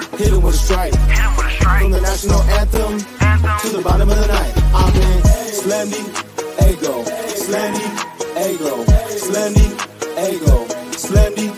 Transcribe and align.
Hit 0.00 0.32
it 0.32 0.42
with 0.42 0.54
a 0.54 0.58
strike. 0.58 0.94
Hit 0.94 1.18
him 1.18 1.36
with 1.36 1.46
a 1.46 1.50
strike. 1.50 1.82
From 1.82 1.90
the 1.92 2.00
national 2.00 2.42
anthem, 2.42 2.92
Anthem. 3.20 3.70
to 3.70 3.76
the 3.76 3.82
bottom 3.82 4.10
of 4.10 4.16
the 4.18 4.26
night. 4.26 4.52
I'm 4.74 4.94
in 4.94 5.22
Slendy, 5.54 6.02
Ego, 6.66 7.04
Slendy, 7.44 7.86
Ego, 8.48 8.84
Slendy, 9.22 9.68
Ego, 10.30 10.66
Slendy, 10.98 11.48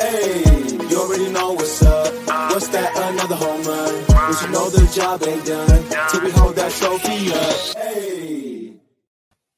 hey. 0.00 0.88
You 0.90 1.00
already 1.00 1.32
know 1.32 1.52
what's 1.52 1.82
up. 1.82 2.12
What's 2.52 2.68
that? 2.68 2.90
Another 2.94 3.36
home 3.36 3.62
run. 3.62 4.04
But 4.08 4.42
you 4.42 4.48
know 4.50 4.68
the 4.68 4.86
job 4.94 5.22
ain't 5.22 5.46
done 5.46 6.08
till 6.10 6.22
we 6.22 6.30
hold 6.30 6.56
that 6.56 6.72
trophy 6.72 7.32
up. 7.32 7.84
Hey. 7.84 8.57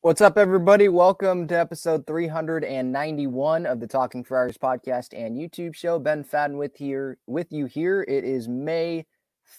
What's 0.02 0.22
up, 0.22 0.38
everybody? 0.38 0.88
Welcome 0.88 1.46
to 1.48 1.58
episode 1.58 2.06
391 2.06 3.66
of 3.66 3.80
the 3.80 3.86
Talking 3.86 4.24
Friars 4.24 4.56
podcast 4.56 5.08
and 5.12 5.36
YouTube 5.36 5.74
show. 5.74 5.98
Ben 5.98 6.24
Fadden 6.24 6.56
with 6.56 6.74
here 6.74 7.18
with 7.26 7.52
you 7.52 7.66
here. 7.66 8.02
It 8.08 8.24
is 8.24 8.48
May 8.48 9.04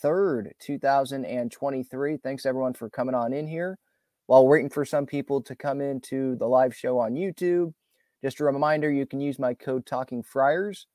3rd, 0.04 0.54
2023. 0.60 2.18
Thanks 2.18 2.48
everyone 2.48 2.74
for 2.74 2.90
coming 2.90 3.14
on 3.14 3.34
in 3.34 3.46
here. 3.46 3.78
While 4.26 4.48
waiting 4.48 4.72
for 4.72 4.84
some 4.84 5.06
people 5.06 5.44
to 5.44 5.56
come 5.56 5.80
into 5.80 6.36
the 6.38 6.48
live 6.48 6.76
show 6.76 6.98
on 6.98 7.14
YouTube, 7.14 7.76
just 8.24 8.40
a 8.40 8.44
reminder 8.44 8.90
you 8.90 9.06
can 9.06 9.22
use 9.22 9.38
my 9.38 9.54
code 9.54 9.86
Talking 9.86 10.24
Friars 10.24 10.88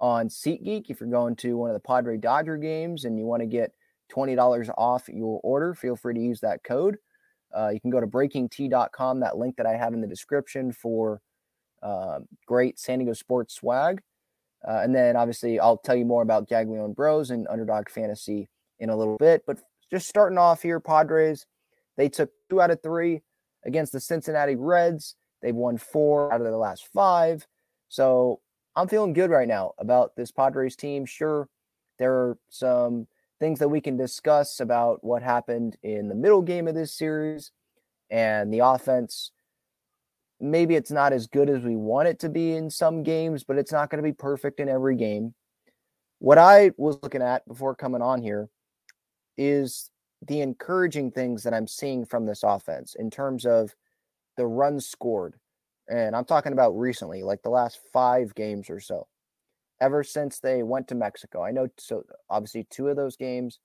on 0.00 0.28
SeatGeek 0.28 0.90
if 0.90 1.00
you're 1.00 1.08
going 1.08 1.36
to 1.36 1.56
one 1.56 1.70
of 1.70 1.74
the 1.74 1.80
Padre 1.80 2.18
Dodger 2.18 2.58
games 2.58 3.06
and 3.06 3.18
you 3.18 3.24
want 3.24 3.40
to 3.40 3.46
get 3.46 3.72
$20 4.14 4.68
off 4.76 5.08
your 5.08 5.40
order. 5.42 5.72
Feel 5.72 5.96
free 5.96 6.12
to 6.12 6.20
use 6.20 6.40
that 6.40 6.62
code. 6.62 6.98
Uh, 7.56 7.68
you 7.68 7.80
can 7.80 7.90
go 7.90 8.00
to 8.00 8.06
breakingt.com, 8.06 9.20
that 9.20 9.38
link 9.38 9.56
that 9.56 9.66
I 9.66 9.76
have 9.76 9.94
in 9.94 10.00
the 10.00 10.06
description 10.06 10.72
for 10.72 11.20
uh, 11.82 12.20
great 12.46 12.78
San 12.78 12.98
Diego 12.98 13.12
sports 13.12 13.54
swag. 13.54 14.00
Uh, 14.66 14.80
and 14.82 14.94
then 14.94 15.16
obviously, 15.16 15.60
I'll 15.60 15.76
tell 15.76 15.96
you 15.96 16.04
more 16.04 16.22
about 16.22 16.48
Gaglione 16.48 16.94
Bros 16.94 17.30
and 17.30 17.46
Underdog 17.48 17.88
Fantasy 17.88 18.48
in 18.78 18.90
a 18.90 18.96
little 18.96 19.16
bit. 19.16 19.44
But 19.46 19.58
just 19.90 20.08
starting 20.08 20.38
off 20.38 20.62
here, 20.62 20.80
Padres, 20.80 21.46
they 21.96 22.08
took 22.08 22.30
two 22.50 22.60
out 22.60 22.70
of 22.70 22.82
three 22.82 23.22
against 23.64 23.92
the 23.92 24.00
Cincinnati 24.00 24.56
Reds. 24.56 25.14
They've 25.42 25.54
won 25.54 25.78
four 25.78 26.32
out 26.32 26.40
of 26.40 26.44
their 26.44 26.56
last 26.56 26.88
five. 26.92 27.46
So 27.88 28.40
I'm 28.74 28.88
feeling 28.88 29.12
good 29.12 29.30
right 29.30 29.48
now 29.48 29.72
about 29.78 30.16
this 30.16 30.32
Padres 30.32 30.76
team. 30.76 31.06
Sure, 31.06 31.48
there 31.98 32.12
are 32.12 32.38
some 32.48 33.06
things 33.38 33.58
that 33.58 33.68
we 33.68 33.80
can 33.80 33.96
discuss 33.96 34.60
about 34.60 35.04
what 35.04 35.22
happened 35.22 35.76
in 35.82 36.08
the 36.08 36.14
middle 36.14 36.42
game 36.42 36.68
of 36.68 36.74
this 36.74 36.92
series 36.92 37.50
and 38.10 38.52
the 38.52 38.60
offense. 38.60 39.32
Maybe 40.40 40.74
it's 40.74 40.90
not 40.90 41.12
as 41.12 41.26
good 41.26 41.48
as 41.48 41.62
we 41.62 41.76
want 41.76 42.08
it 42.08 42.18
to 42.20 42.28
be 42.28 42.52
in 42.52 42.70
some 42.70 43.02
games, 43.02 43.44
but 43.44 43.58
it's 43.58 43.72
not 43.72 43.90
going 43.90 44.02
to 44.02 44.08
be 44.08 44.14
perfect 44.14 44.60
in 44.60 44.68
every 44.68 44.96
game. 44.96 45.34
What 46.18 46.38
I 46.38 46.72
was 46.76 46.98
looking 47.02 47.22
at 47.22 47.46
before 47.46 47.74
coming 47.74 48.02
on 48.02 48.22
here 48.22 48.48
is 49.36 49.90
the 50.26 50.40
encouraging 50.40 51.10
things 51.10 51.42
that 51.42 51.54
I'm 51.54 51.66
seeing 51.66 52.04
from 52.04 52.26
this 52.26 52.42
offense 52.42 52.94
in 52.98 53.10
terms 53.10 53.44
of 53.44 53.74
the 54.36 54.46
runs 54.46 54.86
scored. 54.86 55.34
And 55.88 56.16
I'm 56.16 56.24
talking 56.24 56.52
about 56.52 56.78
recently, 56.78 57.22
like 57.22 57.42
the 57.42 57.50
last 57.50 57.78
five 57.92 58.34
games 58.34 58.70
or 58.70 58.80
so 58.80 59.06
ever 59.80 60.02
since 60.02 60.38
they 60.38 60.62
went 60.62 60.88
to 60.88 60.94
Mexico. 60.94 61.42
I 61.42 61.50
know 61.50 61.68
so 61.78 62.04
obviously 62.30 62.66
two 62.70 62.88
of 62.88 62.96
those 62.96 63.16
games 63.16 63.58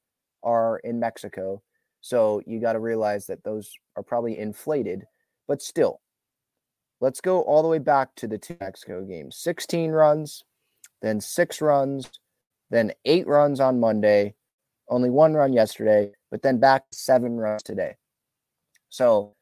are 0.44 0.80
in 0.80 1.00
Mexico. 1.00 1.62
So 2.02 2.42
you 2.46 2.60
got 2.60 2.74
to 2.74 2.80
realize 2.80 3.28
that 3.28 3.44
those 3.44 3.72
are 3.96 4.04
probably 4.04 4.38
inflated, 4.38 5.06
but 5.48 5.62
still. 5.62 6.02
Let's 7.00 7.22
go 7.22 7.42
all 7.42 7.64
the 7.64 7.68
way 7.68 7.80
back 7.80 8.14
to 8.18 8.28
the 8.28 8.38
two 8.38 8.58
Mexico 8.60 9.04
games. 9.04 9.38
16 9.38 9.92
runs, 9.92 10.44
then 11.02 11.20
6 11.20 11.62
runs, 11.62 12.12
then 12.70 12.92
8 13.06 13.28
runs 13.28 13.60
on 13.60 13.80
Monday, 13.80 14.36
only 14.88 15.10
one 15.10 15.34
run 15.34 15.52
yesterday, 15.52 16.12
but 16.30 16.44
then 16.44 16.60
back 16.60 16.84
7 16.92 17.38
runs 17.38 17.64
today. 17.64 17.96
So 18.90 19.34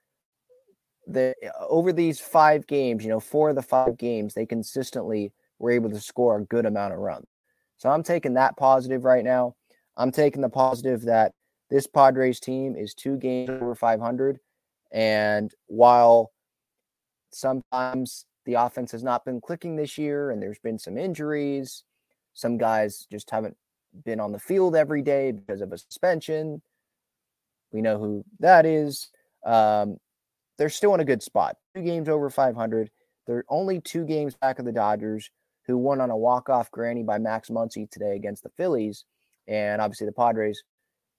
the 1.08 1.34
over 1.68 1.92
these 1.92 2.20
5 2.20 2.66
games, 2.68 3.04
you 3.04 3.10
know, 3.10 3.20
four 3.20 3.50
of 3.50 3.56
the 3.56 3.62
5 3.62 3.98
games, 3.98 4.34
they 4.34 4.46
consistently 4.46 5.34
were 5.60 5.72
able 5.72 5.90
to 5.90 6.00
score 6.00 6.38
a 6.38 6.46
good 6.46 6.66
amount 6.66 6.94
of 6.94 7.00
runs. 7.00 7.28
So 7.78 7.90
I'm 7.90 8.04
taking 8.04 8.34
that 8.34 8.58
positive 8.58 9.04
right 9.04 9.24
now. 9.24 9.56
I'm 9.96 10.12
taking 10.12 10.42
the 10.42 10.50
positive 10.50 11.04
that 11.04 11.34
this 11.70 11.88
Padres 11.88 12.40
team 12.40 12.76
is 12.76 12.94
two 12.94 13.18
games 13.18 13.50
over 13.50 13.76
500. 13.76 14.40
And 14.92 15.54
while 15.68 16.32
sometimes 17.32 18.26
the 18.46 18.56
offense 18.56 18.92
has 18.92 19.04
not 19.04 19.24
been 19.26 19.40
clicking 19.40 19.76
this 19.76 19.98
year 19.98 20.32
and 20.32 20.42
there's 20.42 20.60
been 20.60 20.80
some 20.80 20.98
injuries, 20.98 21.84
some 22.34 22.58
guys 22.58 23.06
just 23.12 23.30
haven't 23.30 23.56
been 24.06 24.20
on 24.20 24.32
the 24.32 24.40
field 24.40 24.76
every 24.76 25.02
day 25.02 25.32
because 25.32 25.62
of 25.62 25.72
a 25.72 25.78
suspension. 25.78 26.62
We 27.72 27.82
know 27.82 28.00
who 28.00 28.26
that 28.40 28.66
is. 28.66 29.10
Um, 29.46 29.98
they're 30.58 30.70
still 30.70 30.94
in 30.96 31.00
a 31.00 31.06
good 31.06 31.24
spot. 31.24 31.58
Two 31.76 31.84
games 31.84 32.10
over 32.10 32.30
500. 32.30 32.90
They're 33.28 33.46
only 33.48 33.80
two 33.80 34.06
games 34.06 34.36
back 34.36 34.60
of 34.60 34.66
the 34.66 34.72
Dodgers 34.72 35.30
who 35.70 35.78
won 35.78 36.02
on 36.02 36.10
a 36.10 36.18
walk-off 36.18 36.72
granny 36.72 37.04
by 37.04 37.18
Max 37.18 37.50
Muncy 37.50 37.90
today 37.90 38.16
against 38.16 38.44
the 38.44 38.50
Phillies. 38.58 39.06
And 39.48 39.82
obviously 39.82 40.08
the 40.08 40.14
Padres 40.14 40.64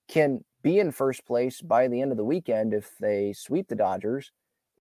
can 0.09 0.45
be 0.63 0.79
in 0.81 0.91
first 0.91 1.25
place 1.25 1.61
by 1.63 1.89
the 1.89 2.03
end 2.03 2.11
of 2.11 2.19
the 2.19 2.25
weekend 2.25 2.75
if 2.75 2.91
they 3.01 3.33
sweep 3.33 3.69
the 3.69 3.77
Dodgers. 3.77 4.33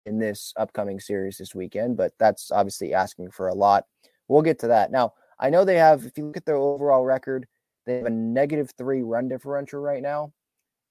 in 0.08 0.18
this 0.18 0.52
upcoming 0.56 0.98
series 0.98 1.36
this 1.38 1.54
weekend, 1.54 1.96
but 1.96 2.12
that's 2.18 2.50
obviously 2.50 2.94
asking 2.94 3.30
for 3.30 3.48
a 3.48 3.54
lot. 3.54 3.84
We'll 4.26 4.42
get 4.42 4.58
to 4.60 4.68
that. 4.68 4.90
Now, 4.90 5.12
I 5.38 5.50
know 5.50 5.64
they 5.64 5.76
have, 5.76 6.04
if 6.04 6.18
you 6.18 6.26
look 6.26 6.36
at 6.36 6.46
their 6.46 6.56
overall 6.56 7.04
record, 7.04 7.46
they 7.86 7.96
have 7.96 8.06
a 8.06 8.10
negative 8.10 8.72
three 8.76 9.02
run 9.02 9.28
differential 9.28 9.80
right 9.80 10.02
now. 10.02 10.32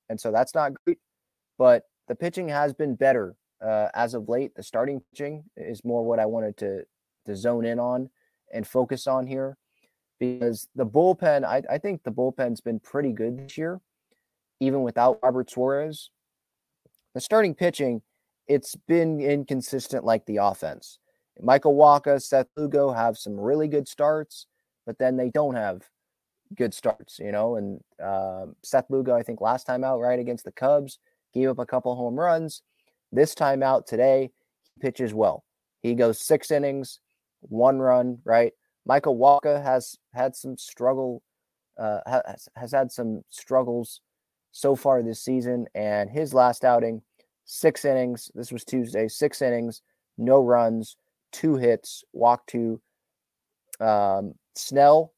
And 0.09 0.19
so 0.19 0.31
that's 0.31 0.55
not 0.55 0.71
great, 0.85 0.99
but 1.57 1.83
the 2.07 2.15
pitching 2.15 2.47
has 2.47 2.73
been 2.73 2.95
better 2.95 3.35
uh, 3.61 3.89
as 3.93 4.13
of 4.13 4.29
late. 4.29 4.55
The 4.55 4.63
starting 4.63 5.01
pitching 5.11 5.43
is 5.57 5.83
more 5.83 6.05
what 6.05 6.19
I 6.19 6.25
wanted 6.25 6.55
to, 6.57 6.83
to 7.25 7.35
zone 7.35 7.65
in 7.65 7.79
on 7.79 8.09
and 8.53 8.65
focus 8.67 9.07
on 9.07 9.27
here 9.27 9.57
because 10.19 10.67
the 10.75 10.85
bullpen, 10.85 11.43
I, 11.43 11.61
I 11.69 11.77
think 11.77 12.03
the 12.03 12.11
bullpen's 12.11 12.61
been 12.61 12.79
pretty 12.79 13.11
good 13.11 13.37
this 13.37 13.57
year, 13.57 13.79
even 14.59 14.81
without 14.81 15.19
Robert 15.21 15.49
Suarez. 15.49 16.09
The 17.13 17.21
starting 17.21 17.55
pitching, 17.55 18.01
it's 18.47 18.75
been 18.87 19.19
inconsistent 19.19 20.03
like 20.03 20.25
the 20.25 20.37
offense. 20.37 20.99
Michael 21.41 21.75
Wacha, 21.75 22.21
Seth 22.21 22.47
Lugo 22.55 22.91
have 22.91 23.17
some 23.17 23.39
really 23.39 23.67
good 23.67 23.87
starts, 23.87 24.47
but 24.85 24.97
then 24.97 25.17
they 25.17 25.29
don't 25.29 25.55
have 25.55 25.83
good 26.55 26.73
starts, 26.73 27.19
you 27.19 27.31
know. 27.31 27.55
And 27.55 27.79
uh, 28.03 28.47
Seth 28.63 28.89
Lugo, 28.89 29.15
I 29.15 29.23
think 29.23 29.41
last 29.41 29.65
time 29.65 29.83
out, 29.83 29.99
right 29.99 30.19
against 30.19 30.45
the 30.45 30.51
Cubs, 30.51 30.99
gave 31.33 31.49
up 31.49 31.59
a 31.59 31.65
couple 31.65 31.95
home 31.95 32.15
runs. 32.15 32.63
This 33.11 33.35
time 33.35 33.61
out 33.61 33.85
today, 33.87 34.31
he 34.63 34.81
pitches 34.81 35.13
well. 35.13 35.43
He 35.81 35.93
goes 35.93 36.19
six 36.19 36.49
innings, 36.49 36.99
one 37.49 37.79
run, 37.79 38.19
right? 38.23 38.53
Michael 38.85 39.17
Wacha 39.17 39.61
has 39.63 39.97
had 40.13 40.35
some 40.35 40.57
struggle, 40.57 41.21
uh, 41.77 41.99
has, 42.05 42.47
has 42.55 42.71
had 42.71 42.91
some 42.91 43.23
struggles 43.29 44.01
so 44.51 44.75
far 44.75 45.03
this 45.03 45.21
season, 45.21 45.67
and 45.75 46.09
his 46.09 46.33
last 46.33 46.63
outing, 46.63 47.01
six 47.45 47.85
innings. 47.85 48.31
This 48.33 48.51
was 48.51 48.63
Tuesday, 48.63 49.07
six 49.07 49.41
innings, 49.41 49.81
no 50.17 50.41
runs, 50.41 50.97
two 51.31 51.55
hits, 51.55 52.03
walk 52.13 52.45
two. 52.47 52.81
Um, 53.79 54.33
Snell, 54.55 55.13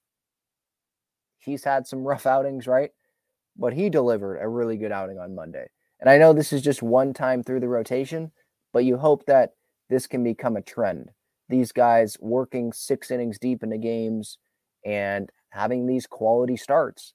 he's 1.37 1.63
had 1.63 1.87
some 1.87 2.03
rough 2.03 2.25
outings, 2.25 2.67
right? 2.67 2.91
But 3.57 3.73
he 3.73 3.89
delivered 3.89 4.39
a 4.39 4.47
really 4.47 4.77
good 4.77 4.91
outing 4.91 5.19
on 5.19 5.35
Monday. 5.35 5.67
And 5.99 6.09
I 6.09 6.17
know 6.17 6.33
this 6.33 6.53
is 6.53 6.61
just 6.61 6.81
one 6.81 7.13
time 7.13 7.43
through 7.43 7.59
the 7.59 7.67
rotation, 7.67 8.31
but 8.73 8.85
you 8.85 8.97
hope 8.97 9.25
that 9.25 9.53
this 9.89 10.07
can 10.07 10.23
become 10.23 10.55
a 10.55 10.61
trend. 10.61 11.11
These 11.49 11.71
guys 11.71 12.15
working 12.19 12.71
six 12.71 13.11
innings 13.11 13.39
deep 13.39 13.63
into 13.63 13.77
games 13.77 14.37
and 14.85 15.29
having 15.49 15.87
these 15.87 16.05
quality 16.05 16.55
starts. 16.55 17.13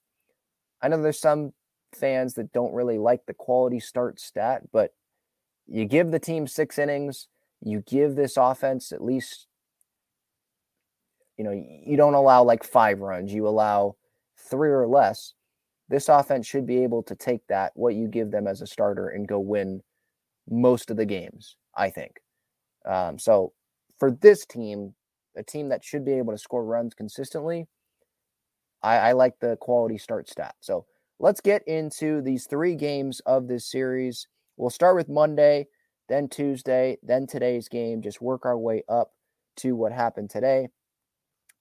I 0.83 0.89
know 0.89 1.01
there's 1.01 1.21
some 1.21 1.53
fans 1.95 2.35
that 2.35 2.53
don't 2.53 2.75
really 2.75 2.99
like 2.99 3.27
the 3.27 3.35
quality 3.35 3.81
start 3.81 4.21
stat, 4.21 4.63
but 4.73 4.93
you 5.67 5.85
give 5.87 6.11
the 6.11 6.19
team 6.19 6.47
six 6.47 6.79
innings, 6.79 7.29
you 7.63 7.83
give 7.87 8.17
this 8.17 8.37
offense 8.37 8.93
at 8.93 9.03
least, 9.03 9.47
you 11.39 11.45
know, 11.45 11.53
you 11.53 11.97
don't 11.97 12.15
allow 12.15 12.43
like 12.43 12.65
five 12.65 13.01
runs, 13.01 13.33
you 13.33 13.49
allow 13.49 13.97
three 14.37 14.71
or 14.71 14.87
less. 14.87 15.35
This 15.89 16.09
offense 16.09 16.47
should 16.47 16.67
be 16.67 16.83
able 16.83 17.03
to 17.05 17.15
take 17.15 17.47
that, 17.49 17.73
what 17.75 17.95
you 17.95 18.09
give 18.09 18.31
them 18.31 18.47
as 18.47 18.61
a 18.63 18.67
starter, 18.67 19.09
and 19.09 19.29
go 19.29 19.39
win 19.39 19.83
most 20.51 20.91
of 20.91 20.97
the 20.97 21.07
games, 21.07 21.57
I 21.77 21.91
think. 21.91 22.21
Um, 22.85 23.19
so 23.19 23.53
for 23.99 24.11
this 24.11 24.44
team, 24.46 24.94
a 25.37 25.43
team 25.43 25.69
that 25.69 25.85
should 25.85 26.05
be 26.05 26.12
able 26.12 26.32
to 26.32 26.38
score 26.38 26.64
runs 26.64 26.94
consistently, 26.94 27.67
I, 28.82 28.96
I 28.96 29.12
like 29.12 29.38
the 29.41 29.56
quality 29.56 29.99
start 29.99 30.29
stat. 30.29 30.55
So 30.61 30.87
let's 31.19 31.41
get 31.41 31.67
into 31.67 32.20
these 32.23 32.46
three 32.46 32.75
games 32.75 33.20
of 33.26 33.49
this 33.49 33.70
series. 33.70 34.29
We'll 34.56 34.70
start 34.70 34.96
with 34.96 35.08
Monday, 35.08 35.67
then 36.08 36.29
Tuesday, 36.29 36.99
then 37.02 37.26
today's 37.26 37.69
game. 37.69 38.02
Just 38.02 38.20
work 38.20 38.44
our 38.44 38.58
way 38.58 38.82
up 38.88 39.12
to 39.56 39.75
what 39.75 39.93
happened 39.93 40.31
today. 40.31 40.69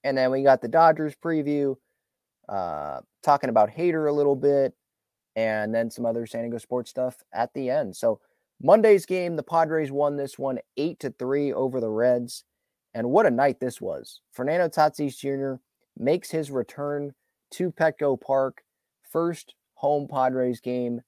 And 0.02 0.18
then 0.18 0.30
we 0.30 0.42
got 0.42 0.60
the 0.60 0.68
Dodgers 0.68 1.14
preview, 1.14 1.76
uh, 2.48 3.00
talking 3.22 3.48
about 3.48 3.70
Hader 3.70 4.08
a 4.08 4.12
little 4.12 4.36
bit, 4.36 4.74
and 5.34 5.74
then 5.74 5.90
some 5.90 6.04
other 6.04 6.26
San 6.26 6.42
Diego 6.42 6.58
sports 6.58 6.90
stuff 6.90 7.16
at 7.32 7.52
the 7.54 7.70
end. 7.70 7.96
So 7.96 8.20
Monday's 8.62 9.06
game, 9.06 9.36
the 9.36 9.42
Padres 9.42 9.90
won 9.90 10.16
this 10.16 10.38
one 10.38 10.58
eight 10.76 11.00
to 11.00 11.10
three 11.10 11.52
over 11.52 11.80
the 11.80 11.90
Reds. 11.90 12.44
And 12.94 13.10
what 13.10 13.26
a 13.26 13.30
night 13.30 13.60
this 13.60 13.80
was. 13.80 14.20
Fernando 14.32 14.68
Tatis 14.68 15.18
Jr. 15.18 15.60
makes 15.98 16.30
his 16.30 16.50
return 16.50 17.12
to 17.52 17.72
Petco 17.72 18.20
Park. 18.20 18.62
First 19.10 19.54
home 19.74 20.08
Padres 20.08 20.60
game 20.60 21.02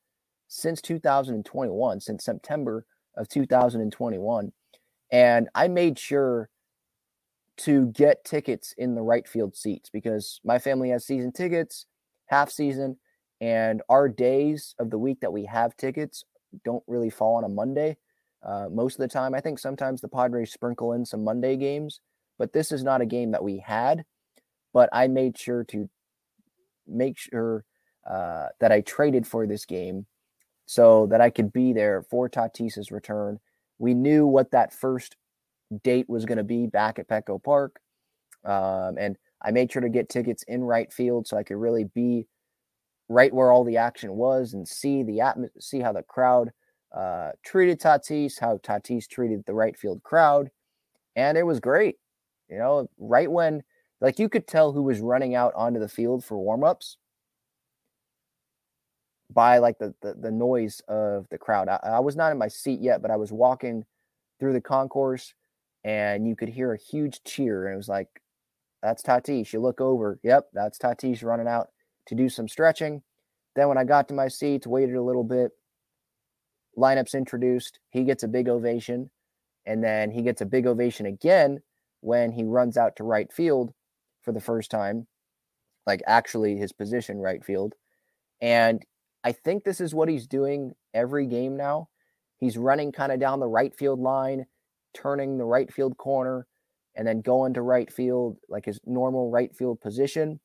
since 0.49 0.81
2021, 0.81 2.01
since 2.01 2.25
September 2.25 2.85
of 3.17 3.29
2021. 3.29 4.53
And 5.11 5.49
I 5.55 5.69
made 5.69 5.99
sure 5.99 6.51
to 7.59 7.87
get 7.87 8.25
tickets 8.25 8.75
in 8.77 8.95
the 8.95 9.03
right 9.03 9.27
field 9.27 9.57
seats 9.57 9.89
because 9.89 10.41
my 10.45 10.59
family 10.59 10.91
has 10.91 11.07
season 11.07 11.33
tickets, 11.33 11.87
half 12.27 12.51
season, 12.51 12.99
and 13.41 13.83
our 13.89 14.09
days 14.09 14.75
of 14.79 14.91
the 14.91 14.99
week 14.99 15.21
that 15.21 15.33
we 15.33 15.45
have 15.47 15.77
tickets 15.77 16.25
don't 16.65 16.85
really 16.87 17.11
fall 17.11 17.37
on 17.37 17.45
a 17.45 17.49
Monday. 17.49 17.97
Uh, 18.43 18.69
most 18.71 18.95
of 18.95 19.01
the 19.01 19.09
time, 19.09 19.35
I 19.35 19.41
think 19.41 19.59
sometimes 19.59 20.01
the 20.01 20.09
Padres 20.09 20.53
sprinkle 20.53 20.93
in 20.93 21.05
some 21.05 21.25
Monday 21.25 21.57
games, 21.57 22.01
but 22.39 22.53
this 22.53 22.71
is 22.71 22.85
not 22.85 23.01
a 23.01 23.07
game 23.07 23.33
that 23.33 23.43
we 23.43 23.59
had. 23.59 24.05
But 24.73 24.89
I 24.93 25.09
made 25.09 25.39
sure 25.39 25.65
to 25.65 25.89
make 26.87 27.19
sure 27.19 27.65
uh, 28.09 28.49
that 28.61 28.73
I 28.73 28.83
traded 28.83 29.27
for 29.27 29.47
this 29.47 29.65
game 29.65 30.07
so 30.67 31.07
that 31.07 31.21
I 31.21 31.31
could 31.31 31.53
be 31.53 31.73
there 31.73 32.03
for 32.03 32.29
Tatis's 32.29 32.91
return. 32.91 33.41
We 33.79 33.95
knew 33.95 34.27
what 34.27 34.51
that 34.53 34.73
first 34.73 35.17
date 35.83 36.09
was 36.09 36.25
going 36.25 36.39
to 36.39 36.45
be 36.45 36.67
back 36.67 36.99
at 36.99 37.09
Petco 37.09 37.43
Park. 37.43 37.81
Um, 38.45 38.97
and 38.99 39.17
I 39.43 39.51
made 39.51 39.73
sure 39.73 39.83
to 39.83 39.89
get 39.89 40.09
tickets 40.09 40.45
in 40.45 40.63
right 40.63 40.93
field 40.93 41.27
so 41.27 41.37
I 41.37 41.43
could 41.43 41.57
really 41.57 41.85
be 41.85 42.27
right 43.09 43.33
where 43.33 43.51
all 43.51 43.65
the 43.65 43.77
action 43.77 44.13
was 44.13 44.55
and 44.55 44.67
see 44.67 45.03
the 45.03 45.21
atmosphere, 45.21 45.61
see 45.61 45.81
how 45.81 45.93
the 45.93 46.03
crowd 46.03 46.51
uh, 46.97 47.31
treated 47.45 47.81
Tatis, 47.81 48.41
how 48.41 48.59
Tatis 48.59 49.09
treated 49.09 49.45
the 49.47 49.55
right 49.55 49.79
field 49.79 50.03
crowd. 50.03 50.51
And 51.15 51.39
it 51.39 51.45
was 51.45 51.61
great. 51.61 51.97
You 52.49 52.59
know, 52.59 52.89
right 52.99 53.31
when, 53.31 53.63
like, 54.01 54.19
you 54.19 54.29
could 54.29 54.47
tell 54.47 54.73
who 54.73 54.83
was 54.83 55.01
running 55.01 55.35
out 55.35 55.53
onto 55.55 55.81
the 55.81 55.89
field 55.89 56.25
for 56.25 56.37
warmups 56.37 56.97
by 59.33 59.59
like 59.59 59.79
the, 59.79 59.93
the, 60.03 60.15
the 60.15 60.31
noise 60.31 60.81
of 60.89 61.29
the 61.31 61.39
crowd. 61.39 61.69
I, 61.69 61.79
I, 61.83 62.01
was 62.01 62.15
not 62.15 62.31
in 62.31 62.39
my 62.39 62.47
seat 62.47 62.81
yet, 62.81 63.03
but 63.03 63.11
I 63.11 63.17
was 63.17 63.33
walking 63.33 63.85
through 64.39 64.53
the 64.53 64.61
concourse 64.61 65.35
and 65.83 66.29
you 66.29 66.37
could 66.37 66.49
hear 66.49 66.73
a 66.73 66.79
huge 66.79 67.23
cheer. 67.25 67.67
And 67.67 67.75
it 67.75 67.77
was 67.77 67.89
like, 67.89 68.09
that's 68.83 69.03
Tatis. 69.03 69.53
You 69.53 69.61
look 69.61 69.81
over. 69.81 70.21
Yep, 70.23 70.51
that's 70.53 70.79
Tatis 70.79 71.25
running 71.25 71.49
out 71.49 71.71
to 72.07 72.15
do 72.15 72.29
some 72.29 72.49
stretching. 72.49 73.03
Then 73.55 73.69
when 73.69 73.79
I 73.79 73.85
got 73.85 74.09
to 74.09 74.15
my 74.15 74.29
seats, 74.29 74.67
waited 74.67 74.97
a 74.97 75.03
little 75.03 75.25
bit, 75.25 75.53
lineups 76.77 77.15
introduced. 77.15 77.79
He 77.91 78.05
gets 78.05 78.23
a 78.23 78.29
big 78.29 78.49
ovation. 78.49 79.11
And 79.65 79.83
then 79.83 80.11
he 80.11 80.23
gets 80.23 80.41
a 80.41 80.47
big 80.47 80.67
ovation 80.67 81.07
again 81.07 81.61
when 82.01 82.31
he 82.31 82.45
runs 82.45 82.77
out 82.77 82.97
to 82.97 83.05
right 83.05 83.33
field 83.33 83.73
for 84.23 84.33
the 84.33 84.41
first 84.41 84.71
time, 84.71 85.07
like 85.87 86.03
actually 86.07 86.57
his 86.57 86.73
position 86.73 87.19
right 87.19 87.45
field. 87.45 87.75
And 88.41 88.83
I 89.25 89.33
think 89.33 89.65
this 89.65 89.81
is 89.81 89.95
what 89.95 90.09
he's 90.09 90.27
doing 90.27 90.75
every 90.95 91.27
game 91.27 91.57
now. 91.57 91.89
He's 92.39 92.57
running 92.57 92.93
kind 92.93 93.11
of 93.11 93.19
down 93.19 93.41
the 93.41 93.49
right 93.49 93.75
field 93.75 93.99
line, 93.99 94.47
turning 94.95 95.37
the 95.37 95.45
right 95.45 95.73
field 95.73 95.97
corner, 95.97 96.47
and 96.95 97.07
then 97.07 97.21
going 97.23 97.55
to 97.55 97.63
right 97.63 97.93
field, 97.93 98.37
like 98.49 98.67
his 98.67 98.79
normal 98.87 99.31
right 99.31 99.55
field 99.57 99.81
position, 99.81 100.39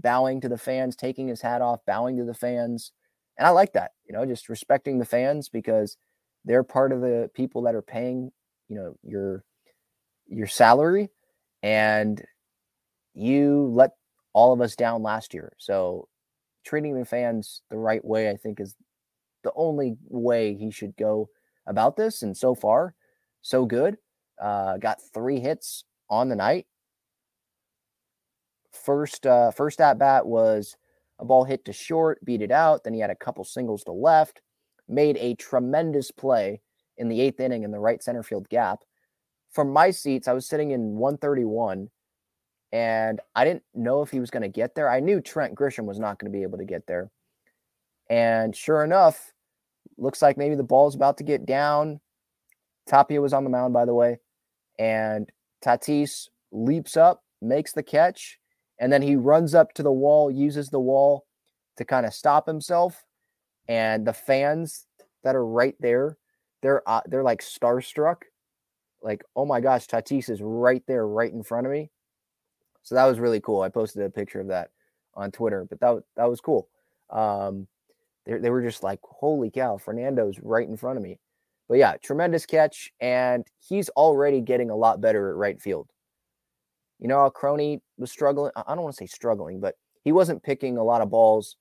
bowing 0.00 0.40
to 0.40 0.48
the 0.48 0.58
fans, 0.58 0.96
taking 0.96 1.28
his 1.28 1.40
hat 1.40 1.62
off, 1.62 1.80
bowing 1.86 2.16
to 2.18 2.24
the 2.24 2.34
fans. 2.34 2.92
And 3.38 3.46
I 3.46 3.50
like 3.50 3.72
that, 3.74 3.92
you 4.08 4.14
know, 4.14 4.24
just 4.24 4.48
respecting 4.48 4.98
the 4.98 5.04
fans 5.04 5.48
because 5.48 5.96
they're 6.44 6.62
part 6.62 6.92
of 6.92 7.00
the 7.00 7.30
people 7.34 7.62
that 7.62 7.74
are 7.74 7.82
paying, 7.82 8.30
you 8.68 8.76
know, 8.76 8.96
your 9.02 9.44
your 10.28 10.46
salary 10.46 11.10
and 11.62 12.22
you 13.14 13.70
let 13.74 13.92
all 14.32 14.52
of 14.52 14.60
us 14.60 14.76
down 14.76 15.02
last 15.02 15.34
year. 15.34 15.52
So 15.58 16.08
treating 16.64 16.98
the 16.98 17.04
fans 17.04 17.62
the 17.70 17.78
right 17.78 18.04
way, 18.04 18.28
I 18.28 18.36
think, 18.36 18.60
is 18.60 18.74
the 19.42 19.52
only 19.54 19.96
way 20.08 20.54
he 20.54 20.70
should 20.70 20.96
go 20.96 21.28
about 21.66 21.96
this. 21.96 22.22
And 22.22 22.36
so 22.36 22.54
far, 22.54 22.94
so 23.42 23.64
good. 23.64 23.96
Uh, 24.40 24.76
got 24.76 24.98
three 25.14 25.40
hits 25.40 25.84
on 26.10 26.28
the 26.28 26.36
night. 26.36 26.66
First, 28.84 29.26
uh, 29.26 29.50
first 29.50 29.80
at 29.80 29.98
bat 29.98 30.26
was 30.26 30.76
a 31.18 31.24
ball 31.24 31.44
hit 31.44 31.64
to 31.64 31.72
short, 31.72 32.24
beat 32.24 32.42
it 32.42 32.50
out. 32.50 32.84
Then 32.84 32.94
he 32.94 33.00
had 33.00 33.10
a 33.10 33.16
couple 33.16 33.44
singles 33.44 33.84
to 33.84 33.92
left. 33.92 34.40
Made 34.88 35.16
a 35.16 35.34
tremendous 35.34 36.10
play 36.10 36.60
in 36.96 37.08
the 37.08 37.20
eighth 37.20 37.40
inning 37.40 37.64
in 37.64 37.70
the 37.70 37.78
right 37.78 38.02
center 38.02 38.22
field 38.22 38.48
gap. 38.48 38.80
From 39.50 39.70
my 39.70 39.90
seats, 39.90 40.28
I 40.28 40.32
was 40.32 40.46
sitting 40.46 40.70
in 40.70 40.96
131 40.96 41.90
and 42.72 43.20
I 43.34 43.44
didn't 43.44 43.62
know 43.74 44.02
if 44.02 44.10
he 44.10 44.20
was 44.20 44.30
going 44.30 44.42
to 44.42 44.48
get 44.48 44.74
there. 44.74 44.90
I 44.90 45.00
knew 45.00 45.20
Trent 45.20 45.54
Grisham 45.54 45.84
was 45.84 45.98
not 45.98 46.18
going 46.18 46.30
to 46.30 46.36
be 46.36 46.42
able 46.42 46.58
to 46.58 46.64
get 46.64 46.86
there. 46.86 47.10
And 48.10 48.54
sure 48.54 48.84
enough, 48.84 49.32
looks 49.98 50.22
like 50.22 50.36
maybe 50.36 50.54
the 50.54 50.62
ball's 50.62 50.94
about 50.94 51.18
to 51.18 51.24
get 51.24 51.46
down. 51.46 52.00
Tapia 52.86 53.20
was 53.20 53.32
on 53.32 53.44
the 53.44 53.50
mound, 53.50 53.72
by 53.72 53.84
the 53.84 53.94
way, 53.94 54.18
and 54.78 55.30
Tatis 55.64 56.28
leaps 56.52 56.96
up, 56.96 57.24
makes 57.42 57.72
the 57.72 57.82
catch, 57.82 58.38
and 58.78 58.92
then 58.92 59.02
he 59.02 59.16
runs 59.16 59.54
up 59.54 59.72
to 59.74 59.82
the 59.82 59.92
wall, 59.92 60.30
uses 60.30 60.68
the 60.68 60.80
wall 60.80 61.26
to 61.76 61.84
kind 61.84 62.06
of 62.06 62.14
stop 62.14 62.46
himself. 62.46 63.04
And 63.68 64.06
the 64.06 64.12
fans 64.12 64.86
that 65.24 65.34
are 65.34 65.44
right 65.46 65.74
there, 65.80 66.16
they're 66.62 66.88
uh, 66.88 67.00
they're 67.06 67.22
like 67.22 67.42
starstruck, 67.42 68.22
like 69.02 69.24
oh 69.34 69.44
my 69.44 69.60
gosh, 69.60 69.86
Tatis 69.86 70.30
is 70.30 70.40
right 70.40 70.82
there, 70.86 71.06
right 71.06 71.32
in 71.32 71.42
front 71.42 71.66
of 71.66 71.72
me. 71.72 71.90
So 72.82 72.94
that 72.94 73.06
was 73.06 73.18
really 73.18 73.40
cool. 73.40 73.62
I 73.62 73.68
posted 73.68 74.02
a 74.02 74.10
picture 74.10 74.40
of 74.40 74.48
that 74.48 74.70
on 75.14 75.32
Twitter, 75.32 75.66
but 75.68 75.80
that 75.80 76.02
that 76.16 76.30
was 76.30 76.40
cool. 76.40 76.68
Um, 77.10 77.66
they 78.24 78.38
they 78.38 78.50
were 78.50 78.62
just 78.62 78.82
like, 78.82 79.00
holy 79.02 79.50
cow, 79.50 79.78
Fernando's 79.78 80.38
right 80.40 80.68
in 80.68 80.76
front 80.76 80.96
of 80.96 81.02
me. 81.02 81.18
But 81.68 81.78
yeah, 81.78 81.96
tremendous 82.02 82.46
catch, 82.46 82.92
and 83.00 83.44
he's 83.58 83.88
already 83.90 84.40
getting 84.40 84.70
a 84.70 84.76
lot 84.76 85.00
better 85.00 85.30
at 85.30 85.36
right 85.36 85.60
field. 85.60 85.88
You 87.00 87.08
know, 87.08 87.18
how 87.18 87.30
Crony 87.30 87.82
was 87.98 88.10
struggling. 88.10 88.52
I 88.56 88.74
don't 88.74 88.84
want 88.84 88.94
to 88.96 89.02
say 89.02 89.06
struggling, 89.06 89.60
but 89.60 89.74
he 90.04 90.12
wasn't 90.12 90.42
picking 90.42 90.78
a 90.78 90.84
lot 90.84 91.00
of 91.00 91.10
balls 91.10 91.56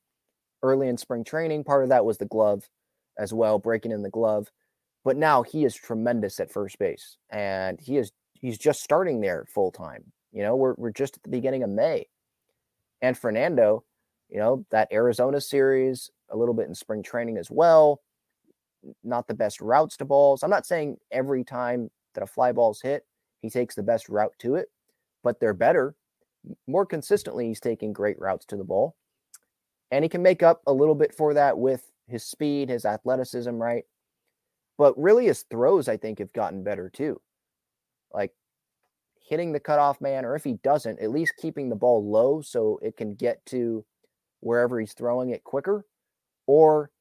early 0.63 0.87
in 0.87 0.97
spring 0.97 1.23
training. 1.23 1.63
Part 1.63 1.83
of 1.83 1.89
that 1.89 2.05
was 2.05 2.17
the 2.17 2.25
glove 2.25 2.67
as 3.17 3.33
well, 3.33 3.59
breaking 3.59 3.91
in 3.91 4.03
the 4.03 4.09
glove. 4.09 4.51
But 5.03 5.17
now 5.17 5.43
he 5.43 5.65
is 5.65 5.75
tremendous 5.75 6.39
at 6.39 6.51
first 6.51 6.79
base, 6.79 7.17
and 7.29 7.79
he 7.79 7.97
is 7.97 8.11
he's 8.33 8.57
just 8.57 8.83
starting 8.83 9.21
there 9.21 9.45
full 9.53 9.71
time. 9.71 10.03
You 10.31 10.43
know, 10.43 10.55
we're 10.55 10.73
we're 10.77 10.91
just 10.91 11.17
at 11.17 11.23
the 11.23 11.29
beginning 11.29 11.63
of 11.63 11.69
May, 11.69 12.07
and 13.01 13.17
Fernando, 13.17 13.83
you 14.29 14.39
know, 14.39 14.65
that 14.71 14.91
Arizona 14.91 15.39
series, 15.39 16.09
a 16.29 16.37
little 16.37 16.55
bit 16.55 16.67
in 16.67 16.75
spring 16.75 17.03
training 17.03 17.37
as 17.37 17.51
well. 17.51 18.01
Not 19.03 19.27
the 19.27 19.33
best 19.33 19.61
routes 19.61 19.97
to 19.97 20.05
balls. 20.05 20.43
I'm 20.43 20.49
not 20.49 20.65
saying 20.65 20.97
every 21.11 21.43
time 21.43 21.89
that 22.13 22.23
a 22.23 22.27
fly 22.27 22.51
ball's 22.51 22.81
hit, 22.81 23.05
he 23.41 23.49
takes 23.49 23.75
the 23.75 23.83
best 23.83 24.09
route 24.09 24.33
to 24.39 24.55
it, 24.55 24.69
but 25.23 25.39
they're 25.39 25.53
better. 25.53 25.95
More 26.67 26.85
consistently, 26.85 27.47
he's 27.47 27.59
taking 27.59 27.93
great 27.93 28.19
routes 28.19 28.45
to 28.47 28.57
the 28.57 28.63
ball. 28.63 28.95
And 29.91 30.03
he 30.03 30.09
can 30.09 30.23
make 30.23 30.43
up 30.43 30.61
a 30.67 30.73
little 30.73 30.95
bit 30.95 31.13
for 31.13 31.33
that 31.33 31.57
with 31.57 31.91
his 32.07 32.23
speed, 32.23 32.69
his 32.69 32.85
athleticism, 32.85 33.51
right? 33.51 33.85
But 34.77 34.97
really, 34.97 35.27
his 35.27 35.43
throws, 35.43 35.87
I 35.87 35.97
think, 35.97 36.19
have 36.19 36.33
gotten 36.33 36.63
better 36.63 36.89
too. 36.89 37.21
Like 38.13 38.33
hitting 39.27 39.51
the 39.51 39.59
cutoff 39.59 40.01
man, 40.01 40.25
or 40.25 40.35
if 40.35 40.43
he 40.43 40.53
doesn't, 40.63 40.99
at 40.99 41.11
least 41.11 41.33
keeping 41.37 41.69
the 41.69 41.75
ball 41.75 42.09
low 42.09 42.41
so 42.41 42.79
it 42.81 42.97
can 42.97 43.15
get 43.15 43.45
to 43.47 43.85
wherever 44.41 44.79
he's 44.79 44.93
throwing 44.93 45.29
it 45.29 45.43
quicker, 45.43 45.85
or 46.45 46.91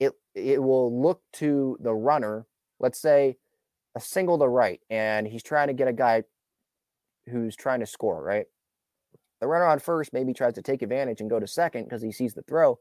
it 0.00 0.12
it 0.34 0.62
will 0.62 1.02
look 1.02 1.22
to 1.34 1.76
the 1.80 1.94
runner. 1.94 2.46
Let's 2.80 3.00
say 3.00 3.36
a 3.94 4.00
single 4.00 4.38
to 4.38 4.48
right, 4.48 4.80
and 4.90 5.26
he's 5.26 5.42
trying 5.42 5.68
to 5.68 5.74
get 5.74 5.88
a 5.88 5.92
guy 5.92 6.24
who's 7.30 7.56
trying 7.56 7.80
to 7.80 7.86
score, 7.86 8.22
right? 8.22 8.46
The 9.40 9.46
runner 9.46 9.66
on 9.66 9.78
first 9.78 10.12
maybe 10.12 10.32
tries 10.32 10.54
to 10.54 10.62
take 10.62 10.82
advantage 10.82 11.20
and 11.20 11.30
go 11.30 11.40
to 11.40 11.46
second 11.46 11.84
because 11.84 12.02
he 12.02 12.12
sees 12.12 12.34
the 12.34 12.42
throw 12.42 12.78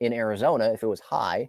in 0.00 0.12
Arizona 0.12 0.72
if 0.72 0.82
it 0.82 0.86
was 0.86 1.00
high. 1.00 1.48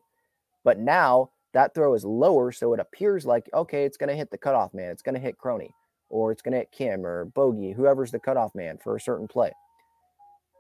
But 0.64 0.80
now 0.80 1.32
that 1.54 1.74
throw 1.74 1.94
is 1.94 2.06
lower, 2.06 2.52
so 2.52 2.74
it 2.74 2.80
appears 2.80 3.26
like, 3.26 3.50
okay, 3.54 3.84
it's 3.84 3.98
going 3.98 4.10
to 4.10 4.16
hit 4.16 4.32
the 4.32 4.38
cutoff 4.38 4.74
man. 4.74 4.92
It's 4.92 5.02
going 5.02 5.16
to 5.16 5.22
hit 5.22 5.38
Crony, 5.38 5.74
or 6.10 6.32
it's 6.32 6.42
going 6.42 6.54
to 6.54 6.60
hit 6.60 6.72
Kim 6.72 7.06
or 7.06 7.26
Bogey, 7.26 7.72
whoever's 7.72 8.12
the 8.12 8.20
cutoff 8.20 8.56
man 8.56 8.78
for 8.78 8.96
a 8.96 9.02
certain 9.02 9.28
play. 9.28 9.52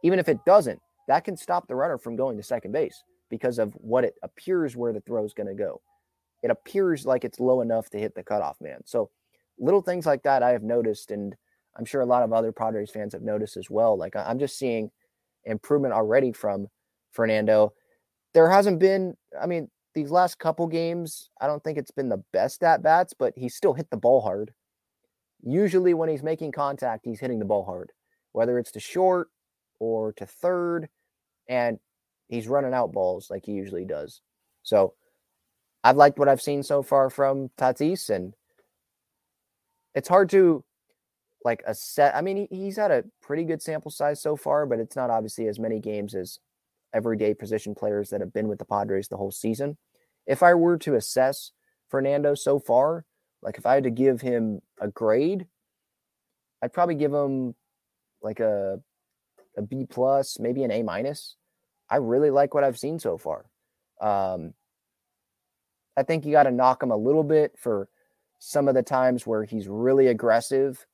Even 0.03 0.19
if 0.19 0.29
it 0.29 0.43
doesn't, 0.45 0.79
that 1.07 1.23
can 1.23 1.35
stop 1.35 1.67
the 1.67 1.75
runner 1.75 1.97
from 1.97 2.15
going 2.15 2.37
to 2.37 2.43
second 2.43 2.71
base 2.71 3.03
because 3.29 3.59
of 3.59 3.73
what 3.73 4.03
it 4.03 4.15
appears 4.23 4.75
where 4.75 4.93
the 4.93 5.01
throw 5.01 5.23
is 5.25 5.33
going 5.33 5.47
to 5.47 5.53
go. 5.53 5.81
It 6.41 6.51
appears 6.51 7.05
like 7.05 7.25
it's 7.25 7.39
low 7.39 7.61
enough 7.61 7.89
to 7.89 7.99
hit 7.99 8.15
the 8.15 8.23
cutoff 8.23 8.61
man. 8.61 8.81
So 8.85 9.09
little 9.59 9.81
things 9.81 10.05
like 10.05 10.23
that 10.23 10.43
I 10.43 10.51
have 10.51 10.63
noticed, 10.63 11.11
and 11.11 11.35
I'm 11.77 11.85
sure 11.85 12.01
a 12.01 12.05
lot 12.05 12.23
of 12.23 12.33
other 12.33 12.51
Padres 12.51 12.91
fans 12.91 13.13
have 13.13 13.21
noticed 13.21 13.57
as 13.57 13.69
well. 13.69 13.97
Like 13.97 14.15
I'm 14.15 14.39
just 14.39 14.57
seeing 14.57 14.91
improvement 15.45 15.93
already 15.93 16.31
from 16.31 16.67
Fernando. 17.11 17.73
There 18.33 18.49
hasn't 18.49 18.79
been, 18.79 19.15
I 19.41 19.45
mean, 19.45 19.69
these 19.95 20.11
last 20.11 20.37
couple 20.39 20.67
games, 20.67 21.29
I 21.41 21.47
don't 21.47 21.63
think 21.63 21.77
it's 21.77 21.91
been 21.91 22.09
the 22.09 22.23
best 22.31 22.63
at 22.63 22.83
bats, 22.83 23.13
but 23.17 23.33
he 23.35 23.49
still 23.49 23.73
hit 23.73 23.89
the 23.89 23.97
ball 23.97 24.21
hard. 24.21 24.53
Usually, 25.41 25.93
when 25.93 26.09
he's 26.09 26.21
making 26.21 26.51
contact, 26.51 27.05
he's 27.05 27.19
hitting 27.19 27.39
the 27.39 27.45
ball 27.45 27.63
hard, 27.63 27.91
whether 28.33 28.59
it's 28.59 28.71
to 28.73 28.79
short 28.79 29.29
or 29.79 30.13
to 30.13 30.25
third, 30.25 30.89
and 31.47 31.79
he's 32.27 32.47
running 32.47 32.73
out 32.73 32.91
balls 32.91 33.29
like 33.29 33.45
he 33.45 33.53
usually 33.53 33.85
does. 33.85 34.21
So, 34.63 34.93
I've 35.83 35.97
liked 35.97 36.19
what 36.19 36.27
I've 36.27 36.41
seen 36.41 36.61
so 36.61 36.83
far 36.83 37.09
from 37.09 37.49
Tatis, 37.57 38.09
and 38.09 38.33
it's 39.95 40.09
hard 40.09 40.29
to 40.31 40.63
like 41.43 41.63
a 41.65 41.73
set. 41.73 42.15
I 42.15 42.21
mean, 42.21 42.47
he, 42.49 42.55
he's 42.55 42.77
had 42.77 42.91
a 42.91 43.03
pretty 43.21 43.43
good 43.43 43.61
sample 43.61 43.91
size 43.91 44.21
so 44.21 44.35
far, 44.35 44.65
but 44.65 44.79
it's 44.79 44.95
not 44.95 45.09
obviously 45.09 45.47
as 45.47 45.59
many 45.59 45.79
games 45.79 46.15
as 46.15 46.39
everyday 46.93 47.33
position 47.33 47.75
players 47.75 48.09
that 48.09 48.21
have 48.21 48.33
been 48.33 48.47
with 48.47 48.59
the 48.59 48.65
Padres 48.65 49.07
the 49.07 49.17
whole 49.17 49.31
season. 49.31 49.77
If 50.25 50.43
I 50.43 50.53
were 50.53 50.77
to 50.79 50.95
assess 50.95 51.51
Fernando 51.89 52.35
so 52.35 52.59
far, 52.59 53.05
like 53.41 53.57
if 53.57 53.65
I 53.65 53.75
had 53.75 53.83
to 53.83 53.89
give 53.89 54.21
him 54.21 54.61
a 54.79 54.87
grade, 54.87 55.47
I'd 56.61 56.73
probably 56.73 56.95
give 56.95 57.13
him 57.13 57.55
like 58.21 58.39
a 58.39 58.79
a 59.57 59.61
B 59.61 59.85
plus, 59.89 60.39
maybe 60.39 60.63
an 60.63 60.71
A 60.71 60.83
minus. 60.83 61.35
I 61.89 61.97
really 61.97 62.29
like 62.29 62.53
what 62.53 62.63
I've 62.63 62.77
seen 62.77 62.99
so 62.99 63.17
far. 63.17 63.45
Um, 63.99 64.53
I 65.97 66.03
think 66.03 66.25
you 66.25 66.31
got 66.31 66.43
to 66.43 66.51
knock 66.51 66.81
him 66.83 66.91
a 66.91 66.97
little 66.97 67.23
bit 67.23 67.57
for 67.57 67.89
some 68.39 68.67
of 68.67 68.75
the 68.75 68.83
times 68.83 69.27
where 69.27 69.43
he's 69.43 69.67
really 69.67 70.07
aggressive 70.07 70.85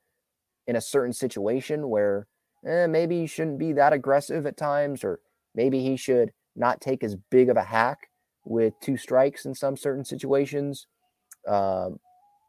in 0.68 0.76
a 0.76 0.82
certain 0.82 1.14
situation 1.14 1.90
where 1.90 2.28
eh, 2.66 2.88
maybe 2.88 3.20
he 3.20 3.28
shouldn't 3.28 3.60
be 3.60 3.74
that 3.74 3.94
aggressive 3.94 4.46
at 4.46 4.58
times, 4.58 5.04
or 5.04 5.20
maybe 5.54 5.82
he 5.82 5.96
should 5.96 6.32
not 6.56 6.82
take 6.82 7.04
as 7.04 7.16
big 7.30 7.50
of 7.50 7.58
a 7.58 7.64
hack 7.64 8.10
with 8.46 8.74
two 8.82 8.98
strikes 8.98 9.46
in 9.46 9.54
some 9.54 9.76
certain 9.76 10.06
situations. 10.06 10.88
Um, 11.48 12.00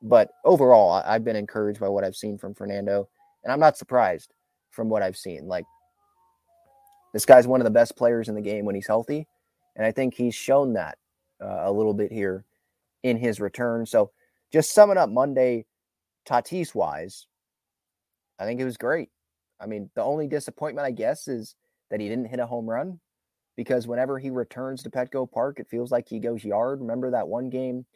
but 0.03 0.31
overall, 0.45 1.03
I've 1.05 1.25
been 1.25 1.37
encouraged 1.37 1.81
by 1.81 1.89
what 1.89 2.05
I've 2.05 2.17
seen 2.17 2.39
from 2.39 2.55
Fernando, 2.55 3.09
and 3.43 3.53
I'm 3.53 3.61
not 3.61 3.77
surprised 3.77 4.33
from 4.71 4.89
what 4.89 5.03
I've 5.03 5.17
seen. 5.17 5.47
Like 5.49 5.65
this 7.13 7.27
guy's 7.27 7.47
one 7.47 7.61
of 7.61 7.65
the 7.65 7.71
best 7.71 7.97
players 7.97 8.29
in 8.29 8.35
the 8.35 8.41
game 8.41 8.65
when 8.65 8.75
he's 8.75 8.87
healthy, 8.87 9.27
and 9.75 9.85
I 9.87 9.93
think 9.93 10.15
he's 10.15 10.35
shown 10.35 10.75
that 10.75 10.99
uh, 11.43 11.63
a 11.65 11.73
little 11.73 11.95
bit 11.95 12.13
here 12.13 12.45
in 13.03 13.17
his 13.17 13.41
return. 13.41 13.87
So, 13.87 14.11
just 14.53 14.73
summing 14.73 14.99
up 14.99 15.11
Monday, 15.11 15.67
Tatis 16.29 16.75
wise, 16.75 17.27
I 18.39 18.45
think 18.45 18.61
it 18.61 18.65
was 18.65 18.77
great. 18.77 19.11
I 19.61 19.67
mean, 19.67 19.91
the 19.95 20.03
only 20.03 20.27
disappointment, 20.27 20.87
I 20.87 20.91
guess, 20.91 21.29
is 21.29 21.55
that 21.91 22.01
he 22.01 22.09
didn't 22.09 22.27
hit 22.27 22.41
a 22.41 22.47
home 22.47 22.69
run 22.69 23.01
because 23.57 23.87
whenever 23.87 24.19
he 24.19 24.31
returns 24.31 24.83
to 24.83 24.91
Petco 24.91 25.31
Park, 25.31 25.59
it 25.59 25.69
feels 25.69 25.91
like 25.91 26.09
he 26.09 26.19
goes 26.19 26.45
yard. 26.45 26.81
Remember 26.81 27.11
that 27.11 27.29
one 27.29 27.49
game? 27.49 27.87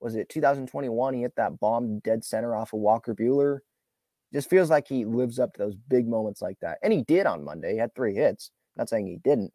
Was 0.00 0.16
it 0.16 0.28
2021? 0.28 1.14
He 1.14 1.22
hit 1.22 1.36
that 1.36 1.58
bomb 1.60 2.00
dead 2.00 2.24
center 2.24 2.54
off 2.54 2.72
of 2.72 2.80
Walker 2.80 3.14
Buehler. 3.14 3.60
Just 4.32 4.50
feels 4.50 4.68
like 4.68 4.88
he 4.88 5.04
lives 5.04 5.38
up 5.38 5.54
to 5.54 5.58
those 5.58 5.76
big 5.76 6.08
moments 6.08 6.42
like 6.42 6.58
that. 6.60 6.78
And 6.82 6.92
he 6.92 7.02
did 7.02 7.26
on 7.26 7.44
Monday. 7.44 7.72
He 7.74 7.78
had 7.78 7.94
three 7.94 8.14
hits. 8.14 8.50
Not 8.76 8.88
saying 8.88 9.06
he 9.06 9.18
didn't. 9.22 9.52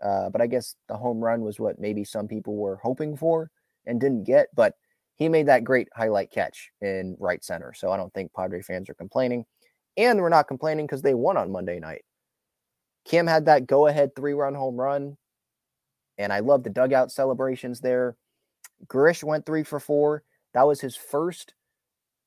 Uh, 0.00 0.30
but 0.30 0.40
I 0.40 0.46
guess 0.46 0.76
the 0.88 0.96
home 0.96 1.18
run 1.20 1.42
was 1.42 1.58
what 1.58 1.80
maybe 1.80 2.04
some 2.04 2.28
people 2.28 2.56
were 2.56 2.78
hoping 2.82 3.16
for 3.16 3.50
and 3.86 4.00
didn't 4.00 4.24
get. 4.24 4.48
But 4.54 4.74
he 5.16 5.28
made 5.28 5.48
that 5.48 5.64
great 5.64 5.88
highlight 5.94 6.30
catch 6.30 6.70
in 6.80 7.16
right 7.18 7.42
center. 7.44 7.72
So 7.74 7.90
I 7.90 7.96
don't 7.96 8.12
think 8.14 8.32
Padre 8.32 8.62
fans 8.62 8.88
are 8.88 8.94
complaining. 8.94 9.44
And 9.96 10.20
we're 10.20 10.28
not 10.28 10.48
complaining 10.48 10.86
because 10.86 11.02
they 11.02 11.14
won 11.14 11.36
on 11.36 11.52
Monday 11.52 11.78
night. 11.78 12.04
Kim 13.04 13.26
had 13.26 13.46
that 13.46 13.66
go 13.66 13.86
ahead 13.86 14.14
three 14.14 14.32
run 14.32 14.54
home 14.54 14.76
run. 14.76 15.16
And 16.18 16.32
I 16.32 16.40
love 16.40 16.62
the 16.62 16.70
dugout 16.70 17.10
celebrations 17.10 17.80
there. 17.80 18.16
Grish 18.86 19.24
went 19.24 19.46
three 19.46 19.64
for 19.64 19.80
four. 19.80 20.22
That 20.54 20.66
was 20.66 20.80
his 20.80 20.96
first 20.96 21.54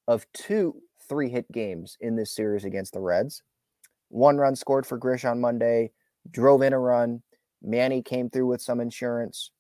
of 0.08 0.26
two 0.34 0.82
three 1.08 1.30
hit 1.30 1.52
games 1.52 1.98
in 2.02 2.16
this 2.16 2.32
series 2.32 2.66
against 2.66 2.94
the 2.94 3.00
Reds. 3.00 3.44
One 4.10 4.38
run 4.38 4.56
scored 4.56 4.86
for 4.86 4.98
Grish 4.98 5.26
on 5.26 5.42
Monday, 5.42 5.92
drove 6.32 6.62
in 6.62 6.74
a 6.74 6.80
run. 6.80 7.22
Manny 7.62 8.02
came 8.02 8.30
through 8.30 8.48
with 8.48 8.62
some 8.62 8.80
insurance. 8.80 9.52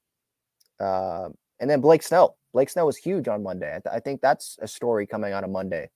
Uh, 0.79 1.29
and 1.59 1.69
then 1.69 1.81
Blake 1.81 2.03
Snell. 2.03 2.38
Blake 2.53 2.69
Snell 2.69 2.85
was 2.85 2.97
huge 2.97 3.27
on 3.27 3.43
Monday. 3.43 3.69
I, 3.69 3.79
th- 3.79 3.95
I 3.95 4.00
think 4.00 4.21
that's 4.21 4.57
a 4.62 4.67
story 4.67 5.07
coming 5.07 5.33
out 5.33 5.43
of 5.43 5.50
Monday. 5.50 5.89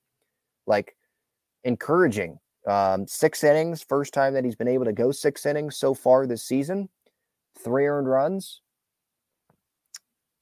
Like 0.67 0.95
encouraging. 1.63 2.39
Um, 2.67 3.07
six 3.07 3.43
innings, 3.43 3.83
first 3.83 4.13
time 4.13 4.33
that 4.33 4.45
he's 4.45 4.55
been 4.55 4.67
able 4.67 4.85
to 4.85 4.93
go 4.93 5.11
six 5.11 5.45
innings 5.45 5.77
so 5.77 5.93
far 5.93 6.27
this 6.27 6.43
season. 6.43 6.89
Three 7.63 7.87
earned 7.87 8.09
runs. 8.09 8.61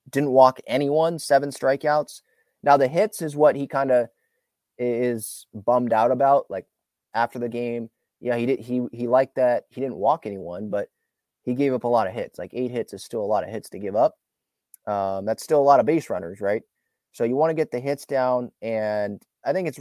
Didn't 0.09 0.31
walk 0.31 0.59
anyone, 0.67 1.19
seven 1.19 1.49
strikeouts. 1.49 2.21
Now, 2.63 2.77
the 2.77 2.87
hits 2.87 3.21
is 3.21 3.35
what 3.35 3.55
he 3.55 3.67
kind 3.67 3.91
of 3.91 4.09
is 4.77 5.45
bummed 5.53 5.93
out 5.93 6.11
about. 6.11 6.45
Like 6.49 6.65
after 7.13 7.39
the 7.39 7.49
game, 7.49 7.89
yeah, 8.19 8.35
he 8.37 8.45
did. 8.45 8.59
He 8.59 8.81
he 8.91 9.07
liked 9.07 9.35
that 9.35 9.65
he 9.69 9.81
didn't 9.81 9.97
walk 9.97 10.25
anyone, 10.25 10.69
but 10.69 10.89
he 11.43 11.53
gave 11.53 11.73
up 11.73 11.83
a 11.83 11.87
lot 11.87 12.07
of 12.07 12.13
hits. 12.13 12.39
Like 12.39 12.51
eight 12.53 12.71
hits 12.71 12.93
is 12.93 13.03
still 13.03 13.21
a 13.21 13.25
lot 13.25 13.43
of 13.43 13.49
hits 13.49 13.69
to 13.69 13.79
give 13.79 13.95
up. 13.95 14.15
Um, 14.87 15.25
that's 15.25 15.43
still 15.43 15.59
a 15.59 15.63
lot 15.63 15.79
of 15.79 15.85
base 15.85 16.09
runners, 16.09 16.41
right? 16.41 16.63
So 17.11 17.23
you 17.23 17.35
want 17.35 17.51
to 17.51 17.55
get 17.55 17.71
the 17.71 17.79
hits 17.79 18.05
down, 18.05 18.51
and 18.61 19.21
I 19.45 19.53
think 19.53 19.67
it's 19.67 19.79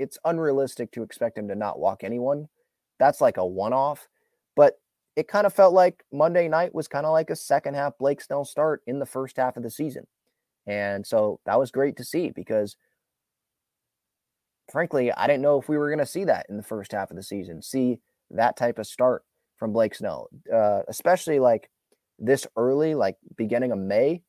it's 0.00 0.18
unrealistic 0.24 0.90
to 0.92 1.02
expect 1.02 1.36
him 1.36 1.46
to 1.48 1.54
not 1.54 1.78
walk 1.78 2.02
anyone. 2.02 2.48
That's 2.98 3.20
like 3.20 3.36
a 3.36 3.46
one 3.46 3.74
off, 3.74 4.08
but 4.56 4.80
it 5.14 5.28
kind 5.28 5.46
of 5.46 5.52
felt 5.52 5.74
like 5.74 6.02
Monday 6.10 6.48
night 6.48 6.74
was 6.74 6.88
kind 6.88 7.04
of 7.04 7.12
like 7.12 7.28
a 7.28 7.36
second 7.36 7.74
half 7.74 7.98
Blake 7.98 8.22
Snell 8.22 8.46
start 8.46 8.82
in 8.86 8.98
the 8.98 9.06
first 9.06 9.36
half 9.36 9.58
of 9.58 9.62
the 9.62 9.70
season. 9.70 10.06
And 10.66 11.06
so 11.06 11.38
that 11.44 11.58
was 11.58 11.70
great 11.70 11.98
to 11.98 12.04
see 12.04 12.30
because 12.30 12.76
frankly, 14.70 15.12
I 15.12 15.26
didn't 15.26 15.42
know 15.42 15.60
if 15.60 15.68
we 15.68 15.76
were 15.76 15.90
going 15.90 15.98
to 15.98 16.06
see 16.06 16.24
that 16.24 16.46
in 16.48 16.56
the 16.56 16.62
first 16.62 16.92
half 16.92 17.10
of 17.10 17.16
the 17.16 17.22
season, 17.22 17.60
see 17.60 17.98
that 18.30 18.56
type 18.56 18.78
of 18.78 18.86
start 18.86 19.22
from 19.58 19.72
Blake 19.72 19.94
Snell, 19.94 20.28
uh, 20.52 20.82
especially 20.88 21.40
like 21.40 21.68
this 22.18 22.46
early, 22.56 22.94
like 22.94 23.16
beginning 23.36 23.72
of 23.72 23.78
May. 23.78 24.22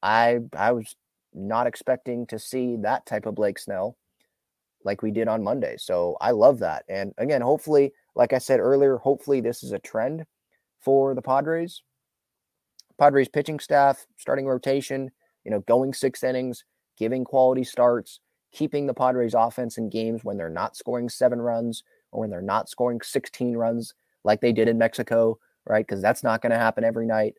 I 0.00 0.38
I 0.56 0.72
was 0.72 0.94
not 1.34 1.66
expecting 1.66 2.26
to 2.28 2.38
see 2.38 2.76
that 2.82 3.04
type 3.04 3.26
of 3.26 3.34
Blake 3.34 3.58
Snell 3.58 3.96
like 4.84 5.02
we 5.02 5.10
did 5.10 5.28
on 5.28 5.42
Monday. 5.42 5.76
So 5.78 6.16
I 6.20 6.30
love 6.30 6.58
that. 6.60 6.84
And 6.88 7.12
again, 7.18 7.40
hopefully, 7.40 7.92
like 8.14 8.32
I 8.32 8.38
said 8.38 8.60
earlier, 8.60 8.96
hopefully 8.96 9.40
this 9.40 9.62
is 9.62 9.72
a 9.72 9.78
trend 9.78 10.24
for 10.80 11.14
the 11.14 11.22
Padres. 11.22 11.82
Padres 12.98 13.28
pitching 13.28 13.60
staff, 13.60 14.06
starting 14.16 14.46
rotation, 14.46 15.10
you 15.44 15.50
know, 15.50 15.60
going 15.60 15.92
six 15.92 16.22
innings, 16.24 16.64
giving 16.96 17.24
quality 17.24 17.64
starts, 17.64 18.20
keeping 18.52 18.86
the 18.86 18.94
Padres 18.94 19.34
offense 19.34 19.78
in 19.78 19.88
games 19.88 20.24
when 20.24 20.36
they're 20.36 20.48
not 20.48 20.76
scoring 20.76 21.08
seven 21.08 21.40
runs 21.40 21.84
or 22.10 22.20
when 22.20 22.30
they're 22.30 22.42
not 22.42 22.68
scoring 22.68 23.00
16 23.00 23.56
runs 23.56 23.94
like 24.24 24.40
they 24.40 24.52
did 24.52 24.68
in 24.68 24.78
Mexico, 24.78 25.38
right? 25.66 25.86
Because 25.86 26.02
that's 26.02 26.22
not 26.22 26.42
going 26.42 26.50
to 26.50 26.58
happen 26.58 26.84
every 26.84 27.06
night. 27.06 27.34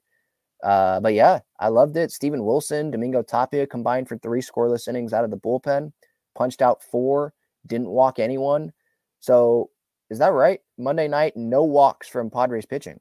Uh, 0.63 0.99
but 0.99 1.13
yeah, 1.13 1.39
I 1.59 1.69
loved 1.69 1.97
it. 1.97 2.11
Steven 2.11 2.43
Wilson, 2.43 2.91
Domingo 2.91 3.21
Tapia 3.21 3.65
combined 3.65 4.07
for 4.07 4.17
three 4.17 4.41
scoreless 4.41 4.87
innings 4.87 5.13
out 5.13 5.23
of 5.23 5.31
the 5.31 5.37
bullpen, 5.37 5.91
punched 6.39 6.61
out 6.61 6.81
four, 6.81 7.33
didn't 7.67 7.89
walk 7.89 8.17
anyone. 8.17 8.71
So 9.19 9.69
is 10.09 10.17
that 10.19 10.31
right? 10.31 10.61
Monday 10.77 11.07
night, 11.07 11.35
no 11.35 11.63
walks 11.63 12.07
from 12.07 12.31
Padres 12.31 12.65
pitching. 12.65 12.99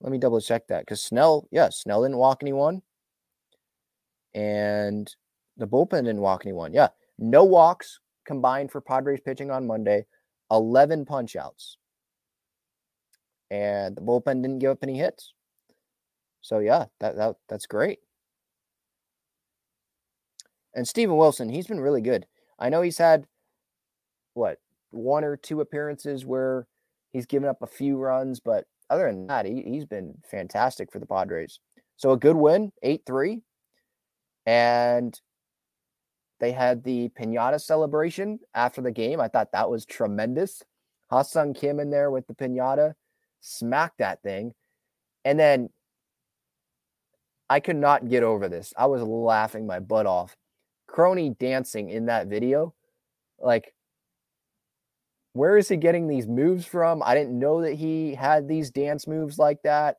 Let 0.00 0.12
me 0.12 0.18
double 0.18 0.40
check 0.40 0.68
that 0.68 0.80
because 0.82 1.02
Snell, 1.02 1.48
yeah, 1.50 1.70
Snell 1.70 2.02
didn't 2.02 2.18
walk 2.18 2.42
anyone. 2.42 2.82
And 4.34 5.12
the 5.56 5.66
bullpen 5.66 6.04
didn't 6.04 6.20
walk 6.20 6.44
anyone. 6.44 6.74
Yeah, 6.74 6.88
no 7.18 7.44
walks 7.44 8.00
combined 8.26 8.70
for 8.70 8.80
Padres 8.82 9.20
pitching 9.24 9.50
on 9.50 9.66
Monday, 9.66 10.04
11 10.50 11.06
punch 11.06 11.36
outs. 11.36 11.78
And 13.50 13.96
the 13.96 14.02
bullpen 14.02 14.42
didn't 14.42 14.58
give 14.58 14.72
up 14.72 14.82
any 14.82 14.98
hits. 14.98 15.32
So 16.42 16.58
yeah, 16.58 16.86
that, 17.00 17.16
that 17.16 17.36
that's 17.48 17.66
great. 17.66 18.00
And 20.74 20.86
Steven 20.86 21.16
Wilson, 21.16 21.48
he's 21.48 21.66
been 21.66 21.80
really 21.80 22.02
good. 22.02 22.26
I 22.64 22.70
know 22.70 22.80
he's 22.80 22.96
had 22.96 23.26
what 24.32 24.58
one 24.90 25.22
or 25.22 25.36
two 25.36 25.60
appearances 25.60 26.24
where 26.24 26.66
he's 27.12 27.26
given 27.26 27.46
up 27.46 27.60
a 27.60 27.66
few 27.66 27.98
runs, 27.98 28.40
but 28.40 28.64
other 28.88 29.06
than 29.06 29.26
that, 29.26 29.44
he, 29.44 29.60
he's 29.60 29.84
been 29.84 30.14
fantastic 30.30 30.90
for 30.90 30.98
the 30.98 31.04
Padres. 31.04 31.60
So 31.96 32.12
a 32.12 32.16
good 32.16 32.36
win, 32.36 32.72
8 32.82 33.02
3. 33.04 33.42
And 34.46 35.20
they 36.40 36.52
had 36.52 36.84
the 36.84 37.10
pinata 37.10 37.60
celebration 37.60 38.38
after 38.54 38.80
the 38.80 38.90
game. 38.90 39.20
I 39.20 39.28
thought 39.28 39.52
that 39.52 39.68
was 39.68 39.84
tremendous. 39.84 40.62
Ha-Seong 41.10 41.54
Kim 41.54 41.78
in 41.78 41.90
there 41.90 42.10
with 42.10 42.26
the 42.26 42.34
pinata, 42.34 42.94
smacked 43.42 43.98
that 43.98 44.22
thing. 44.22 44.54
And 45.22 45.38
then 45.38 45.68
I 47.50 47.60
could 47.60 47.76
not 47.76 48.08
get 48.08 48.22
over 48.22 48.48
this. 48.48 48.72
I 48.74 48.86
was 48.86 49.02
laughing 49.02 49.66
my 49.66 49.80
butt 49.80 50.06
off. 50.06 50.34
Crony 50.94 51.30
dancing 51.40 51.90
in 51.90 52.06
that 52.06 52.28
video. 52.28 52.72
Like, 53.40 53.74
where 55.32 55.58
is 55.58 55.68
he 55.68 55.76
getting 55.76 56.06
these 56.06 56.28
moves 56.28 56.64
from? 56.64 57.02
I 57.02 57.16
didn't 57.16 57.36
know 57.36 57.62
that 57.62 57.74
he 57.74 58.14
had 58.14 58.46
these 58.46 58.70
dance 58.70 59.08
moves 59.08 59.36
like 59.36 59.60
that. 59.64 59.96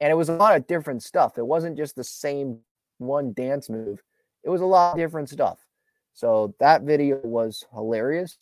And 0.00 0.12
it 0.12 0.14
was 0.14 0.28
a 0.28 0.34
lot 0.34 0.54
of 0.54 0.68
different 0.68 1.02
stuff. 1.02 1.38
It 1.38 1.44
wasn't 1.44 1.76
just 1.76 1.96
the 1.96 2.04
same 2.04 2.60
one 2.98 3.32
dance 3.32 3.68
move, 3.68 4.00
it 4.44 4.50
was 4.50 4.60
a 4.60 4.64
lot 4.64 4.92
of 4.92 4.98
different 4.98 5.28
stuff. 5.28 5.58
So 6.14 6.54
that 6.60 6.82
video 6.82 7.18
was 7.24 7.64
hilarious. 7.74 8.38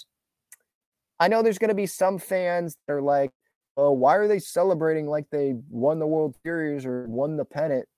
I 1.18 1.28
know 1.28 1.42
there's 1.42 1.58
going 1.58 1.68
to 1.68 1.74
be 1.74 1.86
some 1.86 2.18
fans 2.18 2.76
that 2.86 2.92
are 2.92 3.00
like, 3.00 3.32
oh, 3.78 3.92
why 3.92 4.16
are 4.16 4.28
they 4.28 4.38
celebrating 4.38 5.06
like 5.06 5.30
they 5.30 5.54
won 5.70 5.98
the 5.98 6.06
World 6.06 6.36
Series 6.42 6.84
or 6.84 7.06
won 7.06 7.38
the 7.38 7.46
pennant 7.46 7.88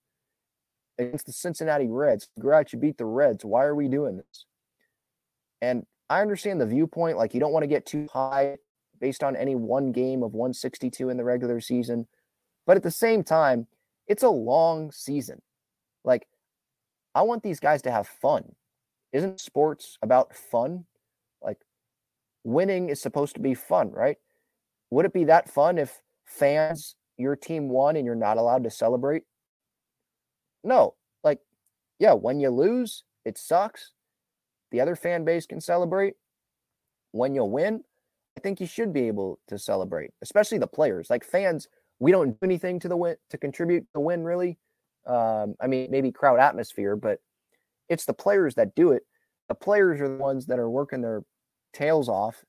against 0.98 1.26
the 1.26 1.32
Cincinnati 1.32 1.88
Reds? 1.88 2.28
Congrats, 2.34 2.72
you 2.72 2.78
beat 2.78 2.98
the 2.98 3.04
Reds. 3.04 3.44
Why 3.44 3.64
are 3.64 3.74
we 3.74 3.88
doing 3.88 4.16
this? 4.16 4.44
And 5.60 5.86
I 6.10 6.20
understand 6.22 6.60
the 6.60 6.66
viewpoint. 6.66 7.16
Like, 7.16 7.34
you 7.34 7.40
don't 7.40 7.52
want 7.52 7.64
to 7.64 7.68
get 7.68 7.86
too 7.86 8.06
high 8.12 8.56
based 9.00 9.22
on 9.22 9.36
any 9.36 9.54
one 9.54 9.92
game 9.92 10.22
of 10.22 10.34
162 10.34 11.08
in 11.08 11.16
the 11.16 11.24
regular 11.24 11.60
season. 11.60 12.06
But 12.66 12.76
at 12.76 12.82
the 12.82 12.90
same 12.90 13.22
time, 13.22 13.66
it's 14.06 14.22
a 14.22 14.28
long 14.28 14.90
season. 14.90 15.42
Like, 16.04 16.26
I 17.14 17.22
want 17.22 17.42
these 17.42 17.60
guys 17.60 17.82
to 17.82 17.90
have 17.90 18.06
fun. 18.06 18.54
Isn't 19.12 19.40
sports 19.40 19.98
about 20.02 20.34
fun? 20.34 20.84
Like, 21.42 21.58
winning 22.44 22.88
is 22.88 23.00
supposed 23.00 23.34
to 23.34 23.40
be 23.40 23.54
fun, 23.54 23.90
right? 23.90 24.16
Would 24.90 25.06
it 25.06 25.12
be 25.12 25.24
that 25.24 25.50
fun 25.50 25.78
if 25.78 26.00
fans, 26.24 26.96
your 27.16 27.36
team 27.36 27.68
won 27.68 27.96
and 27.96 28.06
you're 28.06 28.14
not 28.14 28.36
allowed 28.36 28.64
to 28.64 28.70
celebrate? 28.70 29.22
No. 30.64 30.94
Like, 31.24 31.40
yeah, 31.98 32.12
when 32.12 32.40
you 32.40 32.50
lose, 32.50 33.04
it 33.24 33.38
sucks. 33.38 33.92
The 34.70 34.80
other 34.80 34.96
fan 34.96 35.24
base 35.24 35.46
can 35.46 35.60
celebrate. 35.60 36.14
When 37.12 37.34
you 37.34 37.44
win, 37.44 37.82
I 38.36 38.40
think 38.40 38.60
you 38.60 38.66
should 38.66 38.92
be 38.92 39.08
able 39.08 39.40
to 39.48 39.58
celebrate, 39.58 40.12
especially 40.22 40.58
the 40.58 40.66
players. 40.66 41.10
Like 41.10 41.24
fans, 41.24 41.68
we 41.98 42.12
don't 42.12 42.30
do 42.30 42.38
anything 42.42 42.78
to 42.80 42.88
the 42.88 42.96
win 42.96 43.16
to 43.30 43.38
contribute 43.38 43.80
to 43.80 43.88
the 43.94 44.00
win, 44.00 44.24
really. 44.24 44.58
Um, 45.06 45.54
I 45.60 45.66
mean, 45.66 45.90
maybe 45.90 46.12
crowd 46.12 46.38
atmosphere, 46.38 46.96
but 46.96 47.18
it's 47.88 48.04
the 48.04 48.12
players 48.12 48.54
that 48.56 48.74
do 48.74 48.92
it. 48.92 49.02
The 49.48 49.54
players 49.54 50.00
are 50.00 50.08
the 50.08 50.16
ones 50.16 50.46
that 50.46 50.58
are 50.58 50.68
working 50.68 51.00
their 51.00 51.22
tails 51.72 52.08
off 52.08 52.44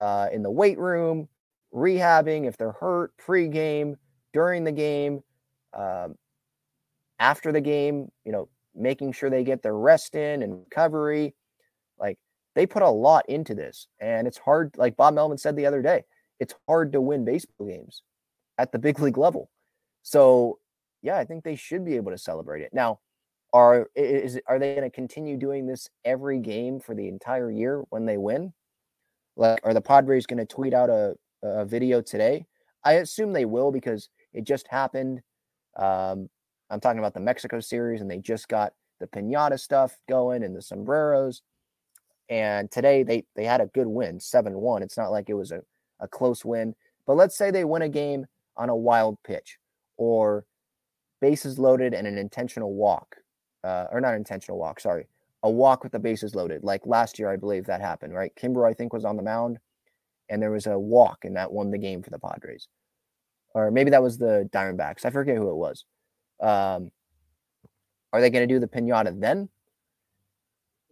uh, 0.00 0.28
in 0.32 0.42
the 0.42 0.50
weight 0.50 0.78
room, 0.78 1.28
rehabbing 1.74 2.46
if 2.46 2.56
they're 2.56 2.72
hurt, 2.72 3.12
pre-game, 3.18 3.96
during 4.32 4.64
the 4.64 4.72
game, 4.72 5.22
um, 5.72 6.14
after 7.18 7.52
the 7.52 7.60
game. 7.60 8.08
You 8.24 8.32
know, 8.32 8.48
making 8.74 9.12
sure 9.12 9.30
they 9.30 9.44
get 9.44 9.62
their 9.62 9.76
rest 9.76 10.14
in 10.14 10.42
and 10.42 10.54
recovery. 10.54 11.34
Like 11.98 12.18
they 12.54 12.66
put 12.66 12.82
a 12.82 12.88
lot 12.88 13.28
into 13.28 13.54
this, 13.54 13.86
and 14.00 14.26
it's 14.26 14.38
hard. 14.38 14.74
Like 14.76 14.96
Bob 14.96 15.14
Melvin 15.14 15.38
said 15.38 15.56
the 15.56 15.66
other 15.66 15.82
day, 15.82 16.04
it's 16.40 16.54
hard 16.68 16.92
to 16.92 17.00
win 17.00 17.24
baseball 17.24 17.66
games 17.66 18.02
at 18.58 18.72
the 18.72 18.78
big 18.78 18.98
league 19.00 19.18
level. 19.18 19.50
So, 20.02 20.58
yeah, 21.02 21.16
I 21.16 21.24
think 21.24 21.44
they 21.44 21.56
should 21.56 21.84
be 21.84 21.96
able 21.96 22.12
to 22.12 22.18
celebrate 22.18 22.62
it 22.62 22.74
now 22.74 23.00
are 23.54 23.88
is 23.94 24.38
are 24.48 24.58
they 24.58 24.74
going 24.74 24.90
to 24.90 24.94
continue 24.94 25.36
doing 25.36 25.64
this 25.64 25.88
every 26.04 26.40
game 26.40 26.80
for 26.80 26.94
the 26.94 27.06
entire 27.06 27.50
year 27.50 27.84
when 27.90 28.04
they 28.04 28.18
win? 28.18 28.52
Like, 29.36 29.60
are 29.62 29.72
the 29.72 29.80
Padres 29.80 30.26
going 30.26 30.38
to 30.38 30.44
tweet 30.44 30.74
out 30.74 30.90
a, 30.90 31.14
a 31.42 31.64
video 31.64 32.02
today? 32.02 32.46
I 32.84 32.94
assume 32.94 33.32
they 33.32 33.44
will 33.44 33.70
because 33.70 34.08
it 34.32 34.44
just 34.44 34.66
happened. 34.68 35.22
Um, 35.76 36.28
I'm 36.74 36.80
talking 36.80 36.98
about 36.98 37.14
the 37.14 37.20
Mexico 37.20 37.60
series, 37.60 38.00
and 38.00 38.10
they 38.10 38.18
just 38.18 38.48
got 38.48 38.72
the 38.98 39.06
pinata 39.06 39.58
stuff 39.58 39.96
going 40.08 40.42
and 40.42 40.56
the 40.56 40.60
sombreros. 40.60 41.42
And 42.28 42.70
today 42.70 43.04
they 43.04 43.24
they 43.36 43.44
had 43.44 43.60
a 43.60 43.66
good 43.66 43.86
win, 43.86 44.18
seven 44.18 44.54
one. 44.54 44.82
It's 44.82 44.96
not 44.96 45.12
like 45.12 45.30
it 45.30 45.34
was 45.34 45.52
a, 45.52 45.62
a 46.00 46.08
close 46.08 46.44
win, 46.44 46.74
but 47.06 47.14
let's 47.14 47.36
say 47.36 47.50
they 47.50 47.64
win 47.64 47.82
a 47.82 47.88
game 47.88 48.26
on 48.56 48.70
a 48.70 48.76
wild 48.76 49.18
pitch 49.24 49.58
or 49.96 50.46
bases 51.20 51.58
loaded 51.58 51.94
and 51.94 52.06
an 52.06 52.18
intentional 52.18 52.74
walk 52.74 53.16
uh, 53.62 53.86
or 53.92 54.00
not 54.00 54.14
intentional 54.14 54.58
walk, 54.58 54.80
sorry, 54.80 55.06
a 55.44 55.50
walk 55.50 55.84
with 55.84 55.92
the 55.92 55.98
bases 55.98 56.34
loaded. 56.34 56.64
Like 56.64 56.86
last 56.86 57.18
year, 57.18 57.30
I 57.30 57.36
believe 57.36 57.66
that 57.66 57.80
happened, 57.80 58.14
right? 58.14 58.32
Kimbrel, 58.34 58.68
I 58.68 58.74
think, 58.74 58.92
was 58.92 59.04
on 59.04 59.16
the 59.16 59.22
mound 59.22 59.58
and 60.28 60.42
there 60.42 60.50
was 60.50 60.66
a 60.66 60.78
walk 60.78 61.24
and 61.24 61.36
that 61.36 61.52
won 61.52 61.70
the 61.70 61.78
game 61.78 62.02
for 62.02 62.10
the 62.10 62.18
Padres. 62.18 62.68
Or 63.54 63.70
maybe 63.70 63.90
that 63.90 64.02
was 64.02 64.18
the 64.18 64.48
Diamondbacks. 64.52 65.04
I 65.04 65.10
forget 65.10 65.36
who 65.36 65.50
it 65.50 65.54
was. 65.54 65.84
Um, 66.40 66.90
are 68.12 68.20
they 68.20 68.30
going 68.30 68.46
to 68.46 68.54
do 68.54 68.60
the 68.60 68.68
pinata 68.68 69.18
then? 69.18 69.48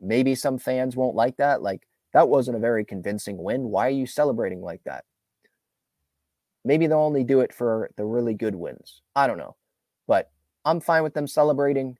Maybe 0.00 0.35
some 0.35 0.59
fans 0.59 0.96
won't 0.96 1.14
like 1.14 1.37
that. 1.37 1.62
Like, 1.62 1.87
that 2.12 2.28
wasn't 2.28 2.57
a 2.57 2.61
very 2.61 2.85
convincing 2.85 3.38
win. 3.38 3.62
Why 3.62 3.87
are 3.87 3.90
you 3.90 4.07
celebrating 4.07 4.61
like 4.61 4.83
that? 4.85 5.05
Maybe 6.64 6.87
they'll 6.87 6.98
only 6.98 7.24
do 7.24 7.40
it 7.40 7.52
for 7.52 7.90
the 7.96 8.05
really 8.05 8.35
good 8.35 8.55
wins. 8.55 9.02
I 9.16 9.26
don't 9.26 9.38
know. 9.38 9.57
But 10.07 10.31
I'm 10.64 10.81
fine 10.81 11.02
with 11.02 11.14
them 11.14 11.26
celebrating 11.26 11.96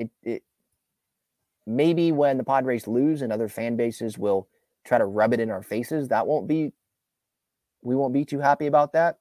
it, 0.00 0.10
it 0.22 0.42
maybe 1.66 2.10
when 2.10 2.38
the 2.38 2.44
Padres 2.44 2.88
lose 2.88 3.22
and 3.22 3.32
other 3.32 3.48
fan 3.48 3.76
bases 3.76 4.18
will 4.18 4.48
try 4.84 4.98
to 4.98 5.04
rub 5.04 5.32
it 5.32 5.40
in 5.40 5.50
our 5.50 5.62
faces, 5.62 6.08
that 6.08 6.26
won't 6.26 6.48
be 6.48 6.72
we 7.82 7.94
won't 7.94 8.12
be 8.12 8.24
too 8.24 8.40
happy 8.40 8.66
about 8.66 8.92
that. 8.94 9.18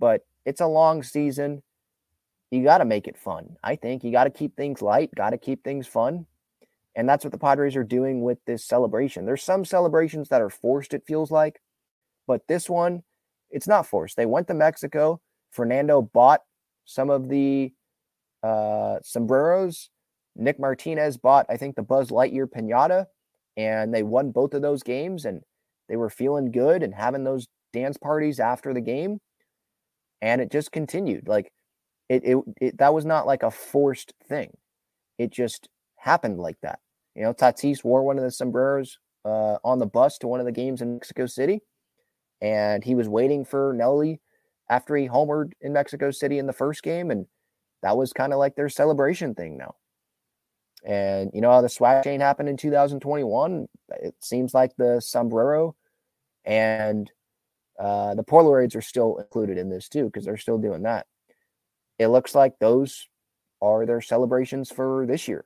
But 0.00 0.24
it's 0.44 0.60
a 0.60 0.66
long 0.66 1.02
season. 1.02 1.62
You 2.50 2.62
got 2.62 2.78
to 2.78 2.84
make 2.84 3.06
it 3.06 3.16
fun. 3.16 3.56
I 3.62 3.76
think 3.76 4.04
you 4.04 4.12
got 4.12 4.24
to 4.24 4.30
keep 4.30 4.56
things 4.56 4.82
light, 4.82 5.14
got 5.14 5.30
to 5.30 5.38
keep 5.38 5.62
things 5.64 5.86
fun. 5.86 6.26
And 6.94 7.08
that's 7.08 7.24
what 7.24 7.32
the 7.32 7.38
Padres 7.38 7.76
are 7.76 7.84
doing 7.84 8.22
with 8.22 8.38
this 8.46 8.64
celebration. 8.64 9.24
There's 9.24 9.42
some 9.42 9.64
celebrations 9.64 10.28
that 10.30 10.42
are 10.42 10.50
forced, 10.50 10.94
it 10.94 11.04
feels 11.06 11.30
like, 11.30 11.60
but 12.26 12.42
this 12.48 12.68
one, 12.68 13.02
it's 13.50 13.68
not 13.68 13.86
forced. 13.86 14.16
They 14.16 14.26
went 14.26 14.48
to 14.48 14.54
Mexico. 14.54 15.20
Fernando 15.50 16.02
bought 16.02 16.40
some 16.84 17.10
of 17.10 17.28
the 17.28 17.72
uh, 18.42 18.98
sombreros. 19.02 19.90
Nick 20.36 20.58
Martinez 20.58 21.16
bought, 21.16 21.46
I 21.48 21.56
think, 21.56 21.76
the 21.76 21.82
Buzz 21.82 22.10
Lightyear 22.10 22.46
pinata, 22.46 23.06
and 23.56 23.92
they 23.92 24.02
won 24.02 24.30
both 24.30 24.54
of 24.54 24.62
those 24.62 24.82
games. 24.82 25.24
And 25.24 25.42
they 25.88 25.96
were 25.96 26.10
feeling 26.10 26.50
good 26.50 26.82
and 26.82 26.94
having 26.94 27.24
those 27.24 27.48
dance 27.72 27.96
parties 27.96 28.40
after 28.40 28.74
the 28.74 28.80
game. 28.80 29.18
And 30.20 30.40
it 30.40 30.50
just 30.50 30.72
continued. 30.72 31.28
Like 31.28 31.52
it, 32.08 32.22
it, 32.24 32.38
it 32.60 32.78
that 32.78 32.94
was 32.94 33.04
not 33.04 33.26
like 33.26 33.42
a 33.42 33.50
forced 33.50 34.14
thing. 34.28 34.56
It 35.18 35.30
just 35.30 35.68
happened 35.96 36.38
like 36.38 36.58
that. 36.62 36.78
You 37.14 37.22
know, 37.22 37.34
Tatis 37.34 37.84
wore 37.84 38.02
one 38.02 38.18
of 38.18 38.24
the 38.24 38.30
sombreros 38.30 38.98
uh, 39.24 39.56
on 39.64 39.78
the 39.78 39.86
bus 39.86 40.18
to 40.18 40.28
one 40.28 40.40
of 40.40 40.46
the 40.46 40.52
games 40.52 40.80
in 40.80 40.94
Mexico 40.94 41.26
City, 41.26 41.60
and 42.40 42.84
he 42.84 42.94
was 42.94 43.08
waiting 43.08 43.44
for 43.44 43.74
Nelly 43.76 44.20
after 44.70 44.96
he 44.96 45.08
homered 45.08 45.52
in 45.60 45.72
Mexico 45.72 46.10
City 46.10 46.38
in 46.38 46.46
the 46.46 46.52
first 46.52 46.82
game, 46.82 47.10
and 47.10 47.26
that 47.82 47.96
was 47.96 48.12
kind 48.12 48.32
of 48.32 48.38
like 48.38 48.54
their 48.54 48.68
celebration 48.68 49.34
thing 49.34 49.56
now. 49.58 49.74
And 50.86 51.30
you 51.34 51.40
know 51.40 51.50
how 51.50 51.60
the 51.60 51.68
swag 51.68 52.04
chain 52.04 52.20
happened 52.20 52.48
in 52.48 52.56
2021. 52.56 53.66
It 54.00 54.14
seems 54.20 54.54
like 54.54 54.76
the 54.76 55.00
sombrero 55.00 55.74
and 56.44 57.10
uh, 57.78 58.14
the 58.14 58.24
Polaroids 58.24 58.76
are 58.76 58.80
still 58.80 59.18
included 59.18 59.58
in 59.58 59.68
this 59.68 59.88
too 59.88 60.04
because 60.04 60.24
they're 60.24 60.36
still 60.36 60.58
doing 60.58 60.82
that. 60.82 61.06
It 61.98 62.08
looks 62.08 62.34
like 62.34 62.58
those 62.58 63.08
are 63.60 63.86
their 63.86 64.00
celebrations 64.00 64.70
for 64.70 65.04
this 65.06 65.26
year. 65.28 65.44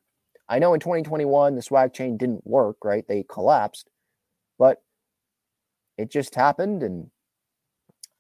I 0.48 0.58
know 0.58 0.74
in 0.74 0.80
2021 0.80 1.54
the 1.54 1.62
swag 1.62 1.94
chain 1.94 2.16
didn't 2.16 2.46
work, 2.46 2.76
right? 2.84 3.06
They 3.08 3.24
collapsed, 3.28 3.88
but 4.58 4.82
it 5.96 6.10
just 6.10 6.34
happened. 6.34 6.82
And 6.82 7.10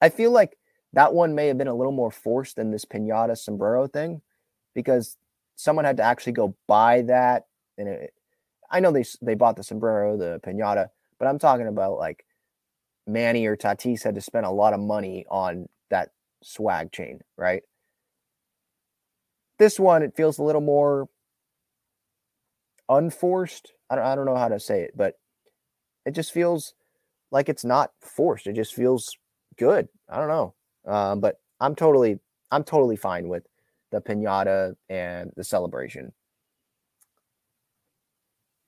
I 0.00 0.08
feel 0.08 0.30
like 0.30 0.56
that 0.92 1.14
one 1.14 1.34
may 1.34 1.48
have 1.48 1.58
been 1.58 1.68
a 1.68 1.74
little 1.74 1.92
more 1.92 2.10
forced 2.10 2.56
than 2.56 2.70
this 2.70 2.84
pinata 2.84 3.36
sombrero 3.36 3.86
thing 3.86 4.22
because 4.74 5.16
someone 5.56 5.84
had 5.84 5.98
to 5.98 6.02
actually 6.02 6.32
go 6.32 6.56
buy 6.66 7.02
that. 7.02 7.44
And 7.76 7.88
it, 7.88 8.14
I 8.70 8.80
know 8.80 8.92
they 8.92 9.04
they 9.20 9.34
bought 9.34 9.56
the 9.56 9.62
sombrero, 9.62 10.16
the 10.16 10.40
pinata, 10.44 10.88
but 11.18 11.28
I'm 11.28 11.38
talking 11.38 11.66
about 11.66 11.98
like 11.98 12.24
Manny 13.06 13.46
or 13.46 13.56
Tatis 13.56 14.02
had 14.02 14.14
to 14.14 14.20
spend 14.20 14.46
a 14.46 14.50
lot 14.50 14.72
of 14.72 14.80
money 14.80 15.26
on 15.30 15.68
that 15.90 16.10
swag 16.42 16.92
chain, 16.92 17.20
right? 17.36 17.62
This 19.62 19.78
one, 19.78 20.02
it 20.02 20.16
feels 20.16 20.38
a 20.38 20.42
little 20.42 20.60
more 20.60 21.08
unforced. 22.88 23.74
I 23.88 23.94
don't, 23.94 24.04
I 24.04 24.16
don't 24.16 24.26
know 24.26 24.34
how 24.34 24.48
to 24.48 24.58
say 24.58 24.80
it, 24.80 24.90
but 24.96 25.20
it 26.04 26.16
just 26.16 26.32
feels 26.32 26.74
like 27.30 27.48
it's 27.48 27.64
not 27.64 27.92
forced. 28.00 28.48
It 28.48 28.54
just 28.54 28.74
feels 28.74 29.16
good. 29.56 29.86
I 30.08 30.16
don't 30.16 30.26
know. 30.26 30.54
Um, 30.84 31.20
but 31.20 31.38
I'm 31.60 31.76
totally, 31.76 32.18
I'm 32.50 32.64
totally 32.64 32.96
fine 32.96 33.28
with 33.28 33.46
the 33.92 34.00
pinata 34.00 34.74
and 34.88 35.30
the 35.36 35.44
celebration. 35.44 36.12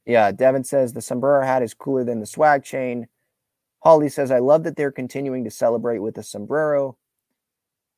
Yeah, 0.07 0.31
Devin 0.31 0.63
says 0.63 0.93
the 0.93 1.03
sombrero 1.03 1.45
hat 1.45 1.65
is 1.65 1.75
cooler 1.75 2.05
than 2.05 2.21
the 2.21 2.27
swag 2.27 2.63
chain. 2.63 3.09
Holly 3.83 4.11
says, 4.11 4.31
I 4.31 4.39
love 4.39 4.63
that 4.63 4.77
they're 4.77 4.93
continuing 4.93 5.43
to 5.43 5.51
celebrate 5.51 5.99
with 5.99 6.15
the 6.15 6.23
sombrero. 6.23 6.97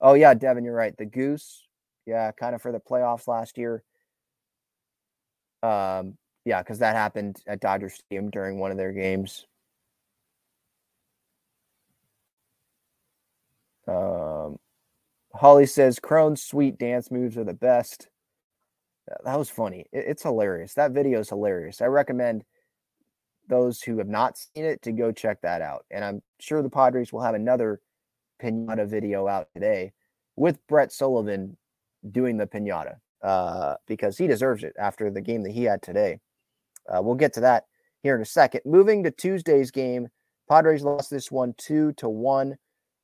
Oh, 0.01 0.15
yeah, 0.15 0.33
Devin, 0.33 0.65
you're 0.65 0.75
right. 0.75 0.97
The 0.97 1.05
goose, 1.05 1.66
yeah, 2.07 2.31
kind 2.33 2.55
of 2.55 2.63
for 2.63 2.73
the 2.73 2.81
playoffs 2.81 3.29
last 3.29 3.59
year. 3.59 3.83
Um, 5.63 6.17
yeah, 6.45 6.63
because 6.63 6.79
that 6.79 6.95
happened 6.95 7.43
at 7.47 7.61
Dodger 7.61 7.89
Stadium 7.89 8.31
during 8.31 8.59
one 8.59 8.71
of 8.71 8.77
their 8.77 8.93
games. 8.93 9.47
Um, 13.89 14.59
Holly 15.35 15.67
says 15.67 15.99
Crone's 15.99 16.43
sweet 16.43 16.79
dance 16.79 17.11
moves 17.11 17.37
are 17.37 17.45
the 17.45 17.55
best. 17.55 18.09
That 19.25 19.39
was 19.39 19.51
funny. 19.51 19.87
it's 19.93 20.23
hilarious. 20.23 20.75
That 20.75 20.93
video 20.93 21.21
is 21.21 21.29
hilarious. 21.29 21.81
I 21.81 21.87
recommend 21.87 22.45
those 23.49 23.81
who 23.81 23.99
have 23.99 24.09
not 24.09 24.37
seen 24.37 24.65
it 24.65 24.83
to 24.83 24.93
go 24.93 25.13
check 25.13 25.41
that 25.43 25.63
out. 25.63 25.85
And 25.91 26.05
I'm 26.05 26.23
sure 26.41 26.63
the 26.63 26.71
Padres 26.71 27.13
will 27.13 27.23
have 27.23 27.37
another 27.37 27.81
pinata 28.43 28.89
video 28.89 29.29
out 29.29 29.49
today 29.55 29.93
with 30.35 30.65
Brett 30.67 30.93
Sullivan 30.93 31.57
doing 32.13 32.37
the 32.37 32.47
pinata 32.47 32.97
uh, 33.23 33.75
because 33.87 34.19
he 34.19 34.27
deserves 34.27 34.63
it 34.65 34.75
after 34.79 35.11
the 35.11 35.21
game 35.21 35.43
that 35.43 35.53
he 35.53 35.65
had 35.65 35.83
today. 35.83 36.21
Uh, 36.89 37.03
we'll 37.03 37.15
get 37.15 37.33
to 37.35 37.41
that 37.41 37.65
here 38.03 38.15
in 38.15 38.23
a 38.23 38.27
second. 38.27 38.61
Moving 38.65 39.03
to 39.05 39.11
Tuesday's 39.11 39.71
game, 39.71 40.09
Padres 40.49 40.83
lost 40.83 41.11
this 41.11 41.31
one 41.31 41.55
two 41.59 41.93
to 41.95 42.09
one. 42.09 42.57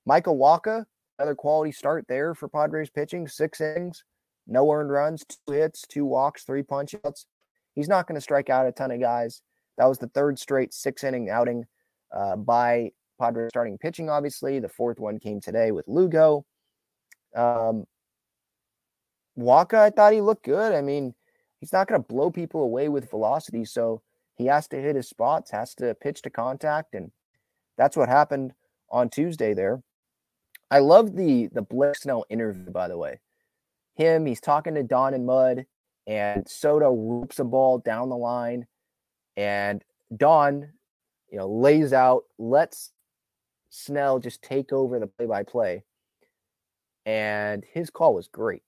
Michael 0.06 0.36
Wacha, 0.36 0.84
another 1.18 1.34
quality 1.34 1.72
start 1.72 2.06
there 2.08 2.34
for 2.34 2.48
Padres 2.48 2.90
pitching, 2.90 3.26
six 3.28 3.60
innings, 3.60 4.04
no 4.46 4.70
earned 4.72 4.90
runs, 4.90 5.24
two 5.24 5.52
hits, 5.52 5.82
two 5.88 6.04
walks, 6.04 6.44
three 6.44 6.62
punchouts. 6.62 7.26
He's 7.74 7.88
not 7.88 8.06
going 8.06 8.16
to 8.16 8.20
strike 8.20 8.50
out 8.50 8.66
a 8.66 8.72
ton 8.72 8.90
of 8.90 9.00
guys. 9.00 9.42
That 9.78 9.86
was 9.86 9.98
the 9.98 10.08
third 10.08 10.38
straight 10.38 10.74
six 10.74 11.04
inning 11.04 11.30
outing 11.30 11.64
uh, 12.14 12.36
by 12.36 12.90
Padres 13.20 13.50
starting 13.50 13.78
pitching, 13.78 14.10
obviously. 14.10 14.58
The 14.58 14.68
fourth 14.68 14.98
one 14.98 15.18
came 15.18 15.40
today 15.40 15.70
with 15.70 15.86
Lugo. 15.88 16.44
Um, 17.34 17.84
Wacha, 19.38 19.74
I 19.74 19.90
thought 19.90 20.12
he 20.12 20.20
looked 20.20 20.44
good. 20.44 20.72
I 20.72 20.80
mean, 20.80 21.14
he's 21.60 21.72
not 21.72 21.88
going 21.88 22.00
to 22.02 22.06
blow 22.06 22.30
people 22.30 22.62
away 22.62 22.88
with 22.88 23.10
velocity. 23.10 23.64
So 23.64 24.02
he 24.34 24.46
has 24.46 24.68
to 24.68 24.80
hit 24.80 24.96
his 24.96 25.08
spots, 25.08 25.50
has 25.50 25.74
to 25.76 25.94
pitch 25.94 26.22
to 26.22 26.30
contact. 26.30 26.94
And 26.94 27.12
that's 27.76 27.96
what 27.96 28.08
happened 28.08 28.52
on 28.90 29.08
Tuesday 29.08 29.54
there. 29.54 29.82
I 30.70 30.78
love 30.78 31.16
the 31.16 31.48
the 31.52 31.62
Blake 31.62 31.96
Snell 31.96 32.24
interview, 32.30 32.70
by 32.70 32.88
the 32.88 32.96
way. 32.96 33.20
Him, 33.94 34.24
he's 34.24 34.40
talking 34.40 34.74
to 34.74 34.82
Don 34.82 35.12
and 35.12 35.26
Mud, 35.26 35.66
and 36.06 36.48
Soto 36.48 36.90
whoops 36.90 37.38
a 37.38 37.44
ball 37.44 37.78
down 37.78 38.08
the 38.08 38.16
line. 38.16 38.66
And 39.36 39.84
Don, 40.16 40.72
you 41.30 41.38
know, 41.38 41.46
lays 41.46 41.92
out, 41.92 42.24
lets 42.38 42.92
Snell 43.68 44.18
just 44.18 44.42
take 44.42 44.72
over 44.72 44.98
the 44.98 45.06
play 45.06 45.26
by 45.26 45.42
play. 45.42 45.84
And 47.04 47.64
his 47.72 47.90
call 47.90 48.14
was 48.14 48.28
great. 48.28 48.62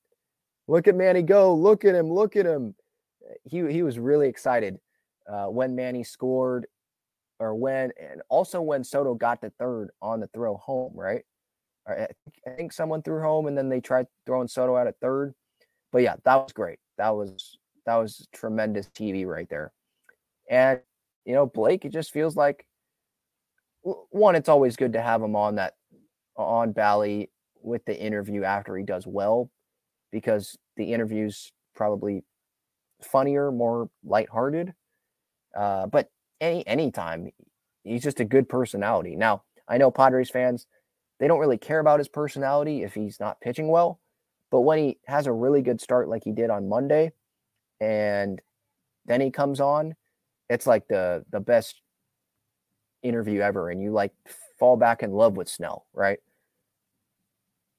Look 0.67 0.89
at 0.89 0.95
Manny 0.95 1.23
go. 1.23 1.55
Look 1.55 1.85
at 1.85 1.95
him. 1.95 2.11
Look 2.11 2.37
at 2.37 2.47
him. 2.47 2.75
He, 3.45 3.71
he 3.71 3.83
was 3.83 3.99
really 3.99 4.29
excited 4.29 4.79
uh, 5.31 5.47
when 5.47 5.75
Manny 5.75 6.05
scored 6.05 6.67
or 7.39 7.55
when, 7.55 7.91
and 8.01 8.23
also 8.29 8.61
when 8.61 8.85
Soto 8.85 9.15
got 9.15 9.41
the 9.41 9.51
third 9.59 9.91
on 10.01 10.21
the 10.21 10.29
throw 10.29 10.57
home, 10.57 10.93
right? 10.95 11.23
I 11.87 12.09
think 12.57 12.73
someone 12.73 13.03
threw 13.03 13.21
home 13.21 13.47
and 13.47 13.57
then 13.57 13.69
they 13.69 13.81
tried 13.81 14.07
throwing 14.25 14.49
Soto 14.49 14.77
out 14.77 14.87
at 14.87 14.99
third. 15.01 15.35
But 15.93 16.03
yeah, 16.03 16.17
that 16.25 16.37
was 16.37 16.53
great. 16.53 16.79
That 16.97 17.11
was 17.11 17.59
that 17.87 17.97
was 17.97 18.27
tremendous 18.33 18.89
TV 18.89 19.27
right 19.27 19.49
there. 19.49 19.73
And 20.49 20.81
you 21.25 21.35
know, 21.35 21.47
Blake, 21.47 21.85
it 21.85 21.93
just 21.93 22.11
feels 22.11 22.37
like 22.37 22.67
one, 23.83 24.35
it's 24.35 24.49
always 24.49 24.77
good 24.77 24.95
to 24.95 25.03
have 25.03 25.23
him 25.23 25.37
on 25.37 25.57
that 25.57 25.75
on 26.37 26.73
Bally 26.73 27.31
with 27.63 27.85
the 27.85 27.99
interview 27.99 28.45
after 28.45 28.77
he 28.77 28.83
does 28.83 29.07
well, 29.07 29.51
because 30.15 30.57
the 30.77 30.93
interview's 30.93 31.53
probably 31.77 32.25
funnier, 33.03 33.53
more 33.53 33.91
lighthearted. 34.03 34.73
Uh, 35.55 35.87
but 35.87 36.09
any 36.41 36.67
anytime, 36.67 37.31
he's 37.83 38.03
just 38.03 38.21
a 38.21 38.25
good 38.25 38.49
personality. 38.49 39.17
Now, 39.17 39.43
I 39.69 39.77
know 39.77 39.91
Padres 39.91 40.31
fans, 40.31 40.67
they 41.21 41.29
don't 41.29 41.41
really 41.41 41.59
care 41.59 41.81
about 41.81 42.01
his 42.01 42.09
personality 42.09 42.83
if 42.83 42.95
he's 42.95 43.21
not 43.21 43.41
pitching 43.41 43.69
well, 43.69 44.01
but 44.51 44.61
when 44.61 44.79
he 44.79 44.99
has 45.07 45.27
a 45.27 45.33
really 45.33 45.61
good 45.61 45.81
start 45.81 46.09
like 46.09 46.25
he 46.25 46.33
did 46.33 46.49
on 46.49 46.69
Monday, 46.69 47.13
and 47.81 48.41
then 49.05 49.21
he 49.21 49.31
comes 49.31 49.61
on 49.61 49.95
it's 50.49 50.67
like 50.67 50.87
the 50.89 51.25
the 51.31 51.41
best 51.41 51.81
interview 53.03 53.41
ever 53.41 53.71
and 53.71 53.83
you 53.83 53.93
like 53.93 54.13
fall 54.59 54.77
back 54.77 55.03
in 55.03 55.13
love 55.13 55.37
with 55.37 55.49
Snell, 55.49 55.87
right? 55.93 56.19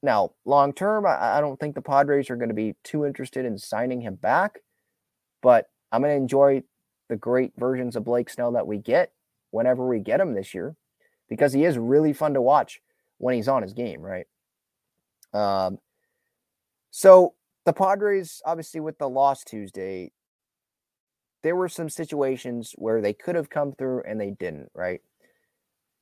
Now, 0.06 0.32
long 0.46 0.72
term, 0.72 1.06
I, 1.06 1.38
I 1.38 1.42
don't 1.42 1.60
think 1.60 1.76
the 1.76 1.82
Padres 1.82 2.30
are 2.30 2.36
going 2.36 2.50
to 2.50 2.56
be 2.56 2.76
too 2.84 3.06
interested 3.06 3.46
in 3.46 3.58
signing 3.58 4.02
him 4.02 4.16
back, 4.16 4.60
but 5.42 5.70
I'm 5.92 6.02
going 6.02 6.14
to 6.14 6.22
enjoy 6.22 6.64
the 7.10 7.16
great 7.16 7.54
versions 7.58 7.96
of 7.96 8.06
Blake 8.06 8.30
Snell 8.30 8.52
that 8.54 8.68
we 8.68 8.78
get 8.78 9.12
whenever 9.52 9.88
we 9.88 10.00
get 10.00 10.20
him 10.20 10.34
this 10.34 10.54
year 10.54 10.76
because 11.30 11.54
he 11.54 11.66
is 11.66 11.78
really 11.78 12.14
fun 12.14 12.34
to 12.36 12.42
watch 12.42 12.82
when 13.18 13.36
he's 13.36 13.48
on 13.48 13.64
his 13.64 13.74
game, 13.74 14.02
right? 14.02 14.28
Um, 15.34 15.80
so 16.92 17.34
the 17.66 17.74
Padres, 17.74 18.42
obviously, 18.46 18.80
with 18.80 18.98
the 19.00 19.10
loss 19.10 19.44
Tuesday, 19.44 20.12
there 21.44 21.56
were 21.56 21.70
some 21.70 21.90
situations 21.90 22.74
where 22.78 23.02
they 23.02 23.14
could 23.14 23.36
have 23.36 23.50
come 23.50 23.74
through 23.74 24.04
and 24.08 24.20
they 24.20 24.32
didn't, 24.32 24.70
right? 24.74 25.02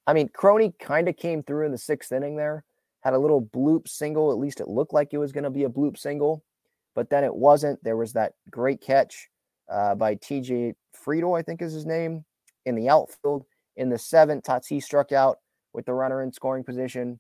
I 0.06 0.13
mean, 0.13 0.30
Crony 0.30 0.74
kind 0.80 1.08
of 1.08 1.16
came 1.16 1.44
through 1.44 1.66
in 1.66 1.72
the 1.72 1.78
sixth 1.78 2.12
inning 2.12 2.36
there, 2.36 2.66
had 3.04 3.13
a 3.13 3.20
little 3.20 3.42
bloop 3.42 3.88
single. 3.88 4.32
At 4.32 4.38
least 4.38 4.62
it 4.62 4.68
looked 4.68 4.94
like 4.94 5.10
it 5.12 5.18
was 5.18 5.32
going 5.32 5.44
to 5.44 5.50
be 5.50 5.66
a 5.66 5.70
bloop 5.70 5.98
single. 5.98 6.44
but 6.96 7.10
then 7.10 7.24
it 7.24 7.36
wasn't. 7.36 7.84
There 7.84 7.98
was 7.98 8.13
that 8.13 8.34
great 8.50 8.82
catch 8.82 9.30
uh, 9.70 9.96
by 9.96 10.16
TJ 10.16 10.74
Friedl, 11.06 11.38
I 11.38 11.42
think 11.42 11.62
is 11.62 11.74
his 11.74 11.86
name, 11.86 12.24
in 12.66 12.76
the 12.76 12.89
outfield. 12.89 13.46
In 13.76 13.89
the 13.89 13.98
seventh, 13.98 14.44
Tatis 14.44 14.84
struck 14.84 15.12
out 15.12 15.39
with 15.74 15.86
the 15.86 15.94
runner 15.94 16.22
in 16.22 16.32
scoring 16.32 16.63
position. 16.63 17.20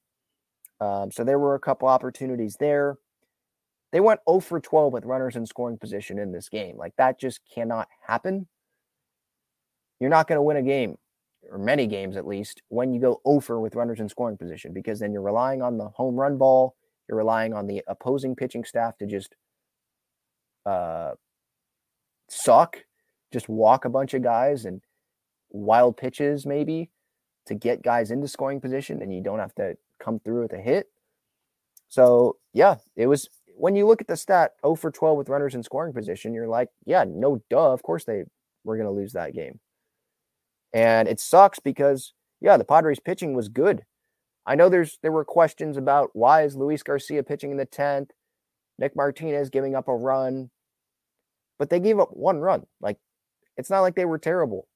Um, 0.79 1.11
so 1.11 1.23
there 1.23 1.39
were 1.39 1.55
a 1.55 1.59
couple 1.59 1.87
opportunities 1.87 2.55
there. 2.59 2.97
They 3.91 3.99
went 3.99 4.21
0 4.29 4.39
for 4.41 4.59
12 4.59 4.93
with 4.93 5.05
runners 5.05 5.35
in 5.35 5.45
scoring 5.45 5.77
position 5.77 6.19
in 6.19 6.31
this 6.31 6.49
game. 6.49 6.77
Like 6.77 6.93
that 6.97 7.19
just 7.19 7.41
cannot 7.53 7.87
happen. 8.05 8.47
You're 9.99 10.09
not 10.09 10.27
going 10.27 10.37
to 10.37 10.43
win 10.43 10.57
a 10.57 10.63
game, 10.63 10.97
or 11.51 11.57
many 11.57 11.87
games 11.87 12.17
at 12.17 12.27
least, 12.27 12.61
when 12.69 12.93
you 12.93 13.01
go 13.01 13.21
over 13.25 13.59
with 13.59 13.75
runners 13.75 13.99
in 13.99 14.09
scoring 14.09 14.37
position, 14.37 14.73
because 14.73 14.99
then 14.99 15.11
you're 15.11 15.21
relying 15.21 15.61
on 15.61 15.77
the 15.77 15.89
home 15.89 16.15
run 16.15 16.37
ball. 16.37 16.75
You're 17.07 17.17
relying 17.17 17.53
on 17.53 17.67
the 17.67 17.83
opposing 17.87 18.35
pitching 18.35 18.63
staff 18.63 18.97
to 18.97 19.05
just 19.05 19.35
uh, 20.65 21.11
suck, 22.29 22.77
just 23.31 23.49
walk 23.49 23.85
a 23.85 23.89
bunch 23.89 24.13
of 24.13 24.23
guys 24.23 24.65
and 24.65 24.81
wild 25.49 25.97
pitches 25.97 26.45
maybe 26.45 26.89
to 27.45 27.55
get 27.55 27.83
guys 27.83 28.09
into 28.09 28.27
scoring 28.27 28.61
position, 28.61 29.01
and 29.01 29.13
you 29.13 29.21
don't 29.21 29.39
have 29.39 29.55
to 29.55 29.75
come 29.99 30.19
through 30.19 30.43
with 30.43 30.53
a 30.53 30.61
hit. 30.61 30.87
So 31.89 32.37
yeah, 32.53 32.77
it 32.95 33.07
was 33.07 33.29
when 33.55 33.75
you 33.75 33.85
look 33.85 34.01
at 34.01 34.07
the 34.07 34.17
stat 34.17 34.53
0 34.65 34.75
for 34.75 34.91
12 34.91 35.17
with 35.17 35.29
runners 35.29 35.55
in 35.55 35.63
scoring 35.63 35.93
position, 35.93 36.33
you're 36.33 36.47
like, 36.47 36.69
yeah, 36.85 37.05
no 37.07 37.41
duh, 37.49 37.71
of 37.71 37.83
course 37.83 38.05
they 38.05 38.23
were 38.63 38.77
going 38.77 38.87
to 38.87 38.91
lose 38.91 39.13
that 39.13 39.33
game. 39.33 39.59
And 40.73 41.07
it 41.07 41.19
sucks 41.19 41.59
because 41.59 42.13
yeah, 42.41 42.57
the 42.57 42.65
Padres 42.65 42.99
pitching 42.99 43.33
was 43.33 43.47
good. 43.47 43.83
I 44.45 44.55
know 44.55 44.67
there's 44.69 44.99
there 45.01 45.11
were 45.11 45.25
questions 45.25 45.77
about 45.77 46.09
why 46.13 46.43
is 46.43 46.55
Luis 46.55 46.83
Garcia 46.83 47.23
pitching 47.23 47.51
in 47.51 47.57
the 47.57 47.65
10th, 47.65 48.09
Nick 48.77 48.95
Martinez 48.95 49.49
giving 49.49 49.75
up 49.75 49.87
a 49.87 49.95
run, 49.95 50.49
but 51.57 51.69
they 51.69 51.79
gave 51.79 51.99
up 51.99 52.09
one 52.11 52.39
run. 52.39 52.65
Like 52.81 52.97
it's 53.55 53.69
not 53.69 53.81
like 53.81 53.95
they 53.95 54.05
were 54.05 54.17
terrible. 54.17 54.67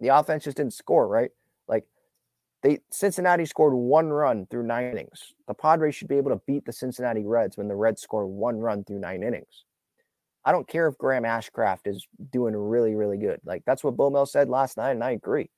The 0.00 0.08
offense 0.08 0.44
just 0.44 0.56
didn't 0.56 0.74
score, 0.74 1.08
right? 1.08 1.30
Like 1.68 1.86
they 2.62 2.80
Cincinnati 2.90 3.46
scored 3.46 3.74
one 3.74 4.10
run 4.10 4.46
through 4.50 4.66
nine 4.66 4.90
innings. 4.90 5.32
The 5.48 5.54
Padres 5.54 5.94
should 5.94 6.08
be 6.08 6.16
able 6.16 6.30
to 6.32 6.42
beat 6.46 6.66
the 6.66 6.72
Cincinnati 6.72 7.24
Reds 7.24 7.56
when 7.56 7.68
the 7.68 7.76
Reds 7.76 8.02
score 8.02 8.26
one 8.26 8.58
run 8.58 8.84
through 8.84 9.00
nine 9.00 9.22
innings. 9.22 9.64
I 10.44 10.52
don't 10.52 10.68
care 10.68 10.88
if 10.88 10.98
Graham 10.98 11.24
Ashcraft 11.24 11.86
is 11.86 12.06
doing 12.32 12.56
really, 12.56 12.94
really 12.94 13.18
good. 13.18 13.40
Like 13.44 13.62
that's 13.66 13.84
what 13.84 13.96
Bo 13.96 14.10
Mel 14.10 14.26
said 14.26 14.48
last 14.48 14.76
night, 14.76 14.92
and 14.92 15.04
I 15.04 15.10
agree. 15.12 15.50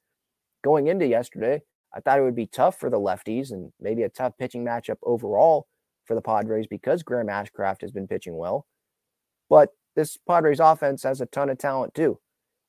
Going 0.65 0.87
into 0.89 1.07
yesterday, 1.07 1.63
I 1.95 2.01
thought 2.01 2.19
it 2.19 2.23
would 2.23 2.37
be 2.37 2.47
tough 2.47 2.79
for 2.79 2.91
the 2.91 3.01
lefties 3.01 3.53
and 3.53 3.73
maybe 3.81 4.03
a 4.03 4.09
tough 4.09 4.33
pitching 4.39 4.65
matchup 4.65 4.97
overall 5.03 5.67
for 6.05 6.15
the 6.15 6.21
Padres 6.21 6.67
because 6.67 7.03
Graham 7.03 7.29
Ashcraft 7.29 7.83
has 7.83 7.93
been 7.93 8.09
pitching 8.09 8.37
well. 8.37 8.67
But 9.49 9.71
this 9.95 10.17
Padres 10.17 10.61
offense 10.61 11.03
has 11.03 11.21
a 11.21 11.27
ton 11.27 11.51
of 11.51 11.59
talent 11.59 11.95
too. 11.95 12.19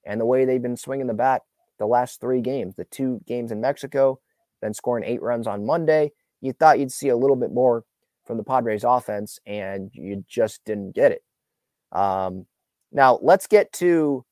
And 0.06 0.19
the 0.19 0.26
way 0.26 0.43
they've 0.43 0.62
been 0.62 0.78
swinging 0.78 1.08
the 1.08 1.13
bat 1.13 1.43
the 1.80 1.88
last 1.88 2.21
three 2.21 2.41
games, 2.41 2.76
the 2.76 2.86
two 2.86 3.19
games 3.28 3.52
in 3.52 3.60
Mexico, 3.60 4.19
then 4.62 4.73
scoring 4.73 5.04
eight 5.04 5.21
runs 5.21 5.47
on 5.47 5.65
Monday, 5.65 6.12
you 6.41 6.54
thought 6.54 6.80
you'd 6.80 6.91
see 6.91 7.10
a 7.10 7.17
little 7.17 7.36
bit 7.36 7.52
more 7.52 7.84
from 8.26 8.38
the 8.38 8.43
Padres 8.43 8.84
offense, 8.84 9.39
and 9.45 9.91
you 9.93 10.23
just 10.28 10.63
didn't 10.65 10.95
get 10.95 11.12
it. 11.12 11.23
Um, 11.94 12.46
now, 12.92 13.20
let's 13.22 13.48
get 13.48 13.72
to 13.74 14.26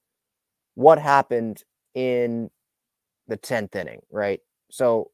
what 0.75 0.99
happened 0.99 1.63
in 1.93 2.49
the 3.27 3.37
10th 3.37 3.75
inning, 3.75 4.01
right? 4.11 4.39
So 4.69 5.11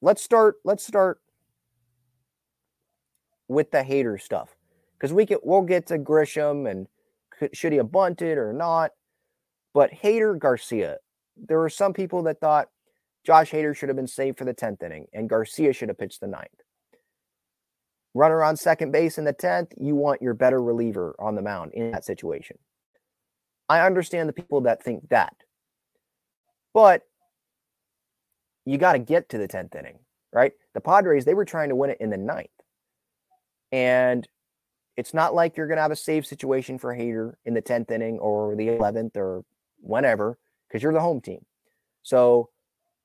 let's 0.00 0.22
start, 0.22 0.56
let's 0.64 0.86
start 0.86 1.20
with 3.48 3.70
the 3.70 3.82
Hader 3.82 4.20
stuff 4.20 4.56
because 4.98 5.12
we 5.12 5.26
can 5.26 5.38
we'll 5.42 5.62
get 5.62 5.86
to 5.88 5.98
Grisham 5.98 6.70
and 6.70 6.86
should 7.52 7.72
he 7.72 7.78
have 7.78 7.92
bunted 7.92 8.38
or 8.38 8.52
not. 8.52 8.92
But 9.74 9.90
Hader 9.92 10.38
Garcia, 10.38 10.98
there 11.36 11.58
were 11.58 11.70
some 11.70 11.92
people 11.92 12.22
that 12.24 12.40
thought 12.40 12.68
Josh 13.24 13.50
Hader 13.50 13.74
should 13.74 13.88
have 13.88 13.96
been 13.96 14.06
saved 14.06 14.38
for 14.38 14.44
the 14.44 14.54
10th 14.54 14.82
inning 14.82 15.06
and 15.12 15.28
Garcia 15.28 15.72
should 15.72 15.88
have 15.88 15.98
pitched 15.98 16.20
the 16.20 16.26
ninth. 16.26 16.48
Runner 18.14 18.42
on 18.42 18.56
second 18.56 18.92
base 18.92 19.16
in 19.16 19.24
the 19.24 19.32
10th, 19.32 19.72
you 19.78 19.94
want 19.94 20.20
your 20.20 20.34
better 20.34 20.62
reliever 20.62 21.14
on 21.18 21.34
the 21.34 21.42
mound 21.42 21.72
in 21.74 21.92
that 21.92 22.04
situation. 22.04 22.58
I 23.68 23.80
understand 23.86 24.28
the 24.28 24.34
people 24.34 24.60
that 24.62 24.82
think 24.82 25.08
that. 25.08 25.34
But 26.74 27.02
you 28.66 28.78
got 28.78 28.92
to 28.92 28.98
get 28.98 29.28
to 29.30 29.38
the 29.38 29.48
10th 29.48 29.74
inning, 29.74 29.98
right? 30.32 30.52
The 30.74 30.80
Padres, 30.80 31.24
they 31.24 31.34
were 31.34 31.44
trying 31.44 31.70
to 31.70 31.76
win 31.76 31.90
it 31.90 31.98
in 32.00 32.10
the 32.10 32.16
ninth. 32.18 32.48
And 33.70 34.28
it's 34.96 35.14
not 35.14 35.34
like 35.34 35.56
you're 35.56 35.66
going 35.66 35.78
to 35.78 35.82
have 35.82 35.90
a 35.90 35.96
save 35.96 36.26
situation 36.26 36.78
for 36.78 36.94
Hader 36.94 37.34
in 37.44 37.54
the 37.54 37.62
10th 37.62 37.90
inning 37.90 38.18
or 38.18 38.54
the 38.54 38.68
11th 38.68 39.16
or 39.16 39.44
whenever 39.80 40.38
because 40.68 40.82
you're 40.82 40.92
the 40.92 41.00
home 41.00 41.20
team. 41.20 41.44
So 42.02 42.50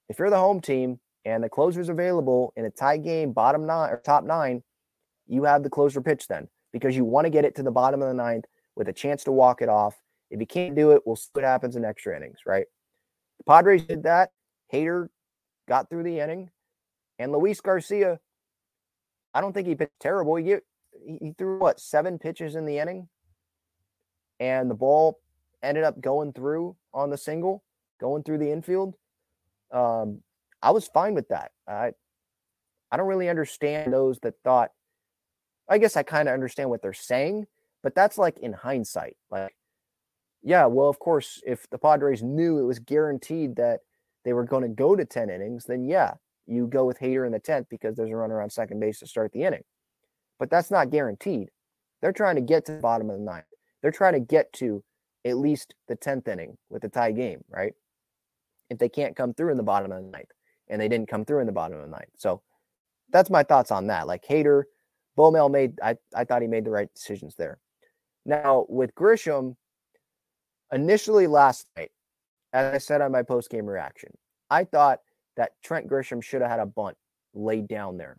if 0.09 0.19
you're 0.19 0.29
the 0.29 0.37
home 0.37 0.59
team 0.59 0.99
and 1.25 1.43
the 1.43 1.49
closer's 1.49 1.89
available 1.89 2.53
in 2.55 2.65
a 2.65 2.69
tie 2.69 2.97
game, 2.97 3.31
bottom 3.31 3.65
nine 3.65 3.89
or 3.89 4.01
top 4.03 4.23
nine, 4.23 4.63
you 5.27 5.43
have 5.43 5.63
the 5.63 5.69
closer 5.69 6.01
pitch 6.01 6.27
then 6.27 6.47
because 6.73 6.95
you 6.95 7.05
want 7.05 7.25
to 7.25 7.29
get 7.29 7.45
it 7.45 7.55
to 7.55 7.63
the 7.63 7.71
bottom 7.71 8.01
of 8.01 8.07
the 8.07 8.13
ninth 8.13 8.45
with 8.75 8.87
a 8.87 8.93
chance 8.93 9.23
to 9.23 9.31
walk 9.31 9.61
it 9.61 9.69
off. 9.69 9.95
If 10.29 10.39
you 10.39 10.47
can't 10.47 10.75
do 10.75 10.91
it, 10.91 11.01
we'll 11.05 11.15
see 11.15 11.29
what 11.33 11.45
happens 11.45 11.75
in 11.75 11.85
extra 11.85 12.15
innings, 12.15 12.39
right? 12.45 12.65
The 13.39 13.43
Padres 13.45 13.85
did 13.85 14.03
that. 14.03 14.31
Hader 14.73 15.07
got 15.67 15.89
through 15.89 16.03
the 16.03 16.19
inning, 16.19 16.49
and 17.19 17.31
Luis 17.31 17.61
Garcia, 17.61 18.19
I 19.33 19.41
don't 19.41 19.53
think 19.53 19.67
he 19.67 19.75
pitched 19.75 19.99
terrible. 19.99 20.35
He, 20.35 20.55
he 21.05 21.33
threw 21.37 21.59
what 21.59 21.79
seven 21.79 22.19
pitches 22.19 22.55
in 22.55 22.65
the 22.65 22.79
inning, 22.79 23.07
and 24.39 24.69
the 24.69 24.75
ball 24.75 25.19
ended 25.63 25.83
up 25.83 26.01
going 26.01 26.33
through 26.33 26.75
on 26.93 27.09
the 27.09 27.17
single, 27.17 27.63
going 27.99 28.23
through 28.23 28.39
the 28.39 28.51
infield. 28.51 28.95
Um, 29.71 30.21
I 30.61 30.71
was 30.71 30.87
fine 30.87 31.13
with 31.13 31.29
that. 31.29 31.51
I 31.67 31.91
I 32.91 32.97
don't 32.97 33.07
really 33.07 33.29
understand 33.29 33.91
those 33.91 34.19
that 34.19 34.35
thought. 34.43 34.71
I 35.69 35.77
guess 35.77 35.97
I 35.97 36.03
kind 36.03 36.27
of 36.27 36.33
understand 36.33 36.69
what 36.69 36.81
they're 36.81 36.93
saying, 36.93 37.47
but 37.83 37.95
that's 37.95 38.17
like 38.17 38.37
in 38.39 38.53
hindsight. 38.53 39.17
Like, 39.29 39.55
yeah, 40.41 40.65
well, 40.65 40.87
of 40.87 40.99
course, 40.99 41.41
if 41.45 41.69
the 41.69 41.77
Padres 41.77 42.23
knew 42.23 42.59
it 42.59 42.63
was 42.63 42.79
guaranteed 42.79 43.55
that 43.57 43.81
they 44.23 44.33
were 44.33 44.45
going 44.45 44.63
to 44.63 44.69
go 44.69 44.95
to 44.95 45.05
10 45.05 45.29
innings, 45.29 45.65
then 45.65 45.83
yeah, 45.83 46.13
you 46.45 46.67
go 46.67 46.85
with 46.85 46.99
Hader 46.99 47.25
in 47.25 47.33
the 47.33 47.39
10th 47.39 47.67
because 47.69 47.95
there's 47.95 48.11
a 48.11 48.15
runner 48.15 48.41
on 48.41 48.49
second 48.49 48.79
base 48.79 48.99
to 48.99 49.07
start 49.07 49.31
the 49.33 49.43
inning. 49.43 49.63
But 50.39 50.49
that's 50.49 50.71
not 50.71 50.91
guaranteed. 50.91 51.49
They're 52.01 52.11
trying 52.11 52.35
to 52.35 52.41
get 52.41 52.65
to 52.65 52.73
the 52.73 52.79
bottom 52.79 53.09
of 53.09 53.17
the 53.17 53.25
ninth. 53.25 53.45
They're 53.81 53.91
trying 53.91 54.13
to 54.13 54.19
get 54.19 54.53
to 54.53 54.83
at 55.25 55.37
least 55.37 55.73
the 55.87 55.95
10th 55.95 56.27
inning 56.27 56.57
with 56.69 56.83
a 56.83 56.89
tie 56.89 57.11
game, 57.11 57.43
right? 57.49 57.73
If 58.69 58.77
they 58.77 58.89
can't 58.89 59.15
come 59.15 59.33
through 59.33 59.51
in 59.51 59.57
the 59.57 59.63
bottom 59.63 59.91
of 59.91 60.03
the 60.03 60.09
ninth, 60.09 60.31
and 60.69 60.81
they 60.81 60.87
didn't 60.87 61.09
come 61.09 61.25
through 61.25 61.39
in 61.39 61.47
the 61.47 61.53
bottom 61.53 61.77
of 61.77 61.83
the 61.83 61.91
ninth. 61.91 62.11
So 62.17 62.41
that's 63.11 63.29
my 63.29 63.43
thoughts 63.43 63.71
on 63.71 63.87
that. 63.87 64.07
Like 64.07 64.25
Hader, 64.25 64.63
Bomel 65.17 65.49
made, 65.49 65.79
I, 65.81 65.95
I 66.15 66.23
thought 66.23 66.41
he 66.41 66.47
made 66.47 66.65
the 66.65 66.71
right 66.71 66.93
decisions 66.93 67.35
there. 67.35 67.57
Now 68.25 68.65
with 68.69 68.93
Grisham, 68.95 69.55
initially 70.71 71.27
last 71.27 71.65
night, 71.75 71.91
as 72.53 72.73
I 72.73 72.77
said 72.77 73.01
on 73.01 73.11
my 73.11 73.23
post 73.23 73.49
game 73.49 73.65
reaction, 73.65 74.11
I 74.49 74.63
thought 74.63 74.99
that 75.35 75.51
Trent 75.63 75.89
Grisham 75.89 76.21
should 76.23 76.41
have 76.41 76.51
had 76.51 76.59
a 76.59 76.65
bunt 76.65 76.97
laid 77.33 77.67
down 77.67 77.97
there. 77.97 78.17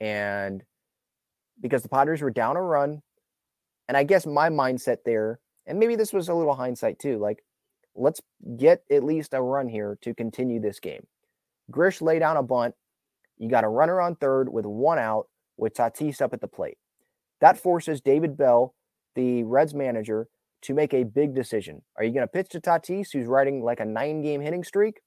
And 0.00 0.62
because 1.60 1.82
the 1.82 1.88
Padres 1.88 2.22
were 2.22 2.30
down 2.30 2.56
a 2.56 2.62
run, 2.62 3.02
and 3.88 3.96
I 3.96 4.04
guess 4.04 4.26
my 4.26 4.48
mindset 4.48 4.98
there, 5.04 5.40
and 5.66 5.78
maybe 5.78 5.96
this 5.96 6.12
was 6.12 6.28
a 6.28 6.34
little 6.34 6.54
hindsight 6.54 6.98
too, 6.98 7.18
like 7.18 7.42
let's 7.94 8.20
get 8.56 8.82
at 8.90 9.04
least 9.04 9.34
a 9.34 9.42
run 9.42 9.68
here 9.68 9.98
to 10.02 10.14
continue 10.14 10.60
this 10.60 10.80
game. 10.80 11.06
Grish 11.70 12.00
lay 12.00 12.18
down 12.18 12.36
a 12.36 12.42
bunt. 12.42 12.74
You 13.38 13.48
got 13.48 13.64
a 13.64 13.68
runner 13.68 14.00
on 14.00 14.16
third 14.16 14.48
with 14.52 14.66
one 14.66 14.98
out 14.98 15.28
with 15.60 15.74
Tatis 15.74 16.20
up 16.20 16.32
at 16.32 16.40
the 16.40 16.48
plate. 16.48 16.78
That 17.40 17.58
forces 17.58 18.00
David 18.00 18.36
Bell, 18.36 18.74
the 19.14 19.44
Reds 19.44 19.74
manager, 19.74 20.28
to 20.62 20.74
make 20.74 20.92
a 20.92 21.04
big 21.04 21.34
decision. 21.34 21.82
Are 21.96 22.04
you 22.04 22.12
going 22.12 22.26
to 22.26 22.28
pitch 22.28 22.50
to 22.50 22.60
Tatis, 22.60 23.12
who's 23.12 23.26
riding 23.26 23.62
like 23.62 23.80
a 23.80 23.84
nine 23.84 24.22
game 24.22 24.40
hitting 24.40 24.64
streak, 24.64 25.00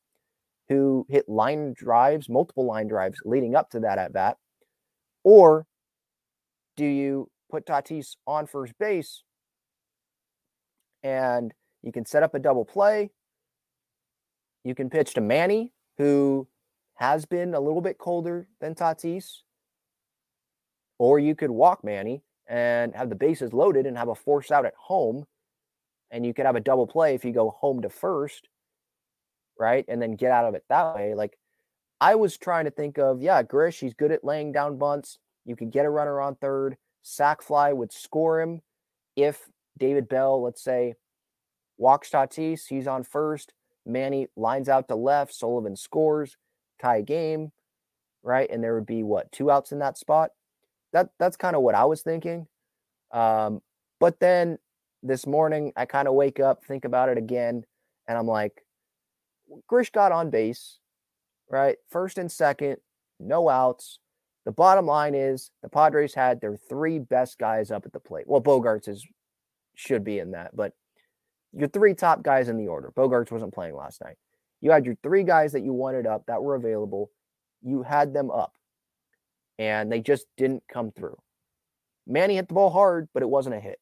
who 0.70 1.06
hit 1.10 1.28
line 1.28 1.74
drives, 1.76 2.30
multiple 2.30 2.66
line 2.66 2.88
drives 2.88 3.18
leading 3.26 3.56
up 3.56 3.70
to 3.72 3.80
that 3.82 3.98
at 3.98 4.14
bat? 4.14 4.38
Or 5.24 5.66
do 6.76 6.86
you 6.86 7.30
put 7.52 7.66
Tatis 7.66 8.16
on 8.26 8.48
first 8.48 8.74
base 8.80 9.24
and 11.04 11.54
you 11.82 11.92
can 11.92 12.06
set 12.06 12.24
up 12.24 12.34
a 12.34 12.40
double 12.40 12.66
play? 12.66 13.12
You 14.64 14.74
can 14.74 14.90
pitch 14.90 15.14
to 15.16 15.22
Manny, 15.22 15.74
who 15.98 16.48
has 16.96 17.26
been 17.26 17.54
a 17.54 17.60
little 17.60 17.82
bit 17.82 17.98
colder 17.98 18.48
than 18.60 18.76
Tatis. 18.76 19.42
Or 21.04 21.20
you 21.20 21.36
could 21.36 21.52
walk 21.52 21.84
Manny 21.84 22.24
and 22.48 22.96
have 22.96 23.10
the 23.10 23.16
bases 23.16 23.52
loaded 23.52 23.86
and 23.86 23.98
have 23.98 24.08
a 24.08 24.16
force 24.16 24.52
out 24.52 24.66
at 24.66 24.74
home. 24.80 25.26
And 26.12 26.26
you 26.26 26.34
could 26.34 26.46
have 26.46 26.56
a 26.56 26.62
double 26.62 26.88
play 26.88 27.14
if 27.14 27.26
you 27.26 27.34
go 27.34 27.50
home 27.50 27.82
to 27.82 27.90
first, 27.90 28.48
right? 29.60 29.84
And 29.90 30.02
then 30.02 30.16
get 30.16 30.32
out 30.32 30.46
of 30.46 30.56
it 30.56 30.64
that 30.70 30.96
way. 30.96 31.14
Like 31.14 31.38
I 32.00 32.16
was 32.16 32.38
trying 32.38 32.64
to 32.64 32.72
think 32.72 32.98
of, 32.98 33.22
yeah, 33.22 33.44
Grish, 33.44 33.82
he's 33.82 33.94
good 33.94 34.14
at 34.14 34.24
laying 34.24 34.54
down 34.54 34.78
bunts. 34.78 35.20
You 35.44 35.58
could 35.58 35.72
get 35.72 35.86
a 35.86 35.90
runner 35.90 36.22
on 36.22 36.36
third, 36.36 36.78
sack 37.02 37.42
fly 37.42 37.74
would 37.74 37.92
score 37.92 38.40
him 38.40 38.62
if 39.18 39.42
David 39.78 40.08
Bell, 40.08 40.42
let's 40.42 40.64
say, 40.64 40.94
walks 41.78 42.12
Tatis, 42.12 42.62
he's 42.70 42.88
on 42.88 43.04
first. 43.04 43.52
Manny 43.86 44.28
lines 44.38 44.70
out 44.70 44.88
to 44.88 44.96
left. 44.96 45.34
Sullivan 45.34 45.76
scores, 45.76 46.38
tie 46.82 47.02
game, 47.02 47.52
right? 48.24 48.50
And 48.50 48.64
there 48.64 48.76
would 48.76 48.86
be 48.86 49.04
what 49.04 49.34
two 49.34 49.52
outs 49.52 49.74
in 49.74 49.80
that 49.80 49.98
spot. 49.98 50.30
That 50.94 51.10
that's 51.20 51.38
kind 51.38 51.56
of 51.56 51.62
what 51.62 51.76
I 51.76 51.86
was 51.86 52.02
thinking. 52.02 52.48
Um, 53.12 53.62
but 54.00 54.20
then 54.20 54.58
this 55.02 55.28
morning, 55.28 55.74
I 55.76 55.86
kind 55.86 56.08
of 56.08 56.14
wake 56.14 56.40
up, 56.40 56.64
think 56.64 56.86
about 56.86 57.10
it 57.10 57.18
again, 57.18 57.64
and 58.08 58.18
I'm 58.18 58.28
like, 58.28 58.64
Grish 59.68 59.90
got 59.92 60.12
on 60.12 60.30
base, 60.30 60.80
right? 61.50 61.78
First 61.90 62.18
and 62.18 62.32
second, 62.32 62.78
no 63.20 63.50
outs. 63.50 64.00
The 64.46 64.52
bottom 64.52 64.86
line 64.86 65.16
is 65.16 65.52
the 65.62 65.70
Padres 65.70 66.14
had 66.14 66.42
their 66.42 66.58
three 66.58 67.00
best 67.00 67.38
guys 67.38 67.72
up 67.72 67.86
at 67.86 67.94
the 67.94 68.00
plate. 68.00 68.26
Well, 68.28 68.42
Bogaerts 68.42 68.88
is 68.88 69.06
should 69.76 70.04
be 70.04 70.20
in 70.20 70.32
that, 70.32 70.56
but 70.56 70.74
your 71.54 71.68
three 71.68 71.94
top 71.94 72.24
guys 72.24 72.50
in 72.50 72.58
the 72.58 72.68
order. 72.68 72.92
Bogaerts 72.96 73.32
wasn't 73.32 73.54
playing 73.54 73.76
last 73.76 74.02
night. 74.04 74.18
You 74.62 74.72
had 74.72 74.86
your 74.86 74.96
three 75.04 75.24
guys 75.24 75.52
that 75.54 75.64
you 75.64 75.74
wanted 75.74 76.08
up 76.08 76.26
that 76.28 76.42
were 76.42 76.56
available. 76.56 77.12
You 77.62 77.84
had 77.84 78.14
them 78.14 78.32
up, 78.32 78.54
and 79.60 79.92
they 79.92 80.02
just 80.02 80.26
didn't 80.38 80.64
come 80.72 80.92
through. 80.92 81.18
Manny 82.06 82.36
hit 82.36 82.48
the 82.48 82.54
ball 82.54 82.70
hard, 82.70 83.08
but 83.14 83.24
it 83.24 83.30
wasn't 83.30 83.56
a 83.56 83.60
hit. 83.60 83.80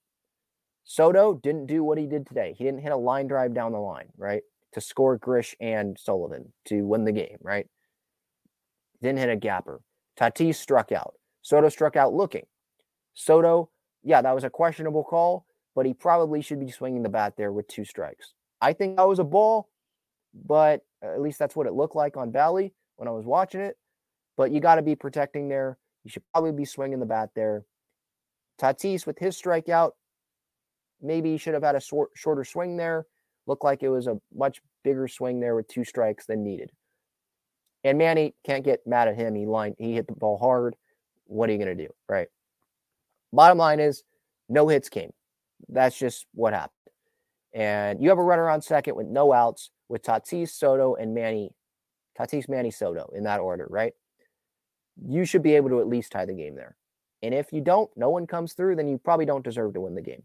Soto 0.83 1.35
didn't 1.35 1.67
do 1.67 1.83
what 1.83 1.97
he 1.97 2.05
did 2.05 2.27
today. 2.27 2.53
He 2.57 2.63
didn't 2.63 2.81
hit 2.81 2.91
a 2.91 2.97
line 2.97 3.27
drive 3.27 3.53
down 3.53 3.71
the 3.71 3.79
line, 3.79 4.09
right? 4.17 4.43
To 4.73 4.81
score 4.81 5.17
Grish 5.17 5.55
and 5.59 5.97
Sullivan 5.99 6.53
to 6.65 6.81
win 6.85 7.05
the 7.05 7.11
game, 7.11 7.37
right? 7.41 7.67
Didn't 9.01 9.19
hit 9.19 9.29
a 9.29 9.35
gapper. 9.35 9.81
Tatis 10.19 10.55
struck 10.55 10.91
out. 10.91 11.15
Soto 11.41 11.69
struck 11.69 11.95
out 11.95 12.13
looking. 12.13 12.45
Soto, 13.13 13.69
yeah, 14.03 14.21
that 14.21 14.35
was 14.35 14.43
a 14.43 14.49
questionable 14.49 15.03
call, 15.03 15.45
but 15.75 15.85
he 15.85 15.93
probably 15.93 16.41
should 16.41 16.59
be 16.59 16.71
swinging 16.71 17.03
the 17.03 17.09
bat 17.09 17.33
there 17.37 17.51
with 17.51 17.67
two 17.67 17.85
strikes. 17.85 18.33
I 18.61 18.73
think 18.73 18.97
that 18.97 19.07
was 19.07 19.19
a 19.19 19.23
ball, 19.23 19.69
but 20.33 20.81
at 21.01 21.21
least 21.21 21.39
that's 21.39 21.55
what 21.55 21.67
it 21.67 21.73
looked 21.73 21.95
like 21.95 22.15
on 22.15 22.31
Bally 22.31 22.73
when 22.97 23.07
I 23.07 23.11
was 23.11 23.25
watching 23.25 23.61
it. 23.61 23.77
But 24.41 24.51
you 24.51 24.59
got 24.59 24.77
to 24.77 24.81
be 24.81 24.95
protecting 24.95 25.49
there. 25.49 25.77
You 26.03 26.09
should 26.09 26.23
probably 26.33 26.51
be 26.51 26.65
swinging 26.65 26.99
the 26.99 27.05
bat 27.05 27.29
there. 27.35 27.63
Tatis 28.59 29.05
with 29.05 29.19
his 29.19 29.39
strikeout, 29.39 29.91
maybe 30.99 31.29
he 31.29 31.37
should 31.37 31.53
have 31.53 31.61
had 31.61 31.75
a 31.75 31.79
short, 31.79 32.09
shorter 32.15 32.43
swing 32.43 32.75
there. 32.75 33.05
Looked 33.45 33.63
like 33.63 33.83
it 33.83 33.89
was 33.89 34.07
a 34.07 34.19
much 34.33 34.59
bigger 34.83 35.07
swing 35.07 35.39
there 35.39 35.55
with 35.55 35.67
two 35.67 35.83
strikes 35.83 36.25
than 36.25 36.43
needed. 36.43 36.71
And 37.83 37.99
Manny 37.99 38.33
can't 38.43 38.65
get 38.65 38.79
mad 38.87 39.07
at 39.07 39.15
him. 39.15 39.35
He 39.35 39.45
lined, 39.45 39.75
he 39.77 39.93
hit 39.93 40.07
the 40.07 40.13
ball 40.13 40.39
hard. 40.39 40.75
What 41.25 41.47
are 41.47 41.53
you 41.53 41.59
going 41.59 41.77
to 41.77 41.85
do? 41.85 41.93
Right. 42.09 42.29
Bottom 43.31 43.59
line 43.59 43.79
is 43.79 44.01
no 44.49 44.67
hits 44.69 44.89
came. 44.89 45.11
That's 45.69 45.99
just 45.99 46.25
what 46.33 46.53
happened. 46.53 46.71
And 47.53 48.01
you 48.01 48.09
have 48.09 48.17
a 48.17 48.23
runner 48.23 48.49
on 48.49 48.63
second 48.63 48.95
with 48.95 49.05
no 49.05 49.33
outs 49.33 49.69
with 49.87 50.01
Tatis, 50.01 50.49
Soto, 50.49 50.95
and 50.95 51.13
Manny. 51.13 51.51
Tatis, 52.19 52.49
Manny, 52.49 52.71
Soto 52.71 53.07
in 53.15 53.25
that 53.25 53.39
order, 53.39 53.67
right? 53.69 53.93
You 55.05 55.25
should 55.25 55.43
be 55.43 55.55
able 55.55 55.69
to 55.69 55.79
at 55.79 55.87
least 55.87 56.11
tie 56.11 56.25
the 56.25 56.33
game 56.33 56.55
there. 56.55 56.75
And 57.23 57.33
if 57.33 57.53
you 57.53 57.61
don't, 57.61 57.89
no 57.95 58.09
one 58.09 58.27
comes 58.27 58.53
through, 58.53 58.75
then 58.75 58.87
you 58.87 58.97
probably 58.97 59.25
don't 59.25 59.43
deserve 59.43 59.73
to 59.73 59.81
win 59.81 59.95
the 59.95 60.01
game. 60.01 60.23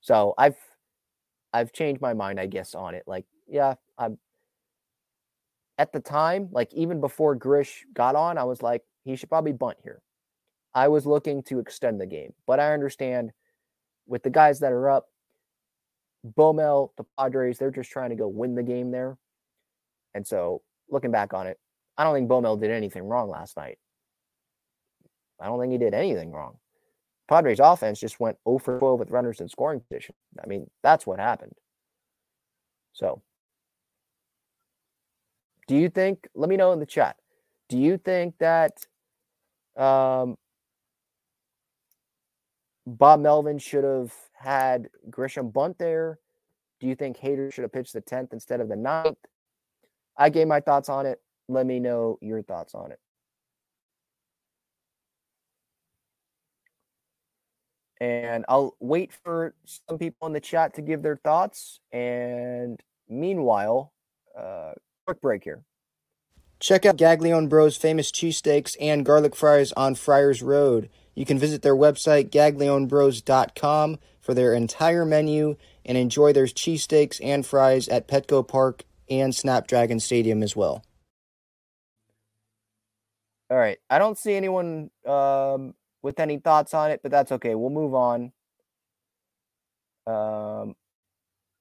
So 0.00 0.34
I've 0.38 0.56
I've 1.52 1.72
changed 1.72 2.00
my 2.00 2.14
mind, 2.14 2.40
I 2.40 2.46
guess, 2.46 2.74
on 2.74 2.94
it. 2.94 3.04
Like, 3.06 3.24
yeah, 3.48 3.74
I'm 3.96 4.18
at 5.78 5.92
the 5.92 6.00
time, 6.00 6.48
like 6.52 6.72
even 6.72 7.00
before 7.00 7.34
Grish 7.34 7.84
got 7.94 8.14
on, 8.16 8.38
I 8.38 8.44
was 8.44 8.62
like, 8.62 8.82
he 9.04 9.16
should 9.16 9.28
probably 9.28 9.52
bunt 9.52 9.78
here. 9.82 10.02
I 10.74 10.88
was 10.88 11.06
looking 11.06 11.42
to 11.44 11.58
extend 11.58 12.00
the 12.00 12.06
game, 12.06 12.32
but 12.46 12.60
I 12.60 12.72
understand 12.72 13.32
with 14.06 14.22
the 14.22 14.30
guys 14.30 14.60
that 14.60 14.72
are 14.72 14.90
up, 14.90 15.08
Bomel, 16.36 16.90
the 16.96 17.04
Padres, 17.18 17.58
they're 17.58 17.70
just 17.70 17.90
trying 17.90 18.10
to 18.10 18.16
go 18.16 18.28
win 18.28 18.54
the 18.54 18.62
game 18.62 18.90
there. 18.90 19.16
And 20.14 20.26
so 20.26 20.62
looking 20.90 21.10
back 21.10 21.34
on 21.34 21.46
it, 21.46 21.58
I 21.96 22.04
don't 22.04 22.14
think 22.14 22.28
Bomel 22.28 22.60
did 22.60 22.70
anything 22.70 23.04
wrong 23.04 23.28
last 23.28 23.56
night. 23.56 23.78
I 25.40 25.46
don't 25.46 25.60
think 25.60 25.72
he 25.72 25.78
did 25.78 25.94
anything 25.94 26.32
wrong. 26.32 26.58
Padres 27.28 27.60
offense 27.60 27.98
just 28.00 28.20
went 28.20 28.36
0 28.46 28.58
for 28.58 28.78
12 28.78 28.98
with 28.98 29.10
runners 29.10 29.40
in 29.40 29.48
scoring 29.48 29.80
position. 29.80 30.14
I 30.42 30.46
mean, 30.46 30.70
that's 30.82 31.06
what 31.06 31.18
happened. 31.18 31.54
So, 32.92 33.22
do 35.66 35.76
you 35.76 35.88
think, 35.88 36.28
let 36.34 36.48
me 36.48 36.56
know 36.56 36.72
in 36.72 36.80
the 36.80 36.86
chat, 36.86 37.16
do 37.68 37.78
you 37.78 37.96
think 37.96 38.34
that 38.38 38.72
um, 39.76 40.36
Bob 42.86 43.20
Melvin 43.20 43.58
should 43.58 43.84
have 43.84 44.12
had 44.34 44.88
Grisham 45.08 45.52
bunt 45.52 45.78
there? 45.78 46.18
Do 46.80 46.86
you 46.86 46.94
think 46.94 47.18
Hader 47.18 47.52
should 47.52 47.62
have 47.62 47.72
pitched 47.72 47.94
the 47.94 48.02
10th 48.02 48.32
instead 48.32 48.60
of 48.60 48.68
the 48.68 48.74
9th? 48.74 49.16
I 50.16 50.28
gave 50.28 50.46
my 50.46 50.60
thoughts 50.60 50.88
on 50.88 51.06
it. 51.06 51.20
Let 51.48 51.66
me 51.66 51.78
know 51.80 52.18
your 52.20 52.42
thoughts 52.42 52.74
on 52.74 52.92
it. 52.92 53.00
And 58.00 58.44
I'll 58.48 58.76
wait 58.80 59.12
for 59.24 59.54
some 59.88 59.98
people 59.98 60.26
in 60.26 60.32
the 60.32 60.40
chat 60.40 60.74
to 60.74 60.82
give 60.82 61.02
their 61.02 61.16
thoughts. 61.16 61.80
And 61.92 62.80
meanwhile, 63.08 63.92
uh, 64.36 64.72
quick 65.06 65.20
break 65.20 65.44
here. 65.44 65.62
Check 66.60 66.86
out 66.86 66.96
Gaglione 66.96 67.48
Bros' 67.48 67.76
famous 67.76 68.10
cheesesteaks 68.10 68.76
and 68.80 69.04
garlic 69.04 69.36
fries 69.36 69.72
on 69.72 69.94
Friars 69.94 70.42
Road. 70.42 70.88
You 71.14 71.24
can 71.24 71.38
visit 71.38 71.62
their 71.62 71.76
website, 71.76 72.30
gaglionebros.com, 72.30 73.98
for 74.20 74.34
their 74.34 74.54
entire 74.54 75.04
menu 75.04 75.56
and 75.84 75.98
enjoy 75.98 76.32
their 76.32 76.46
cheesesteaks 76.46 77.20
and 77.22 77.44
fries 77.44 77.88
at 77.88 78.08
Petco 78.08 78.46
Park 78.46 78.84
and 79.10 79.34
Snapdragon 79.34 80.00
Stadium 80.00 80.42
as 80.42 80.56
well. 80.56 80.82
All 83.50 83.58
right. 83.58 83.78
I 83.90 83.98
don't 83.98 84.18
see 84.18 84.34
anyone 84.34 84.90
um, 85.06 85.74
with 86.02 86.18
any 86.18 86.38
thoughts 86.38 86.74
on 86.74 86.90
it, 86.90 87.00
but 87.02 87.10
that's 87.10 87.32
okay. 87.32 87.54
We'll 87.54 87.70
move 87.70 87.94
on. 87.94 88.32
Um, 90.06 90.74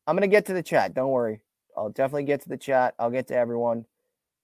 I'm 0.07 0.15
going 0.15 0.21
to 0.21 0.27
get 0.27 0.45
to 0.47 0.53
the 0.53 0.63
chat. 0.63 0.93
Don't 0.93 1.11
worry. 1.11 1.41
I'll 1.77 1.89
definitely 1.89 2.23
get 2.23 2.41
to 2.41 2.49
the 2.49 2.57
chat. 2.57 2.93
I'll 2.99 3.11
get 3.11 3.27
to 3.27 3.35
everyone. 3.35 3.85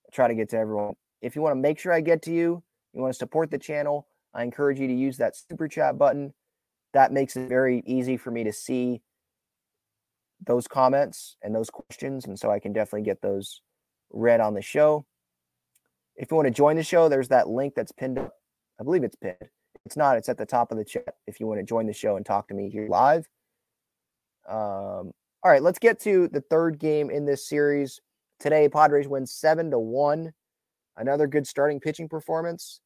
I'll 0.06 0.12
try 0.12 0.28
to 0.28 0.36
get 0.36 0.49
to 0.49 0.58
everyone. 0.58 0.95
If 1.21 1.36
you 1.36 1.41
want 1.41 1.56
to 1.56 1.60
make 1.62 1.80
sure 1.80 1.91
I 1.91 2.02
get 2.02 2.21
to 2.23 2.32
you, 2.32 2.63
you 2.93 3.02
want 3.02 3.13
to 3.13 3.17
support 3.17 3.52
the 3.52 3.58
channel, 3.58 4.08
I 4.34 4.43
encourage 4.43 4.80
you 4.80 4.88
to 4.88 4.93
use 4.93 5.17
that 5.17 5.36
super 5.36 5.67
chat 5.67 5.97
button. 5.97 6.34
That 6.93 7.12
makes 7.12 7.36
it 7.36 7.49
very 7.49 7.84
easy 7.86 8.17
for 8.17 8.32
me 8.32 8.43
to 8.43 8.54
see 8.54 9.02
those 10.45 10.67
comments 10.67 11.36
and 11.43 11.54
those 11.54 11.69
questions. 11.69 12.25
And 12.25 12.39
so 12.39 12.49
I 12.52 12.60
can 12.60 12.73
definitely 12.73 13.04
get 13.04 13.21
those 13.21 13.62
read 14.12 14.39
on 14.39 14.54
the 14.54 14.62
show. 14.62 15.06
If 16.19 16.29
you 16.29 16.36
want 16.36 16.47
to 16.47 16.53
join 16.53 16.75
the 16.75 16.84
show, 16.84 17.08
there's 17.08 17.29
that 17.29 17.47
link 17.47 17.75
that's 17.75 17.93
pinned 17.93 18.19
up. 18.19 18.34
I 18.79 18.84
believe 18.84 19.05
it's 19.05 19.15
pinned. 19.15 19.38
It's 19.86 19.95
not, 19.95 20.17
it's 20.17 20.27
at 20.27 20.38
the 20.38 20.45
top 20.45 20.69
of 20.69 20.77
the 20.77 20.84
chat 20.84 21.15
if 21.27 21.39
you 21.39 21.47
want 21.47 21.62
to 21.62 21.65
join 21.65 21.88
the 21.88 21.93
show 21.93 22.17
and 22.17 22.25
talk 22.25 22.49
to 22.49 22.53
me 22.53 22.69
here 22.69 22.89
live. 22.89 23.25
Um, 24.47 25.13
all 25.41 25.45
right, 25.51 25.63
let's 25.63 25.79
get 25.79 25.97
to 26.01 26.27
the 26.27 26.41
third 26.41 26.77
game 26.77 27.10
in 27.10 27.25
this 27.25 27.47
series. 27.47 28.01
Today, 28.38 28.67
Padres 28.67 29.08
win 29.08 29.25
seven 29.25 29.71
to 29.71 29.79
one. 29.79 30.34
Another 30.97 31.25
good 31.25 31.47
starting 31.47 31.79
pitching 31.79 32.10
performance. 32.10 32.82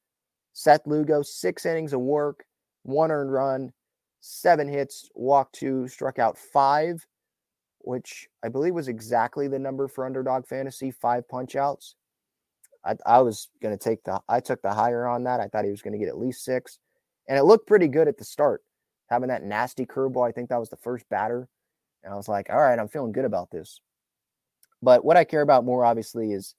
Seth 0.53 0.85
Lugo, 0.85 1.23
six 1.23 1.65
innings 1.65 1.93
of 1.93 2.01
work, 2.01 2.45
one 2.83 3.11
earned 3.11 3.33
run, 3.33 3.73
seven 4.19 4.67
hits, 4.67 5.09
walked 5.15 5.55
two, 5.55 5.87
struck 5.87 6.19
out 6.19 6.37
five, 6.37 7.03
which 7.79 8.27
I 8.43 8.49
believe 8.49 8.75
was 8.75 8.87
exactly 8.87 9.47
the 9.47 9.57
number 9.57 9.87
for 9.87 10.05
underdog 10.05 10.45
fantasy, 10.45 10.91
five 10.91 11.27
punch 11.27 11.55
outs. 11.55 11.95
I, 12.85 12.95
I 13.05 13.21
was 13.21 13.49
going 13.61 13.77
to 13.77 13.83
take 13.83 14.03
the, 14.03 14.21
I 14.27 14.39
took 14.39 14.61
the 14.61 14.73
higher 14.73 15.07
on 15.07 15.23
that. 15.23 15.39
I 15.39 15.47
thought 15.47 15.65
he 15.65 15.71
was 15.71 15.81
going 15.81 15.93
to 15.93 15.99
get 15.99 16.09
at 16.09 16.17
least 16.17 16.43
six. 16.43 16.79
And 17.27 17.37
it 17.37 17.43
looked 17.43 17.67
pretty 17.67 17.87
good 17.87 18.07
at 18.07 18.17
the 18.17 18.25
start, 18.25 18.61
having 19.09 19.29
that 19.29 19.43
nasty 19.43 19.85
curveball. 19.85 20.27
I 20.27 20.31
think 20.31 20.49
that 20.49 20.59
was 20.59 20.69
the 20.69 20.77
first 20.77 21.07
batter. 21.09 21.47
And 22.03 22.13
I 22.13 22.17
was 22.17 22.27
like, 22.27 22.49
all 22.49 22.59
right, 22.59 22.77
I'm 22.77 22.89
feeling 22.89 23.13
good 23.13 23.25
about 23.25 23.49
this. 23.51 23.79
But 24.81 25.05
what 25.05 25.15
I 25.15 25.23
care 25.23 25.41
about 25.41 25.63
more, 25.63 25.85
obviously, 25.85 26.33
is 26.33 26.55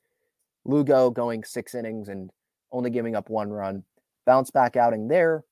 Lugo 0.65 1.11
going 1.11 1.45
six 1.45 1.75
innings 1.75 2.09
and 2.09 2.31
only 2.73 2.89
giving 2.89 3.15
up 3.15 3.29
one 3.29 3.51
run. 3.51 3.85
Bounce 4.25 4.51
back 4.51 4.77
outing 4.77 5.09
there. 5.09 5.45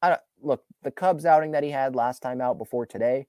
I 0.00 0.10
don't, 0.10 0.20
look, 0.40 0.62
the 0.84 0.92
Cubs 0.92 1.26
outing 1.26 1.50
that 1.50 1.64
he 1.64 1.70
had 1.70 1.96
last 1.96 2.22
time 2.22 2.40
out 2.40 2.58
before 2.58 2.86
today, 2.86 3.26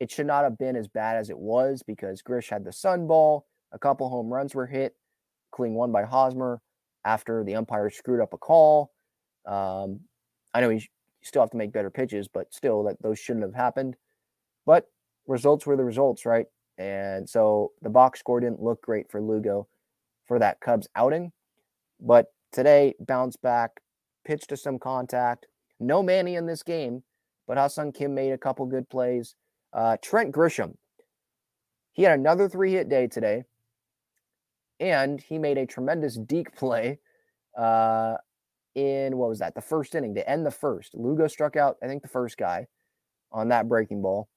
it 0.00 0.10
should 0.10 0.26
not 0.26 0.42
have 0.42 0.58
been 0.58 0.74
as 0.74 0.88
bad 0.88 1.16
as 1.16 1.30
it 1.30 1.38
was 1.38 1.84
because 1.86 2.22
Grish 2.22 2.48
had 2.48 2.64
the 2.64 2.72
sun 2.72 3.06
ball. 3.06 3.46
A 3.70 3.78
couple 3.78 4.08
home 4.08 4.32
runs 4.32 4.54
were 4.54 4.66
hit, 4.66 4.96
including 5.52 5.74
one 5.74 5.92
by 5.92 6.04
Hosmer 6.04 6.60
after 7.04 7.44
the 7.44 7.54
umpire 7.54 7.90
screwed 7.90 8.20
up 8.20 8.32
a 8.32 8.38
call. 8.38 8.92
Um, 9.46 10.00
I 10.54 10.60
know 10.60 10.70
you 10.70 10.80
still 11.22 11.42
have 11.42 11.50
to 11.50 11.56
make 11.56 11.72
better 11.72 11.90
pitches, 11.90 12.28
but 12.28 12.52
still, 12.52 12.84
that 12.84 13.00
those 13.02 13.18
shouldn't 13.18 13.44
have 13.44 13.54
happened. 13.54 13.96
But 14.66 14.86
results 15.26 15.66
were 15.66 15.76
the 15.76 15.84
results, 15.84 16.26
right? 16.26 16.46
And 16.76 17.28
so 17.28 17.72
the 17.82 17.90
box 17.90 18.20
score 18.20 18.40
didn't 18.40 18.62
look 18.62 18.82
great 18.82 19.10
for 19.10 19.20
Lugo 19.20 19.66
for 20.26 20.38
that 20.38 20.60
Cubs 20.60 20.88
outing. 20.94 21.32
But 22.00 22.26
today, 22.52 22.94
bounced 23.00 23.42
back, 23.42 23.80
pitched 24.24 24.50
to 24.50 24.56
some 24.56 24.78
contact. 24.78 25.46
No 25.80 26.02
Manny 26.02 26.36
in 26.36 26.46
this 26.46 26.62
game, 26.62 27.02
but 27.46 27.56
Ha-Seong 27.56 27.94
Kim 27.94 28.14
made 28.14 28.32
a 28.32 28.38
couple 28.38 28.66
good 28.66 28.88
plays. 28.88 29.34
Uh, 29.72 29.96
Trent 30.02 30.34
Grisham, 30.34 30.74
he 31.92 32.02
had 32.02 32.18
another 32.18 32.48
three 32.48 32.72
hit 32.72 32.88
day 32.88 33.06
today, 33.06 33.44
and 34.80 35.20
he 35.20 35.38
made 35.38 35.58
a 35.58 35.66
tremendous 35.66 36.16
deke 36.16 36.54
play 36.54 36.98
uh, 37.56 38.16
in 38.74 39.16
what 39.16 39.28
was 39.28 39.40
that? 39.40 39.54
The 39.54 39.60
first 39.60 39.94
inning 39.94 40.14
to 40.14 40.28
end 40.28 40.46
the 40.46 40.50
first. 40.50 40.94
Lugo 40.94 41.26
struck 41.26 41.56
out, 41.56 41.76
I 41.82 41.86
think, 41.86 42.02
the 42.02 42.08
first 42.08 42.38
guy 42.38 42.66
on 43.32 43.48
that 43.48 43.68
breaking 43.68 44.02
ball, 44.02 44.28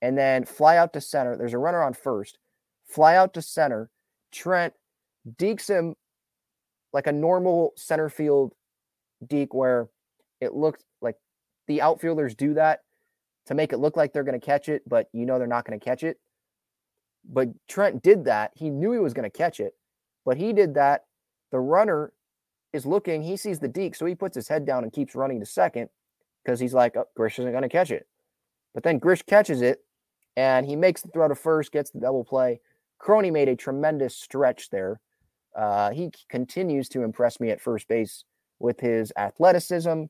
and 0.00 0.16
then 0.16 0.44
fly 0.44 0.76
out 0.76 0.92
to 0.92 1.00
center. 1.00 1.36
There's 1.36 1.54
a 1.54 1.58
runner 1.58 1.82
on 1.82 1.94
first, 1.94 2.38
fly 2.86 3.16
out 3.16 3.34
to 3.34 3.42
center. 3.42 3.90
Trent 4.30 4.74
dekes 5.36 5.68
him 5.68 5.94
like 6.92 7.06
a 7.06 7.12
normal 7.12 7.72
center 7.76 8.08
field 8.08 8.54
deke 9.26 9.52
where 9.52 9.88
it 10.40 10.54
looked 10.54 10.84
like 11.00 11.16
the 11.66 11.82
outfielders 11.82 12.34
do 12.34 12.54
that 12.54 12.80
to 13.46 13.54
make 13.54 13.72
it 13.72 13.78
look 13.78 13.96
like 13.96 14.12
they're 14.12 14.24
going 14.24 14.38
to 14.38 14.44
catch 14.44 14.68
it, 14.68 14.82
but 14.86 15.08
you 15.12 15.26
know 15.26 15.38
they're 15.38 15.46
not 15.46 15.64
going 15.64 15.78
to 15.78 15.84
catch 15.84 16.02
it. 16.02 16.18
But 17.28 17.48
Trent 17.66 18.02
did 18.02 18.24
that. 18.24 18.52
He 18.54 18.70
knew 18.70 18.92
he 18.92 18.98
was 18.98 19.14
going 19.14 19.28
to 19.28 19.36
catch 19.36 19.60
it, 19.60 19.74
but 20.24 20.36
he 20.36 20.52
did 20.52 20.74
that. 20.74 21.04
The 21.50 21.60
runner 21.60 22.12
is 22.72 22.86
looking, 22.86 23.22
he 23.22 23.36
sees 23.36 23.58
the 23.58 23.68
deke, 23.68 23.94
so 23.94 24.06
he 24.06 24.14
puts 24.14 24.34
his 24.34 24.48
head 24.48 24.66
down 24.66 24.84
and 24.84 24.92
keeps 24.92 25.14
running 25.14 25.40
to 25.40 25.46
second 25.46 25.88
because 26.44 26.60
he's 26.60 26.74
like, 26.74 26.96
oh, 26.96 27.06
Grish 27.16 27.38
isn't 27.38 27.50
going 27.50 27.62
to 27.62 27.68
catch 27.68 27.90
it. 27.90 28.06
But 28.74 28.82
then 28.82 28.98
Grish 28.98 29.22
catches 29.22 29.62
it 29.62 29.82
and 30.36 30.66
he 30.66 30.76
makes 30.76 31.02
the 31.02 31.08
throw 31.08 31.28
to 31.28 31.34
first, 31.34 31.72
gets 31.72 31.90
the 31.90 32.00
double 32.00 32.24
play. 32.24 32.60
Crony 32.98 33.30
made 33.30 33.48
a 33.48 33.56
tremendous 33.56 34.14
stretch 34.14 34.70
there. 34.70 35.00
Uh, 35.56 35.90
he 35.90 36.10
continues 36.28 36.88
to 36.90 37.02
impress 37.02 37.40
me 37.40 37.50
at 37.50 37.60
first 37.60 37.88
base 37.88 38.24
with 38.58 38.80
his 38.80 39.12
athleticism 39.16 40.04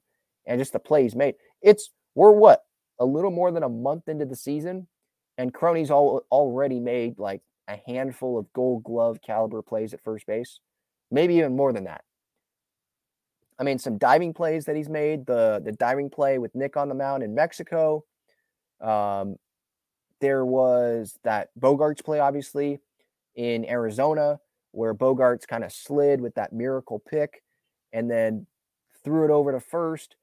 and 0.47 0.59
just 0.59 0.73
the 0.73 0.79
plays 0.79 1.15
made. 1.15 1.35
It's 1.63 1.91
we're 2.15 2.33
what 2.33 2.65
a 2.99 3.05
little 3.05 3.31
more 3.31 3.51
than 3.53 3.63
a 3.63 3.69
month 3.69 4.09
into 4.09 4.25
the 4.25 4.37
season, 4.37 4.89
and 5.37 5.55
Crony's 5.55 5.91
all 5.91 6.23
already 6.31 6.81
made 6.81 7.19
like 7.19 7.43
a 7.69 7.81
handful 7.87 8.39
of 8.39 8.53
Gold 8.53 8.83
Glove 8.83 9.21
caliber 9.21 9.63
plays 9.63 9.93
at 9.93 10.03
first 10.03 10.27
base, 10.27 10.59
maybe 11.11 11.35
even 11.37 11.55
more 11.55 11.73
than 11.73 11.85
that. 11.85 12.03
I 13.59 13.65
mean, 13.65 13.79
some 13.79 13.99
diving 13.99 14.33
plays 14.33 14.65
that 14.65 14.77
he's 14.77 14.89
made. 14.89 15.27
The 15.27 15.61
the 15.65 15.73
diving 15.73 16.11
play 16.11 16.39
with 16.39 16.55
Nick 16.55 16.77
on 16.77 16.89
the 16.89 16.95
mound 16.95 17.23
in 17.23 17.35
Mexico. 17.35 18.05
Um, 18.81 19.37
there 20.21 20.45
was 20.45 21.19
that 21.25 21.51
Bogaerts 21.59 22.05
play, 22.05 22.21
obviously, 22.21 22.81
in 23.35 23.69
Arizona, 23.69 24.41
where 24.73 24.95
Bogaerts 24.95 25.47
kind 25.47 25.65
of 25.65 25.73
slid 25.73 26.21
with 26.21 26.35
that 26.37 26.53
miracle 26.53 27.01
pick 27.01 27.43
and 27.93 28.11
then 28.11 28.47
threw 29.05 29.25
it 29.25 29.31
over 29.31 29.53
to 29.53 29.61
first, 29.61 30.17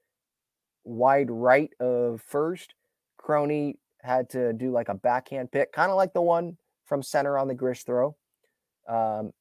wide 0.84 1.30
right 1.30 1.70
of 1.78 2.22
first. 2.22 2.74
Crony 3.18 3.78
had 4.02 4.30
to 4.30 4.52
do 4.52 4.70
like 4.70 4.88
a 4.88 4.94
backhand 4.94 5.50
pick, 5.50 5.72
kind 5.72 5.90
of 5.90 5.96
like 5.96 6.14
the 6.14 6.22
one 6.22 6.56
from 6.86 7.02
center 7.02 7.38
on 7.38 7.48
the 7.48 7.54
Grish 7.54 7.84
throw. 7.84 8.16
Um, 8.88 9.32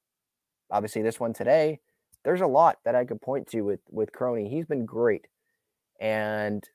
obviously, 0.71 1.01
this 1.01 1.19
one 1.19 1.33
today, 1.33 1.79
there's 2.23 2.41
a 2.41 2.47
lot 2.47 2.79
that 2.83 2.95
I 2.95 3.05
could 3.05 3.21
point 3.21 3.47
to 3.51 3.61
with 3.61 3.81
with 3.89 4.11
Crony. 4.11 4.49
He's 4.49 4.65
been 4.65 4.85
great, 4.85 5.27
and 5.99 6.67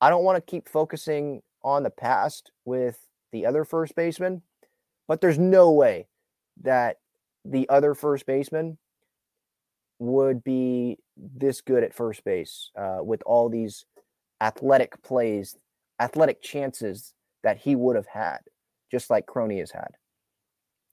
I 0.00 0.10
don't 0.10 0.24
want 0.24 0.36
to 0.36 0.50
keep 0.50 0.68
focusing 0.68 1.42
on 1.62 1.82
the 1.82 1.90
past 1.90 2.52
with 2.64 2.98
the 3.32 3.46
other 3.46 3.64
first 3.64 3.96
baseman, 3.96 4.42
but 5.06 5.20
there's 5.20 5.38
no 5.38 5.70
way 5.72 6.06
that 6.62 6.98
the 7.44 7.68
other 7.68 7.94
first 7.94 8.26
baseman 8.26 8.78
would 9.98 10.44
be 10.44 10.98
this 11.16 11.60
good 11.60 11.82
at 11.82 11.94
first 11.94 12.22
base 12.24 12.70
uh, 12.76 12.98
with 13.02 13.22
all 13.26 13.48
these 13.48 13.84
athletic 14.40 15.02
plays, 15.02 15.56
athletic 16.00 16.42
chances 16.42 17.14
that 17.42 17.58
he 17.58 17.74
would 17.74 17.96
have 17.96 18.06
had, 18.06 18.38
just 18.90 19.10
like 19.10 19.26
Crony 19.26 19.58
has 19.58 19.70
had. 19.70 19.96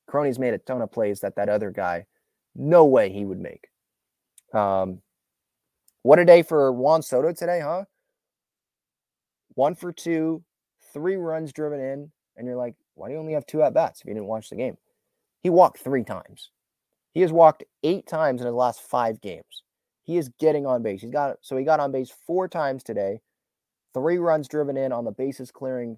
Crony's 0.07 0.39
made 0.39 0.53
a 0.53 0.59
ton 0.59 0.81
of 0.81 0.91
plays 0.91 1.19
that 1.21 1.35
that 1.35 1.49
other 1.49 1.71
guy, 1.71 2.05
no 2.55 2.85
way 2.85 3.11
he 3.11 3.25
would 3.25 3.39
make. 3.39 3.67
Um, 4.53 5.01
what 6.03 6.19
a 6.19 6.25
day 6.25 6.43
for 6.43 6.71
Juan 6.71 7.01
Soto 7.01 7.33
today, 7.33 7.59
huh? 7.61 7.85
One 9.55 9.75
for 9.75 9.91
two, 9.91 10.43
three 10.93 11.15
runs 11.15 11.51
driven 11.51 11.79
in, 11.79 12.11
and 12.37 12.45
you're 12.45 12.55
like, 12.55 12.75
why 12.93 13.07
do 13.07 13.13
you 13.13 13.19
only 13.19 13.33
have 13.33 13.45
two 13.45 13.61
at 13.61 13.73
bats 13.73 14.01
if 14.01 14.07
you 14.07 14.13
didn't 14.13 14.27
watch 14.27 14.49
the 14.49 14.55
game? 14.55 14.77
He 15.41 15.49
walked 15.49 15.79
three 15.79 16.03
times. 16.03 16.51
He 17.13 17.21
has 17.21 17.31
walked 17.31 17.63
eight 17.83 18.07
times 18.07 18.41
in 18.41 18.47
his 18.47 18.53
last 18.53 18.81
five 18.81 19.21
games. 19.21 19.63
He 20.03 20.17
is 20.17 20.29
getting 20.39 20.65
on 20.65 20.83
base. 20.83 21.01
He's 21.01 21.11
got 21.11 21.37
so 21.41 21.57
he 21.57 21.63
got 21.63 21.79
on 21.79 21.91
base 21.91 22.11
four 22.27 22.47
times 22.47 22.83
today. 22.83 23.21
Three 23.93 24.17
runs 24.17 24.47
driven 24.47 24.77
in 24.77 24.91
on 24.91 25.05
the 25.05 25.11
bases 25.11 25.51
clearing 25.51 25.97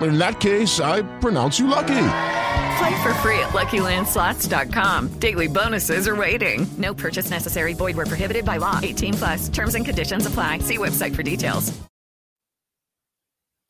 In 0.00 0.18
that 0.18 0.40
case, 0.40 0.80
I 0.80 1.02
pronounce 1.18 1.58
you 1.58 1.66
lucky. 1.66 2.04
Play 2.78 3.02
for 3.02 3.12
free 3.14 3.40
at 3.40 3.48
LuckyLandSlots.com. 3.48 5.18
Daily 5.18 5.48
bonuses 5.48 6.06
are 6.06 6.14
waiting. 6.14 6.66
No 6.78 6.94
purchase 6.94 7.30
necessary. 7.30 7.74
Void 7.74 7.96
were 7.96 8.06
prohibited 8.06 8.44
by 8.44 8.58
law. 8.58 8.78
18 8.82 9.14
plus. 9.14 9.48
Terms 9.48 9.74
and 9.74 9.84
conditions 9.84 10.26
apply. 10.26 10.58
See 10.58 10.78
website 10.78 11.14
for 11.16 11.24
details. 11.24 11.76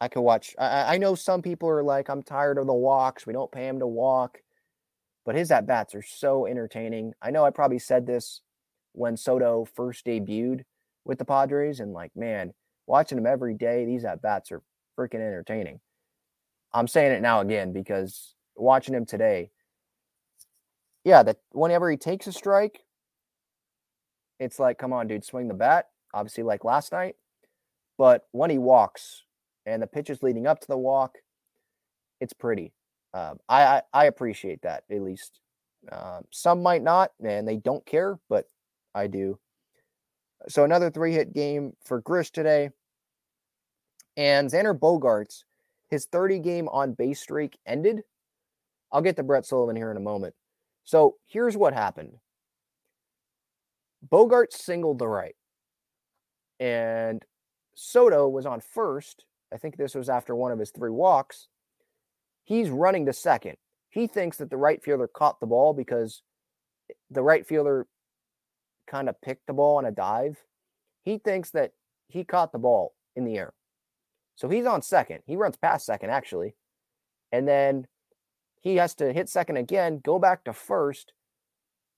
I 0.00 0.08
could 0.08 0.20
watch. 0.20 0.54
I, 0.58 0.94
I 0.94 0.98
know 0.98 1.14
some 1.14 1.42
people 1.42 1.68
are 1.68 1.82
like, 1.82 2.08
I'm 2.08 2.22
tired 2.22 2.58
of 2.58 2.66
the 2.66 2.74
walks. 2.74 3.26
We 3.26 3.32
don't 3.32 3.50
pay 3.50 3.66
him 3.66 3.80
to 3.80 3.86
walk. 3.86 4.38
But 5.24 5.34
his 5.34 5.50
at 5.50 5.66
bats 5.66 5.94
are 5.94 6.02
so 6.02 6.46
entertaining. 6.46 7.14
I 7.20 7.30
know 7.30 7.44
I 7.44 7.50
probably 7.50 7.78
said 7.78 8.06
this 8.06 8.42
when 8.92 9.16
Soto 9.16 9.66
first 9.74 10.06
debuted 10.06 10.64
with 11.04 11.18
the 11.18 11.24
Padres, 11.24 11.80
and 11.80 11.92
like, 11.92 12.12
man, 12.14 12.52
watching 12.86 13.18
him 13.18 13.26
every 13.26 13.54
day, 13.54 13.84
these 13.84 14.04
at 14.04 14.22
bats 14.22 14.52
are 14.52 14.62
freaking 14.98 15.14
entertaining. 15.16 15.80
I'm 16.72 16.88
saying 16.88 17.12
it 17.12 17.22
now 17.22 17.40
again 17.40 17.72
because 17.72 18.34
watching 18.56 18.94
him 18.94 19.06
today, 19.06 19.50
yeah, 21.04 21.22
that 21.22 21.38
whenever 21.52 21.90
he 21.90 21.96
takes 21.96 22.26
a 22.26 22.32
strike, 22.32 22.84
it's 24.38 24.58
like, 24.58 24.78
come 24.78 24.92
on, 24.92 25.08
dude, 25.08 25.24
swing 25.24 25.48
the 25.48 25.54
bat. 25.54 25.86
Obviously, 26.14 26.42
like 26.42 26.64
last 26.64 26.92
night. 26.92 27.16
But 27.96 28.26
when 28.32 28.50
he 28.50 28.58
walks 28.58 29.22
and 29.66 29.82
the 29.82 29.86
pitches 29.86 30.22
leading 30.22 30.46
up 30.46 30.60
to 30.60 30.68
the 30.68 30.78
walk, 30.78 31.16
it's 32.20 32.32
pretty. 32.32 32.72
Um, 33.14 33.38
I, 33.48 33.62
I, 33.62 33.82
I 33.92 34.04
appreciate 34.06 34.62
that 34.62 34.84
at 34.90 35.02
least. 35.02 35.40
Um, 35.90 36.24
some 36.30 36.62
might 36.62 36.82
not, 36.82 37.12
and 37.24 37.46
they 37.46 37.56
don't 37.56 37.84
care, 37.86 38.18
but 38.28 38.48
I 38.94 39.06
do. 39.06 39.38
So 40.48 40.64
another 40.64 40.90
three 40.90 41.12
hit 41.12 41.34
game 41.34 41.72
for 41.84 42.00
Grish 42.00 42.30
today. 42.30 42.70
And 44.16 44.50
Xander 44.50 44.78
Bogaerts, 44.78 45.44
his 45.88 46.06
30 46.06 46.38
game 46.40 46.68
on 46.68 46.92
base 46.92 47.20
streak 47.20 47.58
ended. 47.66 48.02
I'll 48.92 49.02
get 49.02 49.16
to 49.16 49.22
Brett 49.22 49.46
Sullivan 49.46 49.76
here 49.76 49.90
in 49.90 49.96
a 49.96 50.00
moment. 50.00 50.34
So 50.84 51.16
here's 51.26 51.56
what 51.56 51.74
happened 51.74 52.14
Bogart 54.02 54.52
singled 54.52 54.98
the 54.98 55.08
right, 55.08 55.36
and 56.60 57.24
Soto 57.74 58.28
was 58.28 58.46
on 58.46 58.60
first. 58.60 59.24
I 59.52 59.56
think 59.56 59.76
this 59.76 59.94
was 59.94 60.08
after 60.08 60.34
one 60.34 60.52
of 60.52 60.58
his 60.58 60.70
three 60.70 60.90
walks. 60.90 61.48
He's 62.44 62.70
running 62.70 63.06
to 63.06 63.12
second. 63.12 63.56
He 63.90 64.06
thinks 64.06 64.36
that 64.38 64.50
the 64.50 64.56
right 64.56 64.82
fielder 64.82 65.08
caught 65.08 65.40
the 65.40 65.46
ball 65.46 65.72
because 65.72 66.22
the 67.10 67.22
right 67.22 67.46
fielder 67.46 67.86
kind 68.86 69.08
of 69.08 69.20
picked 69.20 69.46
the 69.46 69.52
ball 69.52 69.76
on 69.76 69.84
a 69.84 69.90
dive. 69.90 70.38
He 71.04 71.18
thinks 71.18 71.50
that 71.50 71.72
he 72.08 72.24
caught 72.24 72.52
the 72.52 72.58
ball 72.58 72.94
in 73.16 73.24
the 73.24 73.36
air. 73.36 73.52
So 74.38 74.48
he's 74.48 74.66
on 74.66 74.82
second. 74.82 75.22
He 75.26 75.34
runs 75.34 75.56
past 75.56 75.84
second, 75.84 76.10
actually. 76.10 76.54
And 77.32 77.46
then 77.46 77.88
he 78.60 78.76
has 78.76 78.94
to 78.94 79.12
hit 79.12 79.28
second 79.28 79.56
again, 79.56 80.00
go 80.04 80.20
back 80.20 80.44
to 80.44 80.52
first. 80.52 81.12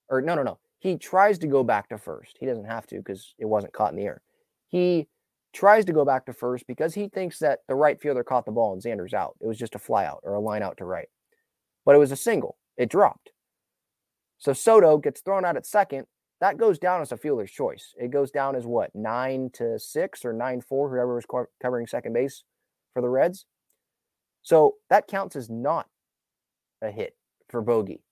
Or 0.09 0.23
no, 0.23 0.35
no, 0.35 0.43
no. 0.43 0.59
He 0.79 0.97
tries 0.97 1.39
to 1.41 1.47
go 1.47 1.63
back 1.63 1.91
to 1.91 1.99
first. 1.99 2.39
He 2.41 2.47
doesn't 2.47 2.65
have 2.65 2.87
to 2.87 2.97
because 2.97 3.35
it 3.39 3.45
wasn't 3.45 3.75
caught 3.75 3.93
in 3.93 3.99
the 3.99 4.07
air. 4.07 4.23
He 4.69 5.07
tries 5.53 5.85
to 5.85 5.93
go 5.93 6.07
back 6.07 6.25
to 6.27 6.33
first 6.33 6.67
because 6.67 6.95
he 6.95 7.09
thinks 7.09 7.41
that 7.41 7.59
the 7.69 7.75
right 7.75 8.01
fielder 8.01 8.25
caught 8.25 8.47
the 8.47 8.53
ball 8.53 8.73
and 8.73 8.83
Xander's 8.83 9.13
out. 9.13 9.37
It 9.43 9.47
was 9.47 9.59
just 9.59 9.75
a 9.75 9.79
fly 9.79 10.07
out 10.07 10.21
or 10.23 10.33
a 10.33 10.41
line 10.41 10.63
out 10.63 10.79
to 10.79 10.87
right. 10.87 11.09
But 11.85 11.95
it 11.95 11.99
was 11.99 12.11
a 12.11 12.17
single. 12.17 12.57
It 12.79 12.89
dropped. 12.89 13.33
So 14.39 14.55
Soto 14.55 14.97
gets 14.97 15.21
thrown 15.21 15.45
out 15.45 15.59
at 15.59 15.67
second. 15.67 16.07
That 16.41 16.57
goes 16.57 16.79
down 16.79 17.03
as 17.03 17.13
a 17.13 17.19
fielder's 17.19 17.51
choice. 17.51 17.95
It 17.99 18.11
goes 18.11 18.31
down 18.31 18.57
as 18.57 18.67
what, 18.67 18.95
nine 18.95 19.51
to 19.55 19.79
six 19.79 20.25
or 20.25 20.33
nine 20.33 20.63
four, 20.63 20.89
whoever 20.89 21.15
was 21.15 21.27
covering 21.63 21.87
second 21.87 22.15
base 22.15 22.45
for 22.95 23.03
the 23.03 23.09
Reds. 23.09 23.45
So 24.43 24.77
that 24.89 25.07
counts 25.07 25.37
as 25.37 25.51
not 25.51 25.87
a 26.81 26.91
hit 26.91 27.15
for 27.49 27.61
Bogey, 27.61 28.03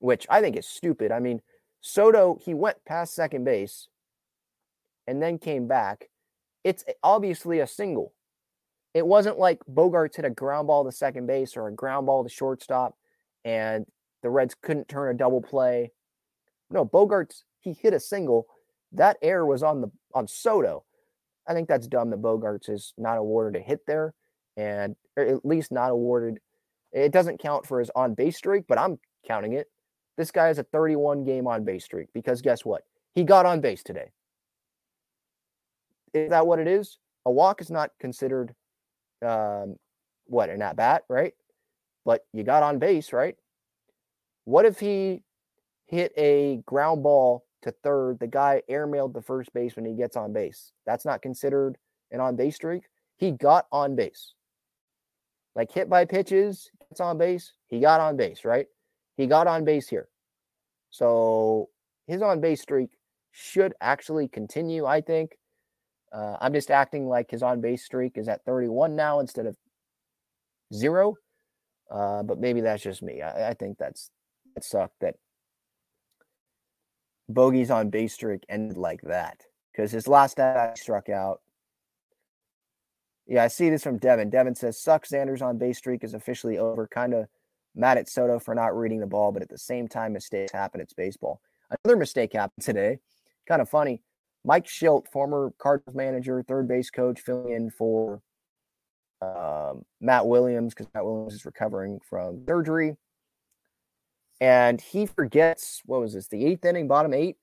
which 0.00 0.26
I 0.28 0.40
think 0.40 0.56
is 0.56 0.66
stupid. 0.66 1.12
I 1.12 1.20
mean, 1.20 1.42
Soto, 1.80 2.38
he 2.44 2.54
went 2.54 2.84
past 2.84 3.14
second 3.14 3.44
base 3.44 3.88
and 5.06 5.22
then 5.22 5.38
came 5.38 5.68
back. 5.68 6.08
It's 6.64 6.84
obviously 7.02 7.60
a 7.60 7.66
single. 7.66 8.14
It 8.94 9.06
wasn't 9.06 9.38
like 9.38 9.60
Bogaerts 9.70 10.16
hit 10.16 10.24
a 10.24 10.30
ground 10.30 10.66
ball 10.66 10.84
to 10.84 10.92
second 10.92 11.26
base 11.26 11.56
or 11.56 11.68
a 11.68 11.72
ground 11.72 12.06
ball 12.06 12.24
to 12.24 12.30
shortstop 12.30 12.96
and 13.44 13.86
the 14.22 14.30
Reds 14.30 14.56
couldn't 14.60 14.88
turn 14.88 15.14
a 15.14 15.18
double 15.18 15.42
play. 15.42 15.92
No, 16.70 16.84
Bogaerts, 16.84 17.42
he 17.60 17.72
hit 17.72 17.94
a 17.94 18.00
single. 18.00 18.46
That 18.92 19.16
error 19.22 19.46
was 19.46 19.62
on 19.62 19.80
the 19.80 19.90
on 20.14 20.28
Soto. 20.28 20.84
I 21.46 21.52
think 21.52 21.68
that's 21.68 21.86
dumb 21.86 22.10
that 22.10 22.22
Bogaerts 22.22 22.70
is 22.70 22.94
not 22.96 23.18
awarded 23.18 23.60
a 23.60 23.64
hit 23.64 23.80
there 23.86 24.14
and 24.56 24.96
at 25.16 25.44
least 25.44 25.72
not 25.72 25.90
awarded. 25.90 26.38
It 26.92 27.12
doesn't 27.12 27.40
count 27.40 27.66
for 27.66 27.80
his 27.80 27.90
on 27.94 28.14
base 28.14 28.36
streak, 28.36 28.64
but 28.68 28.78
I'm 28.78 28.98
counting 29.26 29.52
it. 29.52 29.66
This 30.16 30.30
guy 30.30 30.46
has 30.46 30.58
a 30.58 30.64
31 30.64 31.24
game 31.24 31.46
on 31.46 31.64
base 31.64 31.84
streak 31.84 32.08
because 32.14 32.40
guess 32.40 32.64
what? 32.64 32.82
He 33.14 33.24
got 33.24 33.46
on 33.46 33.60
base 33.60 33.82
today. 33.82 34.12
Is 36.12 36.30
that 36.30 36.46
what 36.46 36.60
it 36.60 36.68
is? 36.68 36.98
A 37.26 37.30
walk 37.30 37.60
is 37.60 37.70
not 37.70 37.90
considered 37.98 38.54
um, 39.24 39.76
what 40.26 40.50
an 40.50 40.62
at 40.62 40.76
bat, 40.76 41.02
right? 41.08 41.34
But 42.04 42.24
you 42.32 42.44
got 42.44 42.62
on 42.62 42.78
base, 42.78 43.12
right? 43.12 43.36
What 44.44 44.66
if 44.66 44.78
he 44.78 45.22
hit 45.86 46.12
a 46.16 46.62
ground 46.66 47.02
ball 47.02 47.44
to 47.62 47.70
third? 47.70 48.18
The 48.20 48.26
guy 48.26 48.62
airmailed 48.70 49.14
the 49.14 49.22
first 49.22 49.52
base 49.52 49.76
when 49.76 49.84
he 49.84 49.94
gets 49.94 50.16
on 50.16 50.32
base. 50.32 50.72
That's 50.86 51.04
not 51.04 51.22
considered 51.22 51.76
an 52.10 52.20
on 52.20 52.36
base 52.36 52.56
streak. 52.56 52.84
He 53.16 53.32
got 53.32 53.66
on 53.72 53.96
base. 53.96 54.34
Like 55.54 55.70
hit 55.70 55.88
by 55.88 56.04
pitches, 56.04 56.70
gets 56.88 57.00
on 57.00 57.18
base. 57.18 57.52
He 57.68 57.80
got 57.80 58.00
on 58.00 58.16
base, 58.16 58.44
right? 58.44 58.66
He 59.16 59.26
got 59.26 59.46
on 59.46 59.64
base 59.64 59.88
here. 59.88 60.08
So 60.90 61.68
his 62.06 62.22
on 62.22 62.40
base 62.40 62.60
streak 62.60 62.90
should 63.32 63.74
actually 63.80 64.28
continue, 64.28 64.86
I 64.86 65.00
think. 65.00 65.36
Uh, 66.12 66.36
I'm 66.40 66.52
just 66.52 66.70
acting 66.70 67.08
like 67.08 67.30
his 67.30 67.42
on 67.42 67.60
base 67.60 67.84
streak 67.84 68.16
is 68.16 68.28
at 68.28 68.44
31 68.44 68.94
now 68.94 69.20
instead 69.20 69.46
of 69.46 69.56
zero. 70.72 71.16
Uh, 71.90 72.22
but 72.22 72.38
maybe 72.38 72.60
that's 72.60 72.82
just 72.82 73.02
me. 73.02 73.22
I, 73.22 73.50
I 73.50 73.54
think 73.54 73.78
that's 73.78 74.10
it 74.56 74.64
sucked 74.64 75.00
that 75.00 75.16
Bogey's 77.28 77.70
on 77.70 77.90
base 77.90 78.14
streak 78.14 78.44
ended 78.48 78.76
like 78.76 79.00
that 79.02 79.40
because 79.72 79.90
his 79.90 80.08
last 80.08 80.38
at 80.38 80.78
struck 80.78 81.08
out. 81.08 81.40
Yeah, 83.26 83.44
I 83.44 83.48
see 83.48 83.70
this 83.70 83.82
from 83.82 83.98
Devin. 83.98 84.30
Devin 84.30 84.54
says, 84.54 84.78
"Sucks. 84.80 85.10
Xander's 85.10 85.40
on 85.42 85.56
base 85.56 85.78
streak 85.78 86.04
is 86.04 86.14
officially 86.14 86.58
over. 86.58 86.86
Kind 86.86 87.14
of 87.14 87.26
mad 87.74 87.98
at 87.98 88.08
Soto 88.08 88.38
for 88.38 88.54
not 88.54 88.76
reading 88.76 89.00
the 89.00 89.06
ball, 89.06 89.32
but 89.32 89.42
at 89.42 89.48
the 89.48 89.58
same 89.58 89.88
time, 89.88 90.12
mistakes 90.12 90.52
happen. 90.52 90.80
It's 90.80 90.92
baseball. 90.92 91.40
Another 91.70 91.96
mistake 91.96 92.34
happened 92.34 92.64
today. 92.64 92.98
Kind 93.48 93.62
of 93.62 93.68
funny. 93.68 94.02
Mike 94.44 94.66
Shildt, 94.66 95.08
former 95.08 95.52
Cardinals 95.58 95.96
manager, 95.96 96.42
third 96.42 96.68
base 96.68 96.90
coach, 96.90 97.20
filling 97.20 97.52
in 97.52 97.70
for 97.70 98.20
um, 99.22 99.84
Matt 100.00 100.26
Williams 100.26 100.74
because 100.74 100.92
Matt 100.94 101.04
Williams 101.04 101.34
is 101.34 101.46
recovering 101.46 102.00
from 102.08 102.44
surgery. 102.46 102.96
And 104.40 104.80
he 104.80 105.06
forgets, 105.06 105.82
what 105.86 106.00
was 106.00 106.14
this, 106.14 106.28
the 106.28 106.44
eighth 106.44 106.64
inning, 106.64 106.88
bottom 106.88 107.14
eight? 107.14 107.36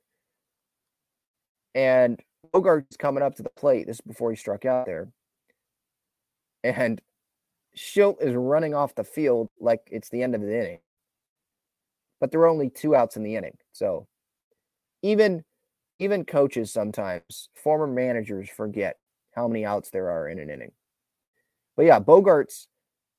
And 1.74 2.20
Bogart's 2.54 2.98
coming 2.98 3.24
up 3.24 3.36
to 3.36 3.44
the 3.44 3.50
plate. 3.50 3.88
This 3.88 3.98
is 3.98 4.02
before 4.02 4.30
he 4.30 4.36
struck 4.36 4.66
out 4.66 4.86
there. 4.86 5.12
And 6.64 7.02
Shildt 7.76 8.22
is 8.22 8.36
running 8.36 8.76
off 8.76 8.96
the 8.96 9.04
field 9.04 9.50
like 9.60 9.88
it's 9.92 10.10
the 10.10 10.22
end 10.22 10.36
of 10.36 10.42
the 10.42 10.58
inning. 10.58 10.80
But 12.20 12.32
there 12.32 12.42
are 12.42 12.48
only 12.48 12.70
two 12.70 12.96
outs 12.96 13.16
in 13.16 13.24
the 13.24 13.36
inning. 13.36 13.58
So 13.72 14.08
even 15.02 15.44
even 16.00 16.26
coaches 16.26 16.72
sometimes, 16.72 17.50
former 17.54 17.86
managers 17.86 18.50
forget 18.50 18.98
how 19.36 19.48
many 19.48 19.66
outs 19.66 19.92
there 19.92 20.10
are 20.10 20.28
in 20.28 20.40
an 20.40 20.50
inning. 20.50 20.72
But 21.78 21.86
yeah, 21.86 22.00
Bogaerts, 22.00 22.66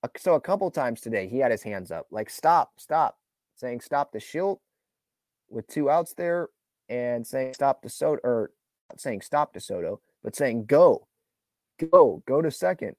uh, 0.02 0.08
so 0.16 0.34
a 0.34 0.40
couple 0.40 0.68
times 0.70 1.00
today, 1.00 1.28
he 1.28 1.38
had 1.38 1.52
his 1.52 1.62
hands 1.62 1.92
up, 1.92 2.06
like 2.10 2.28
stop, 2.28 2.72
stop, 2.78 3.18
saying 3.62 3.80
stop 3.80 4.12
the 4.12 4.18
Shildt 4.18 4.58
with 5.48 5.66
two 5.68 5.88
outs 5.88 6.14
there, 6.14 6.48
and 6.88 7.26
saying 7.26 7.54
stop 7.54 7.80
to 7.82 7.88
Soto, 7.88 8.20
or 8.24 8.50
saying 8.96 9.20
stop 9.20 9.52
to 9.54 9.60
Soto, 9.60 10.00
but 10.22 10.34
saying 10.34 10.66
go, 10.66 11.06
go, 11.90 12.22
go 12.26 12.42
to 12.42 12.50
second, 12.50 12.96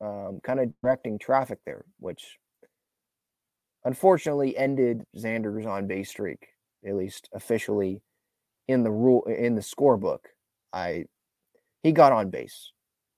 um, 0.00 0.40
kind 0.42 0.58
of 0.58 0.72
directing 0.82 1.18
traffic 1.18 1.58
there, 1.66 1.84
which 1.98 2.38
unfortunately 3.84 4.56
ended 4.56 5.04
Xander's 5.16 5.66
on 5.66 5.86
base 5.86 6.08
streak, 6.08 6.48
at 6.86 6.96
least 6.96 7.28
officially 7.34 8.02
in 8.66 8.82
the 8.82 8.90
rule 8.90 9.24
in 9.24 9.54
the 9.54 9.60
scorebook. 9.60 10.20
I 10.72 11.04
he 11.82 11.92
got 11.92 12.12
on 12.12 12.30
base. 12.30 12.72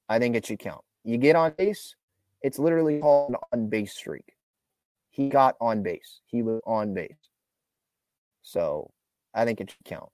I 0.09 0.19
think 0.19 0.35
it 0.35 0.47
should 0.47 0.59
count. 0.59 0.83
You 1.05 1.17
get 1.17 1.37
on 1.37 1.53
base, 1.57 1.95
it's 2.43 2.59
literally 2.59 2.99
called 3.01 3.31
an 3.31 3.37
on 3.53 3.69
base 3.69 3.95
streak. 3.95 4.35
He 5.13 5.29
got 5.29 5.57
on 5.61 5.83
base. 5.83 6.23
He 6.25 6.43
was 6.43 6.61
on 6.67 6.95
base. 6.95 7.13
So 8.43 8.91
I 9.35 9.45
think 9.45 9.61
it 9.61 9.71
should 9.71 9.85
count. 9.85 10.09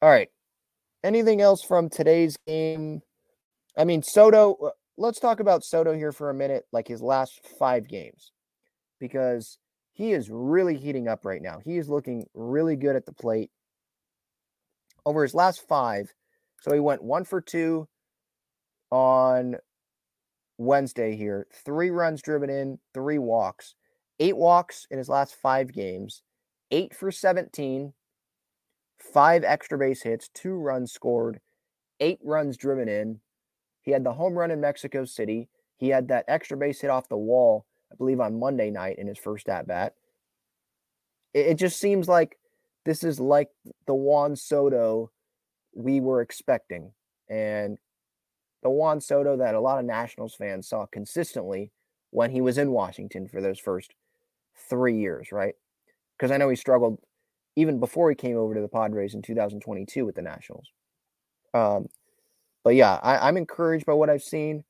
All 0.00 0.08
right. 0.08 0.30
Anything 1.04 1.42
else 1.42 1.62
from 1.62 1.90
today's 1.90 2.36
game? 2.46 3.02
I 3.76 3.84
mean, 3.84 4.02
Soto, 4.02 4.54
uh, 4.54 4.70
let's 4.96 5.20
talk 5.20 5.40
about 5.40 5.64
Soto 5.64 5.92
here 5.92 6.12
for 6.12 6.30
a 6.30 6.34
minute, 6.34 6.64
like 6.72 6.88
his 6.88 7.02
last 7.02 7.46
five 7.58 7.86
games, 7.88 8.32
because 8.98 9.58
he 9.92 10.12
is 10.12 10.30
really 10.30 10.78
heating 10.78 11.08
up 11.08 11.26
right 11.26 11.42
now. 11.42 11.58
He 11.62 11.76
is 11.76 11.90
looking 11.90 12.26
really 12.32 12.76
good 12.76 12.96
at 12.96 13.04
the 13.04 13.12
plate. 13.12 13.50
Over 15.04 15.22
his 15.22 15.34
last 15.34 15.68
five, 15.68 16.12
so 16.62 16.72
he 16.72 16.80
went 16.80 17.02
one 17.02 17.24
for 17.24 17.40
two 17.40 17.86
on 18.90 19.56
Wednesday 20.58 21.16
here, 21.16 21.46
three 21.64 21.90
runs 21.90 22.22
driven 22.22 22.50
in, 22.50 22.78
three 22.94 23.18
walks, 23.18 23.74
eight 24.20 24.36
walks 24.36 24.86
in 24.90 24.98
his 24.98 25.08
last 25.08 25.36
five 25.40 25.72
games, 25.72 26.22
eight 26.70 26.94
for 26.94 27.10
17, 27.10 27.92
five 28.98 29.44
extra 29.44 29.78
base 29.78 30.02
hits, 30.02 30.28
two 30.28 30.54
runs 30.54 30.92
scored, 30.92 31.40
eight 32.00 32.18
runs 32.22 32.56
driven 32.56 32.88
in. 32.88 33.20
He 33.82 33.92
had 33.92 34.04
the 34.04 34.14
home 34.14 34.34
run 34.34 34.50
in 34.50 34.60
Mexico 34.60 35.04
City. 35.04 35.48
He 35.76 35.88
had 35.88 36.08
that 36.08 36.24
extra 36.28 36.56
base 36.56 36.80
hit 36.80 36.90
off 36.90 37.08
the 37.08 37.16
wall, 37.16 37.66
I 37.92 37.96
believe, 37.96 38.20
on 38.20 38.40
Monday 38.40 38.70
night 38.70 38.98
in 38.98 39.06
his 39.06 39.18
first 39.18 39.48
at 39.48 39.66
bat. 39.66 39.94
It, 41.34 41.46
it 41.46 41.54
just 41.54 41.78
seems 41.78 42.08
like 42.08 42.38
this 42.84 43.04
is 43.04 43.20
like 43.20 43.50
the 43.86 43.94
Juan 43.94 44.36
Soto 44.36 45.10
we 45.74 46.00
were 46.00 46.22
expecting. 46.22 46.92
And 47.28 47.78
the 48.66 48.70
Juan 48.70 49.00
Soto 49.00 49.36
that 49.36 49.54
a 49.54 49.60
lot 49.60 49.78
of 49.78 49.84
Nationals 49.84 50.34
fans 50.34 50.66
saw 50.66 50.86
consistently 50.86 51.70
when 52.10 52.32
he 52.32 52.40
was 52.40 52.58
in 52.58 52.72
Washington 52.72 53.28
for 53.28 53.40
those 53.40 53.60
first 53.60 53.94
three 54.68 54.98
years, 54.98 55.30
right? 55.30 55.54
Because 56.18 56.32
I 56.32 56.36
know 56.36 56.48
he 56.48 56.56
struggled 56.56 56.98
even 57.54 57.78
before 57.78 58.10
he 58.10 58.16
came 58.16 58.36
over 58.36 58.56
to 58.56 58.60
the 58.60 58.66
Padres 58.66 59.14
in 59.14 59.22
2022 59.22 60.04
with 60.04 60.16
the 60.16 60.22
Nationals. 60.22 60.72
Um, 61.54 61.86
but 62.64 62.74
yeah, 62.74 62.98
I, 63.04 63.28
I'm 63.28 63.36
encouraged 63.36 63.86
by 63.86 63.92
what 63.92 64.10
I've 64.10 64.24
seen. 64.24 64.64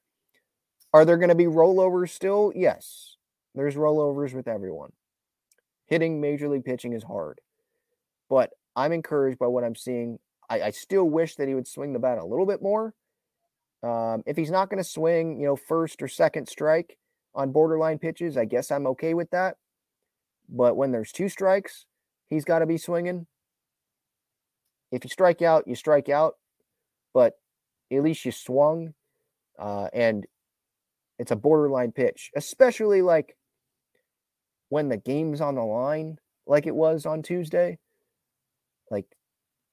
Are 0.92 1.06
there 1.06 1.16
going 1.16 1.30
to 1.30 1.34
be 1.34 1.44
rollovers 1.44 2.10
still? 2.10 2.52
Yes, 2.54 3.16
there's 3.54 3.76
rollovers 3.76 4.34
with 4.34 4.46
everyone. 4.46 4.92
Hitting 5.86 6.20
major 6.20 6.50
league 6.50 6.66
pitching 6.66 6.92
is 6.92 7.02
hard, 7.02 7.40
but 8.28 8.50
I'm 8.76 8.92
encouraged 8.92 9.38
by 9.38 9.46
what 9.46 9.64
I'm 9.64 9.74
seeing. 9.74 10.18
I, 10.50 10.60
I 10.64 10.70
still 10.72 11.08
wish 11.08 11.36
that 11.36 11.48
he 11.48 11.54
would 11.54 11.66
swing 11.66 11.94
the 11.94 11.98
bat 11.98 12.18
a 12.18 12.26
little 12.26 12.44
bit 12.44 12.60
more. 12.60 12.92
Um, 13.82 14.22
if 14.26 14.36
he's 14.36 14.50
not 14.50 14.70
going 14.70 14.82
to 14.82 14.88
swing, 14.88 15.38
you 15.40 15.46
know, 15.46 15.56
first 15.56 16.02
or 16.02 16.08
second 16.08 16.48
strike 16.48 16.96
on 17.34 17.52
borderline 17.52 17.98
pitches, 17.98 18.36
I 18.36 18.44
guess 18.44 18.70
I'm 18.70 18.86
okay 18.88 19.14
with 19.14 19.30
that. 19.30 19.56
But 20.48 20.76
when 20.76 20.92
there's 20.92 21.12
two 21.12 21.28
strikes, 21.28 21.86
he's 22.28 22.44
got 22.44 22.60
to 22.60 22.66
be 22.66 22.78
swinging. 22.78 23.26
If 24.92 25.04
you 25.04 25.10
strike 25.10 25.42
out, 25.42 25.66
you 25.66 25.74
strike 25.74 26.08
out, 26.08 26.34
but 27.12 27.34
at 27.92 28.02
least 28.02 28.24
you 28.24 28.32
swung. 28.32 28.94
Uh, 29.58 29.88
and 29.92 30.26
it's 31.18 31.30
a 31.30 31.36
borderline 31.36 31.92
pitch, 31.92 32.30
especially 32.36 33.02
like 33.02 33.36
when 34.68 34.88
the 34.88 34.96
game's 34.96 35.40
on 35.40 35.54
the 35.54 35.64
line, 35.64 36.18
like 36.46 36.66
it 36.66 36.74
was 36.74 37.06
on 37.06 37.22
Tuesday. 37.22 37.78
Like, 38.90 39.06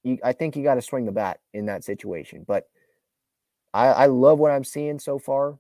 you, 0.03 0.17
I 0.23 0.33
think 0.33 0.55
you 0.55 0.63
got 0.63 0.75
to 0.75 0.81
swing 0.81 1.05
the 1.05 1.11
bat 1.11 1.39
in 1.53 1.67
that 1.67 1.83
situation. 1.83 2.45
But 2.47 2.67
I, 3.73 3.87
I 3.87 4.05
love 4.05 4.39
what 4.39 4.51
I'm 4.51 4.63
seeing 4.63 4.99
so 4.99 5.17
far 5.17 5.57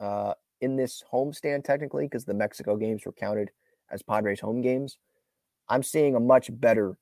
uh, 0.00 0.34
in 0.60 0.76
this 0.76 1.02
homestand, 1.12 1.64
technically, 1.64 2.04
because 2.04 2.24
the 2.24 2.34
Mexico 2.34 2.76
games 2.76 3.04
were 3.04 3.12
counted 3.12 3.50
as 3.90 4.02
Padres 4.02 4.40
home 4.40 4.62
games. 4.62 4.98
I'm 5.68 5.82
seeing 5.82 6.14
a 6.14 6.20
much 6.20 6.48
better 6.52 6.96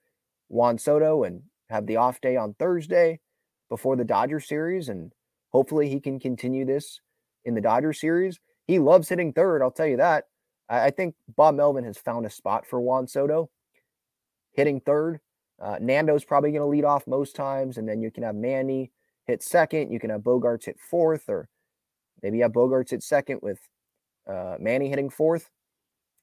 Juan 0.49 0.78
Soto 0.78 1.24
and 1.24 1.43
have 1.68 1.87
the 1.87 1.97
off 1.97 2.20
day 2.20 2.37
on 2.37 2.55
Thursday 2.55 3.20
before 3.68 3.97
the 3.97 4.05
Dodger 4.05 4.41
series. 4.41 4.89
And 4.89 5.12
hopefully 5.51 5.89
he 5.89 6.01
can 6.01 6.18
continue 6.18 6.64
this 6.64 7.01
in 7.45 7.55
the 7.55 7.61
Dodger 7.61 7.93
series. 7.93 8.41
He 8.66 8.78
loves 8.78 9.09
hitting 9.09 9.32
third, 9.32 9.62
I'll 9.62 9.70
tell 9.70 9.87
you 9.87 9.99
that. 9.99 10.24
I, 10.68 10.91
think 10.91 11.14
Bob 11.37 11.57
Melvin 11.57 11.85
has 11.85 11.99
found 11.99 12.24
a 12.24 12.30
spot 12.30 12.66
for 12.66 12.80
Juan 12.80 13.07
Soto 13.07 13.51
hitting 14.53 14.80
third. 14.80 15.20
Uh, 15.61 15.76
Nando's 15.78 16.24
probably 16.24 16.53
going 16.53 16.62
to 16.62 16.66
lead 16.66 16.85
off 16.85 17.07
most 17.07 17.37
times, 17.37 17.76
and 17.76 17.87
then 17.87 18.01
you 18.01 18.11
can 18.11 18.22
have 18.22 18.35
Manny 18.35 18.91
hit 19.26 19.42
second. 19.42 19.90
You 19.90 20.00
can 20.00 20.10
have 20.10 20.20
Bogaerts 20.20 20.66
hit 20.66 20.78
fourth, 20.78 21.28
or 21.28 21.48
maybe 22.22 22.40
have 22.40 22.52
Bogaerts 22.52 22.90
hit 22.90 23.02
second 23.02 23.40
with 23.42 23.58
uh, 24.28 24.56
Manny 24.58 24.88
hitting 24.88 25.10
fourth. 25.10 25.50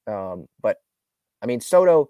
Um, 0.08 0.48
but 0.62 0.78
I 1.42 1.46
mean, 1.46 1.62
Soto, 1.62 2.10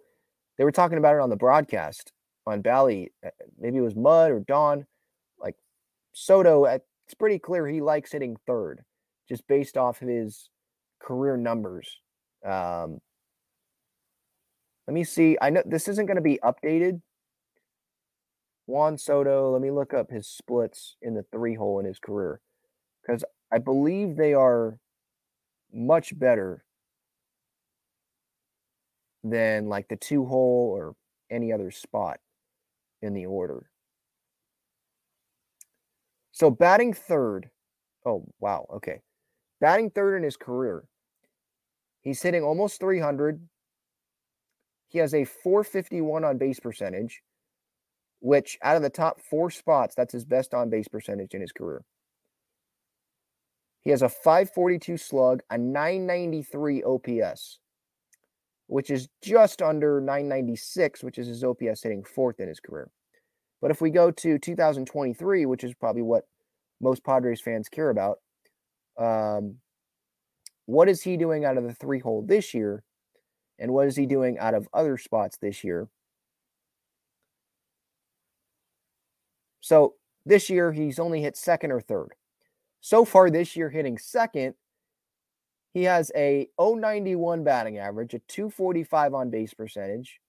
they 0.58 0.64
were 0.64 0.72
talking 0.72 0.98
about 0.98 1.16
it 1.16 1.22
on 1.22 1.30
the 1.30 1.36
broadcast 1.36 2.14
on 2.46 2.62
Bally. 2.62 3.12
Uh, 3.26 3.30
maybe 3.60 3.78
it 3.78 3.82
was 3.82 3.96
Mud 3.96 4.32
or 4.32 4.40
Don. 4.42 4.86
Like 5.40 5.56
Soto, 6.14 6.66
uh, 6.66 6.80
it's 7.06 7.14
pretty 7.14 7.40
clear 7.40 7.68
he 7.68 7.82
likes 7.82 8.12
hitting 8.12 8.38
third 8.48 8.82
just 9.28 9.48
based 9.48 9.78
off 9.78 10.02
of 10.02 10.08
his 10.08 10.50
career 11.00 11.38
numbers. 11.38 12.00
Um, 12.46 13.00
let 14.88 14.94
me 14.94 15.04
see. 15.04 15.38
I 15.42 15.50
know 15.52 15.62
this 15.66 15.88
isn't 15.88 16.06
going 16.06 16.16
to 16.16 16.22
be 16.22 16.40
updated. 16.44 17.02
Juan 18.72 18.98
Soto, 18.98 19.52
let 19.52 19.62
me 19.62 19.70
look 19.70 19.94
up 19.94 20.10
his 20.10 20.28
splits 20.28 20.96
in 21.02 21.14
the 21.14 21.26
three 21.30 21.56
hole 21.56 21.80
in 21.80 21.86
his 21.86 22.00
career 22.00 22.40
because 23.02 23.26
I 23.52 23.58
believe 23.58 24.16
they 24.16 24.34
are 24.34 24.80
much 25.74 26.18
better 26.18 26.64
than 29.26 29.68
like 29.68 29.90
the 29.90 29.98
two 29.98 30.26
hole 30.26 30.74
or 30.74 30.96
any 31.30 31.52
other 31.52 31.70
spot 31.70 32.22
in 33.02 33.14
the 33.14 33.26
order. 33.26 33.70
So 36.32 36.50
batting 36.50 36.94
third. 36.94 37.50
Oh, 38.06 38.26
wow. 38.40 38.68
Okay. 38.74 39.02
Batting 39.60 39.92
third 39.92 40.16
in 40.16 40.24
his 40.24 40.38
career. 40.38 40.86
He's 42.00 42.22
hitting 42.22 42.42
almost 42.42 42.80
300. 42.80 43.48
He 44.88 45.00
has 45.00 45.14
a 45.14 45.26
451 45.26 46.24
on 46.24 46.38
base 46.38 46.60
percentage, 46.62 47.22
which 48.22 48.58
out 48.62 48.78
of 48.78 48.84
the 48.84 48.90
top 48.90 49.20
four 49.20 49.50
spots, 49.50 49.96
that's 49.96 50.14
his 50.14 50.26
best 50.26 50.54
on 50.54 50.70
base 50.70 50.88
percentage 50.88 51.34
in 51.34 51.42
his 51.42 51.52
career. 51.52 51.84
He 53.82 53.90
has 53.90 54.04
a 54.04 54.10
542 54.10 54.96
slug, 54.98 55.42
a 55.50 55.58
993 55.58 56.84
OPS, 56.84 57.60
which 58.68 58.92
is 58.92 59.10
just 59.24 59.62
under 59.62 60.00
996, 60.00 61.04
which 61.04 61.18
is 61.18 61.28
his 61.28 61.44
OPS 61.44 61.82
hitting 61.82 62.04
fourth 62.04 62.40
in 62.40 62.48
his 62.48 62.60
career. 62.60 62.92
But 63.60 63.72
if 63.72 63.82
we 63.82 63.90
go 63.90 64.12
to 64.12 64.38
2023, 64.38 65.46
which 65.48 65.64
is 65.64 65.74
probably 65.74 66.04
what 66.04 66.26
most 66.80 67.04
Padres 67.04 67.42
fans 67.42 67.70
care 67.70 67.90
about, 67.90 68.20
um, 69.00 69.56
what 70.68 70.88
is 70.88 71.02
he 71.02 71.18
doing 71.18 71.44
out 71.44 71.58
of 71.58 71.64
the 71.64 71.74
three 71.74 72.00
hole 72.00 72.24
this 72.26 72.54
year? 72.54 72.84
And 73.58 73.74
what 73.74 73.88
is 73.88 73.96
he 73.96 74.06
doing 74.06 74.38
out 74.40 74.54
of 74.54 74.68
other 74.74 74.98
spots 74.98 75.38
this 75.38 75.64
year? 75.64 75.88
So 79.62 79.94
this 80.26 80.50
year, 80.50 80.72
he's 80.72 81.00
only 81.00 81.22
hit 81.22 81.38
second 81.38 81.72
or 81.72 81.80
third. 81.80 82.10
So 82.82 83.06
far 83.06 83.30
this 83.30 83.56
year, 83.56 83.70
hitting 83.70 83.98
second, 83.98 84.56
he 85.74 85.84
has 85.84 86.12
a 86.16 86.50
091 86.60 87.44
batting 87.44 87.78
average, 87.78 88.14
a 88.14 88.20
245 88.20 89.14
on 89.14 89.30
base 89.30 89.54
percentage, 89.54 90.20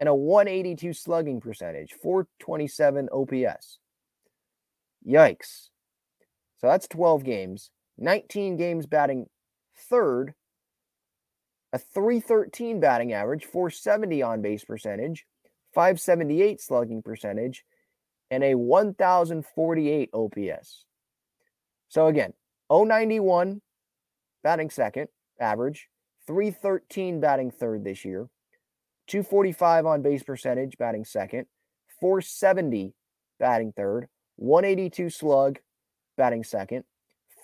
and 0.00 0.08
a 0.08 0.14
182 0.14 0.94
slugging 0.94 1.40
percentage, 1.40 1.92
427 1.92 3.08
OPS. 3.12 3.78
Yikes. 5.06 5.68
So 6.58 6.68
that's 6.68 6.88
12 6.88 7.24
games, 7.24 7.70
19 7.98 8.56
games 8.56 8.86
batting 8.86 9.26
third, 9.76 10.34
a 11.72 11.78
313 11.78 12.80
batting 12.80 13.12
average, 13.12 13.44
470 13.44 14.22
on 14.22 14.42
base 14.42 14.64
percentage, 14.64 15.26
578 15.74 16.60
slugging 16.60 17.02
percentage, 17.02 17.64
and 18.32 18.42
a 18.42 18.54
1048 18.54 20.10
OPS. 20.14 20.86
So 21.88 22.06
again, 22.06 22.32
091 22.70 23.60
batting 24.42 24.70
second, 24.70 25.08
average, 25.38 25.88
313 26.26 27.20
batting 27.20 27.50
third 27.50 27.84
this 27.84 28.06
year, 28.06 28.30
245 29.08 29.84
on 29.84 30.00
base 30.00 30.22
percentage 30.22 30.78
batting 30.78 31.04
second, 31.04 31.44
470 32.00 32.94
batting 33.38 33.74
third, 33.76 34.08
182 34.36 35.10
slug 35.10 35.58
batting 36.16 36.42
second, 36.42 36.84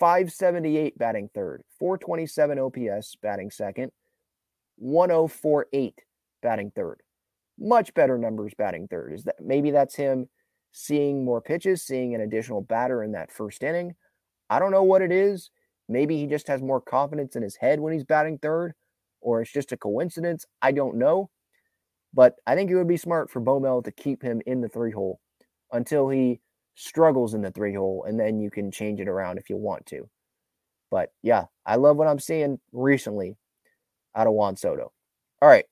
578 0.00 0.96
batting 0.96 1.28
third, 1.34 1.64
427 1.78 2.58
OPS 2.58 3.14
batting 3.20 3.50
second, 3.50 3.92
1048 4.76 6.00
batting 6.40 6.72
third. 6.74 7.02
Much 7.58 7.92
better 7.92 8.16
numbers 8.16 8.54
batting 8.56 8.88
third. 8.88 9.12
Is 9.12 9.24
that 9.24 9.34
maybe 9.42 9.70
that's 9.70 9.94
him 9.94 10.28
seeing 10.72 11.24
more 11.24 11.40
pitches, 11.40 11.82
seeing 11.82 12.14
an 12.14 12.20
additional 12.20 12.60
batter 12.60 13.02
in 13.02 13.12
that 13.12 13.32
first 13.32 13.62
inning? 13.62 13.94
I 14.50 14.58
don't 14.58 14.70
know 14.70 14.82
what 14.82 15.02
it 15.02 15.12
is. 15.12 15.50
Maybe 15.88 16.16
he 16.16 16.26
just 16.26 16.48
has 16.48 16.62
more 16.62 16.80
confidence 16.80 17.36
in 17.36 17.42
his 17.42 17.56
head 17.56 17.80
when 17.80 17.92
he's 17.92 18.04
batting 18.04 18.38
third, 18.38 18.74
or 19.20 19.40
it's 19.40 19.52
just 19.52 19.72
a 19.72 19.76
coincidence. 19.76 20.46
I 20.60 20.72
don't 20.72 20.96
know. 20.96 21.30
But 22.14 22.36
I 22.46 22.54
think 22.54 22.70
it 22.70 22.76
would 22.76 22.88
be 22.88 22.96
smart 22.96 23.30
for 23.30 23.40
Bomel 23.40 23.84
to 23.84 23.92
keep 23.92 24.22
him 24.22 24.40
in 24.46 24.60
the 24.60 24.68
three 24.68 24.92
hole 24.92 25.20
until 25.72 26.08
he 26.08 26.40
struggles 26.74 27.34
in 27.34 27.42
the 27.42 27.50
three 27.50 27.74
hole, 27.74 28.04
and 28.06 28.18
then 28.18 28.40
you 28.40 28.50
can 28.50 28.70
change 28.70 29.00
it 29.00 29.08
around 29.08 29.38
if 29.38 29.50
you 29.50 29.56
want 29.56 29.84
to. 29.86 30.08
But 30.90 31.12
yeah, 31.22 31.46
I 31.66 31.76
love 31.76 31.96
what 31.96 32.08
I'm 32.08 32.18
seeing 32.18 32.60
recently 32.72 33.36
out 34.14 34.26
of 34.26 34.32
Juan 34.32 34.56
Soto. 34.56 34.92
All 35.42 35.48
right. 35.48 35.66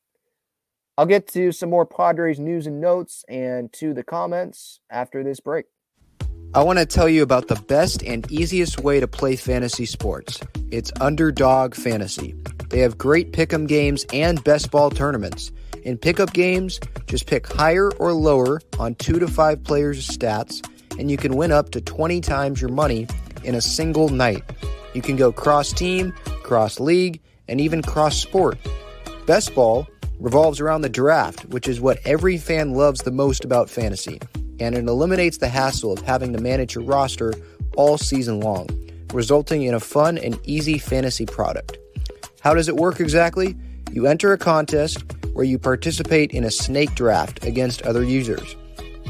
I'll 0.98 1.06
get 1.06 1.28
to 1.28 1.52
some 1.52 1.68
more 1.68 1.84
Padres 1.84 2.38
news 2.38 2.66
and 2.66 2.80
notes 2.80 3.22
and 3.28 3.70
to 3.74 3.92
the 3.92 4.02
comments 4.02 4.80
after 4.90 5.22
this 5.22 5.40
break. 5.40 5.66
I 6.54 6.62
want 6.62 6.78
to 6.78 6.86
tell 6.86 7.06
you 7.06 7.22
about 7.22 7.48
the 7.48 7.56
best 7.56 8.02
and 8.02 8.30
easiest 8.32 8.80
way 8.80 8.98
to 9.00 9.06
play 9.06 9.36
fantasy 9.36 9.84
sports. 9.84 10.40
It's 10.70 10.90
Underdog 10.98 11.74
Fantasy. 11.74 12.34
They 12.70 12.78
have 12.78 12.96
great 12.96 13.32
pick'em 13.32 13.68
games 13.68 14.06
and 14.10 14.42
best 14.42 14.70
ball 14.70 14.88
tournaments. 14.88 15.52
In 15.82 15.98
pick'em 15.98 16.32
games, 16.32 16.80
just 17.06 17.26
pick 17.26 17.46
higher 17.46 17.90
or 17.98 18.14
lower 18.14 18.62
on 18.78 18.94
two 18.94 19.18
to 19.18 19.28
five 19.28 19.62
players' 19.64 20.08
stats 20.08 20.66
and 20.98 21.10
you 21.10 21.18
can 21.18 21.36
win 21.36 21.52
up 21.52 21.72
to 21.72 21.80
20 21.82 22.22
times 22.22 22.58
your 22.58 22.70
money 22.70 23.06
in 23.44 23.54
a 23.54 23.60
single 23.60 24.08
night. 24.08 24.42
You 24.94 25.02
can 25.02 25.16
go 25.16 25.30
cross 25.30 25.74
team, 25.74 26.12
cross 26.42 26.80
league, 26.80 27.20
and 27.48 27.60
even 27.60 27.82
cross 27.82 28.16
sport. 28.16 28.58
Best 29.26 29.54
Ball 29.54 29.86
revolves 30.18 30.60
around 30.60 30.82
the 30.82 30.88
draft, 30.88 31.44
which 31.46 31.68
is 31.68 31.80
what 31.80 31.98
every 32.04 32.38
fan 32.38 32.72
loves 32.72 33.02
the 33.02 33.10
most 33.10 33.44
about 33.44 33.70
fantasy, 33.70 34.20
and 34.58 34.74
it 34.74 34.86
eliminates 34.86 35.38
the 35.38 35.48
hassle 35.48 35.92
of 35.92 36.00
having 36.00 36.32
to 36.32 36.40
manage 36.40 36.74
your 36.74 36.84
roster 36.84 37.32
all 37.76 37.98
season 37.98 38.40
long, 38.40 38.68
resulting 39.12 39.62
in 39.62 39.74
a 39.74 39.80
fun 39.80 40.18
and 40.18 40.38
easy 40.44 40.78
fantasy 40.78 41.26
product. 41.26 41.78
How 42.40 42.54
does 42.54 42.68
it 42.68 42.76
work 42.76 43.00
exactly? 43.00 43.56
You 43.92 44.06
enter 44.06 44.32
a 44.32 44.38
contest 44.38 45.04
where 45.32 45.44
you 45.44 45.58
participate 45.58 46.30
in 46.30 46.44
a 46.44 46.50
snake 46.50 46.94
draft 46.94 47.44
against 47.44 47.82
other 47.82 48.02
users. 48.02 48.56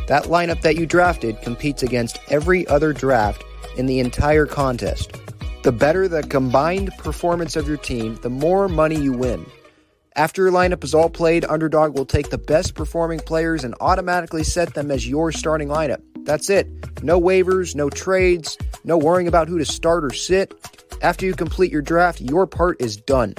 That 0.09 0.25
lineup 0.25 0.61
that 0.63 0.77
you 0.77 0.87
drafted 0.87 1.41
competes 1.43 1.83
against 1.83 2.19
every 2.29 2.67
other 2.69 2.93
draft 2.93 3.45
in 3.77 3.87
the 3.87 4.01
entire 4.01 4.47
contest. 4.47 5.13
The 5.63 5.73
better 5.73 6.09
the 6.09 6.23
combined 6.23 6.93
performance 6.99 7.57
of 7.57 7.67
your 7.67 7.77
team, 7.77 8.17
the 8.23 8.31
more 8.31 8.69
money 8.69 8.97
you 8.97 9.13
win. 9.13 9.45
After 10.17 10.45
your 10.45 10.51
lineup 10.51 10.83
is 10.83 10.95
all 10.95 11.11
played, 11.11 11.45
Underdog 11.45 11.95
will 11.95 12.07
take 12.07 12.31
the 12.31 12.39
best 12.39 12.75
performing 12.75 13.21
players 13.21 13.65
and 13.65 13.75
automatically 13.81 14.45
set 14.45 14.73
them 14.73 14.91
as 14.91 15.07
your 15.07 15.31
starting 15.31 15.69
lineup. 15.69 16.01
That's 16.25 16.49
it. 16.49 16.67
No 17.03 17.21
waivers, 17.21 17.75
no 17.75 17.91
trades, 17.91 18.57
no 18.83 18.97
worrying 18.97 19.29
about 19.29 19.47
who 19.47 19.59
to 19.59 19.67
start 19.67 20.07
or 20.07 20.15
sit. 20.15 20.55
After 21.03 21.27
you 21.27 21.35
complete 21.35 21.71
your 21.71 21.83
draft, 21.83 22.23
your 22.23 22.47
part 22.47 22.81
is 22.81 22.97
done. 22.97 23.35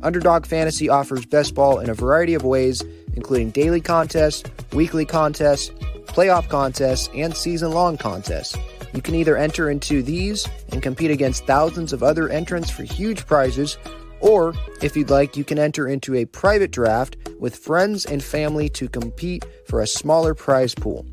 Underdog 0.00 0.46
Fantasy 0.46 0.88
offers 0.88 1.26
best 1.26 1.54
ball 1.54 1.78
in 1.80 1.90
a 1.90 1.94
variety 1.94 2.32
of 2.32 2.44
ways, 2.44 2.82
including 3.12 3.50
daily 3.50 3.82
contests, 3.82 4.42
weekly 4.72 5.04
contests, 5.04 5.68
playoff 6.06 6.48
contests, 6.48 7.10
and 7.14 7.36
season 7.36 7.72
long 7.72 7.98
contests. 7.98 8.56
You 8.94 9.02
can 9.02 9.14
either 9.14 9.36
enter 9.36 9.70
into 9.70 10.02
these 10.02 10.48
and 10.70 10.82
compete 10.82 11.10
against 11.10 11.46
thousands 11.46 11.92
of 11.92 12.02
other 12.02 12.30
entrants 12.30 12.70
for 12.70 12.84
huge 12.84 13.26
prizes, 13.26 13.76
or 14.22 14.54
if 14.80 14.96
you'd 14.96 15.10
like, 15.10 15.36
you 15.36 15.44
can 15.44 15.58
enter 15.58 15.86
into 15.88 16.14
a 16.14 16.24
private 16.24 16.70
draft 16.70 17.16
with 17.38 17.56
friends 17.56 18.06
and 18.06 18.22
family 18.22 18.68
to 18.70 18.88
compete 18.88 19.44
for 19.66 19.80
a 19.80 19.86
smaller 19.86 20.34
prize 20.34 20.74
pool. 20.74 21.04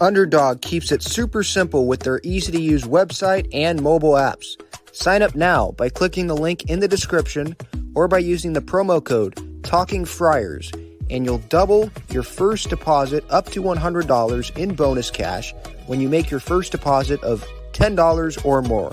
Underdog 0.00 0.62
keeps 0.62 0.90
it 0.90 1.02
super 1.02 1.42
simple 1.42 1.86
with 1.86 2.00
their 2.00 2.20
easy 2.24 2.52
to 2.52 2.60
use 2.60 2.84
website 2.84 3.48
and 3.52 3.82
mobile 3.82 4.12
apps. 4.12 4.46
Sign 4.92 5.22
up 5.22 5.34
now 5.34 5.72
by 5.72 5.88
clicking 5.88 6.26
the 6.26 6.36
link 6.36 6.70
in 6.70 6.80
the 6.80 6.88
description 6.88 7.54
or 7.94 8.08
by 8.08 8.18
using 8.18 8.52
the 8.52 8.62
promo 8.62 9.04
code 9.04 9.38
Talking 9.62 10.04
Friars, 10.04 10.72
and 11.10 11.24
you'll 11.24 11.38
double 11.48 11.90
your 12.10 12.22
first 12.22 12.70
deposit 12.70 13.24
up 13.28 13.46
to 13.50 13.62
$100 13.62 14.56
in 14.56 14.74
bonus 14.74 15.10
cash 15.10 15.52
when 15.86 16.00
you 16.00 16.08
make 16.08 16.30
your 16.30 16.40
first 16.40 16.72
deposit 16.72 17.22
of 17.22 17.44
$10 17.72 18.44
or 18.44 18.62
more. 18.62 18.92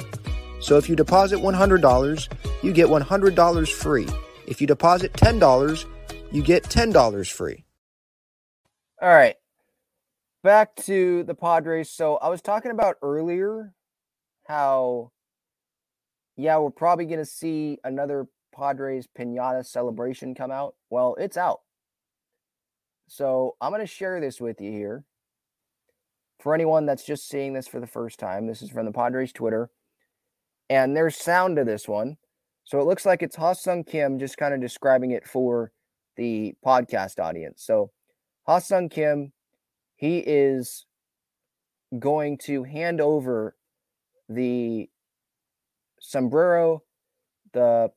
So 0.66 0.78
if 0.78 0.90
you 0.90 0.96
deposit 0.96 1.38
$100, 1.42 2.28
you 2.64 2.74
get 2.74 2.88
$100 2.88 3.72
free. 3.72 4.08
If 4.48 4.60
you 4.60 4.66
deposit 4.66 5.14
$10, 5.14 5.86
you 6.32 6.42
get 6.42 6.64
$10 6.64 7.32
free. 7.32 7.66
All 9.00 9.10
right. 9.10 9.36
Back 10.44 10.76
to 10.78 11.22
the 11.22 11.36
Padres. 11.36 11.92
So 11.92 12.16
I 12.16 12.30
was 12.30 12.42
talking 12.42 12.72
about 12.72 12.96
earlier 13.04 13.76
how, 14.48 15.12
yeah, 16.36 16.58
we're 16.58 16.72
probably 16.72 17.06
going 17.06 17.20
to 17.20 17.26
see 17.26 17.78
another 17.84 18.26
Padres 18.52 19.08
pinata 19.16 19.64
celebration 19.64 20.34
come 20.34 20.50
out. 20.50 20.74
Well, 20.90 21.16
it's 21.20 21.38
out. 21.38 21.60
So 23.08 23.56
I'm 23.62 23.70
going 23.72 23.82
to 23.82 23.86
share 23.86 24.20
this 24.20 24.42
with 24.42 24.60
you 24.60 24.72
here. 24.72 25.04
For 26.40 26.56
anyone 26.56 26.88
that's 26.88 27.06
just 27.06 27.30
seeing 27.30 27.54
this 27.54 27.68
for 27.68 27.80
the 27.80 27.86
first 27.86 28.18
time, 28.18 28.48
this 28.48 28.64
is 28.64 28.72
from 28.72 28.88
the 28.88 28.92
Padres 28.92 29.32
Twitter. 29.32 29.70
And 30.70 30.96
there's 30.96 31.16
sound 31.16 31.58
to 31.58 31.64
this 31.64 31.88
one. 31.88 32.18
So 32.64 32.80
it 32.80 32.86
looks 32.86 33.06
like 33.06 33.22
it's 33.22 33.36
Ha-Seong 33.36 33.88
Kim 33.88 34.18
just 34.18 34.38
kind 34.38 34.54
of 34.54 34.60
describing 34.60 35.12
it 35.12 35.28
for 35.28 35.72
the 36.18 36.56
podcast 36.66 37.20
audience. 37.20 37.64
So 37.64 37.92
Ha-Seong 38.48 38.90
Kim, 38.90 39.34
he 39.96 40.20
is 40.20 40.86
going 42.00 42.38
to 42.40 42.64
hand 42.64 43.00
over 43.00 43.56
the 44.28 44.90
sombrero, 46.00 46.84
the 47.54 47.92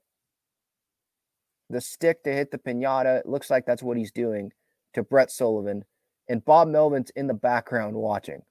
the 1.71 1.81
stick 1.81 2.23
to 2.25 2.33
hit 2.33 2.51
the 2.51 2.59
pinata. 2.59 3.21
It 3.21 3.29
looks 3.29 3.51
like 3.51 3.67
that's 3.67 3.83
what 3.83 3.99
he's 3.99 4.13
doing 4.13 4.53
to 4.95 5.03
Brett 5.03 5.31
Sullivan. 5.31 5.85
And 6.29 6.45
Bob 6.45 6.69
Melvin's 6.69 7.11
in 7.11 7.27
the 7.27 7.35
background 7.35 7.95
watching. 7.95 8.43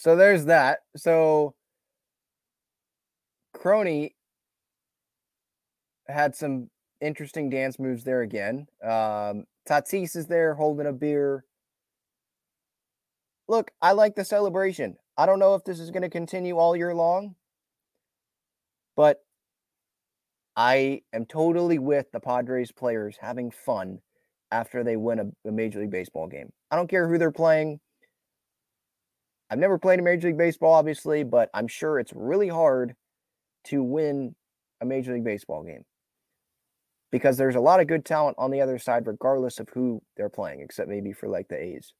So 0.00 0.16
there's 0.16 0.46
that. 0.46 0.78
So 0.96 1.54
Crony 3.52 4.16
had 6.08 6.34
some 6.34 6.70
interesting 7.02 7.50
dance 7.50 7.78
moves 7.78 8.02
there 8.02 8.22
again. 8.22 8.66
Um, 8.82 9.44
Tatis 9.68 10.16
is 10.16 10.26
there 10.26 10.54
holding 10.54 10.86
a 10.86 10.92
beer. 10.94 11.44
Look, 13.46 13.72
I 13.82 13.92
like 13.92 14.14
the 14.14 14.24
celebration. 14.24 14.96
I 15.18 15.26
don't 15.26 15.38
know 15.38 15.54
if 15.54 15.64
this 15.64 15.78
is 15.78 15.90
going 15.90 16.00
to 16.00 16.08
continue 16.08 16.56
all 16.56 16.74
year 16.74 16.94
long, 16.94 17.34
but 18.96 19.18
I 20.56 21.02
am 21.12 21.26
totally 21.26 21.78
with 21.78 22.10
the 22.10 22.20
Padres 22.20 22.72
players 22.72 23.18
having 23.20 23.50
fun 23.50 23.98
after 24.50 24.82
they 24.82 24.96
win 24.96 25.18
a, 25.18 25.48
a 25.48 25.52
Major 25.52 25.80
League 25.80 25.90
Baseball 25.90 26.26
game. 26.26 26.54
I 26.70 26.76
don't 26.76 26.88
care 26.88 27.06
who 27.06 27.18
they're 27.18 27.30
playing. 27.30 27.80
I've 29.50 29.58
never 29.58 29.78
played 29.78 29.98
a 29.98 30.02
Major 30.02 30.28
League 30.28 30.38
Baseball, 30.38 30.72
obviously, 30.72 31.24
but 31.24 31.50
I'm 31.52 31.66
sure 31.66 31.98
it's 31.98 32.12
really 32.14 32.48
hard 32.48 32.94
to 33.64 33.82
win 33.82 34.34
a 34.80 34.86
Major 34.86 35.12
League 35.12 35.24
Baseball 35.24 35.64
game 35.64 35.84
because 37.10 37.36
there's 37.36 37.56
a 37.56 37.60
lot 37.60 37.80
of 37.80 37.88
good 37.88 38.04
talent 38.04 38.36
on 38.38 38.52
the 38.52 38.60
other 38.60 38.78
side, 38.78 39.06
regardless 39.06 39.58
of 39.58 39.68
who 39.70 40.00
they're 40.16 40.28
playing, 40.28 40.60
except 40.60 40.88
maybe 40.88 41.12
for 41.12 41.28
like 41.28 41.48
the 41.48 41.60
A's. 41.60 41.92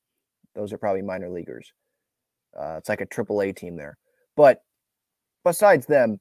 Those 0.55 0.73
are 0.73 0.79
probably 0.79 1.03
minor 1.03 1.29
leaguers. 1.29 1.73
Uh, 2.59 2.77
it's 2.79 2.89
like 2.89 3.01
a 3.01 3.07
triple 3.07 3.43
A 3.43 3.53
team 3.53 3.77
there. 3.77 3.99
But 4.37 4.63
besides 5.45 5.87
them, 5.87 6.21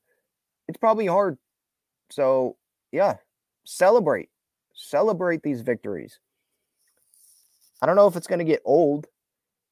it's 0.68 0.78
probably 0.78 1.06
hard. 1.06 1.38
So, 2.10 2.58
yeah, 2.92 3.18
celebrate. 3.66 4.30
Celebrate 4.74 5.44
these 5.44 5.62
victories. 5.62 6.20
I 7.82 7.86
don't 7.86 7.96
know 7.96 8.08
if 8.08 8.16
it's 8.16 8.28
going 8.28 8.40
to 8.40 8.46
get 8.46 8.62
old 8.66 9.08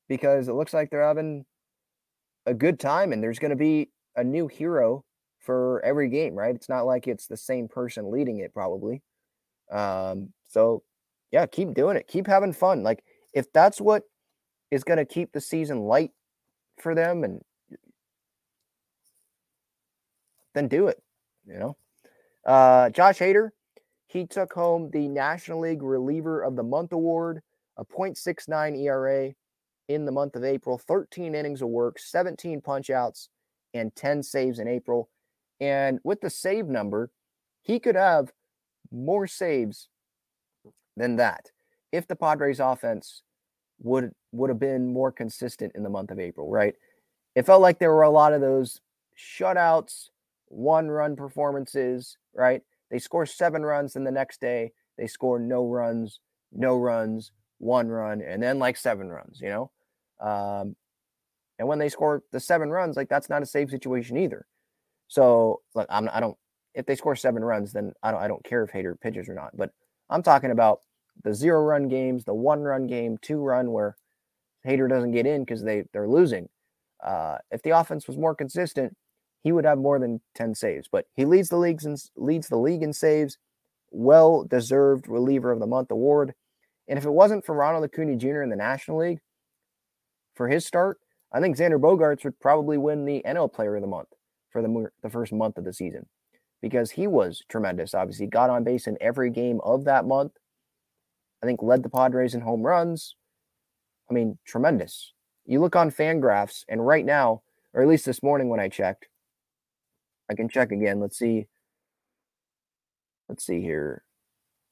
because 0.08 0.47
it 0.47 0.53
looks 0.53 0.74
like 0.74 0.89
they're 0.89 1.08
having 1.08 1.45
a 2.45 2.53
good 2.53 2.80
time 2.80 3.12
and 3.12 3.22
there's 3.22 3.39
going 3.39 3.51
to 3.51 3.58
be 3.58 3.89
a 4.16 4.24
new 4.24 4.47
hero 4.47 5.03
for 5.39 5.84
every 5.84 6.10
game, 6.10 6.36
right? 6.36 6.55
It's 6.55 6.70
not 6.70 6.86
like 6.86 7.08
it's 7.08 7.28
the 7.28 7.38
same 7.38 7.68
person 7.68 8.12
leading 8.12 8.39
it, 8.39 8.53
probably. 8.53 9.01
Um, 9.72 10.34
so, 10.47 10.84
yeah, 11.32 11.45
keep 11.45 11.74
doing 11.74 11.97
it. 11.97 12.08
Keep 12.08 12.28
having 12.28 12.53
fun. 12.53 12.84
Like, 12.84 13.03
if 13.34 13.51
that's 13.53 13.80
what 13.80 14.03
is 14.72 14.84
going 14.84 14.97
to 14.97 15.05
keep 15.05 15.32
the 15.32 15.41
season 15.41 15.82
light 15.82 16.12
for 16.80 16.95
them, 16.95 17.24
and 17.24 17.41
then 20.53 20.68
do 20.68 20.88
it, 20.88 21.01
you 21.45 21.60
know? 21.60 21.78
Uh, 22.45 22.89
Josh 22.89 23.20
Hader, 23.20 23.49
he 24.08 24.26
took 24.26 24.53
home 24.53 24.89
the 24.91 25.08
National 25.08 25.60
League 25.60 25.84
Reliever 25.84 26.41
of 26.41 26.55
the 26.55 26.64
Month 26.64 26.93
award, 26.93 27.41
a 27.78 27.86
0.69 27.86 28.82
ERA, 28.82 29.34
in 29.88 30.05
the 30.05 30.11
month 30.11 30.35
of 30.35 30.43
April 30.43 30.77
13 30.77 31.33
innings 31.35 31.61
of 31.61 31.69
work, 31.69 31.99
17 31.99 32.61
punch 32.61 32.89
outs, 32.89 33.29
and 33.73 33.95
10 33.95 34.23
saves 34.23 34.59
in 34.59 34.67
April. 34.67 35.09
And 35.59 35.99
with 36.03 36.21
the 36.21 36.29
save 36.29 36.67
number, 36.67 37.11
he 37.61 37.79
could 37.79 37.95
have 37.95 38.31
more 38.91 39.27
saves 39.27 39.89
than 40.95 41.15
that 41.17 41.51
if 41.91 42.07
the 42.07 42.15
Padres 42.15 42.59
offense 42.59 43.23
would 43.79 44.11
would 44.31 44.49
have 44.49 44.59
been 44.59 44.91
more 44.91 45.11
consistent 45.11 45.71
in 45.75 45.83
the 45.83 45.89
month 45.89 46.11
of 46.11 46.19
April, 46.19 46.49
right? 46.49 46.75
It 47.35 47.45
felt 47.45 47.61
like 47.61 47.79
there 47.79 47.93
were 47.93 48.03
a 48.03 48.09
lot 48.09 48.33
of 48.33 48.41
those 48.41 48.81
shutouts, 49.17 50.09
one 50.47 50.89
run 50.89 51.15
performances, 51.15 52.17
right? 52.33 52.61
They 52.89 52.99
score 52.99 53.25
seven 53.25 53.63
runs, 53.63 53.95
and 53.95 54.05
the 54.05 54.11
next 54.11 54.41
day 54.41 54.71
they 54.97 55.07
score 55.07 55.39
no 55.39 55.67
runs, 55.67 56.19
no 56.51 56.77
runs, 56.77 57.31
one 57.59 57.89
run, 57.89 58.21
and 58.21 58.41
then 58.41 58.59
like 58.59 58.77
seven 58.77 59.09
runs, 59.09 59.39
you 59.41 59.49
know? 59.49 59.71
Um, 60.20 60.76
and 61.59 61.68
when 61.68 61.80
they 61.80 61.89
score 61.89 62.24
the 62.32 62.39
seven 62.39 62.70
runs, 62.70 62.95
like 62.95 63.09
that's 63.09 63.30
not 63.30 63.41
a 63.41 63.45
save 63.45 63.70
situation 63.70 64.18
either. 64.18 64.45
So, 65.07 65.61
look, 65.74 65.88
I'm 65.89 66.09
I 66.11 66.20
don't 66.20 66.38
if 66.76 66.86
they 66.86 66.95
score 66.95 67.15
seven 67.15 67.43
runs, 67.43 67.74
then 67.74 67.93
I 68.03 68.11
don't 68.11 68.22
I 68.22 68.28
don't 68.28 68.43
care 68.43 68.63
if 68.63 68.72
Hader 68.72 68.99
pitches 68.99 69.28
or 69.28 69.34
not. 69.34 69.55
But 69.55 69.72
I'm 70.09 70.24
talking 70.24 70.51
about 70.51 70.82
the 71.24 71.34
zero 71.34 71.61
run 71.61 71.88
games, 71.88 72.24
the 72.24 72.34
one 72.34 72.61
run 72.61 72.88
game, 72.88 73.18
two 73.22 73.39
run 73.39 73.72
where 73.72 73.95
Hader 74.65 74.88
doesn't 74.88 75.11
get 75.11 75.26
in 75.26 75.43
because 75.43 75.63
they 75.63 75.86
they're 75.93 76.07
losing. 76.07 76.49
Uh, 77.03 77.38
if 77.51 77.61
the 77.63 77.72
offense 77.72 78.07
was 78.07 78.18
more 78.18 78.36
consistent, 78.36 78.95
he 79.43 79.51
would 79.51 79.65
have 79.65 79.78
more 79.78 79.99
than 79.99 80.20
10 80.36 80.55
saves. 80.55 80.88
But 80.91 81.05
he 81.15 81.26
leads 81.26 81.49
the 81.49 81.57
leagues 81.57 81.86
and 81.86 81.97
leads 82.15 82.47
the 82.47 82.57
league 82.57 82.84
in 82.84 82.93
saves. 82.93 83.38
Well 83.91 84.43
deserved 84.43 85.07
reliever 85.07 85.51
of 85.51 85.59
the 85.59 85.68
month 85.68 85.91
award. 85.91 86.34
And 86.88 86.97
if 86.97 87.05
it 87.05 87.11
wasn't 87.11 87.45
for 87.45 87.55
Ronald 87.55 87.84
Acuna 87.84 88.15
Jr. 88.15 88.41
in 88.41 88.49
the 88.49 88.55
National 88.55 88.99
League 88.99 89.20
for 90.38 90.47
his 90.47 90.65
start, 90.65 90.99
I 91.33 91.41
think 91.41 91.57
Xander 91.57 91.79
Bogaerts 91.79 92.23
would 92.23 92.39
probably 92.39 92.77
win 92.77 93.05
the 93.05 93.21
NL 93.25 93.51
Player 93.51 93.75
of 93.75 93.81
the 93.81 93.88
Month 93.88 94.09
for 94.51 94.61
the, 94.61 94.88
the 95.03 95.09
first 95.09 95.33
month 95.33 95.57
of 95.57 95.65
the 95.65 95.73
season 95.73 96.05
because 96.61 96.91
he 96.91 97.07
was 97.07 97.43
tremendous. 97.49 97.93
Obviously, 97.93 98.27
got 98.27 98.49
on 98.49 98.63
base 98.63 98.88
in 98.88 98.97
every 99.01 99.29
game 99.29 99.59
of 99.63 99.83
that 99.85 100.05
month. 100.05 100.33
I 101.43 101.45
think 101.45 101.61
led 101.61 101.83
the 101.83 101.89
Padres 101.89 102.33
in 102.33 102.41
home 102.41 102.61
runs. 102.61 103.15
I 104.09 104.13
mean, 104.13 104.38
tremendous. 104.45 105.13
You 105.45 105.59
look 105.59 105.75
on 105.75 105.91
Fangraphs, 105.91 106.63
and 106.67 106.85
right 106.85 107.05
now, 107.05 107.41
or 107.73 107.81
at 107.81 107.88
least 107.88 108.05
this 108.05 108.23
morning 108.23 108.49
when 108.49 108.59
I 108.59 108.69
checked, 108.69 109.07
I 110.29 110.33
can 110.33 110.49
check 110.49 110.71
again. 110.71 110.99
Let's 110.99 111.17
see. 111.17 111.47
Let's 113.29 113.45
see 113.45 113.61
here. 113.61 114.03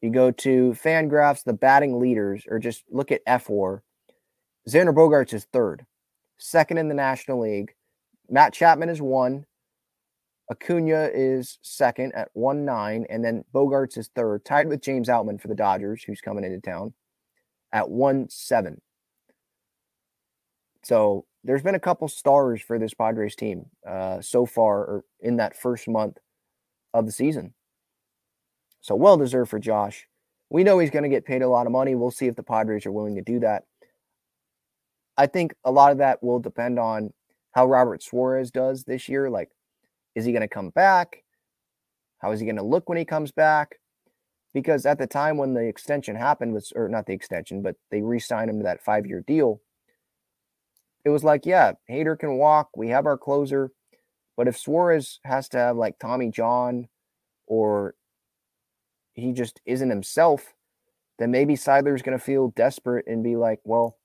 You 0.01 0.11
go 0.11 0.32
to 0.32 0.72
Fangraphs, 0.72 1.43
the 1.43 1.53
batting 1.53 1.99
leaders, 1.99 2.45
or 2.49 2.59
just 2.59 2.84
look 2.89 3.11
at 3.11 3.26
fWAR. 3.26 3.82
Xander 4.68 4.93
Bogaerts 4.93 5.34
is 5.34 5.45
third, 5.45 5.86
second 6.38 6.78
in 6.78 6.88
the 6.88 6.95
National 6.95 7.41
League. 7.41 7.76
Matt 8.30 8.53
Chapman 8.53 8.89
is 8.89 9.01
one. 9.01 9.45
Acuna 10.51 11.09
is 11.13 11.57
second 11.61 12.13
at 12.13 12.30
1 12.34 12.66
9, 12.66 13.05
and 13.09 13.26
then 13.26 13.43
Bogarts 13.53 13.97
is 13.97 14.09
third, 14.16 14.45
tied 14.45 14.68
with 14.68 14.82
James 14.82 15.07
Outman 15.07 15.41
for 15.41 15.47
the 15.47 15.55
Dodgers, 15.55 16.03
who's 16.03 16.22
coming 16.22 16.43
into 16.43 16.59
town 16.59 16.93
at 17.72 17.89
1 17.89 18.30
7. 18.30 18.82
So 20.84 21.26
there's 21.43 21.63
been 21.63 21.76
a 21.76 21.80
couple 21.80 22.07
stars 22.07 22.61
for 22.61 22.78
this 22.78 22.93
Padres 22.93 23.36
team 23.36 23.68
uh, 23.88 24.22
so 24.22 24.45
far 24.45 24.78
or 24.80 25.05
in 25.20 25.38
that 25.38 25.55
first 25.55 25.88
month 25.88 26.18
of 26.93 27.05
the 27.07 27.11
season. 27.11 27.53
So 28.82 28.95
well 28.95 29.18
deserved 29.18 29.49
for 29.49 29.59
Josh. 29.59 30.07
We 30.51 30.63
know 30.63 30.78
he's 30.78 30.91
going 30.91 31.03
to 31.03 31.09
get 31.09 31.26
paid 31.26 31.41
a 31.41 31.49
lot 31.49 31.66
of 31.66 31.72
money. 31.72 31.95
We'll 31.95 32.11
see 32.11 32.28
if 32.28 32.36
the 32.36 32.43
Padres 32.43 32.86
are 32.86 32.91
willing 32.91 33.16
to 33.16 33.22
do 33.24 33.39
that. 33.39 33.63
I 35.18 35.28
think 35.28 35.53
a 35.63 35.72
lot 35.72 35.91
of 35.91 35.99
that 35.99 36.22
will 36.22 36.39
depend 36.39 36.80
on 36.80 37.13
how 37.53 37.66
Robert 37.66 38.03
Suarez 38.03 38.51
does 38.51 38.84
this 38.84 39.07
year. 39.07 39.30
Like, 39.30 39.49
is 40.13 40.26
he 40.26 40.32
going 40.32 40.41
to 40.41 40.47
come 40.47 40.70
back? 40.70 41.24
How 42.20 42.32
is 42.32 42.39
he 42.39 42.45
going 42.45 42.57
to 42.57 42.63
look 42.63 42.89
when 42.89 42.97
he 42.97 43.05
comes 43.05 43.32
back? 43.32 43.76
Because 44.53 44.86
at 44.86 44.97
the 44.97 45.07
time 45.07 45.38
when 45.38 45.53
the 45.53 45.66
extension 45.66 46.16
happened 46.16 46.53
was, 46.53 46.72
or 46.76 46.88
not 46.89 47.05
the 47.05 47.13
extension, 47.13 47.61
but 47.61 47.76
they 47.91 48.01
re-signed 48.01 48.49
him 48.49 48.57
to 48.59 48.63
that 48.63 48.84
five-year 48.84 49.24
deal. 49.28 49.61
It 51.03 51.09
was 51.09 51.24
like, 51.24 51.45
yeah, 51.45 51.74
Hader 51.89 52.18
can 52.18 52.38
walk. 52.38 52.70
We 52.76 52.89
have 52.89 53.05
our 53.05 53.18
closer, 53.18 53.72
but 54.36 54.47
if 54.47 54.57
Suarez 54.57 55.20
has 55.24 55.47
to 55.49 55.57
have 55.57 55.78
like 55.78 55.99
Tommy 55.99 56.32
John, 56.32 56.88
or 57.47 57.95
he 59.13 59.32
just 59.32 59.61
isn't 59.66 59.89
himself, 59.89 60.53
then 61.20 61.32
maybe 61.32 61.53
Seidler's 61.53 62.01
going 62.01 62.18
to 62.18 62.24
feel 62.24 62.49
desperate 62.49 63.05
and 63.07 63.24
be 63.24 63.36
like, 63.36 63.59
well, 63.63 63.97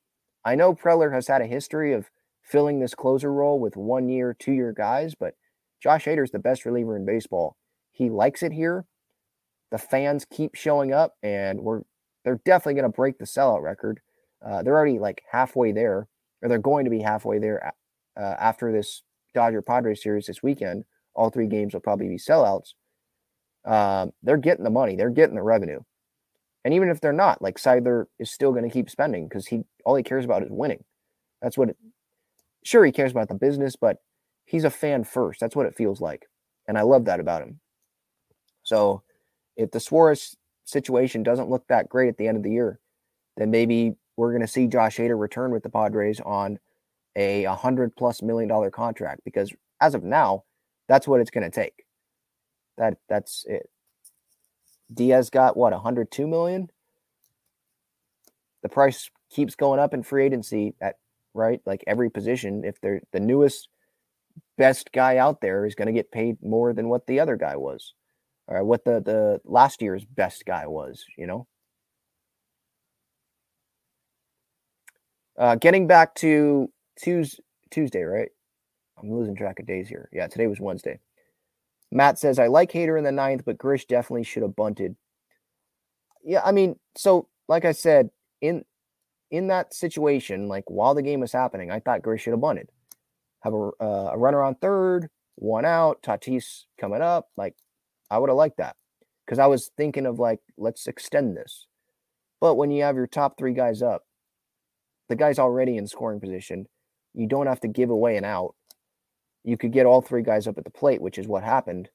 I 0.44 0.54
know 0.54 0.74
Preller 0.74 1.12
has 1.12 1.28
had 1.28 1.42
a 1.42 1.46
history 1.46 1.92
of 1.92 2.10
filling 2.42 2.80
this 2.80 2.94
closer 2.94 3.32
role 3.32 3.60
with 3.60 3.76
one 3.76 4.08
year, 4.08 4.34
two 4.38 4.52
year 4.52 4.72
guys, 4.72 5.14
but 5.14 5.34
Josh 5.82 6.04
Hader's 6.04 6.30
the 6.30 6.38
best 6.38 6.64
reliever 6.64 6.96
in 6.96 7.06
baseball. 7.06 7.56
He 7.92 8.10
likes 8.10 8.42
it 8.42 8.52
here. 8.52 8.86
The 9.70 9.78
fans 9.78 10.24
keep 10.24 10.54
showing 10.54 10.92
up, 10.92 11.14
and 11.22 11.60
we're 11.60 11.82
they're 12.24 12.40
definitely 12.44 12.74
going 12.74 12.90
to 12.90 12.96
break 12.96 13.18
the 13.18 13.24
sellout 13.24 13.62
record. 13.62 14.00
Uh, 14.44 14.62
they're 14.62 14.76
already 14.76 14.98
like 14.98 15.22
halfway 15.30 15.72
there, 15.72 16.08
or 16.42 16.48
they're 16.48 16.58
going 16.58 16.84
to 16.84 16.90
be 16.90 17.00
halfway 17.00 17.38
there 17.38 17.72
uh, 18.16 18.20
after 18.20 18.72
this 18.72 19.02
Dodger 19.34 19.62
Padres 19.62 20.02
series 20.02 20.26
this 20.26 20.42
weekend. 20.42 20.84
All 21.14 21.30
three 21.30 21.46
games 21.46 21.74
will 21.74 21.80
probably 21.80 22.08
be 22.08 22.18
sellouts. 22.18 22.74
Um, 23.64 24.12
they're 24.22 24.38
getting 24.38 24.64
the 24.64 24.70
money, 24.70 24.96
they're 24.96 25.10
getting 25.10 25.36
the 25.36 25.42
revenue, 25.42 25.80
and 26.64 26.74
even 26.74 26.88
if 26.88 27.00
they're 27.00 27.12
not, 27.12 27.40
like 27.40 27.56
Seidler 27.58 28.06
is 28.18 28.30
still 28.30 28.52
going 28.52 28.64
to 28.64 28.70
keep 28.70 28.90
spending 28.90 29.28
because 29.28 29.46
he 29.46 29.62
all 29.84 29.94
he 29.94 30.02
cares 30.02 30.24
about 30.24 30.42
is 30.42 30.50
winning. 30.50 30.84
That's 31.42 31.56
what. 31.56 31.70
It, 31.70 31.76
sure, 32.64 32.84
he 32.84 32.92
cares 32.92 33.12
about 33.12 33.28
the 33.28 33.34
business, 33.34 33.76
but 33.76 33.98
he's 34.44 34.64
a 34.64 34.70
fan 34.70 35.04
first. 35.04 35.40
That's 35.40 35.56
what 35.56 35.66
it 35.66 35.76
feels 35.76 36.00
like. 36.00 36.26
And 36.68 36.76
I 36.76 36.82
love 36.82 37.06
that 37.06 37.20
about 37.20 37.42
him. 37.42 37.60
So 38.62 39.02
if 39.56 39.70
the 39.70 39.80
Suarez 39.80 40.36
situation 40.64 41.22
doesn't 41.22 41.48
look 41.48 41.66
that 41.68 41.88
great 41.88 42.08
at 42.08 42.16
the 42.16 42.28
end 42.28 42.36
of 42.36 42.42
the 42.42 42.50
year, 42.50 42.78
then 43.36 43.50
maybe 43.50 43.94
we're 44.16 44.30
going 44.30 44.42
to 44.42 44.46
see 44.46 44.66
Josh 44.66 44.98
Hader 44.98 45.18
return 45.18 45.50
with 45.50 45.62
the 45.62 45.70
Padres 45.70 46.20
on 46.20 46.58
a 47.16 47.46
100 47.46 47.96
plus 47.96 48.22
million 48.22 48.48
dollar 48.48 48.70
contract 48.70 49.22
because 49.24 49.52
as 49.80 49.94
of 49.94 50.04
now, 50.04 50.44
that's 50.88 51.08
what 51.08 51.20
it's 51.20 51.30
going 51.30 51.48
to 51.48 51.50
take. 51.50 51.84
That 52.76 52.98
that's 53.08 53.44
it. 53.48 53.68
Diaz 54.92 55.30
got 55.30 55.56
what 55.56 55.72
102 55.72 56.26
million. 56.26 56.70
The 58.62 58.68
price 58.68 59.10
keeps 59.30 59.54
going 59.54 59.80
up 59.80 59.94
in 59.94 60.02
free 60.02 60.24
agency 60.24 60.74
at 60.80 60.96
right 61.34 61.60
like 61.64 61.84
every 61.86 62.10
position. 62.10 62.64
If 62.64 62.80
they're 62.80 63.00
the 63.12 63.20
newest 63.20 63.68
best 64.58 64.92
guy 64.92 65.16
out 65.16 65.40
there 65.40 65.64
is 65.64 65.74
going 65.74 65.86
to 65.86 65.92
get 65.92 66.10
paid 66.12 66.36
more 66.42 66.72
than 66.72 66.88
what 66.88 67.06
the 67.06 67.20
other 67.20 67.36
guy 67.36 67.56
was, 67.56 67.94
or 68.46 68.64
what 68.64 68.84
the 68.84 69.00
the 69.00 69.40
last 69.44 69.80
year's 69.82 70.04
best 70.04 70.44
guy 70.44 70.66
was. 70.66 71.04
You 71.16 71.26
know. 71.26 71.46
Uh, 75.38 75.54
getting 75.54 75.86
back 75.86 76.14
to 76.16 76.70
Tuesday, 76.96 77.42
Tuesday, 77.70 78.02
right? 78.02 78.28
I'm 79.02 79.10
losing 79.10 79.34
track 79.34 79.58
of 79.58 79.66
days 79.66 79.88
here. 79.88 80.10
Yeah, 80.12 80.26
today 80.26 80.46
was 80.46 80.60
Wednesday. 80.60 80.98
Matt 81.92 82.18
says, 82.18 82.38
I 82.38 82.46
like 82.46 82.72
Hader 82.72 82.96
in 82.98 83.04
the 83.04 83.12
ninth, 83.12 83.42
but 83.44 83.58
Grish 83.58 83.86
definitely 83.86 84.24
should 84.24 84.42
have 84.42 84.56
bunted. 84.56 84.96
Yeah, 86.24 86.42
I 86.44 86.52
mean, 86.52 86.78
so 86.96 87.28
like 87.48 87.64
I 87.64 87.72
said, 87.72 88.10
in 88.40 88.64
in 89.30 89.48
that 89.48 89.74
situation, 89.74 90.48
like 90.48 90.64
while 90.68 90.94
the 90.94 91.02
game 91.02 91.20
was 91.20 91.32
happening, 91.32 91.70
I 91.70 91.80
thought 91.80 92.02
Grish 92.02 92.22
should 92.22 92.32
have 92.32 92.40
bunted 92.40 92.68
have 93.40 93.54
a, 93.54 93.70
uh, 93.80 94.10
a 94.12 94.18
runner 94.18 94.42
on 94.42 94.54
third, 94.56 95.08
one 95.36 95.64
out, 95.64 96.02
Tatis 96.02 96.64
coming 96.78 97.02
up. 97.02 97.28
Like, 97.36 97.54
I 98.10 98.18
would 98.18 98.30
have 98.30 98.36
liked 98.36 98.58
that 98.58 98.76
because 99.24 99.38
I 99.38 99.46
was 99.46 99.70
thinking 99.76 100.06
of 100.06 100.18
like, 100.18 100.40
let's 100.56 100.86
extend 100.86 101.36
this. 101.36 101.66
But 102.40 102.54
when 102.54 102.70
you 102.70 102.82
have 102.84 102.96
your 102.96 103.06
top 103.06 103.36
three 103.36 103.52
guys 103.52 103.82
up, 103.82 104.04
the 105.08 105.16
guy's 105.16 105.38
already 105.38 105.76
in 105.76 105.86
scoring 105.86 106.20
position. 106.20 106.66
You 107.14 107.26
don't 107.26 107.46
have 107.46 107.60
to 107.60 107.68
give 107.68 107.90
away 107.90 108.16
an 108.16 108.24
out. 108.24 108.54
You 109.44 109.56
could 109.56 109.72
get 109.72 109.86
all 109.86 110.02
three 110.02 110.22
guys 110.22 110.46
up 110.46 110.58
at 110.58 110.64
the 110.64 110.70
plate, 110.70 111.00
which 111.00 111.18
is 111.18 111.26
what 111.26 111.42
happened. 111.42 111.88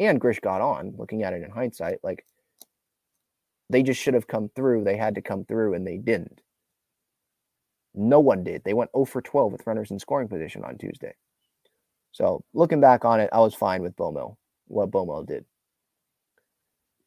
And 0.00 0.20
Grish 0.20 0.40
got 0.40 0.60
on, 0.60 0.94
looking 0.96 1.22
at 1.22 1.32
it 1.32 1.42
in 1.42 1.50
hindsight. 1.50 1.98
Like, 2.02 2.24
they 3.70 3.82
just 3.82 4.00
should 4.00 4.14
have 4.14 4.26
come 4.26 4.50
through. 4.54 4.84
They 4.84 4.96
had 4.96 5.14
to 5.16 5.22
come 5.22 5.44
through, 5.44 5.74
and 5.74 5.86
they 5.86 5.96
didn't. 5.96 6.40
No 7.94 8.20
one 8.20 8.42
did. 8.42 8.64
They 8.64 8.74
went 8.74 8.90
0 8.94 9.04
for 9.04 9.22
12 9.22 9.52
with 9.52 9.66
runners 9.66 9.90
in 9.90 9.98
scoring 9.98 10.28
position 10.28 10.64
on 10.64 10.78
Tuesday. 10.78 11.14
So 12.12 12.44
looking 12.52 12.80
back 12.80 13.04
on 13.04 13.20
it, 13.20 13.30
I 13.32 13.40
was 13.40 13.54
fine 13.54 13.82
with 13.82 13.96
Bomel, 13.96 14.36
what 14.66 14.90
Bomel 14.90 15.26
did. 15.26 15.44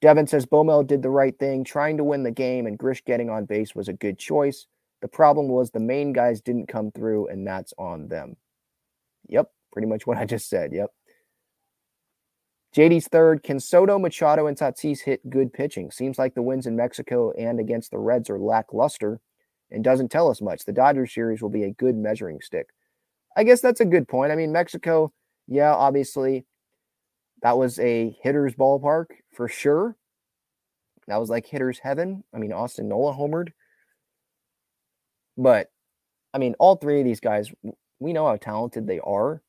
Devin 0.01 0.27
says 0.27 0.45
Bomel 0.45 0.85
did 0.85 1.01
the 1.01 1.09
right 1.09 1.37
thing, 1.37 1.63
trying 1.63 1.97
to 1.97 2.03
win 2.03 2.23
the 2.23 2.31
game, 2.31 2.67
and 2.67 2.77
Grish 2.77 3.03
getting 3.03 3.29
on 3.29 3.45
base 3.45 3.73
was 3.73 3.87
a 3.87 3.93
good 3.93 4.19
choice. 4.19 4.67
The 5.01 5.07
problem 5.07 5.47
was 5.47 5.71
the 5.71 5.79
main 5.79 6.13
guys 6.13 6.41
didn't 6.41 6.67
come 6.67 6.91
through, 6.91 7.27
and 7.27 7.45
that's 7.45 7.73
on 7.77 8.07
them. 8.07 8.37
Yep, 9.29 9.51
pretty 9.73 9.87
much 9.87 10.07
what 10.07 10.17
I 10.17 10.25
just 10.25 10.49
said. 10.49 10.71
Yep. 10.73 10.89
JD's 12.75 13.07
third. 13.07 13.43
Can 13.43 13.59
Soto, 13.59 13.97
Machado, 13.97 14.47
and 14.47 14.57
Tatis 14.57 15.01
hit 15.01 15.27
good 15.29 15.51
pitching? 15.51 15.89
Seems 15.89 16.19
like 16.19 16.35
the 16.35 16.41
wins 16.41 16.67
in 16.67 16.75
Mexico 16.75 17.31
and 17.31 17.59
against 17.59 17.91
the 17.91 17.97
Reds 17.97 18.29
are 18.29 18.39
lackluster 18.39 19.19
and 19.71 19.83
doesn't 19.83 20.09
tell 20.09 20.29
us 20.29 20.41
much. 20.41 20.65
The 20.65 20.73
Dodgers 20.73 21.13
series 21.13 21.41
will 21.41 21.49
be 21.49 21.63
a 21.63 21.71
good 21.71 21.95
measuring 21.95 22.39
stick. 22.41 22.67
I 23.35 23.43
guess 23.43 23.61
that's 23.61 23.81
a 23.81 23.85
good 23.85 24.07
point. 24.07 24.31
I 24.31 24.35
mean, 24.35 24.51
Mexico, 24.51 25.11
yeah, 25.47 25.73
obviously, 25.73 26.45
that 27.41 27.57
was 27.57 27.79
a 27.79 28.15
hitter's 28.21 28.55
ballpark 28.55 29.07
for 29.33 29.47
sure. 29.47 29.95
That 31.07 31.19
was 31.19 31.29
like 31.29 31.45
hitter's 31.45 31.79
heaven. 31.79 32.23
I 32.33 32.37
mean, 32.37 32.51
Austin 32.51 32.89
Nola 32.89 33.13
homered. 33.13 33.49
But 35.37 35.71
I 36.33 36.37
mean, 36.39 36.55
all 36.59 36.75
three 36.75 36.99
of 36.99 37.05
these 37.05 37.19
guys, 37.19 37.51
we 37.99 38.13
know 38.13 38.27
how 38.27 38.35
talented 38.35 38.87
they 38.87 38.99
are. 38.99 39.41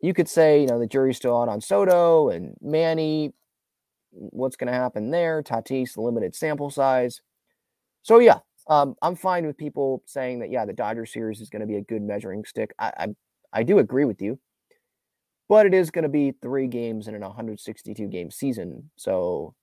You 0.00 0.14
could 0.14 0.28
say, 0.28 0.60
you 0.60 0.66
know, 0.66 0.78
the 0.78 0.86
jury's 0.86 1.16
still 1.16 1.40
out 1.40 1.48
on 1.48 1.60
Soto 1.60 2.28
and 2.28 2.56
Manny. 2.60 3.32
What's 4.10 4.56
going 4.56 4.72
to 4.72 4.78
happen 4.78 5.10
there? 5.10 5.42
Tatis, 5.42 5.96
limited 5.96 6.34
sample 6.34 6.70
size. 6.70 7.22
So, 8.02 8.18
yeah, 8.18 8.40
um, 8.68 8.96
I'm 9.02 9.16
fine 9.16 9.46
with 9.46 9.56
people 9.56 10.02
saying 10.06 10.40
that, 10.40 10.50
yeah, 10.50 10.64
the 10.64 10.72
Dodger 10.72 11.06
series 11.06 11.40
is 11.40 11.48
going 11.48 11.60
to 11.60 11.66
be 11.66 11.76
a 11.76 11.82
good 11.82 12.02
measuring 12.02 12.44
stick. 12.44 12.74
I, 12.78 12.92
I, 12.98 13.06
I 13.52 13.62
do 13.62 13.78
agree 13.78 14.04
with 14.04 14.20
you, 14.20 14.38
but 15.48 15.66
it 15.66 15.74
is 15.74 15.90
going 15.90 16.04
to 16.04 16.08
be 16.08 16.32
three 16.42 16.66
games 16.66 17.08
in 17.08 17.14
an 17.14 17.22
162 17.22 18.06
game 18.08 18.30
season. 18.30 18.90
So 18.96 19.54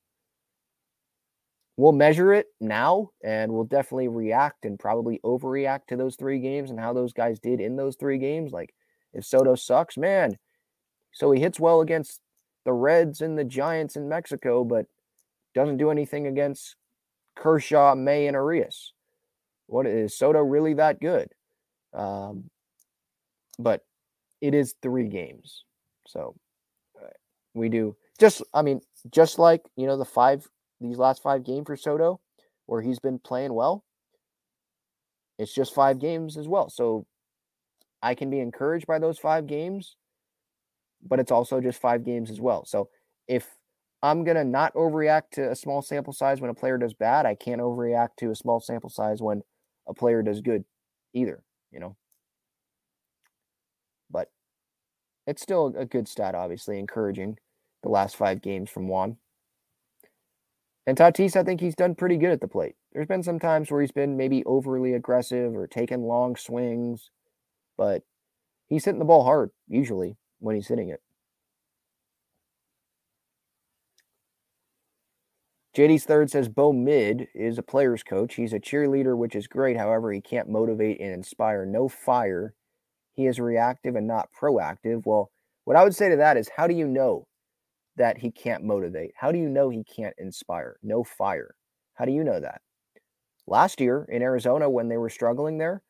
we'll 1.81 1.91
measure 1.91 2.31
it 2.31 2.45
now 2.59 3.09
and 3.23 3.51
we'll 3.51 3.63
definitely 3.63 4.07
react 4.07 4.65
and 4.65 4.77
probably 4.77 5.19
overreact 5.25 5.87
to 5.87 5.97
those 5.97 6.15
three 6.15 6.37
games 6.37 6.69
and 6.69 6.79
how 6.79 6.93
those 6.93 7.11
guys 7.11 7.39
did 7.39 7.59
in 7.59 7.75
those 7.75 7.95
three 7.95 8.19
games. 8.19 8.51
Like 8.51 8.71
if 9.13 9.25
Soto 9.25 9.55
sucks, 9.55 9.97
man, 9.97 10.37
so 11.11 11.31
he 11.31 11.41
hits 11.41 11.59
well 11.59 11.81
against 11.81 12.21
the 12.65 12.71
Reds 12.71 13.19
and 13.21 13.35
the 13.35 13.43
Giants 13.43 13.95
in 13.95 14.07
Mexico, 14.07 14.63
but 14.63 14.85
doesn't 15.55 15.77
do 15.77 15.89
anything 15.89 16.27
against 16.27 16.75
Kershaw, 17.35 17.95
May, 17.95 18.27
and 18.27 18.35
Urias. 18.35 18.93
What 19.65 19.87
is 19.87 20.15
Soto 20.15 20.37
really 20.39 20.75
that 20.75 21.01
good? 21.01 21.29
Um, 21.95 22.51
but 23.57 23.83
it 24.39 24.53
is 24.53 24.75
three 24.83 25.07
games, 25.07 25.65
so 26.05 26.35
uh, 27.01 27.07
we 27.55 27.69
do 27.69 27.95
just. 28.19 28.43
I 28.53 28.61
mean, 28.61 28.81
just 29.09 29.39
like 29.39 29.63
you 29.75 29.87
know 29.87 29.97
the 29.97 30.05
five 30.05 30.47
these 30.81 30.97
last 30.97 31.21
five 31.21 31.43
games 31.43 31.67
for 31.67 31.77
Soto, 31.77 32.19
where 32.65 32.81
he's 32.81 32.99
been 32.99 33.19
playing 33.19 33.53
well. 33.53 33.83
It's 35.37 35.53
just 35.53 35.73
five 35.73 35.99
games 35.99 36.37
as 36.37 36.47
well, 36.47 36.69
so 36.69 37.05
I 38.01 38.15
can 38.15 38.29
be 38.29 38.39
encouraged 38.39 38.87
by 38.87 38.99
those 38.99 39.17
five 39.17 39.47
games, 39.47 39.95
but 41.03 41.19
it's 41.19 41.31
also 41.31 41.61
just 41.61 41.79
five 41.79 42.03
games 42.03 42.29
as 42.29 42.41
well. 42.41 42.65
So 42.65 42.89
if 43.27 43.47
I'm 44.03 44.23
going 44.23 44.37
to 44.37 44.43
not 44.43 44.73
overreact 44.73 45.31
to 45.33 45.51
a 45.51 45.55
small 45.55 45.81
sample 45.81 46.13
size 46.13 46.41
when 46.41 46.49
a 46.49 46.55
player 46.55 46.77
does 46.77 46.93
bad, 46.93 47.25
I 47.25 47.35
can't 47.35 47.61
overreact 47.61 48.15
to 48.19 48.31
a 48.31 48.35
small 48.35 48.59
sample 48.59 48.89
size 48.89 49.21
when 49.21 49.43
a 49.87 49.93
player 49.93 50.23
does 50.23 50.41
good 50.41 50.63
either, 51.13 51.43
you 51.71 51.79
know. 51.79 51.95
But 54.09 54.29
it's 55.27 55.41
still 55.41 55.73
a 55.77 55.85
good 55.85 56.07
stat, 56.07 56.35
obviously, 56.35 56.79
encouraging 56.79 57.37
the 57.83 57.89
last 57.89 58.15
five 58.15 58.41
games 58.41 58.69
from 58.69 58.87
Juan. 58.87 59.17
And 60.87 60.97
Tatis, 60.97 61.35
I 61.35 61.43
think 61.43 61.61
he's 61.61 61.75
done 61.75 61.95
pretty 61.95 62.17
good 62.17 62.31
at 62.31 62.41
the 62.41 62.47
plate. 62.47 62.75
There's 62.91 63.07
been 63.07 63.23
some 63.23 63.39
times 63.39 63.69
where 63.69 63.81
he's 63.81 63.91
been 63.91 64.17
maybe 64.17 64.43
overly 64.45 64.93
aggressive 64.93 65.55
or 65.55 65.67
taking 65.67 66.03
long 66.03 66.35
swings, 66.35 67.11
but 67.77 68.03
he's 68.67 68.85
hitting 68.85 68.99
the 68.99 69.05
ball 69.05 69.23
hard 69.23 69.51
usually 69.67 70.17
when 70.39 70.55
he's 70.55 70.67
hitting 70.67 70.89
it. 70.89 71.01
JD's 75.75 76.03
third 76.03 76.29
says 76.29 76.49
BoMel 76.49 77.27
is 77.33 77.57
a 77.57 77.63
player's 77.63 78.03
coach. 78.03 78.35
He's 78.35 78.51
a 78.51 78.59
cheerleader, 78.59 79.15
which 79.15 79.35
is 79.35 79.47
great. 79.47 79.77
However, 79.77 80.11
he 80.11 80.19
can't 80.19 80.49
motivate 80.49 80.99
and 80.99 81.13
inspire. 81.13 81.65
No 81.65 81.87
fire. 81.87 82.53
He 83.13 83.25
is 83.25 83.39
reactive 83.39 83.95
and 83.95 84.05
not 84.05 84.29
proactive. 84.37 85.05
Well, 85.05 85.31
what 85.63 85.77
I 85.77 85.83
would 85.83 85.95
say 85.95 86.09
to 86.09 86.17
that 86.17 86.35
is 86.35 86.49
how 86.57 86.67
do 86.67 86.73
you 86.73 86.87
know 86.87 87.27
that 87.97 88.17
he 88.17 88.31
can't 88.31 88.63
motivate? 88.63 89.11
How 89.15 89.31
do 89.31 89.39
you 89.39 89.49
know 89.49 89.69
he 89.69 89.83
can't 89.83 90.15
inspire? 90.17 90.77
No 90.81 91.03
fire. 91.03 91.55
How 91.93 92.05
do 92.05 92.11
you 92.11 92.23
know 92.23 92.39
that? 92.39 92.61
Last 93.47 93.81
year 93.81 94.07
in 94.09 94.21
Arizona, 94.21 94.69
when 94.69 94.87
they 94.87 94.97
were 94.97 95.09
struggling 95.09 95.57
there, 95.57 95.81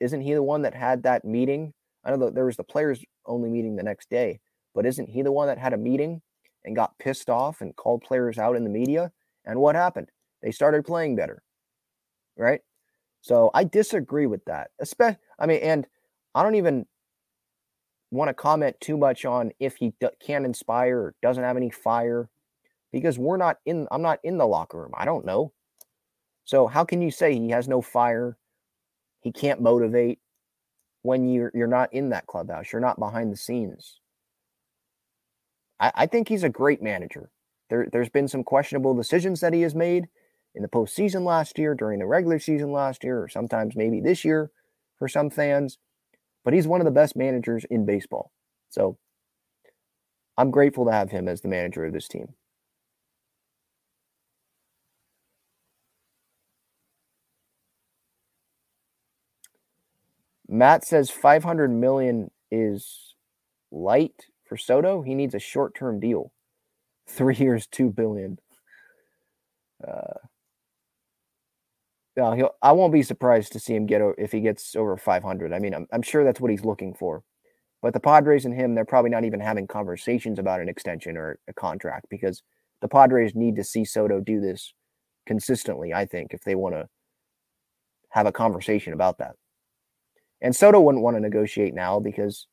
isn't 0.00 0.20
he 0.20 0.34
the 0.34 0.42
one 0.42 0.62
that 0.62 0.74
had 0.74 1.02
that 1.02 1.24
meeting? 1.24 1.72
I 2.04 2.10
know 2.10 2.18
that 2.18 2.34
there 2.34 2.46
was 2.46 2.56
the 2.56 2.64
players 2.64 3.04
only 3.26 3.48
meeting 3.48 3.76
the 3.76 3.82
next 3.82 4.10
day, 4.10 4.40
but 4.74 4.86
isn't 4.86 5.08
he 5.08 5.22
the 5.22 5.32
one 5.32 5.48
that 5.48 5.58
had 5.58 5.72
a 5.72 5.78
meeting 5.78 6.22
and 6.64 6.76
got 6.76 6.98
pissed 6.98 7.30
off 7.30 7.60
and 7.60 7.74
called 7.76 8.02
players 8.02 8.38
out 8.38 8.56
in 8.56 8.64
the 8.64 8.70
media? 8.70 9.12
And 9.44 9.60
what 9.60 9.74
happened? 9.74 10.10
They 10.42 10.52
started 10.52 10.84
playing 10.84 11.16
better, 11.16 11.42
right? 12.36 12.60
So 13.20 13.50
I 13.54 13.64
disagree 13.64 14.26
with 14.26 14.44
that. 14.46 14.70
Especially, 14.80 15.18
I 15.38 15.46
mean, 15.46 15.60
and 15.62 15.86
I 16.34 16.42
don't 16.42 16.56
even 16.56 16.86
want 18.12 18.28
to 18.28 18.34
comment 18.34 18.76
too 18.80 18.96
much 18.96 19.24
on 19.24 19.52
if 19.58 19.76
he 19.76 19.94
d- 20.00 20.08
can 20.24 20.44
inspire 20.44 20.98
or 20.98 21.14
doesn't 21.22 21.42
have 21.42 21.56
any 21.56 21.70
fire 21.70 22.28
because 22.92 23.18
we're 23.18 23.38
not 23.38 23.56
in 23.64 23.88
I'm 23.90 24.02
not 24.02 24.20
in 24.22 24.36
the 24.38 24.46
locker 24.46 24.78
room. 24.78 24.92
I 24.94 25.04
don't 25.04 25.24
know. 25.24 25.52
So 26.44 26.66
how 26.66 26.84
can 26.84 27.00
you 27.00 27.10
say 27.10 27.34
he 27.34 27.50
has 27.50 27.68
no 27.68 27.80
fire? 27.80 28.36
He 29.20 29.32
can't 29.32 29.62
motivate 29.62 30.18
when 31.02 31.28
you're 31.32 31.50
you're 31.54 31.66
not 31.66 31.92
in 31.92 32.10
that 32.10 32.26
clubhouse. 32.26 32.70
You're 32.70 32.80
not 32.80 32.98
behind 32.98 33.32
the 33.32 33.36
scenes. 33.36 33.98
I, 35.80 35.92
I 35.94 36.06
think 36.06 36.28
he's 36.28 36.44
a 36.44 36.48
great 36.48 36.82
manager. 36.82 37.30
There, 37.70 37.88
there's 37.90 38.10
been 38.10 38.28
some 38.28 38.44
questionable 38.44 38.94
decisions 38.94 39.40
that 39.40 39.54
he 39.54 39.62
has 39.62 39.74
made 39.74 40.06
in 40.54 40.60
the 40.60 40.68
postseason 40.68 41.24
last 41.24 41.58
year, 41.58 41.74
during 41.74 41.98
the 41.98 42.06
regular 42.06 42.38
season 42.38 42.72
last 42.72 43.02
year, 43.02 43.22
or 43.22 43.28
sometimes 43.28 43.74
maybe 43.74 44.02
this 44.02 44.22
year 44.22 44.50
for 44.98 45.08
some 45.08 45.30
fans 45.30 45.78
but 46.44 46.54
he's 46.54 46.66
one 46.66 46.80
of 46.80 46.84
the 46.84 46.90
best 46.90 47.16
managers 47.16 47.64
in 47.70 47.86
baseball. 47.86 48.32
So 48.70 48.98
I'm 50.36 50.50
grateful 50.50 50.86
to 50.86 50.92
have 50.92 51.10
him 51.10 51.28
as 51.28 51.40
the 51.40 51.48
manager 51.48 51.84
of 51.84 51.92
this 51.92 52.08
team. 52.08 52.34
Matt 60.48 60.84
says 60.84 61.10
500 61.10 61.70
million 61.70 62.30
is 62.50 63.14
light 63.70 64.26
for 64.44 64.56
Soto. 64.56 65.00
He 65.02 65.14
needs 65.14 65.34
a 65.34 65.38
short-term 65.38 65.98
deal. 65.98 66.32
3 67.08 67.36
years, 67.36 67.66
2 67.66 67.90
billion. 67.90 68.38
Uh 69.86 70.18
yeah, 72.16 72.34
he'll, 72.34 72.54
I 72.60 72.72
won't 72.72 72.92
be 72.92 73.02
surprised 73.02 73.52
to 73.52 73.60
see 73.60 73.74
him 73.74 73.86
get 73.86 74.02
if 74.18 74.32
he 74.32 74.40
gets 74.40 74.76
over 74.76 74.96
500. 74.96 75.52
I 75.52 75.58
mean, 75.58 75.74
I'm, 75.74 75.86
I'm 75.92 76.02
sure 76.02 76.24
that's 76.24 76.40
what 76.40 76.50
he's 76.50 76.64
looking 76.64 76.94
for. 76.94 77.22
But 77.80 77.94
the 77.94 78.00
Padres 78.00 78.44
and 78.44 78.54
him, 78.54 78.74
they're 78.74 78.84
probably 78.84 79.10
not 79.10 79.24
even 79.24 79.40
having 79.40 79.66
conversations 79.66 80.38
about 80.38 80.60
an 80.60 80.68
extension 80.68 81.16
or 81.16 81.38
a 81.48 81.52
contract 81.52 82.06
because 82.10 82.42
the 82.80 82.88
Padres 82.88 83.34
need 83.34 83.56
to 83.56 83.64
see 83.64 83.84
Soto 83.84 84.20
do 84.20 84.40
this 84.40 84.72
consistently, 85.26 85.92
I 85.92 86.06
think, 86.06 86.32
if 86.32 86.44
they 86.44 86.54
want 86.54 86.74
to 86.74 86.88
have 88.10 88.26
a 88.26 88.32
conversation 88.32 88.92
about 88.92 89.18
that. 89.18 89.34
And 90.40 90.54
Soto 90.54 90.80
wouldn't 90.80 91.02
want 91.02 91.16
to 91.16 91.20
negotiate 91.20 91.74
now 91.74 91.98
because 91.98 92.46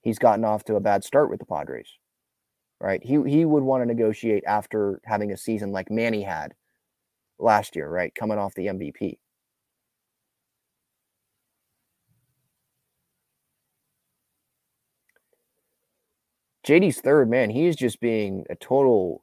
he's 0.00 0.18
gotten 0.18 0.44
off 0.44 0.64
to 0.64 0.76
a 0.76 0.80
bad 0.80 1.02
start 1.02 1.28
with 1.28 1.40
the 1.40 1.46
Padres. 1.46 1.88
Right? 2.80 3.02
He 3.02 3.22
he 3.28 3.44
would 3.44 3.62
want 3.62 3.82
to 3.82 3.86
negotiate 3.86 4.42
after 4.44 5.00
having 5.04 5.30
a 5.30 5.36
season 5.36 5.70
like 5.70 5.90
Manny 5.90 6.22
had 6.22 6.52
last 7.42 7.76
year, 7.76 7.88
right? 7.88 8.14
Coming 8.14 8.38
off 8.38 8.54
the 8.54 8.68
MVP. 8.68 9.18
JD's 16.64 17.00
third, 17.00 17.28
man, 17.28 17.50
he 17.50 17.66
is 17.66 17.76
just 17.76 18.00
being 18.00 18.44
a 18.48 18.54
total 18.54 19.22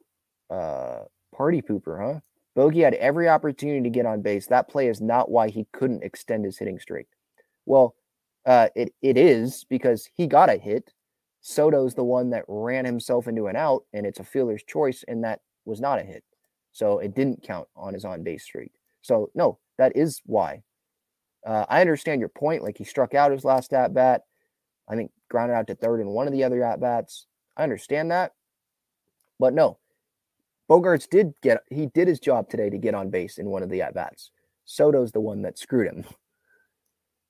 uh, 0.50 1.00
party 1.34 1.62
pooper, 1.62 1.98
huh? 2.14 2.20
Bogey 2.54 2.80
had 2.80 2.94
every 2.94 3.28
opportunity 3.28 3.82
to 3.82 3.90
get 3.90 4.04
on 4.06 4.20
base. 4.20 4.46
That 4.46 4.68
play 4.68 4.88
is 4.88 5.00
not 5.00 5.30
why 5.30 5.48
he 5.48 5.66
couldn't 5.72 6.02
extend 6.02 6.44
his 6.44 6.58
hitting 6.58 6.78
streak. 6.78 7.06
Well, 7.64 7.94
uh, 8.44 8.68
it 8.74 8.92
it 9.02 9.16
is 9.16 9.64
because 9.70 10.08
he 10.14 10.26
got 10.26 10.50
a 10.50 10.56
hit. 10.56 10.92
Soto's 11.40 11.94
the 11.94 12.04
one 12.04 12.30
that 12.30 12.44
ran 12.48 12.84
himself 12.84 13.28
into 13.28 13.46
an 13.46 13.56
out, 13.56 13.84
and 13.92 14.04
it's 14.04 14.20
a 14.20 14.24
fielder's 14.24 14.62
choice, 14.64 15.04
and 15.08 15.24
that 15.24 15.40
was 15.64 15.80
not 15.80 15.98
a 15.98 16.02
hit. 16.02 16.24
So 16.72 16.98
it 16.98 17.14
didn't 17.14 17.42
count 17.42 17.68
on 17.76 17.94
his 17.94 18.04
on 18.04 18.22
base 18.22 18.44
streak. 18.44 18.72
So, 19.02 19.30
no, 19.34 19.58
that 19.78 19.96
is 19.96 20.20
why. 20.24 20.62
Uh, 21.46 21.64
I 21.68 21.80
understand 21.80 22.20
your 22.20 22.28
point. 22.28 22.62
Like 22.62 22.78
he 22.78 22.84
struck 22.84 23.14
out 23.14 23.32
his 23.32 23.44
last 23.44 23.72
at 23.72 23.94
bat. 23.94 24.22
I 24.88 24.96
think 24.96 25.10
grounded 25.30 25.56
out 25.56 25.66
to 25.68 25.74
third 25.74 26.00
in 26.00 26.08
one 26.08 26.26
of 26.26 26.32
the 26.32 26.44
other 26.44 26.62
at 26.64 26.80
bats. 26.80 27.26
I 27.56 27.62
understand 27.62 28.10
that. 28.10 28.32
But 29.38 29.54
no, 29.54 29.78
Bogaerts 30.68 31.08
did 31.08 31.32
get, 31.42 31.62
he 31.70 31.86
did 31.86 32.08
his 32.08 32.20
job 32.20 32.48
today 32.48 32.70
to 32.70 32.78
get 32.78 32.94
on 32.94 33.10
base 33.10 33.38
in 33.38 33.46
one 33.46 33.62
of 33.62 33.70
the 33.70 33.82
at 33.82 33.94
bats. 33.94 34.30
Soto's 34.64 35.12
the 35.12 35.20
one 35.20 35.42
that 35.42 35.58
screwed 35.58 35.86
him. 35.86 36.04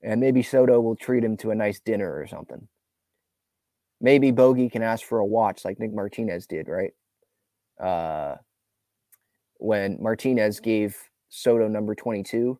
And 0.03 0.19
maybe 0.19 0.43
Soto 0.43 0.81
will 0.81 0.95
treat 0.95 1.23
him 1.23 1.37
to 1.37 1.51
a 1.51 1.55
nice 1.55 1.79
dinner 1.79 2.19
or 2.19 2.27
something. 2.27 2.67
Maybe 4.01 4.31
Bogey 4.31 4.69
can 4.69 4.81
ask 4.81 5.05
for 5.05 5.19
a 5.19 5.25
watch 5.25 5.63
like 5.63 5.79
Nick 5.79 5.93
Martinez 5.93 6.47
did, 6.47 6.67
right? 6.67 6.91
Uh, 7.79 8.37
when 9.61 9.95
Martinez 10.01 10.59
gave 10.59 10.97
Soto 11.29 11.67
number 11.67 11.93
22 11.93 12.59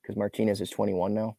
because 0.00 0.16
Martinez 0.16 0.62
is 0.62 0.70
21 0.70 1.12
now. 1.12 1.36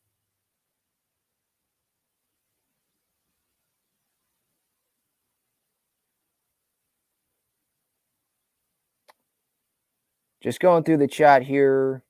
Just 10.44 10.60
going 10.60 10.84
through 10.84 10.98
the 10.98 11.08
chat 11.08 11.42
here. 11.42 12.04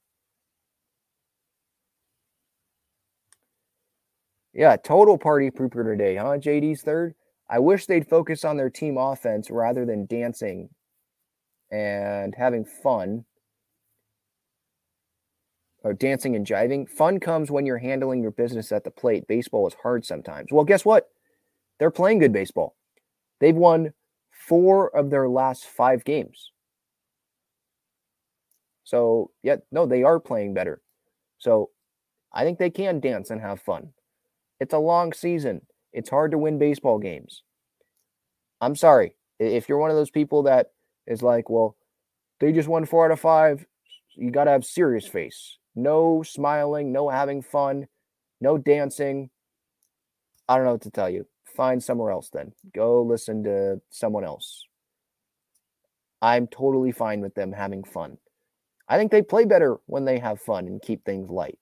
Yeah, 4.54 4.76
total 4.76 5.18
party 5.18 5.50
pooper 5.50 5.86
today, 5.86 6.18
huh? 6.18 6.38
JD's 6.38 6.82
third. 6.82 7.16
I 7.50 7.60
wish 7.60 7.86
they'd 7.86 8.08
focus 8.08 8.44
on 8.44 8.58
their 8.58 8.70
team 8.70 8.98
offense 8.98 9.50
rather 9.50 9.86
than 9.86 10.06
dancing 10.08 10.70
and 11.72 12.36
having 12.36 12.66
fun 12.66 13.26
or 15.84 15.94
dancing 15.94 16.36
and 16.36 16.46
jiving. 16.46 16.88
Fun 16.88 17.20
comes 17.20 17.50
when 17.50 17.66
you're 17.66 17.78
handling 17.78 18.22
your 18.22 18.32
business 18.32 18.72
at 18.72 18.84
the 18.84 18.92
plate. 18.92 19.28
Baseball 19.28 19.68
is 19.68 19.76
hard 19.82 20.06
sometimes. 20.06 20.52
Well, 20.52 20.66
guess 20.66 20.86
what? 20.86 21.10
They're 21.80 21.92
playing 21.92 22.20
good 22.20 22.34
baseball. 22.34 22.76
They've 23.40 23.56
won 23.56 23.94
four 24.30 24.96
of 24.96 25.10
their 25.10 25.28
last 25.28 25.66
five 25.66 26.04
games. 26.04 26.52
So, 28.84 29.32
yeah, 29.42 29.58
no, 29.72 29.86
they 29.86 30.04
are 30.04 30.20
playing 30.20 30.54
better. 30.54 30.82
So, 31.40 31.70
I 32.34 32.44
think 32.44 32.60
they 32.60 32.70
can 32.70 33.00
dance 33.00 33.30
and 33.30 33.42
have 33.42 33.62
fun. 33.62 33.94
It's 34.60 34.74
a 34.74 34.80
long 34.80 35.12
season. 35.12 35.62
It's 35.92 36.10
hard 36.10 36.32
to 36.32 36.38
win 36.38 36.60
baseball 36.60 37.00
games. 37.00 37.44
I'm 38.62 38.76
sorry. 38.76 39.16
If 39.40 39.68
you're 39.68 39.80
one 39.80 39.90
of 39.90 39.98
those 39.98 40.12
people 40.12 40.44
that 40.44 40.68
is 41.08 41.22
like, 41.22 41.50
well, 41.50 41.76
they 42.40 42.52
just 42.52 42.68
won 42.68 42.86
four 42.86 43.06
out 43.06 43.12
of 43.12 43.20
five, 43.20 43.66
you 44.16 44.32
got 44.32 44.46
to 44.46 44.52
have 44.52 44.66
serious 44.66 45.08
face. 45.08 45.58
No 45.76 46.24
smiling, 46.24 46.92
no 46.92 47.10
having 47.10 47.42
fun, 47.42 47.88
no 48.40 48.58
dancing. 48.58 49.30
I 50.50 50.56
don't 50.56 50.66
know 50.66 50.74
what 50.74 50.82
to 50.82 50.92
tell 50.92 51.10
you. 51.10 51.28
Find 51.46 51.82
somewhere 51.82 52.12
else 52.12 52.30
then. 52.30 52.54
Go 52.74 53.04
listen 53.04 53.44
to 53.44 53.82
someone 53.90 54.24
else. 54.24 54.66
I'm 56.22 56.48
totally 56.48 56.92
fine 56.92 57.22
with 57.22 57.36
them 57.36 57.52
having 57.52 57.84
fun. 57.84 58.18
I 58.88 58.98
think 58.98 59.12
they 59.12 59.22
play 59.22 59.46
better 59.46 59.80
when 59.86 60.06
they 60.06 60.20
have 60.20 60.42
fun 60.42 60.68
and 60.68 60.82
keep 60.82 61.06
things 61.06 61.30
light. 61.30 61.58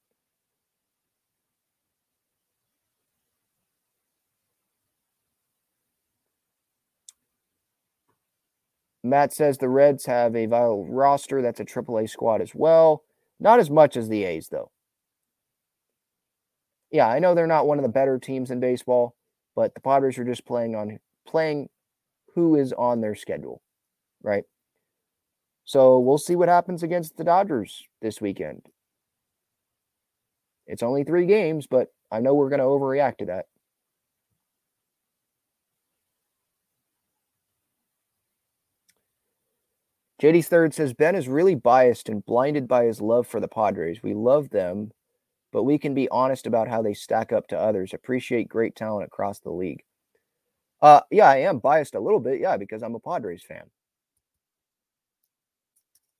Matt 9.03 9.33
says 9.33 9.57
the 9.57 9.69
Reds 9.69 10.05
have 10.05 10.35
a 10.35 10.45
vital 10.45 10.85
roster. 10.85 11.41
That's 11.41 11.59
a 11.59 11.65
AAA 11.65 12.09
squad 12.09 12.41
as 12.41 12.53
well. 12.53 13.03
Not 13.39 13.59
as 13.59 13.69
much 13.69 13.95
as 13.95 14.09
the 14.09 14.25
A's, 14.25 14.49
though. 14.49 14.71
Yeah, 16.91 17.07
I 17.07 17.19
know 17.19 17.35
they're 17.35 17.47
not 17.47 17.67
one 17.67 17.77
of 17.77 17.83
the 17.83 17.89
better 17.89 18.19
teams 18.19 18.51
in 18.51 18.59
baseball, 18.59 19.15
but 19.55 19.73
the 19.75 19.81
Padres 19.81 20.17
are 20.17 20.25
just 20.25 20.45
playing 20.45 20.75
on 20.75 20.99
playing 21.25 21.69
who 22.35 22.55
is 22.55 22.73
on 22.73 23.01
their 23.01 23.15
schedule, 23.15 23.61
right? 24.23 24.43
So 25.65 25.99
we'll 25.99 26.17
see 26.17 26.35
what 26.35 26.49
happens 26.49 26.81
against 26.81 27.17
the 27.17 27.23
Dodgers 27.23 27.83
this 28.01 28.19
weekend. 28.19 28.63
It's 30.65 30.83
only 30.83 31.03
three 31.03 31.25
games, 31.25 31.67
but 31.67 31.89
I 32.11 32.19
know 32.21 32.33
we're 32.33 32.49
going 32.49 32.59
to 32.59 32.65
overreact 32.65 33.17
to 33.17 33.25
that. 33.25 33.45
JD's 40.21 40.49
third 40.49 40.73
says 40.73 40.93
Ben 40.93 41.15
is 41.15 41.29
really 41.29 41.55
biased 41.55 42.09
and 42.09 42.25
blinded 42.25 42.67
by 42.67 42.85
his 42.85 42.99
love 42.99 43.25
for 43.25 43.39
the 43.39 43.47
Padres. 43.47 44.03
We 44.03 44.13
love 44.13 44.49
them, 44.49 44.91
but 45.53 45.63
we 45.63 45.77
can 45.77 45.93
be 45.93 46.09
honest 46.09 46.45
about 46.45 46.67
how 46.67 46.81
they 46.81 46.93
stack 46.93 47.31
up 47.31 47.47
to 47.47 47.57
others. 47.57 47.93
Appreciate 47.93 48.49
great 48.49 48.75
talent 48.75 49.07
across 49.07 49.39
the 49.39 49.51
league. 49.51 49.83
Uh, 50.81 51.01
yeah, 51.09 51.29
I 51.29 51.37
am 51.37 51.59
biased 51.59 51.95
a 51.95 52.01
little 52.01 52.19
bit, 52.19 52.41
yeah, 52.41 52.57
because 52.57 52.83
I'm 52.83 52.95
a 52.95 52.99
Padres 52.99 53.43
fan. 53.43 53.69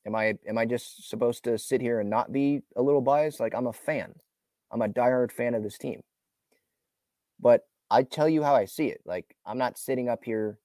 Am 0.05 0.15
I 0.15 0.35
am 0.47 0.57
I 0.57 0.65
just 0.65 1.09
supposed 1.09 1.43
to 1.43 1.57
sit 1.57 1.81
here 1.81 1.99
and 1.99 2.09
not 2.09 2.31
be 2.31 2.61
a 2.77 2.81
little 2.81 3.01
biased? 3.01 3.41
Like 3.41 3.53
I'm 3.53 3.67
a 3.67 3.73
fan. 3.73 4.13
I'm 4.71 4.81
a 4.81 4.87
diehard 4.87 5.31
fan 5.31 5.53
of 5.53 5.63
this 5.63 5.77
team. 5.77 6.01
But 7.39 7.67
I 7.91 8.03
tell 8.03 8.29
you 8.29 8.43
how 8.43 8.55
I 8.55 8.65
see 8.65 8.87
it. 8.87 9.01
Like 9.05 9.35
I'm 9.45 9.57
not 9.57 9.77
sitting 9.77 10.07
up 10.07 10.23
here 10.23 10.57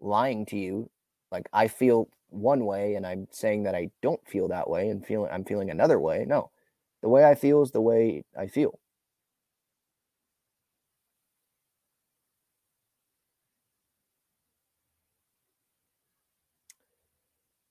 lying 0.00 0.46
to 0.46 0.56
you 0.56 0.90
like 1.32 1.48
I 1.52 1.68
feel 1.68 2.08
one 2.30 2.64
way 2.66 2.94
and 2.94 3.06
I'm 3.06 3.26
saying 3.30 3.64
that 3.64 3.74
I 3.74 3.90
don't 4.02 4.26
feel 4.28 4.48
that 4.48 4.68
way 4.70 4.88
and 4.88 5.04
feeling 5.04 5.30
I'm 5.32 5.44
feeling 5.44 5.70
another 5.70 5.98
way. 5.98 6.24
No. 6.26 6.50
The 7.02 7.08
way 7.08 7.24
I 7.24 7.34
feel 7.34 7.62
is 7.62 7.72
the 7.72 7.80
way 7.80 8.24
I 8.38 8.46
feel. 8.46 8.78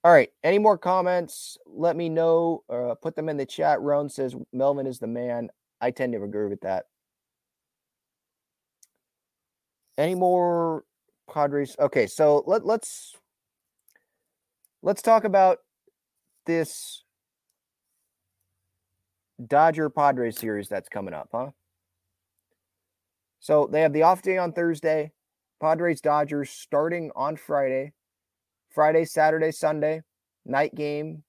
All 0.03 0.11
right. 0.11 0.29
Any 0.43 0.57
more 0.59 0.77
comments? 0.77 1.57
Let 1.65 1.95
me 1.95 2.09
know. 2.09 2.63
Uh, 2.69 2.95
put 2.95 3.15
them 3.15 3.29
in 3.29 3.37
the 3.37 3.45
chat. 3.45 3.79
Roan 3.81 4.09
says 4.09 4.35
Melvin 4.51 4.87
is 4.87 4.99
the 4.99 5.07
man. 5.07 5.49
I 5.79 5.91
tend 5.91 6.13
to 6.13 6.23
agree 6.23 6.47
with 6.49 6.61
that. 6.61 6.85
Any 9.97 10.15
more 10.15 10.83
Padres? 11.31 11.75
Okay, 11.79 12.07
so 12.07 12.43
let, 12.47 12.65
let's 12.65 13.15
let's 14.81 15.01
talk 15.01 15.23
about 15.23 15.59
this 16.45 17.03
Dodger 19.45 19.89
Padres 19.89 20.37
series 20.37 20.67
that's 20.67 20.89
coming 20.89 21.13
up, 21.13 21.29
huh? 21.31 21.51
So 23.39 23.67
they 23.71 23.81
have 23.81 23.93
the 23.93 24.03
off 24.03 24.21
day 24.21 24.37
on 24.37 24.53
Thursday. 24.53 25.11
Padres 25.59 26.01
Dodgers 26.01 26.49
starting 26.49 27.11
on 27.15 27.35
Friday. 27.37 27.93
Friday, 28.69 29.05
Saturday, 29.05 29.51
Sunday, 29.51 30.01
night 30.45 30.75
game. 30.75 31.23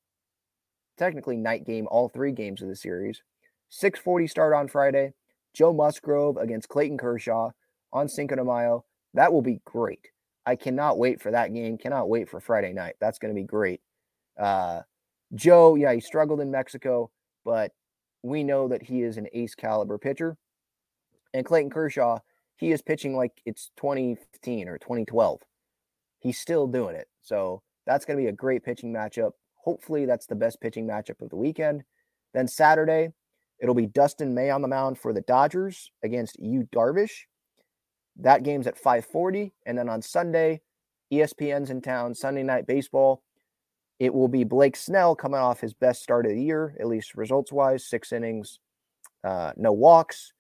Technically 0.99 1.37
night 1.37 1.65
game, 1.65 1.89
all 1.91 2.09
three 2.09 2.33
games 2.33 2.63
of 2.63 2.69
the 2.69 2.77
series. 2.77 3.23
6:40 3.71 4.29
start 4.29 4.55
on 4.55 4.69
Friday. 4.69 5.15
Joe 5.55 5.73
Musgrove 5.73 6.37
against 6.37 6.69
Clayton 6.69 6.99
Kershaw 6.99 7.51
on 7.93 8.09
Cinco 8.09 8.37
de 8.37 8.45
Mayo. 8.45 8.85
That 9.15 9.33
will 9.33 9.43
be 9.43 9.61
great. 9.65 10.09
I 10.45 10.57
cannot 10.57 10.99
wait 10.99 11.21
for 11.21 11.31
that 11.31 11.55
game. 11.55 11.79
Cannot 11.79 12.09
wait 12.09 12.29
for 12.29 12.41
Friday 12.41 12.73
night. 12.73 12.95
That's 13.01 13.19
going 13.19 13.35
to 13.35 13.41
be 13.41 13.47
great. 13.47 13.81
Uh, 14.39 14.81
Joe, 15.35 15.77
yeah, 15.77 15.93
he 15.93 16.01
struggled 16.01 16.41
in 16.41 16.51
Mexico, 16.51 17.11
but 17.45 17.73
we 18.23 18.43
know 18.43 18.69
that 18.69 18.83
he 18.83 19.03
is 19.03 19.17
an 19.17 19.29
ace 19.33 19.55
caliber 19.55 19.99
pitcher. 19.99 20.37
And 21.35 21.47
Clayton 21.47 21.71
Kershaw, 21.71 22.19
he 22.57 22.73
is 22.73 22.83
pitching 22.83 23.17
like 23.17 23.33
it's 23.45 23.71
2015 23.77 24.69
or 24.69 24.79
2012. 24.79 25.41
He's 26.21 26.39
still 26.39 26.67
doing 26.67 26.97
it. 26.97 27.09
So 27.23 27.63
that's 27.87 28.05
going 28.05 28.17
to 28.17 28.23
be 28.23 28.29
a 28.29 28.33
great 28.33 28.65
pitching 28.65 28.93
matchup. 28.93 29.33
Hopefully, 29.57 30.07
that's 30.07 30.27
the 30.27 30.35
best 30.35 30.61
pitching 30.61 30.87
matchup 30.87 31.21
of 31.23 31.31
the 31.31 31.37
weekend. 31.37 31.83
Then 32.35 32.49
Saturday, 32.49 33.11
it'll 33.61 33.75
be 33.75 33.87
Dustin 33.87 34.35
May 34.35 34.51
on 34.51 34.63
the 34.63 34.69
mound 34.69 34.99
for 34.99 35.13
the 35.13 35.21
Dodgers 35.23 35.91
against 36.03 36.39
Yu 36.41 36.69
Darvish. 36.75 37.27
That 38.17 38.43
game's 38.43 38.67
at 38.67 38.77
5:40, 38.77 39.53
and 39.67 39.77
then 39.77 39.89
on 39.89 40.03
Sunday, 40.03 40.61
ESPN's 41.13 41.71
in 41.71 41.81
town. 41.81 42.15
Sunday 42.15 42.43
night 42.43 42.67
baseball. 42.67 43.23
It 43.99 44.13
will 44.13 44.29
be 44.29 44.45
Blake 44.45 44.75
Snell 44.75 45.15
coming 45.15 45.39
off 45.39 45.61
his 45.61 45.75
best 45.75 46.03
start 46.03 46.27
of 46.27 46.33
the 46.33 46.43
year, 46.43 46.75
at 46.81 46.89
least 46.89 47.15
results 47.15 47.53
wise, 47.53 47.85
six 47.87 48.13
innings, 48.13 48.59
uh, 49.23 49.53
no 49.57 49.73
walks. 49.73 50.33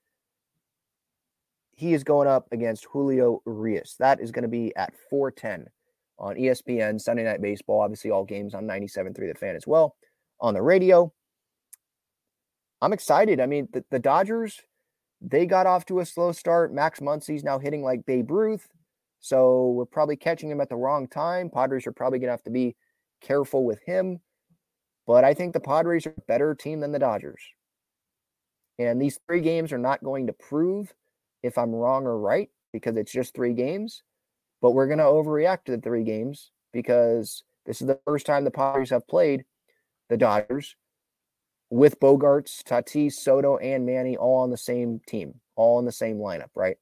He 1.77 1.95
is 1.95 2.03
going 2.03 2.27
up 2.27 2.49
against 2.51 2.87
Julio 2.87 3.41
Urias. 3.47 3.97
That 3.99 4.21
is 4.21 4.33
going 4.33 4.43
to 4.43 4.49
be 4.49 4.75
at 4.77 4.95
4:10 5.11 5.67
on 6.19 6.37
ESPN 6.37 7.01
Sunday 7.01 7.25
Night 7.25 7.41
Baseball. 7.41 7.81
Obviously, 7.81 8.11
all 8.11 8.25
games 8.25 8.55
on 8.55 8.67
97.3 8.67 9.15
The 9.33 9.35
Fan 9.35 9.57
as 9.57 9.67
well 9.67 9.97
on 10.41 10.55
the 10.55 10.63
radio. 10.63 11.13
I'm 12.81 12.93
excited. 12.93 13.41
I 13.41 13.47
mean, 13.47 13.69
the, 13.73 13.85
the 13.91 13.99
Dodgers 14.01 14.61
they 15.23 15.47
got 15.47 15.67
off 15.67 15.87
to 15.87 16.01
a 16.01 16.07
slow 16.07 16.33
start. 16.33 16.75
Max 16.75 17.01
Muncy's 17.01 17.45
now 17.45 17.59
hitting 17.59 17.83
like 17.83 18.05
Babe 18.07 18.31
Ruth. 18.31 18.69
So 19.21 19.71
we're 19.71 19.87
probably 19.87 20.17
catching 20.17 20.51
him 20.51 20.61
at 20.61 20.69
the 20.69 20.77
wrong 20.77 21.07
time. 21.07 21.49
Padres 21.49 21.87
are 21.87 21.93
probably 21.93 22.19
going 22.19 22.27
to 22.27 22.33
have 22.33 22.43
to 22.45 22.51
be 22.51 22.75
careful 23.21 23.65
with 23.65 23.81
him. 23.87 24.19
But 25.07 25.25
I 25.25 25.35
think 25.35 25.53
the 25.53 25.61
Padres 25.61 26.07
are 26.07 26.15
a 26.17 26.23
better 26.27 26.55
team 26.55 26.81
than 26.81 26.91
the 26.91 26.99
Dodgers. 26.99 27.41
And 28.79 29.01
these 29.01 29.19
three 29.27 29.41
games 29.41 29.73
are 29.73 29.79
not 29.79 30.03
going 30.03 30.27
to 30.27 30.33
prove 30.33 30.93
if 31.43 31.57
I'm 31.57 31.71
wrong 31.71 32.05
or 32.05 32.19
right 32.19 32.49
because 32.73 32.97
it's 32.97 33.13
just 33.13 33.35
three 33.35 33.53
games. 33.53 34.03
But 34.61 34.73
we're 34.73 34.87
going 34.87 34.99
to 34.99 35.05
overreact 35.05 35.65
to 35.65 35.73
the 35.73 35.83
three 35.83 36.05
games 36.05 36.51
because 36.73 37.45
this 37.65 37.81
is 37.81 37.87
the 37.87 38.01
first 38.05 38.27
time 38.27 38.45
the 38.45 38.51
Padres 38.51 38.91
have 38.91 39.07
played 39.07 39.45
the 40.09 40.17
Dodgers 40.17 40.75
with 41.73 41.99
Bogaerts, 42.01 42.63
Tatis, 42.63 43.15
Soto, 43.15 43.57
and 43.57 43.87
Manny 43.87 44.15
all 44.15 44.43
on 44.43 44.51
the 44.51 44.59
same 44.59 45.01
team, 45.07 45.41
all 45.57 45.79
in 45.79 45.87
the 45.87 45.91
same 45.91 46.19
lineup, 46.19 46.51
right? 46.55 46.77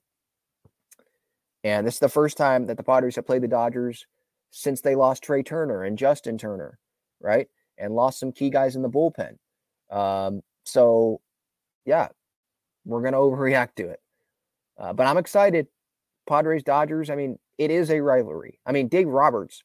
And 1.63 1.87
this 1.87 1.95
is 1.95 2.01
the 2.01 2.09
first 2.09 2.37
time 2.37 2.67
that 2.67 2.77
the 2.77 2.83
Padres 2.83 3.15
have 3.15 3.25
played 3.25 3.43
the 3.43 3.47
Dodgers 3.49 4.05
since 4.51 4.81
they 4.81 4.97
lost 4.97 5.23
Trea 5.23 5.45
Turner 5.45 5.85
and 5.85 5.97
Justin 5.97 6.37
Turner, 6.39 6.81
right? 7.21 7.47
And 7.79 7.95
lost 7.95 8.19
some 8.19 8.33
key 8.33 8.51
guys 8.51 8.75
in 8.75 8.83
the 8.83 8.91
bullpen. 8.91 9.37
Um, 9.91 10.43
So, 10.65 11.21
yeah, 11.85 12.09
we're 12.85 13.01
going 13.01 13.13
to 13.13 13.19
overreact 13.19 13.77
to 13.77 13.91
it. 13.91 14.01
Uh, 14.77 14.93
but 14.93 15.07
I'm 15.07 15.19
excited. 15.19 15.69
Padres 16.29 16.65
Dodgers, 16.65 17.11
I 17.11 17.15
mean, 17.15 17.39
it 17.59 17.71
is 17.71 17.93
a 17.93 18.01
rivalry. 18.01 18.59
I 18.67 18.73
mean, 18.73 18.89
Dave 18.89 19.07
Roberts, 19.07 19.63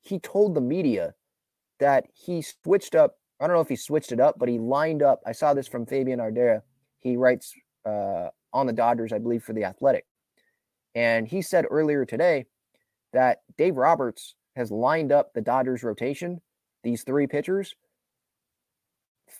he 0.00 0.20
told 0.20 0.54
the 0.54 0.60
media 0.60 1.14
that 1.80 2.06
he 2.14 2.40
switched 2.40 2.94
up. 2.94 3.16
I 3.40 3.46
don't 3.46 3.54
know 3.54 3.62
if 3.62 3.68
he 3.68 3.76
switched 3.76 4.12
it 4.12 4.20
up, 4.20 4.38
but 4.38 4.48
he 4.48 4.58
lined 4.58 5.02
up. 5.02 5.20
I 5.26 5.32
saw 5.32 5.54
this 5.54 5.68
from 5.68 5.86
Fabian 5.86 6.18
Ardaya. 6.18 6.62
He 7.00 7.16
writes 7.16 7.54
uh, 7.86 8.28
on 8.52 8.66
the 8.66 8.72
Dodgers, 8.72 9.12
I 9.12 9.18
believe, 9.18 9.44
for 9.44 9.52
the 9.52 9.64
Athletic. 9.64 10.06
And 10.94 11.28
he 11.28 11.42
said 11.42 11.66
earlier 11.70 12.04
today 12.04 12.46
that 13.12 13.42
Dave 13.56 13.76
Roberts 13.76 14.34
has 14.56 14.70
lined 14.70 15.12
up 15.12 15.32
the 15.32 15.40
Dodgers 15.40 15.84
rotation, 15.84 16.40
these 16.82 17.04
three 17.04 17.26
pitchers, 17.26 17.74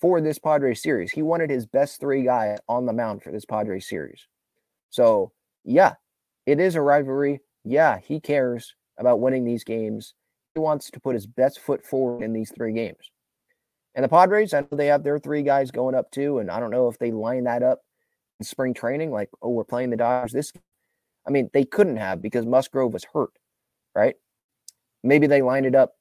for 0.00 0.20
this 0.20 0.38
Padres 0.38 0.82
series. 0.82 1.10
He 1.10 1.22
wanted 1.22 1.50
his 1.50 1.66
best 1.66 1.98
three 1.98 2.22
guys 2.22 2.58
on 2.68 2.86
the 2.86 2.92
mound 2.92 3.22
for 3.22 3.32
this 3.32 3.44
Padres 3.44 3.88
series. 3.88 4.26
So, 4.90 5.32
yeah, 5.64 5.94
it 6.46 6.60
is 6.60 6.76
a 6.76 6.80
rivalry. 6.80 7.40
Yeah, 7.64 7.98
he 7.98 8.20
cares 8.20 8.74
about 8.98 9.20
winning 9.20 9.44
these 9.44 9.64
games. 9.64 10.14
He 10.54 10.60
wants 10.60 10.90
to 10.90 11.00
put 11.00 11.14
his 11.14 11.26
best 11.26 11.58
foot 11.58 11.84
forward 11.84 12.22
in 12.22 12.32
these 12.32 12.52
three 12.54 12.72
games. 12.72 13.10
And 13.98 14.04
the 14.04 14.08
Padres, 14.08 14.54
I 14.54 14.60
know 14.60 14.68
they 14.70 14.86
have 14.86 15.02
their 15.02 15.18
three 15.18 15.42
guys 15.42 15.72
going 15.72 15.96
up 15.96 16.12
too. 16.12 16.38
And 16.38 16.52
I 16.52 16.60
don't 16.60 16.70
know 16.70 16.86
if 16.86 17.00
they 17.00 17.10
line 17.10 17.42
that 17.44 17.64
up 17.64 17.80
in 18.38 18.46
spring 18.46 18.72
training, 18.72 19.10
like, 19.10 19.28
oh, 19.42 19.48
we're 19.48 19.64
playing 19.64 19.90
the 19.90 19.96
Dodgers 19.96 20.30
this. 20.30 20.52
I 21.26 21.32
mean, 21.32 21.50
they 21.52 21.64
couldn't 21.64 21.96
have 21.96 22.22
because 22.22 22.46
Musgrove 22.46 22.92
was 22.92 23.04
hurt, 23.12 23.32
right? 23.96 24.14
Maybe 25.02 25.26
they 25.26 25.42
lined 25.42 25.66
it 25.66 25.74
up 25.74 25.96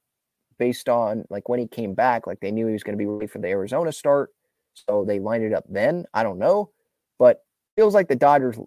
based 0.59 0.89
on 0.89 1.25
like 1.31 1.49
when 1.49 1.59
he 1.59 1.65
came 1.65 1.95
back, 1.95 2.27
like 2.27 2.39
they 2.39 2.51
knew 2.51 2.67
he 2.67 2.73
was 2.73 2.83
going 2.83 2.95
to 2.95 3.03
be 3.03 3.07
ready 3.07 3.25
for 3.25 3.39
the 3.39 3.47
Arizona 3.47 3.91
start. 3.91 4.29
So 4.75 5.03
they 5.03 5.17
lined 5.17 5.45
it 5.45 5.53
up 5.53 5.63
then. 5.67 6.05
I 6.13 6.21
don't 6.21 6.37
know. 6.37 6.69
But 7.17 7.45
feels 7.75 7.95
like 7.95 8.09
the 8.09 8.15
Dodgers 8.15 8.59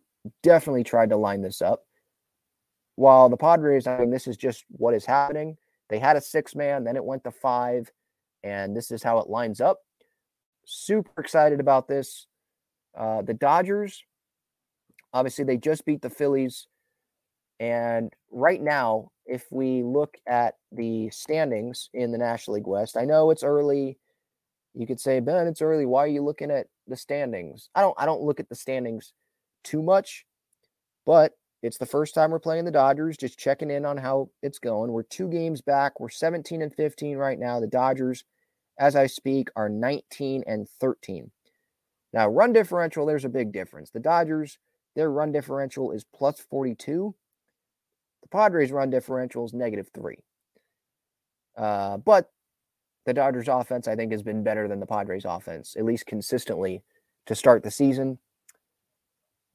definitely 0.43 0.83
tried 0.83 1.11
to 1.11 1.17
line 1.17 1.41
this 1.41 1.63
up. 1.63 1.85
While 2.97 3.29
the 3.29 3.37
Padres, 3.37 3.87
I 3.87 4.01
mean, 4.01 4.11
this 4.11 4.27
is 4.27 4.37
just 4.37 4.65
what 4.71 4.93
is 4.93 5.05
happening. 5.05 5.57
They 5.89 6.01
had 6.01 6.17
a 6.17 6.21
six 6.21 6.57
man, 6.57 6.83
then 6.83 6.97
it 6.97 7.05
went 7.05 7.23
to 7.23 7.31
five, 7.31 7.93
and 8.43 8.77
this 8.77 8.91
is 8.91 9.03
how 9.03 9.19
it 9.19 9.29
lines 9.29 9.61
up. 9.61 9.81
Super 10.65 11.21
excited 11.21 11.61
about 11.61 11.89
this. 11.89 12.27
Uh, 12.97 13.23
the 13.23 13.35
Dodgers, 13.35 14.03
obviously, 15.13 15.45
they 15.45 15.57
just 15.57 15.85
beat 15.85 16.03
the 16.03 16.11
Phillies. 16.11 16.67
And 17.59 18.13
right 18.31 18.61
now, 18.61 19.11
if 19.27 19.45
we 19.51 19.83
look 19.83 20.17
at 20.27 20.55
the 20.73 21.11
standings 21.11 21.91
in 21.93 22.11
the 22.11 22.19
National 22.19 22.55
League 22.57 22.67
West, 22.67 22.97
I 22.97 23.05
know 23.05 23.31
it's 23.31 23.45
early. 23.45 23.99
You 24.75 24.87
could 24.87 25.01
say, 25.01 25.21
Ben, 25.21 25.47
it's 25.47 25.63
early. 25.63 25.87
Why 25.87 26.05
are 26.05 26.09
you 26.09 26.23
looking 26.23 26.51
at 26.51 26.69
the 26.87 26.97
standings? 26.97 27.69
I 27.75 27.81
don't 27.83 27.95
I 27.99 28.07
don't 28.07 28.23
look 28.23 28.41
at 28.41 28.49
the 28.49 28.55
standings 28.55 29.13
too 29.63 29.83
much, 29.83 30.25
but 31.05 31.33
it's 31.63 31.79
the 31.79 31.87
first 31.87 32.15
time 32.15 32.31
we're 32.31 32.39
playing 32.39 32.65
the 32.65 32.71
Dodgers, 32.71 33.17
just 33.17 33.39
checking 33.39 33.71
in 33.71 33.85
on 33.85 33.99
how 33.99 34.31
it's 34.43 34.59
going. 34.59 34.93
We're 34.93 35.03
two 35.03 35.29
games 35.29 35.61
back. 35.61 36.01
We're 36.01 36.09
17 36.09 36.63
and 36.63 36.75
15 36.75 37.17
right 37.17 37.39
now. 37.39 37.61
The 37.61 37.67
Dodgers, 37.67 38.25
as 38.79 38.97
I 38.97 39.07
speak, 39.07 39.49
are 39.57 39.69
19 39.69 40.45
and 40.47 40.69
13. 40.81 41.31
Now, 42.13 42.29
run 42.29 42.53
differential, 42.53 43.07
there's 43.07 43.25
a 43.25 43.29
big 43.31 43.53
difference. 43.53 43.91
The 43.91 44.01
Dodgers, 44.01 44.59
their 44.97 45.11
run 45.11 45.33
differential 45.33 45.93
is 45.93 46.05
plus 46.15 46.41
42. 46.41 47.15
The 48.23 48.29
Padres' 48.29 48.73
run 48.73 48.91
differential 48.91 49.45
is 49.45 49.53
negative 49.53 49.91
three. 49.95 50.19
Uh, 51.57 51.99
but 51.99 52.31
the 53.07 53.15
Dodgers' 53.15 53.49
offense, 53.49 53.87
I 53.87 53.97
think, 53.97 54.13
has 54.13 54.23
been 54.23 54.43
better 54.43 54.67
than 54.67 54.81
the 54.81 54.87
Padres' 54.87 55.25
offense, 55.25 55.77
at 55.77 55.85
least 55.85 56.07
consistently 56.07 56.83
to 57.27 57.35
start 57.35 57.63
the 57.63 57.71
season. 57.71 58.19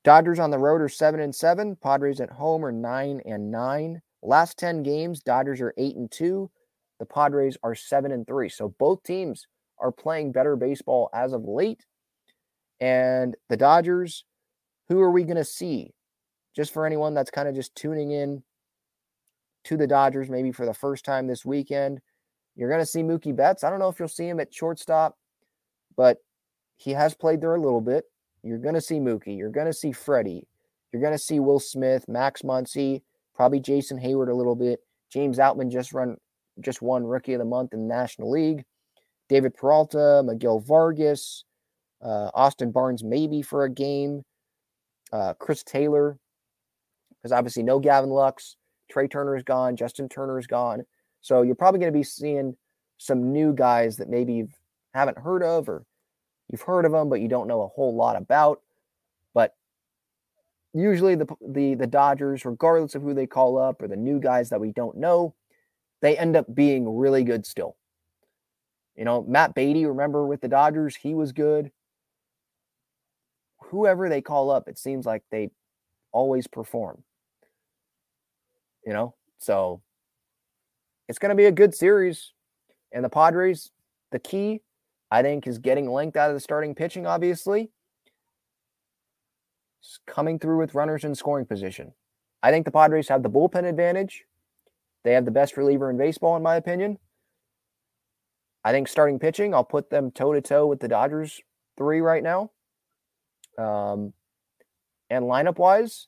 Dodgers 0.06 0.38
on 0.38 0.52
the 0.52 0.60
road 0.60 0.82
are 0.82 0.88
seven 0.88 1.20
and 1.20 1.34
seven. 1.34 1.76
Padres 1.76 2.22
at 2.22 2.30
home 2.30 2.64
are 2.64 2.72
nine 2.72 3.24
and 3.26 3.50
nine. 3.50 4.04
Last 4.22 4.56
10 4.60 4.84
games, 4.84 5.24
Dodgers 5.24 5.60
are 5.62 5.74
eight 5.78 5.96
and 5.96 6.12
two. 6.12 6.52
The 7.00 7.08
Padres 7.08 7.58
are 7.64 7.74
seven 7.74 8.12
and 8.12 8.26
three. 8.28 8.48
So 8.50 8.76
both 8.78 9.02
teams 9.02 9.48
are 9.80 9.92
playing 9.92 10.32
better 10.32 10.56
baseball 10.56 11.10
as 11.12 11.34
of 11.34 11.46
late. 11.46 11.88
And 12.80 13.36
the 13.50 13.58
Dodgers, 13.58 14.26
who 14.90 15.02
are 15.02 15.10
we 15.10 15.24
going 15.24 15.38
to 15.38 15.44
see? 15.44 15.96
Just 16.56 16.72
for 16.72 16.86
anyone 16.86 17.16
that's 17.16 17.32
kind 17.32 17.48
of 17.48 17.56
just 17.56 17.74
tuning 17.74 18.12
in 18.12 18.44
to 19.64 19.76
the 19.76 19.88
Dodgers, 19.88 20.30
maybe 20.30 20.52
for 20.52 20.68
the 20.68 20.74
first 20.76 21.04
time 21.04 21.26
this 21.26 21.44
weekend, 21.44 22.00
you're 22.56 22.70
going 22.70 22.80
to 22.80 22.86
see 22.86 23.02
Mookie 23.02 23.36
Betts. 23.36 23.64
I 23.64 23.72
don't 23.72 23.80
know 23.80 23.90
if 23.90 23.98
you'll 23.98 24.08
see 24.08 24.30
him 24.30 24.40
at 24.40 24.54
shortstop, 24.54 25.18
but 25.98 26.20
he 26.76 26.92
has 26.92 27.16
played 27.16 27.42
there 27.42 27.56
a 27.56 27.60
little 27.60 27.82
bit. 27.82 28.06
You're 28.46 28.60
going 28.60 28.76
to 28.76 28.82
see 28.82 29.00
Mookie. 29.00 29.36
You're 29.36 29.50
going 29.50 29.66
to 29.66 29.74
see 29.74 29.92
Freddie. 29.92 30.48
You're 30.92 31.02
going 31.02 31.16
to 31.16 31.20
see 31.20 31.40
Will 31.40 31.60
Smith, 31.60 32.08
Max 32.08 32.44
Muncy, 32.44 33.02
probably 33.34 33.60
Jason 33.60 34.00
Heyward 34.00 34.30
a 34.30 34.36
little 34.36 34.56
bit. 34.56 34.80
James 35.12 35.40
Outman 35.40 35.72
just 35.72 35.94
run 35.94 36.16
just 36.62 36.82
won 36.82 37.04
Rookie 37.04 37.34
of 37.34 37.40
the 37.40 37.46
Month 37.46 37.74
in 37.74 37.88
the 37.88 37.94
National 37.94 38.32
League. 38.32 38.64
David 39.28 39.56
Peralta, 39.56 40.22
Miguel 40.24 40.60
Vargas, 40.60 41.44
uh, 42.02 42.30
Austin 42.34 42.72
Barnes 42.72 43.04
maybe 43.04 43.42
for 43.42 43.64
a 43.64 43.70
game. 43.70 44.24
Uh, 45.12 45.34
Chris 45.34 45.64
Taylor, 45.64 46.18
because 47.10 47.32
obviously 47.32 47.64
no 47.64 47.80
Gavin 47.80 48.10
Lux. 48.10 48.58
Trea 48.92 49.08
Turner 49.08 49.36
is 49.36 49.44
gone. 49.44 49.76
Justin 49.76 50.08
Turner 50.08 50.38
is 50.38 50.46
gone. 50.46 50.84
So 51.22 51.42
you're 51.42 51.56
probably 51.56 51.80
going 51.80 51.92
to 51.92 51.98
be 51.98 52.04
seeing 52.04 52.56
some 52.98 53.32
new 53.32 53.54
guys 53.54 53.98
that 53.98 54.10
maybe 54.10 54.34
you 54.34 54.50
haven't 54.94 55.18
heard 55.18 55.42
of 55.42 55.68
or 55.68 55.84
You've 56.52 56.62
heard 56.62 56.86
of 56.86 56.92
them, 56.92 57.10
but 57.10 57.22
you 57.22 57.28
don't 57.28 57.48
know 57.48 57.62
a 57.64 57.68
whole 57.68 57.96
lot 57.96 58.16
about. 58.16 58.62
But 59.34 59.56
usually 60.74 61.16
the 61.16 61.28
the 61.46 61.76
the 61.76 61.88
Dodgers, 61.88 62.46
regardless 62.46 62.96
of 62.96 63.02
who 63.02 63.14
they 63.14 63.28
call 63.28 63.58
up 63.58 63.82
or 63.82 63.88
the 63.88 63.96
new 63.96 64.20
guys 64.20 64.50
that 64.50 64.62
we 64.62 64.72
don't 64.72 64.98
know, 64.98 65.34
they 66.02 66.18
end 66.18 66.36
up 66.36 66.54
being 66.54 66.98
really 66.98 67.24
good 67.24 67.46
still. 67.46 67.76
You 68.96 69.06
know, 69.06 69.24
Matt 69.24 69.56
Beaty, 69.56 69.86
remember 69.86 70.26
with 70.26 70.42
the 70.42 70.48
Dodgers, 70.48 70.96
he 70.96 71.14
was 71.14 71.32
good. 71.34 71.72
Whoever 73.60 74.08
they 74.08 74.22
call 74.22 74.52
up, 74.52 74.70
it 74.70 74.78
seems 74.78 75.06
like 75.06 75.24
they 75.32 75.50
always 76.12 76.48
perform. 76.48 77.04
You 78.86 78.94
know, 78.94 79.16
so 79.40 79.82
it's 81.10 81.20
going 81.20 81.30
to 81.30 81.36
be 81.36 81.46
a 81.46 81.52
good 81.52 81.74
series. 81.76 82.32
And 82.92 83.04
the 83.04 83.10
Padres, 83.10 83.72
the 84.12 84.20
key 84.20 84.62
I 85.16 85.22
think 85.22 85.48
is 85.48 85.60
getting 85.60 85.90
length 85.90 86.18
out 86.18 86.30
of 86.30 86.36
the 86.36 86.42
starting 86.42 86.76
pitching, 86.76 87.08
obviously. 87.08 87.72
coming 90.06 90.40
through 90.40 90.58
with 90.58 90.76
runners 90.76 91.06
in 91.06 91.16
scoring 91.16 91.46
position. 91.46 91.94
I 92.44 92.52
think 92.52 92.66
the 92.66 92.72
Padres 92.72 93.08
have 93.08 93.24
the 93.24 93.30
bullpen 93.30 93.64
advantage. 93.64 94.26
They 95.06 95.14
have 95.14 95.24
the 95.24 95.32
best 95.32 95.56
reliever 95.56 95.90
in 95.90 95.98
baseball, 95.98 96.36
in 96.36 96.44
my 96.44 96.58
opinion. 96.58 96.98
I 98.66 98.74
think 98.74 98.90
starting 98.90 99.18
pitching, 99.18 99.54
I'll 99.54 99.64
put 99.64 99.90
them 99.90 100.12
toe 100.12 100.34
to 100.34 100.42
toe 100.42 100.68
with 100.68 100.82
the 100.82 100.90
Dodgers 100.90 101.40
three 101.78 102.02
right 102.02 102.24
now. 102.24 102.52
Um, 103.58 104.12
and 105.10 105.26
lineup 105.26 105.60
wise, 105.60 106.08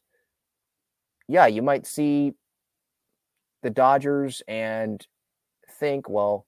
yeah, 1.29 1.45
you 1.45 1.61
might 1.61 1.87
see 1.87 2.33
the 3.63 3.69
Dodgers 3.69 4.41
and 4.49 5.07
think, 5.79 6.09
well, 6.09 6.46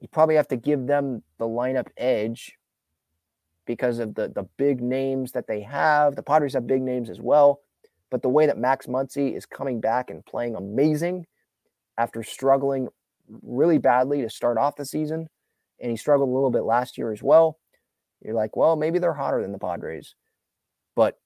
you 0.00 0.08
probably 0.08 0.34
have 0.36 0.48
to 0.48 0.56
give 0.56 0.86
them 0.86 1.22
the 1.38 1.46
lineup 1.46 1.88
edge 1.96 2.54
because 3.66 3.98
of 3.98 4.14
the 4.14 4.28
the 4.28 4.44
big 4.56 4.80
names 4.80 5.32
that 5.32 5.46
they 5.46 5.60
have. 5.62 6.16
The 6.16 6.22
Padres 6.22 6.54
have 6.54 6.66
big 6.66 6.82
names 6.82 7.10
as 7.10 7.20
well, 7.20 7.60
but 8.10 8.22
the 8.22 8.28
way 8.28 8.46
that 8.46 8.58
Max 8.58 8.86
Muncy 8.86 9.36
is 9.36 9.46
coming 9.46 9.80
back 9.80 10.10
and 10.10 10.24
playing 10.24 10.54
amazing 10.54 11.26
after 11.98 12.22
struggling 12.22 12.88
really 13.42 13.78
badly 13.78 14.22
to 14.22 14.30
start 14.30 14.58
off 14.58 14.76
the 14.76 14.84
season, 14.84 15.28
and 15.80 15.90
he 15.90 15.96
struggled 15.96 16.28
a 16.28 16.32
little 16.32 16.50
bit 16.50 16.62
last 16.62 16.96
year 16.98 17.12
as 17.12 17.22
well. 17.22 17.58
You're 18.22 18.34
like, 18.34 18.56
well, 18.56 18.76
maybe 18.76 18.98
they're 18.98 19.14
hotter 19.14 19.42
than 19.42 19.52
the 19.52 19.58
Padres, 19.58 20.14
but 20.94 21.18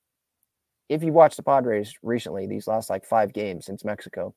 if 0.89 1.05
you 1.05 1.13
watch 1.13 1.37
the 1.37 1.43
Padres 1.43 1.95
recently, 2.03 2.47
these 2.47 2.67
last 2.67 2.91
like 2.91 3.05
five 3.05 3.33
games 3.33 3.67
since 3.67 3.85
Mexico, 3.85 4.35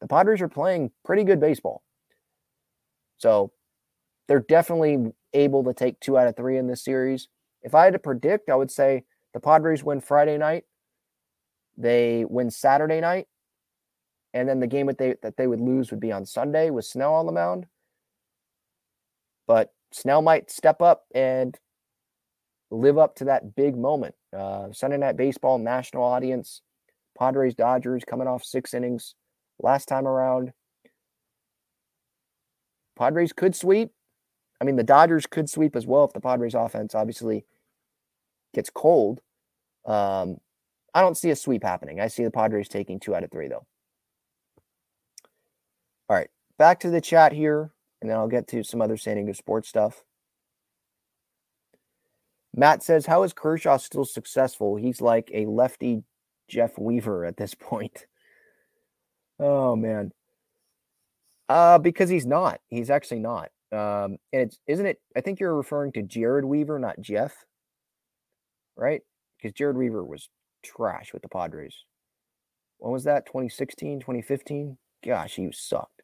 the 0.00 0.06
Padres 0.06 0.42
are 0.42 0.48
playing 0.48 0.90
pretty 1.02 1.24
good 1.24 1.40
baseball. 1.40 1.82
So 3.16 3.52
they're 4.28 4.40
definitely 4.40 5.12
able 5.32 5.64
to 5.64 5.74
take 5.74 6.00
two 6.00 6.18
out 6.18 6.28
of 6.28 6.36
three 6.36 6.56
in 6.56 6.66
this 6.66 6.84
series. 6.84 7.28
If 7.62 7.74
I 7.74 7.84
had 7.84 7.92
to 7.92 7.98
predict, 7.98 8.50
I 8.50 8.54
would 8.54 8.70
say 8.70 9.04
the 9.32 9.40
Padres 9.40 9.82
win 9.84 10.00
Friday 10.00 10.38
night, 10.38 10.64
they 11.76 12.24
win 12.28 12.50
Saturday 12.50 13.00
night, 13.00 13.26
and 14.32 14.48
then 14.48 14.60
the 14.60 14.66
game 14.66 14.86
that 14.86 14.98
they 14.98 15.14
that 15.22 15.36
they 15.36 15.46
would 15.46 15.60
lose 15.60 15.90
would 15.90 16.00
be 16.00 16.12
on 16.12 16.26
Sunday 16.26 16.70
with 16.70 16.84
Snell 16.84 17.14
on 17.14 17.26
the 17.26 17.32
mound. 17.32 17.66
But 19.46 19.72
Snell 19.92 20.22
might 20.22 20.50
step 20.50 20.80
up 20.80 21.04
and 21.14 21.58
live 22.70 22.98
up 22.98 23.14
to 23.16 23.24
that 23.26 23.54
big 23.54 23.76
moment. 23.76 24.14
Uh, 24.36 24.72
Sunday 24.72 24.96
night 24.96 25.16
baseball, 25.16 25.58
national 25.58 26.04
audience, 26.04 26.62
Padres 27.18 27.54
Dodgers 27.54 28.04
coming 28.04 28.26
off 28.26 28.44
six 28.44 28.74
innings 28.74 29.14
last 29.60 29.86
time 29.86 30.06
around. 30.06 30.52
Padres 32.96 33.32
could 33.32 33.54
sweep. 33.54 33.90
I 34.60 34.64
mean, 34.64 34.76
the 34.76 34.84
Dodgers 34.84 35.26
could 35.26 35.50
sweep 35.50 35.76
as 35.76 35.86
well 35.86 36.04
if 36.04 36.12
the 36.12 36.20
Padres 36.20 36.54
offense 36.54 36.94
obviously 36.94 37.44
gets 38.54 38.70
cold. 38.70 39.20
Um, 39.84 40.38
I 40.94 41.00
don't 41.00 41.16
see 41.16 41.30
a 41.30 41.36
sweep 41.36 41.62
happening. 41.62 42.00
I 42.00 42.06
see 42.06 42.24
the 42.24 42.30
Padres 42.30 42.68
taking 42.68 43.00
two 43.00 43.14
out 43.14 43.24
of 43.24 43.30
three, 43.30 43.48
though. 43.48 43.66
All 46.08 46.16
right, 46.16 46.30
back 46.58 46.80
to 46.80 46.90
the 46.90 47.00
chat 47.00 47.32
here, 47.32 47.72
and 48.00 48.10
then 48.10 48.16
I'll 48.16 48.28
get 48.28 48.46
to 48.48 48.62
some 48.62 48.80
other 48.80 48.96
San 48.96 49.16
Diego 49.16 49.32
sports 49.32 49.68
stuff. 49.68 50.04
Matt 52.54 52.82
says, 52.82 53.06
How 53.06 53.24
is 53.24 53.32
Kershaw 53.32 53.78
still 53.78 54.04
successful? 54.04 54.76
He's 54.76 55.00
like 55.00 55.30
a 55.34 55.46
lefty 55.46 56.04
Jeff 56.48 56.78
Weaver 56.78 57.24
at 57.24 57.36
this 57.36 57.54
point. 57.58 58.06
Oh, 59.40 59.74
man. 59.74 60.12
Uh, 61.48 61.78
because 61.78 62.08
he's 62.08 62.26
not. 62.26 62.60
He's 62.68 62.90
actually 62.90 63.18
not. 63.18 63.50
Um, 63.74 64.18
and 64.32 64.42
it's 64.42 64.58
isn't 64.66 64.86
it? 64.86 65.00
I 65.16 65.20
think 65.20 65.40
you're 65.40 65.56
referring 65.56 65.92
to 65.92 66.02
Jared 66.02 66.44
Weaver, 66.44 66.78
not 66.78 67.00
Jeff, 67.00 67.44
right? 68.76 69.02
Because 69.36 69.52
Jared 69.52 69.76
Weaver 69.76 70.04
was 70.04 70.28
trash 70.62 71.12
with 71.12 71.22
the 71.22 71.28
Padres. 71.28 71.74
When 72.78 72.92
was 72.92 73.04
that? 73.04 73.26
2016, 73.26 74.00
2015? 74.00 74.76
Gosh, 75.04 75.36
he 75.36 75.50
sucked. 75.52 76.02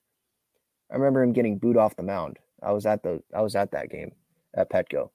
I 0.90 0.96
remember 0.96 1.22
him 1.22 1.32
getting 1.32 1.58
booed 1.58 1.76
off 1.76 1.96
the 1.96 2.02
mound. 2.02 2.38
I 2.62 2.72
was 2.72 2.86
at 2.86 3.02
the 3.02 3.22
I 3.34 3.40
was 3.42 3.54
at 3.54 3.70
that 3.72 3.90
game 3.90 4.12
at 4.54 4.70
Petco. 4.70 5.10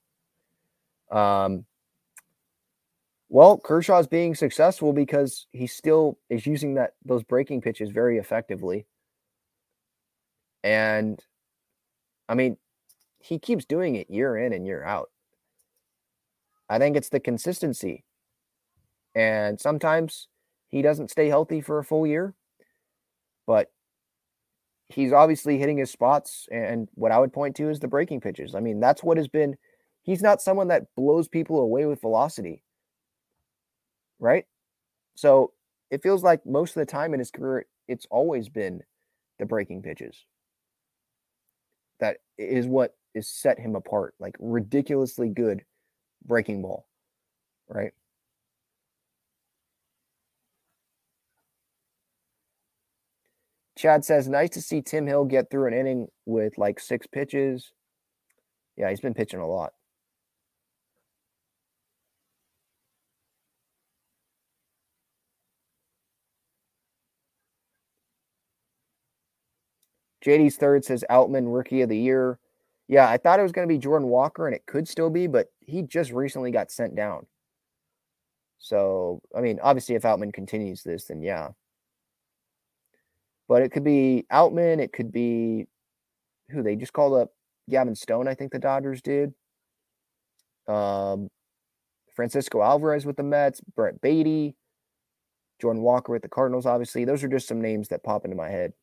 Um 1.12 1.66
well, 3.28 3.58
Kershaw's 3.58 4.08
being 4.08 4.36
successful 4.36 4.94
because 4.94 5.48
he 5.52 5.68
still 5.68 6.20
is 6.30 6.46
using 6.46 6.76
that 6.76 6.94
those 7.04 7.24
breaking 7.24 7.62
pitches 7.62 7.90
very 7.90 8.18
effectively. 8.18 8.86
And 10.64 11.20
I 12.28 12.36
mean, 12.36 12.58
he 13.20 13.40
keeps 13.40 13.66
doing 13.66 13.96
it 13.96 14.10
year 14.10 14.38
in 14.38 14.54
and 14.54 14.66
year 14.66 14.84
out. 14.84 15.10
I 16.70 16.80
think 16.80 16.96
it's 16.96 17.10
the 17.10 17.20
consistency. 17.20 18.04
And 19.14 19.60
sometimes 19.60 20.28
he 20.68 20.82
doesn't 20.82 21.12
stay 21.12 21.28
healthy 21.28 21.62
for 21.62 21.80
a 21.80 21.84
full 21.84 22.06
year, 22.06 22.34
but 23.48 23.72
he's 24.90 25.14
obviously 25.14 25.58
hitting 25.58 25.78
his 25.78 25.92
spots. 25.92 26.48
And 26.52 26.90
what 26.96 27.12
I 27.12 27.20
would 27.20 27.34
point 27.34 27.56
to 27.58 27.70
is 27.70 27.80
the 27.80 27.88
breaking 27.88 28.22
pitches. 28.22 28.56
I 28.56 28.60
mean, 28.60 28.80
that's 28.80 29.04
what 29.04 29.18
has 29.18 29.28
been, 29.28 29.56
he's 30.04 30.22
not 30.22 30.42
someone 30.42 30.68
that 30.68 30.88
blows 30.96 31.28
people 31.28 31.60
away 31.60 31.86
with 31.86 32.02
velocity, 32.02 32.64
right? 34.20 34.46
So 35.16 35.54
it 35.92 36.04
feels 36.04 36.24
like 36.24 36.46
most 36.46 36.76
of 36.76 36.82
the 36.82 36.92
time 36.92 37.14
in 37.14 37.20
his 37.20 37.32
career, 37.32 37.66
it's 37.88 38.08
always 38.10 38.50
been 38.50 38.82
the 39.40 39.46
breaking 39.46 39.82
pitches 39.82 40.26
that 42.00 42.18
is 42.38 42.68
what 42.68 42.96
is 43.14 43.28
set 43.28 43.60
him 43.60 43.76
apart 43.76 44.14
like 44.20 44.36
ridiculously 44.40 45.30
good 45.30 45.64
breaking 46.26 46.62
ball 46.62 46.86
right 47.70 47.94
Chad 53.78 54.06
says, 54.06 54.28
nice 54.30 54.52
to 54.52 54.62
see 54.62 54.82
Tim 54.82 55.06
Hill 55.06 55.26
get 55.26 55.50
through 55.50 55.68
an 55.68 55.74
inning 55.74 56.08
with 56.26 56.58
like 56.58 56.80
six 56.80 57.08
pitches. 57.08 57.72
Yeah, 58.78 58.90
he's 58.90 59.02
been 59.02 59.14
pitching 59.14 59.40
a 59.40 59.48
lot. 59.48 59.74
JD's 70.26 70.56
third 70.56 70.84
says 70.84 71.04
Outman 71.10 71.54
rookie 71.54 71.82
of 71.82 71.90
the 71.90 71.98
year. 71.98 72.40
Yeah, 72.88 73.10
I 73.10 73.18
thought 73.18 73.40
it 73.40 73.44
was 73.44 73.52
going 73.52 73.68
to 73.68 73.74
be 73.74 73.80
Jordan 73.80 74.10
Walker, 74.10 74.48
and 74.48 74.56
it 74.56 74.66
could 74.66 74.88
still 74.88 75.10
be, 75.10 75.28
but 75.28 75.48
he 75.60 75.82
just 75.82 76.12
recently 76.12 76.52
got 76.52 76.72
sent 76.72 76.96
down. 76.96 77.26
So, 78.60 79.22
I 79.36 79.42
mean, 79.42 79.60
obviously, 79.62 79.96
if 79.96 80.04
Outman 80.04 80.34
continues 80.34 80.84
this, 80.84 81.06
then 81.06 81.22
yeah. 81.22 81.50
But 83.48 83.62
it 83.62 83.72
could 83.72 83.84
be 83.84 84.26
Outman. 84.32 84.80
It 84.80 84.92
could 84.92 85.12
be 85.12 85.68
who 86.50 86.64
they 86.64 86.76
just 86.76 86.94
called 86.94 87.20
up 87.20 87.32
Gavin 87.70 87.96
Stone. 87.96 88.28
I 88.28 88.34
think 88.34 88.52
the 88.52 88.60
Dodgers 88.60 89.02
did. 89.02 89.34
Um, 90.68 91.30
Francisco 92.16 92.62
Alvarez 92.62 93.06
with 93.06 93.18
the 93.18 93.24
Mets, 93.24 93.62
Brett 93.76 94.02
Baty, 94.02 94.56
Jordan 95.62 95.84
Walker 95.84 96.12
with 96.12 96.22
the 96.22 96.30
Cardinals. 96.30 96.66
Obviously, 96.66 97.06
those 97.06 97.24
are 97.24 97.28
just 97.28 97.48
some 97.48 97.62
names 97.62 97.90
that 97.90 98.04
pop 98.04 98.26
into 98.26 98.38
my 98.38 98.50
head. 98.50 98.74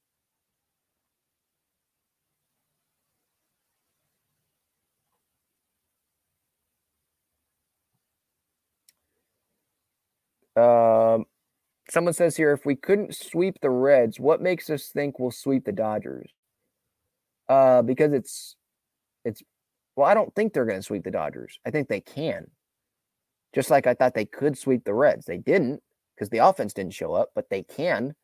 Um, 10.57 11.24
someone 11.91 12.15
says 12.15 12.37
here, 12.37 12.53
if 12.53 12.66
we 12.66 12.77
couldn't 12.77 13.15
sweep 13.15 13.61
the 13.61 13.70
Reds, 13.70 14.20
what 14.20 14.41
makes 14.41 14.70
us 14.70 14.89
think 14.89 15.19
we'll 15.19 15.31
sweep 15.31 15.65
the 15.65 15.73
Dodgers? 15.73 16.31
Uh, 17.49 17.83
because 17.83 18.12
it's, 18.12 18.57
it's, 19.24 19.43
well, 19.97 20.07
I 20.07 20.15
don't 20.15 20.35
think 20.35 20.53
they're 20.53 20.65
going 20.65 20.79
to 20.79 20.83
sweep 20.83 21.05
the 21.05 21.11
Dodgers. 21.11 21.59
I 21.66 21.70
think 21.70 21.89
they 21.89 22.01
can. 22.01 22.51
Just 23.55 23.70
like 23.70 23.87
I 23.87 23.95
thought 23.95 24.15
they 24.15 24.24
could 24.24 24.57
sweep 24.57 24.85
the 24.85 24.95
Reds. 24.95 25.27
They 25.27 25.37
didn't 25.37 25.83
because 26.15 26.31
the 26.31 26.39
offense 26.39 26.73
didn't 26.73 26.95
show 26.95 27.12
up, 27.12 27.31
but 27.35 27.51
they 27.51 27.62
can 27.62 28.15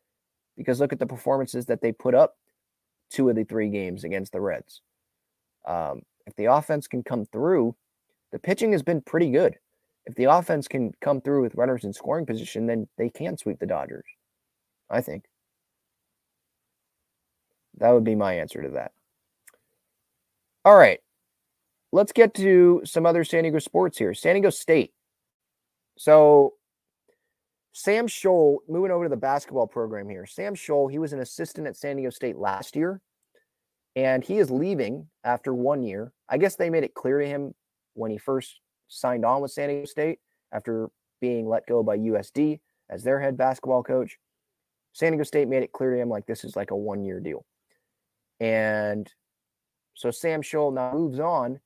because 0.57 0.79
look 0.79 0.91
at 0.91 0.99
the 0.99 1.05
performances 1.05 1.67
that 1.67 1.81
they 1.81 1.91
put 1.91 2.15
up 2.15 2.35
two 3.11 3.29
of 3.29 3.35
the 3.35 3.43
three 3.43 3.69
games 3.69 4.03
against 4.03 4.31
the 4.31 4.41
Reds. 4.41 4.81
Um, 5.67 6.01
if 6.25 6.35
the 6.35 6.45
offense 6.45 6.87
can 6.87 7.03
come 7.03 7.25
through, 7.25 7.75
the 8.31 8.39
pitching 8.39 8.71
has 8.71 8.81
been 8.81 9.01
pretty 9.01 9.29
good 9.29 9.55
if 10.09 10.15
the 10.15 10.25
offense 10.25 10.67
can 10.67 10.91
come 11.01 11.21
through 11.21 11.43
with 11.43 11.55
runners 11.55 11.83
in 11.83 11.93
scoring 11.93 12.25
position, 12.25 12.65
then 12.65 12.87
they 12.97 13.09
can 13.09 13.37
sweep 13.37 13.59
the 13.59 13.67
Dodgers. 13.67 14.05
I 14.89 15.01
think. 15.01 15.25
That 17.77 17.91
would 17.91 18.03
be 18.03 18.15
my 18.15 18.33
answer 18.33 18.61
to 18.63 18.69
that. 18.69 18.91
All 20.65 20.75
right. 20.75 20.99
Let's 21.91 22.11
get 22.11 22.33
to 22.35 22.81
some 22.85 23.05
other 23.05 23.23
San 23.23 23.43
Diego 23.43 23.59
sports 23.59 23.97
here. 23.97 24.13
San 24.13 24.33
Diego 24.33 24.49
State. 24.49 24.93
So 25.97 26.53
Sam 27.71 28.07
Scholl, 28.07 28.57
moving 28.67 28.91
over 28.91 29.05
to 29.05 29.09
the 29.09 29.15
basketball 29.15 29.67
program 29.67 30.09
here. 30.09 30.25
Sam 30.25 30.55
Scholl, 30.55 30.91
he 30.91 30.97
was 30.97 31.13
an 31.13 31.19
assistant 31.19 31.67
at 31.67 31.77
San 31.77 31.97
Diego 31.97 32.09
State 32.09 32.35
last 32.35 32.75
year, 32.75 32.99
and 33.95 34.23
he 34.23 34.39
is 34.39 34.49
leaving 34.49 35.07
after 35.23 35.53
one 35.53 35.83
year. 35.83 36.11
I 36.27 36.37
guess 36.37 36.55
they 36.55 36.69
made 36.69 36.83
it 36.83 36.95
clear 36.95 37.19
to 37.19 37.27
him 37.27 37.53
when 37.93 38.11
he 38.11 38.17
first 38.17 38.59
signed 38.89 39.23
on 39.23 39.41
with 39.41 39.51
San 39.51 39.69
Diego 39.69 39.85
State 39.85 40.19
after 40.51 40.89
being 41.21 41.47
let 41.47 41.65
go 41.67 41.81
by 41.83 41.97
USD 41.97 42.59
as 42.89 43.03
their 43.03 43.19
head 43.19 43.37
basketball 43.37 43.83
coach. 43.83 44.17
San 44.93 45.11
Diego 45.11 45.23
State 45.23 45.47
made 45.47 45.63
it 45.63 45.71
clear 45.71 45.95
to 45.95 46.01
him 46.01 46.09
like 46.09 46.25
this 46.25 46.43
is 46.43 46.55
like 46.55 46.71
a 46.71 46.75
one 46.75 47.05
year 47.05 47.19
deal. 47.19 47.45
And 48.39 49.11
so 49.93 50.11
Sam 50.11 50.41
Scholl 50.41 50.73
now 50.73 50.93
moves 50.93 51.19
on 51.19 51.59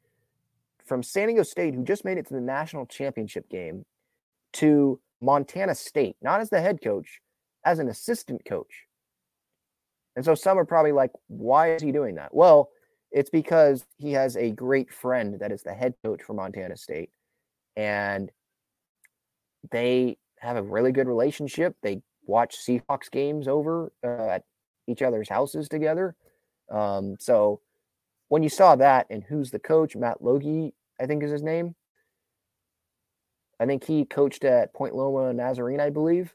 from 0.85 1.01
San 1.01 1.27
Diego 1.27 1.43
State, 1.43 1.73
who 1.73 1.83
just 1.83 2.03
made 2.03 2.17
it 2.17 2.27
to 2.27 2.33
the 2.33 2.41
national 2.41 2.85
championship 2.85 3.49
game, 3.49 3.85
to 4.53 4.99
Montana 5.21 5.75
State, 5.75 6.17
not 6.21 6.41
as 6.41 6.49
the 6.49 6.61
head 6.61 6.81
coach, 6.83 7.21
as 7.65 7.79
an 7.79 7.87
assistant 7.87 8.43
coach. 8.45 8.85
And 10.15 10.25
so 10.25 10.35
some 10.35 10.59
are 10.59 10.65
probably 10.65 10.91
like, 10.91 11.11
why 11.27 11.73
is 11.73 11.81
he 11.81 11.91
doing 11.91 12.15
that? 12.15 12.33
Well, 12.35 12.69
it's 13.13 13.29
because 13.29 13.85
he 13.97 14.11
has 14.13 14.35
a 14.35 14.51
great 14.51 14.91
friend 14.91 15.39
that 15.39 15.51
is 15.51 15.61
the 15.61 15.73
head 15.73 15.93
coach 16.03 16.23
for 16.23 16.33
Montana 16.33 16.75
State. 16.75 17.11
And 17.75 18.31
they 19.71 20.17
have 20.39 20.57
a 20.57 20.63
really 20.63 20.91
good 20.91 21.07
relationship. 21.07 21.75
They 21.81 22.01
watch 22.25 22.57
Seahawks 22.57 23.11
games 23.11 23.47
over 23.47 23.91
uh, 24.03 24.29
at 24.29 24.43
each 24.87 25.01
other's 25.01 25.29
houses 25.29 25.69
together. 25.69 26.15
Um, 26.71 27.15
so 27.19 27.61
when 28.29 28.41
you 28.41 28.49
saw 28.49 28.75
that 28.75 29.05
and 29.09 29.23
who's 29.23 29.51
the 29.51 29.59
coach, 29.59 29.95
Matt 29.95 30.23
Logie, 30.23 30.73
I 30.99 31.05
think 31.05 31.23
is 31.23 31.31
his 31.31 31.43
name. 31.43 31.75
I 33.59 33.65
think 33.67 33.83
he 33.85 34.05
coached 34.05 34.43
at 34.43 34.73
Point 34.73 34.95
Loma 34.95 35.31
Nazarene, 35.33 35.79
I 35.79 35.91
believe. 35.91 36.33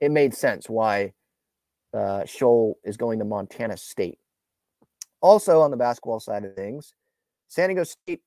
It 0.00 0.12
made 0.12 0.32
sense 0.32 0.68
why 0.68 1.12
uh, 1.92 2.22
Scholl 2.22 2.74
is 2.84 2.96
going 2.96 3.18
to 3.18 3.24
Montana 3.24 3.76
State. 3.76 4.18
Also, 5.24 5.62
on 5.62 5.70
the 5.70 5.76
basketball 5.78 6.20
side 6.20 6.44
of 6.44 6.54
things, 6.54 6.92
San 7.48 7.70
Diego 7.70 7.82
State, 7.82 8.20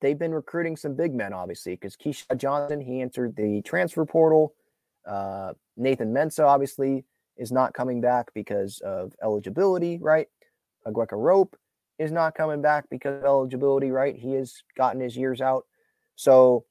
they've 0.00 0.18
been 0.18 0.32
recruiting 0.32 0.74
some 0.74 0.94
big 0.94 1.12
men, 1.12 1.34
obviously, 1.34 1.74
because 1.74 1.98
Keshad 1.98 2.38
Johnson, 2.38 2.80
he 2.80 3.02
entered 3.02 3.36
the 3.36 3.60
transfer 3.60 4.06
portal. 4.06 4.54
Uh, 5.06 5.52
Nathan 5.76 6.14
Mensah, 6.14 6.46
obviously, 6.46 7.04
is 7.36 7.52
not 7.52 7.74
coming 7.74 8.00
back 8.00 8.32
because 8.32 8.80
of 8.80 9.12
eligibility, 9.22 9.98
right? 10.00 10.28
Aguek 10.86 11.08
Arop 11.08 11.52
is 11.98 12.10
not 12.10 12.34
coming 12.34 12.62
back 12.62 12.86
because 12.90 13.18
of 13.18 13.26
eligibility, 13.26 13.90
right? 13.90 14.16
He 14.16 14.32
has 14.32 14.62
gotten 14.78 15.02
his 15.02 15.18
years 15.18 15.42
out. 15.42 15.66
So 16.16 16.64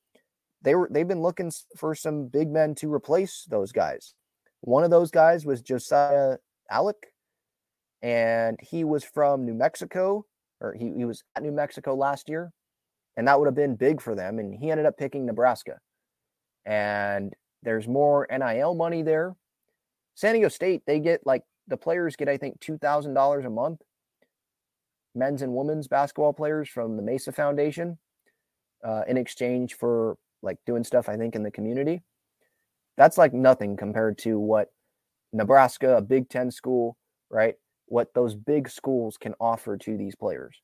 they 0.64 0.74
were 0.74 0.90
they've 0.92 1.08
been 1.08 1.22
looking 1.22 1.52
for 1.78 1.94
some 1.94 2.26
big 2.26 2.50
men 2.50 2.74
to 2.76 2.92
replace 2.92 3.46
those 3.48 3.72
guys. 3.72 4.16
One 4.62 4.84
of 4.84 4.90
those 4.90 5.12
guys 5.12 5.46
was 5.46 5.62
Josiah 5.62 6.38
Allick, 6.72 7.14
and 8.02 8.60
he 8.62 8.84
was 8.84 9.04
from 9.04 9.46
New 9.46 9.54
Mexico. 9.54 10.26
or 10.62 10.74
he, 10.74 10.92
he 10.96 11.06
was 11.06 11.24
at 11.36 11.44
New 11.44 11.52
Mexico 11.52 11.96
last 11.96 12.30
year, 12.30 12.52
and 13.18 13.28
that 13.28 13.40
would 13.40 13.48
have 13.48 13.56
been 13.56 13.76
big 13.76 14.02
for 14.02 14.16
them. 14.16 14.40
And 14.40 14.54
he 14.54 14.72
ended 14.72 14.86
up 14.86 14.98
picking 14.98 15.26
Nebraska. 15.26 15.80
And 16.66 17.34
there's 17.64 17.88
more 17.88 18.28
NIL 18.30 18.76
money 18.76 19.02
there. 19.02 19.36
San 20.16 20.34
Diego 20.34 20.50
State, 20.50 20.84
they 20.86 21.00
get 21.00 21.26
like 21.26 21.44
the 21.68 21.78
players 21.78 22.16
get, 22.16 22.30
I 22.30 22.38
think, 22.38 22.60
$2,000 22.60 23.46
a 23.46 23.50
month. 23.50 23.82
Men's 25.16 25.42
and 25.42 25.54
women's 25.54 25.88
basketball 25.88 26.34
players 26.34 26.70
from 26.70 26.96
the 26.96 27.02
Mesa 27.02 27.32
Foundation 27.32 27.98
uh, 28.86 29.02
in 29.08 29.18
exchange 29.18 29.76
for 29.76 30.18
like 30.42 30.58
doing 30.66 30.84
stuff, 30.84 31.10
I 31.10 31.18
think, 31.18 31.36
in 31.36 31.44
the 31.44 31.52
community. 31.52 32.02
That's 32.98 33.18
like 33.18 33.34
nothing 33.34 33.76
compared 33.76 34.18
to 34.20 34.38
what 34.40 34.70
Nebraska, 35.34 35.98
a 35.98 36.02
Big 36.02 36.30
Ten 36.30 36.52
school, 36.52 36.98
right? 37.30 37.56
What 37.90 38.14
those 38.14 38.36
big 38.36 38.70
schools 38.70 39.18
can 39.18 39.34
offer 39.40 39.78
to 39.78 39.98
these 39.98 40.16
players. 40.16 40.56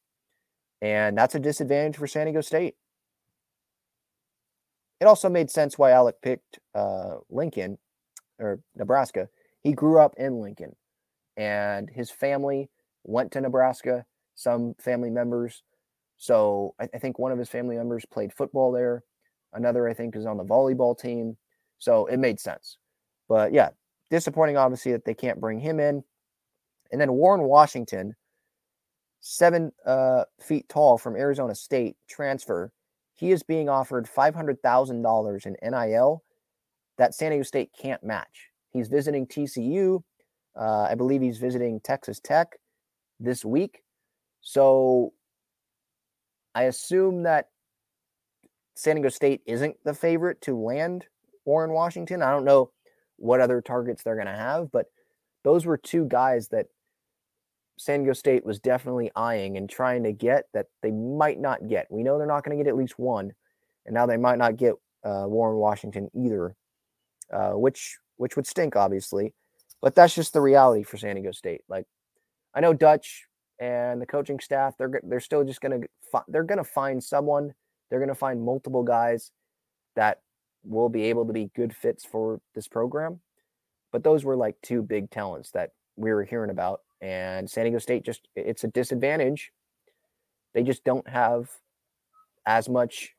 And 0.82 1.18
that's 1.18 1.36
a 1.36 1.40
disadvantage 1.40 1.98
for 1.98 2.08
San 2.08 2.26
Diego 2.26 2.42
State. 2.42 2.76
It 5.02 5.06
also 5.06 5.30
made 5.30 5.50
sense 5.50 5.78
why 5.78 5.92
Allick 5.92 6.22
picked 6.22 6.60
uh, 6.74 7.16
Lincoln 7.30 7.78
or 8.40 8.60
Nebraska. 8.76 9.28
He 9.62 9.74
grew 9.74 10.00
up 10.00 10.16
in 10.18 10.40
Lincoln 10.40 10.76
and 11.38 11.90
his 11.90 12.12
family 12.12 12.70
went 13.04 13.32
to 13.32 13.42
Nebraska, 13.42 14.06
some 14.36 14.76
family 14.80 15.10
members. 15.10 15.64
So 16.18 16.76
I, 16.80 16.88
I 16.94 16.98
think 17.00 17.20
one 17.20 17.32
of 17.32 17.40
his 17.40 17.50
family 17.50 17.76
members 17.76 18.06
played 18.06 18.34
football 18.34 18.72
there. 18.72 19.04
Another, 19.54 19.88
I 19.88 19.94
think, 19.94 20.16
is 20.16 20.26
on 20.26 20.38
the 20.38 20.44
volleyball 20.44 20.98
team. 20.98 21.38
So 21.78 22.06
it 22.08 22.18
made 22.18 22.40
sense. 22.40 22.78
But 23.28 23.54
yeah, 23.54 23.70
disappointing, 24.10 24.58
obviously, 24.58 24.92
that 24.94 25.06
they 25.06 25.14
can't 25.14 25.42
bring 25.42 25.60
him 25.60 25.80
in. 25.80 26.04
And 26.92 27.00
then 27.00 27.14
Warren 27.14 27.44
Washington, 27.44 28.16
seven 29.20 29.72
uh, 29.86 30.26
feet 30.40 30.68
tall 30.70 30.98
from 30.98 31.16
Arizona 31.16 31.56
State 31.56 31.98
transfer. 32.08 32.72
He 33.14 33.32
is 33.32 33.44
being 33.44 33.70
offered 33.70 34.08
$500,000 34.08 35.46
in 35.46 35.56
NIL 35.72 36.24
that 36.98 37.16
San 37.16 37.32
Diego 37.32 37.44
State 37.44 37.72
can't 37.80 38.04
match. 38.04 38.50
He's 38.72 38.88
visiting 38.88 39.26
TCU. 39.26 40.02
Uh, 40.58 40.88
I 40.90 40.96
believe 40.96 41.22
he's 41.22 41.38
visiting 41.38 41.80
Texas 41.80 42.20
Tech 42.20 42.58
this 43.20 43.44
week. 43.44 43.82
So 44.42 45.14
I 46.54 46.64
assume 46.64 47.24
that 47.24 47.50
San 48.76 48.96
Diego 48.96 49.10
State 49.10 49.42
isn't 49.46 49.76
the 49.84 49.94
favorite 49.94 50.42
to 50.42 50.58
land 50.58 51.06
Warren 51.46 51.72
Washington. 51.72 52.22
I 52.22 52.32
don't 52.32 52.46
know 52.46 52.72
what 53.18 53.40
other 53.40 53.62
targets 53.62 54.04
they're 54.04 54.16
going 54.16 54.28
to 54.28 54.34
have, 54.34 54.72
but 54.72 54.88
those 55.44 55.66
were 55.66 55.78
two 55.78 56.06
guys 56.06 56.50
that 56.50 56.68
San 57.78 58.00
Diego 58.00 58.14
State 58.14 58.46
was 58.46 58.60
definitely 58.60 59.12
eyeing 59.16 59.58
and 59.58 59.70
trying 59.70 60.04
to 60.04 60.14
get 60.14 60.46
that 60.54 60.68
they 60.82 60.92
might 60.92 61.40
not 61.40 61.68
get. 61.68 61.88
We 61.90 62.04
know 62.04 62.18
they're 62.18 62.28
not 62.28 62.44
going 62.44 62.58
to 62.58 62.64
get 62.64 62.70
at 62.70 62.78
least 62.78 62.98
one, 62.98 63.34
and 63.86 63.94
now 63.94 64.06
they 64.06 64.18
might 64.18 64.38
not 64.38 64.56
get 64.56 64.74
uh, 65.04 65.26
Warren 65.28 65.58
Washington 65.58 66.10
either, 66.14 66.56
uh, 67.32 67.52
which 67.52 67.98
which 68.18 68.36
would 68.36 68.48
stink, 68.48 68.76
obviously. 68.76 69.34
But 69.82 69.94
that's 69.94 70.16
just 70.16 70.34
the 70.34 70.42
reality 70.42 70.84
for 70.84 70.98
San 70.98 71.16
Diego 71.16 71.32
State. 71.32 71.62
Like, 71.68 71.86
I 72.54 72.62
know 72.62 72.74
Dutch 72.74 73.26
and 73.60 74.02
the 74.02 74.06
coaching 74.06 74.40
staff 74.40 74.76
they're 74.78 75.00
they're 75.04 75.20
still 75.20 75.44
just 75.44 75.62
gonna 75.62 75.80
they're 76.28 76.44
gonna 76.44 76.64
find 76.64 77.04
someone. 77.04 77.54
They're 77.90 78.00
gonna 78.00 78.16
find 78.16 78.42
multiple 78.42 78.84
guys 78.84 79.32
that 79.96 80.22
will 80.64 80.90
be 80.90 81.04
able 81.04 81.26
to 81.28 81.34
be 81.34 81.52
good 81.56 81.76
fits 81.76 82.06
for 82.06 82.40
this 82.54 82.68
program. 82.68 83.20
But 83.92 84.04
those 84.04 84.24
were 84.24 84.36
like 84.36 84.56
two 84.62 84.82
big 84.82 85.12
talents 85.12 85.52
that 85.52 85.72
we 85.96 86.12
were 86.12 86.24
hearing 86.24 86.50
about 86.50 86.82
and 87.02 87.50
San 87.50 87.66
Diego 87.66 87.80
State 87.80 88.04
just 88.04 88.28
it's 88.36 88.64
a 88.64 88.68
disadvantage. 88.68 89.52
They 90.54 90.64
just 90.64 90.84
don't 90.84 91.08
have 91.08 91.50
as 92.46 92.70
much 92.70 93.14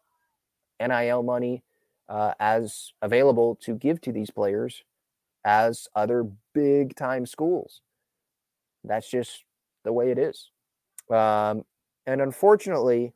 NIL 0.80 1.22
money 1.22 1.62
uh, 2.08 2.32
as 2.40 2.92
available 3.02 3.56
to 3.62 3.74
give 3.74 4.00
to 4.02 4.12
these 4.12 4.30
players 4.30 4.82
as 5.44 5.88
other 5.94 6.26
big 6.54 6.96
time 6.96 7.26
schools. 7.26 7.80
That's 8.84 9.10
just 9.10 9.44
the 9.84 9.92
way 9.92 10.10
it 10.10 10.18
is. 10.18 10.50
Um, 11.10 11.64
and 12.06 12.20
unfortunately, 12.20 13.12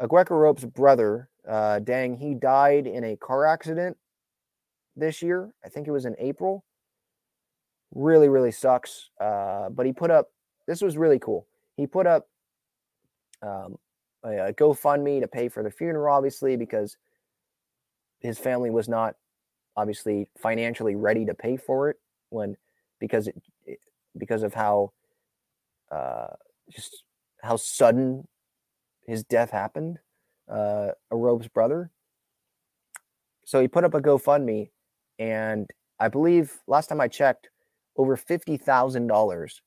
Aguek 0.00 0.30
Arop's 0.30 0.64
brother, 0.64 1.28
uh, 1.46 1.80
Deng, 1.82 2.18
he 2.18 2.34
died 2.34 2.86
in 2.86 3.04
a 3.04 3.16
car 3.16 3.46
accident 3.46 3.96
this 4.96 5.22
year. 5.22 5.52
I 5.64 5.68
think 5.68 5.88
it 5.88 5.92
was 5.92 6.06
in 6.06 6.14
April 6.18 6.64
really 7.94 8.28
really 8.28 8.52
sucks 8.52 9.10
uh, 9.20 9.68
but 9.70 9.86
he 9.86 9.92
put 9.92 10.10
up 10.10 10.30
this 10.68 10.82
was 10.82 10.98
really 10.98 11.18
cool. 11.18 11.46
He 11.78 11.86
put 11.86 12.06
up 12.06 12.28
um, 13.42 13.78
a, 14.22 14.48
a 14.48 14.52
gofundme 14.52 15.20
to 15.22 15.26
pay 15.26 15.48
for 15.48 15.62
the 15.62 15.70
funeral 15.70 16.14
obviously 16.14 16.56
because 16.56 16.98
his 18.20 18.38
family 18.38 18.68
was 18.68 18.88
not 18.88 19.14
obviously 19.76 20.28
financially 20.36 20.94
ready 20.94 21.24
to 21.24 21.34
pay 21.34 21.56
for 21.56 21.88
it 21.88 21.96
when 22.28 22.56
because 23.00 23.28
it, 23.28 23.80
because 24.18 24.42
of 24.42 24.52
how 24.52 24.92
uh, 25.90 26.34
just 26.70 27.04
how 27.42 27.56
sudden 27.56 28.28
his 29.06 29.24
death 29.24 29.50
happened 29.50 29.98
uh, 30.50 30.88
Arop's 31.10 31.48
brother. 31.48 31.90
So 33.46 33.60
he 33.60 33.68
put 33.68 33.84
up 33.84 33.94
a 33.94 34.00
gofundme 34.00 34.68
and 35.18 35.68
i 35.98 36.06
believe 36.06 36.60
last 36.68 36.86
time 36.86 37.00
i 37.00 37.08
checked 37.08 37.48
over 37.98 38.16
$50,000 38.16 39.60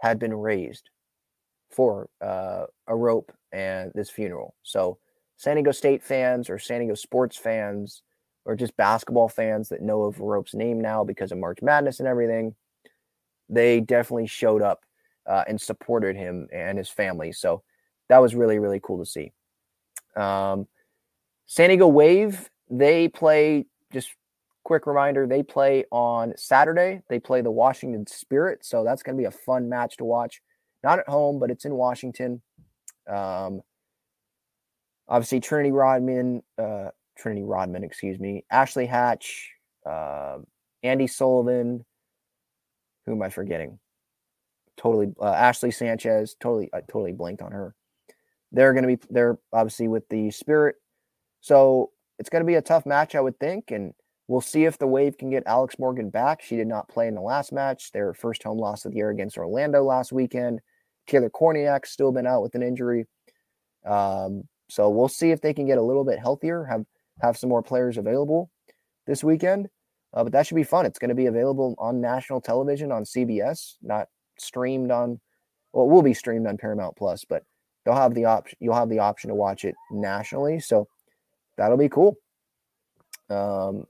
had 0.00 0.18
been 0.18 0.34
raised 0.34 0.90
for 1.70 2.08
uh, 2.20 2.64
Arop 2.88 3.28
and 3.52 3.92
this 3.94 4.10
funeral. 4.10 4.54
So, 4.62 4.98
San 5.38 5.56
Diego 5.56 5.70
State 5.70 6.02
fans 6.02 6.48
or 6.48 6.58
San 6.58 6.80
Diego 6.80 6.94
sports 6.94 7.36
fans 7.36 8.02
or 8.46 8.56
just 8.56 8.74
basketball 8.78 9.28
fans 9.28 9.68
that 9.68 9.82
know 9.82 10.04
of 10.04 10.16
Arop's 10.16 10.54
name 10.54 10.80
now 10.80 11.04
because 11.04 11.30
of 11.30 11.36
March 11.36 11.58
Madness 11.60 12.00
and 12.00 12.08
everything, 12.08 12.54
they 13.50 13.80
definitely 13.80 14.26
showed 14.26 14.62
up 14.62 14.80
uh, 15.26 15.44
and 15.46 15.60
supported 15.60 16.16
him 16.16 16.48
and 16.52 16.78
his 16.78 16.88
family. 16.88 17.32
So, 17.32 17.62
that 18.08 18.18
was 18.18 18.34
really, 18.34 18.58
really 18.58 18.80
cool 18.82 18.98
to 18.98 19.06
see. 19.06 19.32
Um, 20.16 20.66
San 21.44 21.68
Diego 21.68 21.86
Wave, 21.88 22.48
they 22.70 23.08
play 23.08 23.66
just 23.92 24.14
quick 24.66 24.88
reminder 24.88 25.28
they 25.28 25.44
play 25.44 25.84
on 25.92 26.34
Saturday. 26.36 27.00
They 27.08 27.20
play 27.20 27.40
the 27.40 27.52
Washington 27.52 28.04
Spirit. 28.08 28.64
So 28.64 28.82
that's 28.82 29.00
going 29.00 29.16
to 29.16 29.20
be 29.20 29.26
a 29.26 29.30
fun 29.30 29.68
match 29.68 29.96
to 29.98 30.04
watch. 30.04 30.42
Not 30.82 30.98
at 30.98 31.08
home, 31.08 31.38
but 31.38 31.52
it's 31.52 31.64
in 31.64 31.74
Washington. 31.74 32.42
Um, 33.08 33.62
obviously, 35.08 35.38
Trinity 35.38 35.70
Rodman, 35.70 36.42
uh, 36.58 36.88
Trinity 37.16 37.44
Rodman, 37.44 37.84
excuse 37.84 38.18
me, 38.18 38.44
Ashley 38.50 38.86
Hatch, 38.86 39.52
uh, 39.88 40.38
Andi 40.84 41.08
Sullivan. 41.08 41.84
Who 43.06 43.12
am 43.12 43.22
I 43.22 43.30
forgetting? 43.30 43.78
Totally, 44.76 45.14
uh, 45.20 45.32
Ashley 45.32 45.70
Sanchez. 45.70 46.34
Totally, 46.40 46.70
I 46.74 46.80
totally 46.80 47.12
blanked 47.12 47.40
on 47.40 47.52
her. 47.52 47.76
They're 48.50 48.72
going 48.72 48.82
to 48.82 48.96
be, 48.96 48.98
they're 49.10 49.38
obviously 49.52 49.86
with 49.86 50.08
the 50.08 50.32
Spirit. 50.32 50.74
So 51.40 51.92
it's 52.18 52.30
going 52.30 52.42
to 52.42 52.46
be 52.46 52.54
a 52.54 52.62
tough 52.62 52.84
match, 52.84 53.14
I 53.14 53.20
would 53.20 53.38
think. 53.38 53.70
And 53.70 53.94
We'll 54.28 54.40
see 54.40 54.64
if 54.64 54.78
the 54.78 54.86
Wave 54.86 55.18
can 55.18 55.30
get 55.30 55.44
Alex 55.46 55.78
Morgan 55.78 56.10
back. 56.10 56.42
She 56.42 56.56
did 56.56 56.66
not 56.66 56.88
play 56.88 57.06
in 57.06 57.14
the 57.14 57.20
last 57.20 57.52
match, 57.52 57.92
their 57.92 58.12
first 58.12 58.42
home 58.42 58.58
loss 58.58 58.84
of 58.84 58.92
the 58.92 58.98
year 58.98 59.10
against 59.10 59.38
Orlando 59.38 59.84
last 59.84 60.12
weekend. 60.12 60.60
Taylor 61.06 61.30
Kornieck's 61.30 61.90
still 61.90 62.10
been 62.10 62.26
out 62.26 62.42
with 62.42 62.54
an 62.56 62.62
injury. 62.62 63.06
Um, 63.84 64.42
so 64.68 64.90
we'll 64.90 65.08
see 65.08 65.30
if 65.30 65.40
they 65.40 65.54
can 65.54 65.66
get 65.66 65.78
a 65.78 65.82
little 65.82 66.04
bit 66.04 66.18
healthier, 66.18 66.64
have 66.64 66.84
have 67.22 67.36
some 67.36 67.48
more 67.48 67.62
players 67.62 67.96
available 67.96 68.50
this 69.06 69.22
weekend. 69.24 69.68
Uh, 70.12 70.24
but 70.24 70.32
that 70.32 70.46
should 70.46 70.54
be 70.56 70.64
fun. 70.64 70.86
It's 70.86 70.98
going 70.98 71.08
to 71.10 71.14
be 71.14 71.26
available 71.26 71.74
on 71.78 72.00
national 72.00 72.40
television 72.40 72.90
on 72.90 73.04
CBS, 73.04 73.74
not 73.82 74.08
streamed 74.38 74.90
on. 74.90 75.20
Well, 75.72 75.86
it 75.86 75.90
will 75.90 76.02
be 76.02 76.14
streamed 76.14 76.46
on 76.46 76.56
Paramount 76.56 76.96
Plus, 76.96 77.24
but 77.24 77.44
they'll 77.84 77.94
have 77.94 78.14
the 78.14 78.24
option. 78.24 78.56
You'll 78.60 78.74
have 78.74 78.88
the 78.88 78.98
option 78.98 79.28
to 79.28 79.34
watch 79.34 79.64
it 79.64 79.74
nationally, 79.90 80.58
so 80.58 80.88
that'll 81.56 81.76
be 81.76 81.88
cool. 81.88 82.16
Um, 83.28 83.84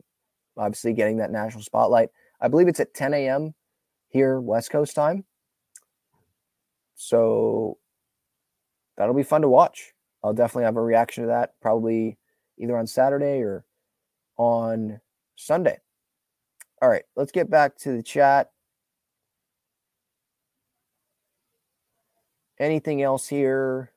obviously 0.57 0.93
getting 0.93 1.19
that 1.19 1.31
national 1.31 1.63
spotlight. 1.63 2.11
I 2.41 2.49
believe 2.49 2.69
it's 2.69 2.81
at 2.81 2.95
10 2.95 3.15
a.m. 3.15 3.55
here, 4.09 4.41
West 4.41 4.71
Coast 4.71 4.95
time. 4.95 5.25
So 6.95 7.79
that'll 8.97 9.15
be 9.15 9.23
fun 9.23 9.43
to 9.43 9.49
watch. 9.49 9.93
I'll 10.25 10.33
definitely 10.33 10.65
have 10.65 10.77
a 10.77 10.83
reaction 10.83 11.25
to 11.25 11.29
that 11.29 11.55
probably 11.61 12.19
either 12.59 12.77
on 12.77 12.87
Saturday 12.87 13.41
or 13.41 13.65
on 14.37 15.01
Sunday. 15.37 15.79
All 16.83 16.89
right, 16.89 17.05
let's 17.15 17.33
get 17.33 17.51
back 17.51 17.77
to 17.79 17.93
the 17.93 18.03
chat. 18.03 18.51
Anything 22.59 23.03
else 23.03 23.29
here? 23.29 23.93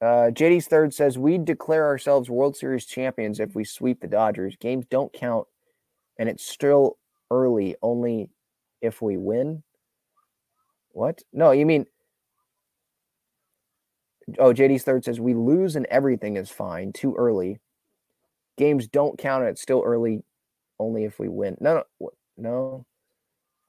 Uh, 0.00 0.30
JD's 0.32 0.66
third 0.66 0.94
says 0.94 1.18
we 1.18 1.36
declare 1.36 1.86
ourselves 1.86 2.30
World 2.30 2.56
Series 2.56 2.86
champions 2.86 3.38
if 3.38 3.54
we 3.54 3.64
sweep 3.64 4.00
the 4.00 4.06
Dodgers. 4.06 4.56
Games 4.56 4.86
don't 4.90 5.12
count, 5.12 5.46
and 6.18 6.28
it's 6.28 6.46
still 6.46 6.96
early 7.30 7.76
only 7.82 8.30
if 8.80 9.02
we 9.02 9.16
win. 9.16 9.62
What? 10.92 11.22
No, 11.32 11.50
you 11.52 11.66
mean 11.66 11.86
Oh, 14.38 14.52
JD's 14.52 14.82
third 14.82 15.04
says 15.04 15.20
we 15.20 15.34
lose 15.34 15.76
and 15.76 15.86
everything 15.86 16.36
is 16.36 16.50
fine. 16.50 16.92
Too 16.92 17.14
early. 17.16 17.58
Games 18.56 18.86
don't 18.86 19.18
count 19.18 19.42
and 19.42 19.50
it's 19.50 19.62
still 19.62 19.82
early 19.84 20.22
only 20.78 21.04
if 21.04 21.18
we 21.18 21.28
win. 21.28 21.56
No, 21.60 21.82
no, 22.00 22.10
no. 22.36 22.86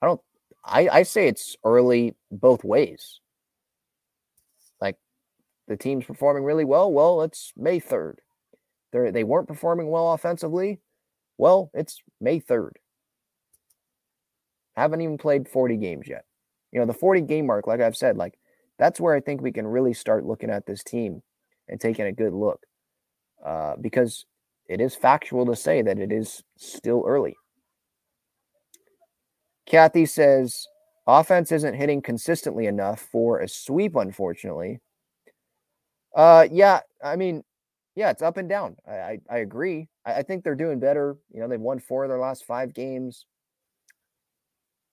I 0.02 0.08
don't 0.08 0.22
I, 0.64 0.90
I 0.90 1.04
say 1.04 1.28
it's 1.28 1.56
early 1.64 2.16
both 2.32 2.64
ways. 2.64 3.20
The 5.72 5.78
team's 5.78 6.04
performing 6.04 6.44
really 6.44 6.66
well. 6.66 6.92
Well, 6.92 7.22
it's 7.22 7.54
May 7.56 7.80
3rd. 7.80 8.16
They 8.92 9.10
they 9.10 9.24
weren't 9.24 9.48
performing 9.48 9.90
well 9.90 10.12
offensively. 10.12 10.82
Well, 11.38 11.72
it's 11.74 12.02
May 12.20 12.42
3rd. 12.42 12.72
Haven't 14.76 15.00
even 15.00 15.18
played 15.18 15.48
40 15.48 15.78
games 15.78 16.10
yet. 16.10 16.26
You 16.74 16.82
know, 16.82 16.86
the 16.86 16.94
40 16.94 17.22
game 17.22 17.46
mark, 17.46 17.68
like 17.68 17.80
I've 17.80 17.96
said, 17.96 18.18
like 18.18 18.38
that's 18.80 19.00
where 19.00 19.16
I 19.16 19.22
think 19.22 19.40
we 19.40 19.54
can 19.54 19.66
really 19.66 19.94
start 19.94 20.26
looking 20.26 20.50
at 20.50 20.66
this 20.66 20.84
team 20.84 21.24
and 21.70 21.80
taking 21.80 22.06
a 22.06 22.12
good 22.12 22.34
look. 22.34 22.66
Uh, 23.42 23.78
because 23.80 24.26
it 24.68 24.82
is 24.82 24.94
factual 24.94 25.46
to 25.46 25.56
say 25.56 25.82
that 25.82 26.00
it 26.00 26.12
is 26.12 26.44
still 26.58 27.06
early. 27.08 27.38
Kathy 29.66 30.06
says 30.06 30.68
offense 31.08 31.50
isn't 31.54 31.76
hitting 31.76 32.02
consistently 32.02 32.66
enough 32.66 33.00
for 33.10 33.40
a 33.40 33.48
sweep, 33.48 33.96
unfortunately. 33.96 34.82
Uh, 36.16 36.48
yeah, 36.52 36.82
I 37.04 37.16
mean, 37.16 37.44
yeah, 37.96 38.10
it's 38.10 38.22
up 38.22 38.38
and 38.38 38.50
down. 38.50 38.76
I 38.88 38.92
I, 38.92 39.20
I 39.30 39.38
agree. 39.40 39.88
I, 40.06 40.16
I, 40.16 40.24
think 40.24 40.44
they're 40.44 40.56
doing 40.56 40.80
better. 40.80 41.18
You 41.34 41.40
know, 41.42 41.48
they've 41.48 41.60
won 41.60 41.80
four 41.80 42.04
of 42.04 42.10
their 42.10 42.20
last 42.20 42.46
five 42.46 42.74
games, 42.74 43.26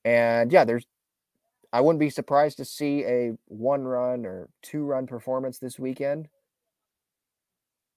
and 0.05 0.53
yeah, 0.53 0.65
there's. 0.65 0.87
I 1.73 1.83
wouldn't 1.83 2.01
be 2.01 2.11
surprised 2.11 2.57
to 2.59 2.65
see 2.65 3.05
a 3.05 3.33
one 3.47 3.85
run 3.85 4.25
or 4.27 4.49
two 4.63 4.85
run 4.85 5.07
performance 5.07 5.59
this 5.59 5.79
weekend. 5.79 6.29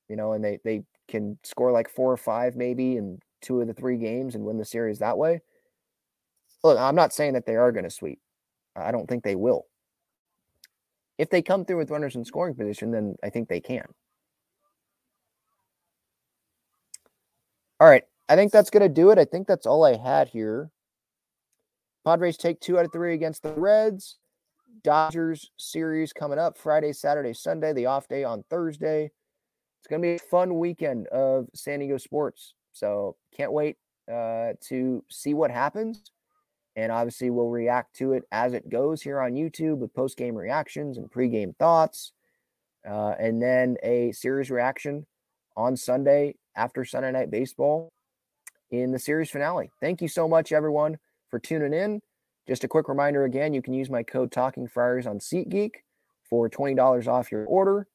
You 0.10 0.16
know, 0.18 0.34
and 0.34 0.44
they 0.44 0.60
they 0.64 0.84
can 1.08 1.38
score 1.44 1.72
like 1.72 1.90
four 1.90 2.12
or 2.12 2.18
five 2.18 2.56
maybe 2.56 2.98
in 2.98 3.20
two 3.42 3.62
of 3.62 3.68
the 3.68 3.74
three 3.74 3.98
games 3.98 4.36
and 4.36 4.46
win 4.46 4.58
the 4.58 4.66
series 4.66 5.00
that 5.00 5.18
way. 5.18 5.42
Look, 6.64 6.78
I'm 6.78 6.96
not 6.96 7.14
saying 7.14 7.34
that 7.34 7.46
they 7.46 7.56
are 7.56 7.72
going 7.72 7.86
to 7.86 7.90
sweep. 7.90 8.20
I 8.76 8.92
don't 8.92 9.08
think 9.08 9.24
they 9.24 9.36
will. 9.36 9.66
If 11.22 11.30
they 11.30 11.44
come 11.44 11.66
through 11.66 11.78
with 11.78 11.92
runners 11.92 12.16
in 12.16 12.26
scoring 12.26 12.56
position, 12.56 12.90
then 12.90 13.16
I 13.24 13.30
think 13.30 13.48
they 13.48 13.60
can. 13.60 13.86
All 17.80 17.88
right. 17.88 18.04
I 18.28 18.36
think 18.36 18.52
that's 18.52 18.72
going 18.72 18.82
to 18.82 18.90
do 18.90 19.12
it. 19.12 19.20
I 19.20 19.26
think 19.26 19.46
that's 19.46 19.68
all 19.68 19.86
I 19.86 19.98
had 19.98 20.30
here. 20.30 20.72
Padres 22.04 22.38
take 22.38 22.60
two 22.60 22.80
out 22.80 22.86
of 22.86 22.92
three 22.92 23.14
against 23.14 23.44
the 23.44 23.54
Reds. 23.54 24.18
Dodgers 24.84 25.52
series 25.58 26.12
coming 26.12 26.40
up 26.40 26.58
Friday, 26.58 26.92
Saturday, 26.92 27.36
Sunday, 27.36 27.72
the 27.72 27.86
off 27.86 28.08
day 28.08 28.24
on 28.24 28.44
Thursday. 28.50 29.12
It's 29.80 29.88
going 29.88 30.02
to 30.02 30.08
be 30.08 30.16
a 30.16 30.30
fun 30.32 30.58
weekend 30.58 31.06
of 31.10 31.50
San 31.54 31.82
Diego 31.82 32.00
sports. 32.00 32.56
So 32.72 33.16
can't 33.38 33.52
wait 33.52 33.78
uh, 34.12 34.54
to 34.70 35.04
see 35.12 35.36
what 35.36 35.52
happens. 35.52 36.10
And 36.76 36.92
obviously, 36.92 37.30
we'll 37.30 37.50
react 37.50 37.96
to 37.98 38.14
it 38.14 38.24
as 38.32 38.54
it 38.54 38.70
goes 38.70 39.02
here 39.02 39.20
on 39.20 39.34
YouTube 39.34 39.78
with 39.78 39.94
post 39.94 40.18
game 40.18 40.36
reactions 40.36 40.98
and 40.98 41.12
pre 41.12 41.28
game 41.28 41.54
thoughts. 41.60 42.14
Uh, 42.90 43.14
and 43.20 43.42
then 43.42 43.78
a 43.84 44.12
series 44.12 44.50
reaction 44.50 45.06
on 45.56 45.76
Sunday 45.76 46.36
after 46.56 46.84
Sunday 46.86 47.12
Night 47.12 47.30
Baseball 47.30 47.92
in 48.72 48.92
the 48.92 49.00
series 49.00 49.30
finale. 49.30 49.70
Thank 49.82 50.02
you 50.02 50.08
so 50.08 50.28
much, 50.28 50.52
everyone, 50.52 50.98
for 51.30 51.40
tuning 51.40 51.74
in. 51.74 52.02
Just 52.48 52.64
a 52.64 52.68
quick 52.68 52.88
reminder 52.88 53.26
again, 53.26 53.54
you 53.54 53.62
can 53.62 53.74
use 53.74 53.90
my 53.90 54.02
code 54.02 54.32
Talking 54.32 54.68
Friars 54.68 55.06
on 55.06 55.20
SeatGeek 55.20 55.72
for 56.28 56.50
$20 56.50 57.08
off 57.08 57.32
your 57.32 57.46
order. 57.46 57.88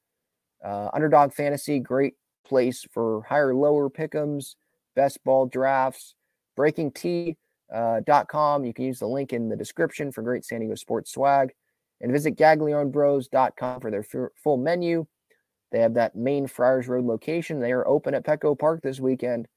Uh, 0.65 0.89
Underdog 0.93 1.33
Fantasy, 1.33 1.81
great 1.81 2.15
place 2.47 2.87
for 2.93 3.23
higher 3.29 3.55
lower 3.55 3.91
pick'em, 3.91 4.43
best 4.95 5.23
ball 5.25 5.47
drafts, 5.47 6.15
breaking 6.57 6.93
T 6.93 7.37
uh, 7.75 8.01
.com. 8.29 8.65
You 8.65 8.73
can 8.73 8.85
use 8.85 8.99
the 8.99 9.09
link 9.09 9.33
in 9.33 9.49
the 9.49 9.57
description 9.57 10.13
for 10.13 10.23
great 10.23 10.45
San 10.45 10.61
Diego 10.61 10.75
sports 10.75 11.13
swag. 11.13 11.53
And 12.01 12.13
visit 12.13 12.37
GaglioneBros.com 12.37 13.81
for 13.81 13.91
their 13.91 14.05
f- 14.13 14.31
full 14.43 14.59
menu. 14.59 15.07
They 15.73 15.81
have 15.81 15.95
that 15.95 16.15
main 16.15 16.47
Friars 16.47 16.89
Road 16.89 17.05
location. 17.05 17.59
They 17.59 17.73
are 17.73 17.87
open 17.89 18.15
at 18.15 18.25
Petco 18.25 18.59
Park 18.59 18.83
this 18.83 19.01
weekend 19.01 19.49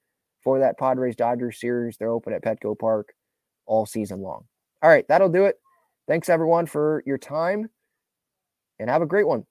for 0.42 0.60
that 0.60 0.80
Padres 0.80 1.16
Dodgers 1.16 1.60
series. 1.60 1.98
They're 1.98 2.12
open 2.12 2.34
at 2.34 2.44
Petco 2.44 2.78
Park 2.78 3.14
all 3.66 3.86
season 3.86 4.22
long. 4.22 4.46
All 4.82 4.90
right, 4.90 5.06
that'll 5.10 5.30
do 5.30 5.46
it. 5.46 5.60
Thanks 6.08 6.30
everyone 6.30 6.66
for 6.66 7.04
your 7.06 7.18
time 7.18 7.70
and 8.80 8.90
have 8.90 9.02
a 9.02 9.06
great 9.06 9.28
one. 9.28 9.46